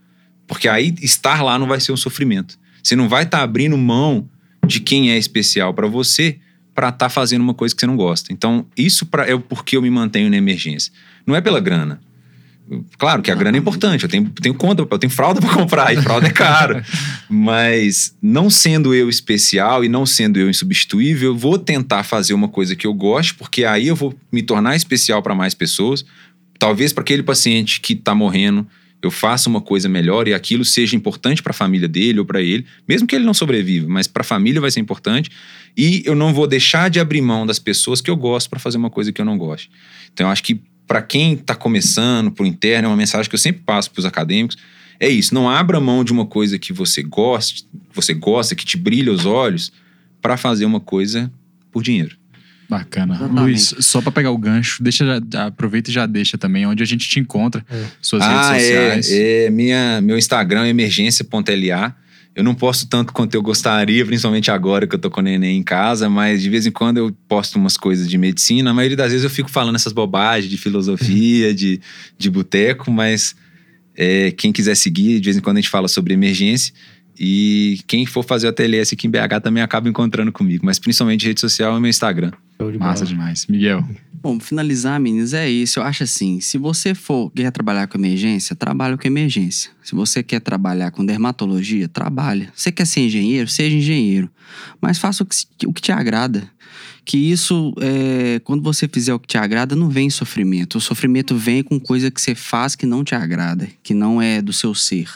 Porque 0.47 0.68
aí 0.68 0.95
estar 1.01 1.42
lá 1.42 1.59
não 1.59 1.66
vai 1.66 1.80
ser 1.80 1.92
um 1.92 1.97
sofrimento. 1.97 2.59
Você 2.82 2.95
não 2.95 3.09
vai 3.09 3.24
estar 3.24 3.38
tá 3.38 3.45
abrindo 3.45 3.76
mão 3.78 4.28
de 4.66 4.80
quem 4.80 5.11
é 5.11 5.18
especial 5.18 5.72
para 5.72 5.86
você 5.86 6.38
para 6.74 6.88
estar 6.88 7.07
tá 7.07 7.09
fazendo 7.09 7.42
uma 7.42 7.55
coisa 7.55 7.74
que 7.74 7.80
você 7.80 7.86
não 7.86 7.97
gosta. 7.97 8.32
Então, 8.32 8.66
isso 8.76 9.07
pra, 9.07 9.24
é 9.26 9.34
o 9.34 9.40
porquê 9.40 9.76
eu 9.76 9.82
me 9.82 9.90
mantenho 9.90 10.28
na 10.28 10.36
emergência. 10.36 10.92
Não 11.26 11.34
é 11.34 11.40
pela 11.40 11.61
grana. 11.61 12.01
Claro 12.99 13.21
que 13.21 13.31
a 13.31 13.35
grana 13.35 13.59
é 13.59 13.61
importante, 13.61 14.05
eu 14.05 14.09
tenho, 14.09 14.31
tenho 14.31 14.55
conta, 14.55 14.87
eu 14.91 14.99
tenho 14.99 15.12
fralda 15.12 15.41
para 15.41 15.53
comprar, 15.53 15.93
e 15.93 16.01
fralda 16.01 16.29
é 16.29 16.31
caro. 16.31 16.83
Mas 17.29 18.17
não 18.23 18.49
sendo 18.49 18.95
eu 18.95 19.09
especial 19.09 19.85
e 19.85 19.89
não 19.89 20.07
sendo 20.07 20.39
eu 20.39 20.49
insubstituível, 20.49 21.33
eu 21.33 21.37
vou 21.37 21.59
tentar 21.59 22.05
fazer 22.05 22.33
uma 22.33 22.49
coisa 22.49 22.75
que 22.75 22.87
eu 22.87 22.95
gosto, 22.95 23.37
porque 23.37 23.65
aí 23.65 23.89
eu 23.89 23.95
vou 23.95 24.15
me 24.33 24.43
tornar 24.43 24.77
especial 24.77 25.23
para 25.23 25.35
mais 25.35 25.55
pessoas. 25.55 26.05
Talvez 26.59 26.93
para 26.93 27.03
aquele 27.03 27.23
paciente 27.23 27.81
que 27.81 27.93
está 27.93 28.15
morrendo, 28.15 28.67
eu 29.03 29.11
faça 29.11 29.51
uma 29.51 29.61
coisa 29.61 29.87
melhor 29.87 30.27
e 30.27 30.33
aquilo 30.33 30.65
seja 30.65 30.97
importante 30.97 31.43
para 31.43 31.51
a 31.51 31.55
família 31.55 31.87
dele 31.87 32.21
ou 32.21 32.25
para 32.25 32.41
ele, 32.41 32.65
mesmo 32.89 33.07
que 33.07 33.15
ele 33.15 33.27
não 33.27 33.35
sobreviva, 33.35 33.87
mas 33.87 34.07
para 34.07 34.23
a 34.23 34.25
família 34.25 34.61
vai 34.61 34.71
ser 34.71 34.81
importante. 34.81 35.31
E 35.77 36.03
eu 36.07 36.15
não 36.15 36.33
vou 36.33 36.47
deixar 36.47 36.89
de 36.89 36.99
abrir 36.99 37.21
mão 37.21 37.45
das 37.45 37.59
pessoas 37.59 38.01
que 38.01 38.11
eu 38.11 38.17
gosto 38.17 38.49
para 38.49 38.59
fazer 38.59 38.79
uma 38.79 38.89
coisa 38.89 39.12
que 39.12 39.21
eu 39.21 39.25
não 39.25 39.37
gosto. 39.37 39.69
Então, 40.11 40.29
eu 40.29 40.31
acho 40.31 40.43
que 40.43 40.62
para 40.87 41.03
quem 41.03 41.35
está 41.35 41.55
começando, 41.55 42.30
para 42.30 42.45
o 42.45 42.47
interno, 42.47 42.87
é 42.87 42.91
uma 42.91 42.97
mensagem 42.97 43.28
que 43.28 43.35
eu 43.35 43.39
sempre 43.39 43.62
passo 43.62 43.91
para 43.91 44.01
os 44.01 44.05
acadêmicos. 44.05 44.57
É 45.01 45.09
isso, 45.09 45.35
não 45.35 45.49
abra 45.51 45.80
mão 45.80 46.05
de 46.05 46.12
uma 46.12 46.26
coisa 46.26 46.59
que 46.59 46.72
você 46.72 47.03
gosta, 47.03 47.66
você 47.93 48.14
gosta, 48.14 48.55
que 48.55 48.64
te 48.64 48.76
brilha 48.76 49.12
os 49.12 49.26
olhos, 49.26 49.72
para 50.22 50.37
fazer 50.37 50.64
uma 50.64 50.80
coisa 50.80 51.30
por 51.70 51.82
dinheiro. 51.82 52.16
Bacana. 52.68 53.14
Exatamente. 53.14 53.41
Luiz, 53.43 53.74
só 53.80 54.01
para 54.01 54.12
pegar 54.12 54.30
o 54.30 54.39
gancho, 54.39 54.82
deixa, 54.82 55.20
aproveita 55.47 55.91
e 55.91 55.93
já 55.93 56.07
deixa 56.07 56.39
também 56.39 56.66
onde 56.66 56.82
a 56.82 56.87
gente 56.87 57.09
te 57.09 57.20
encontra, 57.20 57.64
é. 57.70 57.85
suas 58.01 58.22
ah, 58.22 58.53
redes 58.53 58.64
é, 58.64 58.68
sociais. 58.68 59.11
É, 59.11 59.45
é, 59.45 59.51
minha, 59.51 60.01
meu 60.01 60.16
Instagram 60.16 60.64
é 60.64 60.68
emergência.la. 60.68 61.95
Eu 62.35 62.43
não 62.43 62.55
posto 62.55 62.89
tanto 62.89 63.12
quanto 63.12 63.35
eu 63.35 63.43
gostaria, 63.43 64.05
principalmente 64.05 64.51
agora 64.51 64.87
que 64.87 64.95
eu 64.95 64.99
tô 64.99 65.09
com 65.09 65.20
o 65.20 65.22
neném 65.22 65.59
em 65.59 65.62
casa, 65.62 66.11
mas 66.11 66.43
de 66.43 66.51
vez 66.51 66.66
em 66.66 66.70
quando 66.70 66.99
eu 66.99 67.16
posto 67.28 67.57
umas 67.57 67.76
coisas 67.76 68.09
de 68.09 68.18
medicina. 68.18 68.70
A 68.70 68.74
maioria 68.74 68.97
das 68.97 69.12
vezes 69.12 69.22
eu 69.22 69.30
fico 69.30 69.49
falando 69.49 69.76
essas 69.76 69.93
bobagens 69.93 70.51
de 70.51 70.59
filosofia, 70.59 71.55
de, 71.55 71.80
de 72.18 72.30
boteco, 72.30 72.91
mas 72.91 73.37
é, 73.97 74.32
quem 74.32 74.53
quiser 74.53 74.74
seguir, 74.74 75.20
de 75.20 75.26
vez 75.26 75.37
em 75.37 75.41
quando 75.41 75.59
a 75.59 75.61
gente 75.61 75.70
fala 75.70 75.87
sobre 75.87 76.12
emergência. 76.12 76.74
E 77.19 77.81
quem 77.87 78.05
for 78.07 78.25
fazer 78.25 78.49
o 78.49 78.53
TLS 78.53 78.95
aqui 78.95 79.07
em 79.07 79.11
BH 79.11 79.41
também 79.43 79.62
acaba 79.62 79.89
encontrando 79.89 80.33
comigo, 80.33 80.67
mas 80.67 80.79
principalmente 80.79 81.27
rede 81.27 81.41
social 81.41 81.77
é 81.77 81.81
meu 81.81 81.91
Instagram. 81.91 82.33
De 82.59 82.79
Massa 82.79 83.05
demais. 83.05 83.47
Miguel. 83.47 83.85
Bom, 84.25 84.41
finalizar, 84.41 84.99
meninos, 84.99 85.35
é 85.35 85.51
isso. 85.51 85.79
Eu 85.79 85.83
acho 85.83 86.03
assim: 86.03 86.41
se 86.41 86.57
você 86.57 86.95
for 86.95 87.31
quer 87.31 87.51
trabalhar 87.51 87.87
com 87.87 87.99
emergência, 87.99 88.57
trabalha 88.57 88.97
com 88.97 89.07
emergência. 89.07 89.71
Se 89.83 89.95
você 89.95 90.23
quer 90.23 90.41
trabalhar 90.41 90.91
com 90.93 91.05
dermatologia, 91.05 91.89
trabalha. 91.89 92.51
Você 92.55 92.73
quer 92.73 92.87
ser 92.87 93.01
engenheiro, 93.01 93.49
seja 93.49 93.77
engenheiro. 93.77 94.31
Mas 94.81 94.99
faça 94.99 95.23
o 95.23 95.27
que, 95.27 95.67
o 95.67 95.73
que 95.75 95.83
te 95.83 95.93
agrada. 95.93 96.49
Que 97.05 97.19
isso, 97.19 97.75
é, 97.83 98.41
quando 98.45 98.62
você 98.62 98.89
fizer 98.89 99.12
o 99.12 99.19
que 99.19 99.29
te 99.29 99.37
agrada, 99.37 99.77
não 99.77 99.91
vem 99.91 100.09
sofrimento. 100.09 100.79
O 100.79 100.81
sofrimento 100.81 101.37
vem 101.37 101.62
com 101.62 101.79
coisa 101.79 102.11
que 102.11 102.19
você 102.19 102.35
faz 102.35 102.75
que 102.75 102.87
não 102.87 103.05
te 103.05 103.15
agrada, 103.15 103.69
que 103.83 103.93
não 103.93 104.23
é 104.23 104.41
do 104.41 104.55
seu 104.55 104.75
ser. 104.75 105.11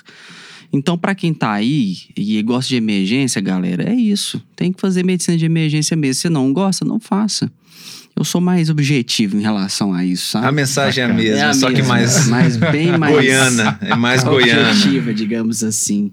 Então, 0.72 0.98
para 0.98 1.14
quem 1.14 1.32
tá 1.32 1.52
aí 1.52 1.96
e 2.16 2.42
gosta 2.42 2.68
de 2.68 2.76
emergência, 2.76 3.40
galera, 3.40 3.90
é 3.90 3.94
isso. 3.94 4.42
Tem 4.54 4.72
que 4.72 4.80
fazer 4.80 5.04
medicina 5.04 5.36
de 5.36 5.46
emergência 5.46 5.96
mesmo. 5.96 6.20
Se 6.20 6.28
não 6.28 6.52
gosta, 6.52 6.84
não 6.84 7.00
faça. 7.00 7.50
Eu 8.14 8.24
sou 8.24 8.40
mais 8.40 8.68
objetivo 8.68 9.36
em 9.36 9.40
relação 9.40 9.94
a 9.94 10.04
isso, 10.04 10.32
sabe? 10.32 10.46
A 10.46 10.52
mensagem 10.52 11.04
Bacana. 11.04 11.20
é 11.20 11.22
a 11.22 11.30
mesma, 11.30 11.44
é 11.44 11.48
a 11.48 11.54
só 11.54 11.68
mesma, 11.68 11.82
que 11.82 11.88
mais, 11.88 12.26
mais 12.26 12.56
bem 12.56 12.98
mais 12.98 13.14
goiana, 13.14 13.78
é 13.80 13.94
mais 13.94 14.24
goiana. 14.24 14.70
Objetiva, 14.70 15.14
digamos 15.14 15.62
assim. 15.62 16.10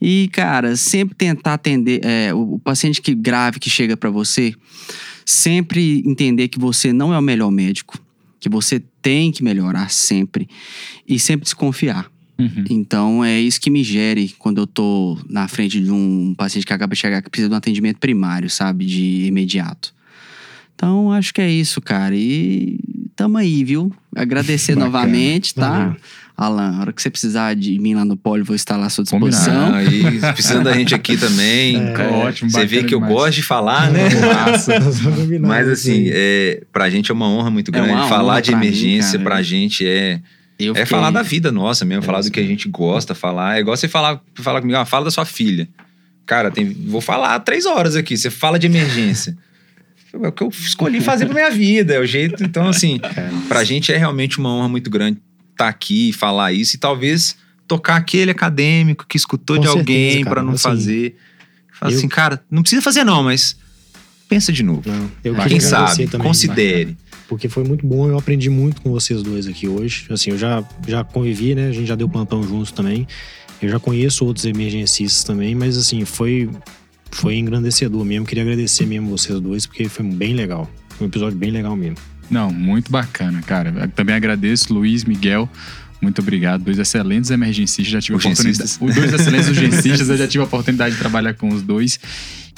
E, 0.00 0.28
cara, 0.32 0.76
sempre 0.76 1.14
tentar 1.14 1.54
atender 1.54 2.00
é, 2.04 2.34
o, 2.34 2.54
o 2.54 2.58
paciente 2.58 3.00
que 3.00 3.14
grave 3.14 3.60
que 3.60 3.70
chega 3.70 3.96
para 3.96 4.10
você, 4.10 4.54
sempre 5.24 6.02
entender 6.04 6.48
que 6.48 6.58
você 6.58 6.92
não 6.92 7.14
é 7.14 7.18
o 7.18 7.22
melhor 7.22 7.50
médico, 7.50 7.96
que 8.40 8.48
você 8.48 8.82
tem 9.00 9.30
que 9.30 9.42
melhorar 9.42 9.88
sempre 9.90 10.48
e 11.08 11.18
sempre 11.18 11.44
desconfiar. 11.44 12.10
Uhum. 12.38 12.64
Então 12.68 13.24
é 13.24 13.40
isso 13.40 13.60
que 13.60 13.70
me 13.70 13.82
gere 13.82 14.34
quando 14.38 14.58
eu 14.58 14.66
tô 14.66 15.18
na 15.28 15.48
frente 15.48 15.80
de 15.80 15.90
um 15.90 16.34
paciente 16.36 16.66
que 16.66 16.72
acaba 16.72 16.94
de 16.94 17.00
chegar 17.00 17.22
que 17.22 17.30
precisa 17.30 17.48
de 17.48 17.54
um 17.54 17.58
atendimento 17.58 17.98
primário, 17.98 18.50
sabe? 18.50 18.84
De 18.84 19.26
imediato. 19.26 19.94
Então 20.74 21.10
acho 21.10 21.32
que 21.32 21.40
é 21.40 21.50
isso, 21.50 21.80
cara. 21.80 22.14
E 22.14 22.78
tamo 23.14 23.38
aí, 23.38 23.64
viu? 23.64 23.90
Agradecer 24.14 24.76
novamente, 24.76 25.54
tá? 25.54 25.88
Uhum. 25.88 25.96
Alan, 26.36 26.76
a 26.76 26.80
hora 26.80 26.92
que 26.92 27.00
você 27.00 27.08
precisar 27.08 27.56
de 27.56 27.78
mim 27.78 27.94
lá 27.94 28.04
no 28.04 28.14
Poli, 28.14 28.42
vou 28.42 28.54
estar 28.54 28.76
lá 28.76 28.86
à 28.86 28.90
sua 28.90 29.02
disposição. 29.02 29.74
Ah, 29.74 29.82
e 29.82 30.20
precisando 30.34 30.64
da 30.64 30.74
gente 30.74 30.94
aqui 30.94 31.16
também. 31.16 31.76
É, 31.76 32.02
é, 32.02 32.08
ótimo, 32.08 32.50
Você 32.50 32.66
vê 32.66 32.84
que 32.84 32.94
eu 32.94 33.00
gosto 33.00 33.36
de 33.36 33.42
falar, 33.42 33.90
né? 33.90 34.02
Mas 35.40 35.66
assim, 35.66 36.08
é, 36.08 36.62
pra 36.70 36.90
gente 36.90 37.10
é 37.10 37.14
uma 37.14 37.26
honra 37.26 37.50
muito 37.50 37.72
grande. 37.72 37.90
É 37.90 38.08
falar 38.08 38.40
de 38.40 38.52
emergência 38.52 39.18
mim, 39.18 39.24
pra 39.24 39.40
gente 39.40 39.86
é 39.86 40.20
eu 40.58 40.74
é 40.74 40.86
falar 40.86 41.10
da 41.10 41.22
vida 41.22 41.52
nossa 41.52 41.84
mesmo, 41.84 42.02
é 42.02 42.06
falar 42.06 42.22
do 42.22 42.30
que 42.30 42.40
a 42.40 42.46
gente 42.46 42.68
gosta, 42.68 43.14
falar. 43.14 43.56
É 43.56 43.60
igual 43.60 43.76
você 43.76 43.88
falar, 43.88 44.20
falar 44.34 44.60
comigo, 44.60 44.78
ah, 44.78 44.84
fala 44.84 45.04
da 45.04 45.10
sua 45.10 45.24
filha. 45.24 45.68
Cara, 46.24 46.50
tem, 46.50 46.64
vou 46.64 47.00
falar 47.00 47.38
três 47.40 47.66
horas 47.66 47.94
aqui. 47.94 48.16
Você 48.16 48.30
fala 48.30 48.58
de 48.58 48.66
emergência. 48.66 49.36
É 50.22 50.28
o 50.28 50.32
que 50.32 50.42
eu 50.42 50.48
escolhi 50.48 50.98
fazer 51.02 51.26
pra 51.26 51.34
minha 51.34 51.50
vida, 51.50 51.92
é 51.92 52.00
o 52.00 52.06
jeito. 52.06 52.42
Então, 52.42 52.68
assim, 52.68 52.98
é. 53.04 53.48
pra 53.48 53.62
gente 53.64 53.92
é 53.92 53.98
realmente 53.98 54.38
uma 54.38 54.48
honra 54.48 54.68
muito 54.68 54.88
grande 54.88 55.18
estar 55.50 55.64
tá 55.64 55.68
aqui 55.68 56.08
e 56.08 56.12
falar 56.12 56.54
isso 56.54 56.76
e 56.76 56.78
talvez 56.78 57.36
tocar 57.68 57.96
aquele 57.96 58.30
acadêmico 58.30 59.04
que 59.06 59.18
escutou 59.18 59.56
Com 59.56 59.62
de 59.62 59.68
alguém 59.68 60.24
para 60.24 60.42
não 60.42 60.54
assim, 60.54 60.62
fazer. 60.62 61.16
Fala 61.70 61.92
eu... 61.92 61.98
assim, 61.98 62.08
cara, 62.08 62.42
não 62.50 62.62
precisa 62.62 62.80
fazer 62.80 63.04
não, 63.04 63.22
mas 63.22 63.58
pensa 64.26 64.50
de 64.50 64.62
novo. 64.62 64.88
Não, 64.88 65.10
eu 65.22 65.34
Quem 65.34 65.60
sabe, 65.60 66.08
considere 66.16 66.96
porque 67.28 67.48
foi 67.48 67.64
muito 67.64 67.86
bom. 67.86 68.08
Eu 68.08 68.18
aprendi 68.18 68.48
muito 68.48 68.80
com 68.80 68.90
vocês 68.90 69.22
dois 69.22 69.46
aqui 69.46 69.68
hoje. 69.68 70.06
Assim, 70.10 70.30
eu 70.30 70.38
já, 70.38 70.64
já 70.86 71.04
convivi, 71.04 71.54
né? 71.54 71.68
A 71.68 71.72
gente 71.72 71.86
já 71.86 71.94
deu 71.94 72.08
plantão 72.08 72.42
juntos 72.42 72.72
também. 72.72 73.06
Eu 73.60 73.68
já 73.68 73.78
conheço 73.78 74.24
outros 74.24 74.44
emergencistas 74.44 75.24
também, 75.24 75.54
mas 75.54 75.76
assim, 75.78 76.04
foi, 76.04 76.50
foi 77.10 77.36
engrandecedor 77.36 78.04
mesmo. 78.04 78.26
Queria 78.26 78.42
agradecer 78.42 78.86
mesmo 78.86 79.08
vocês 79.08 79.40
dois, 79.40 79.66
porque 79.66 79.88
foi 79.88 80.04
bem 80.04 80.34
legal. 80.34 80.70
Foi 80.90 81.06
um 81.06 81.10
episódio 81.10 81.38
bem 81.38 81.50
legal 81.50 81.74
mesmo. 81.74 81.96
Não, 82.30 82.52
muito 82.52 82.90
bacana, 82.90 83.40
cara. 83.42 83.88
também 83.88 84.14
agradeço, 84.14 84.72
Luiz, 84.74 85.04
Miguel. 85.04 85.48
Muito 86.00 86.20
obrigado. 86.20 86.62
Dois 86.62 86.78
excelentes 86.78 87.30
emergencistas. 87.30 87.86
Já 87.86 88.00
tive 88.00 88.14
urgencistas. 88.14 88.76
oportunidade. 88.76 89.08
Dois 89.08 89.20
excelentes 89.20 89.48
urgencistas. 89.48 90.08
eu 90.08 90.16
já 90.16 90.28
tive 90.28 90.42
a 90.42 90.46
oportunidade 90.46 90.94
de 90.94 91.00
trabalhar 91.00 91.34
com 91.34 91.48
os 91.48 91.62
dois. 91.62 91.98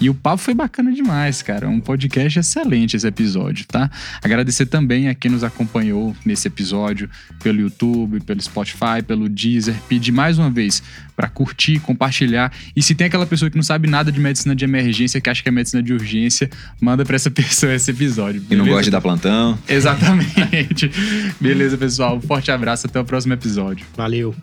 E 0.01 0.09
o 0.09 0.15
papo 0.15 0.39
foi 0.39 0.55
bacana 0.55 0.93
demais, 0.93 1.43
cara. 1.43 1.69
Um 1.69 1.81
podcast 1.81 2.39
excelente 2.39 2.97
esse 2.97 3.07
episódio, 3.07 3.67
tá? 3.67 3.91
Agradecer 4.23 4.67
também 4.67 5.09
a 5.09 5.15
quem 5.15 5.31
nos 5.31 5.43
acompanhou 5.43 6.15
nesse 6.25 6.47
episódio 6.47 7.11
pelo 7.43 7.61
YouTube, 7.61 8.21
pelo 8.21 8.41
Spotify, 8.41 9.03
pelo 9.07 9.29
Deezer. 9.29 9.75
Pedir 9.89 10.13
mais 10.13 10.39
uma 10.39 10.51
vez 10.51 10.83
para 11.17 11.29
curtir, 11.29 11.81
compartilhar. 11.81 12.53
E 12.77 12.83
se 12.83 12.95
tem 12.95 13.09
aquela 13.09 13.27
pessoa 13.27 13.51
que 13.51 13.57
não 13.57 13.63
sabe 13.63 13.89
nada 13.89 14.13
de 14.13 14.21
medicina 14.21 14.55
de 14.55 14.65
emergência, 14.65 15.21
que 15.21 15.29
acha 15.29 15.43
que 15.43 15.49
é 15.49 15.53
medicina 15.53 15.83
de 15.83 15.93
urgência, 15.93 16.49
manda 16.81 17.05
para 17.05 17.17
essa 17.17 17.31
pessoa 17.33 17.75
esse 17.75 17.91
episódio. 17.91 18.41
Beleza? 18.41 18.55
E 18.55 18.57
não 18.57 18.67
gosta 18.67 18.85
de 18.85 18.91
dar 18.91 19.01
plantão. 19.01 19.59
Exatamente. 19.69 20.91
beleza, 21.41 21.77
pessoal. 21.77 22.17
Um 22.17 22.21
forte 22.21 22.53
abraço. 22.53 22.87
Até 22.87 23.01
o 23.01 23.05
próximo 23.05 23.35
episódio. 23.35 23.85
Valeu. 23.97 24.35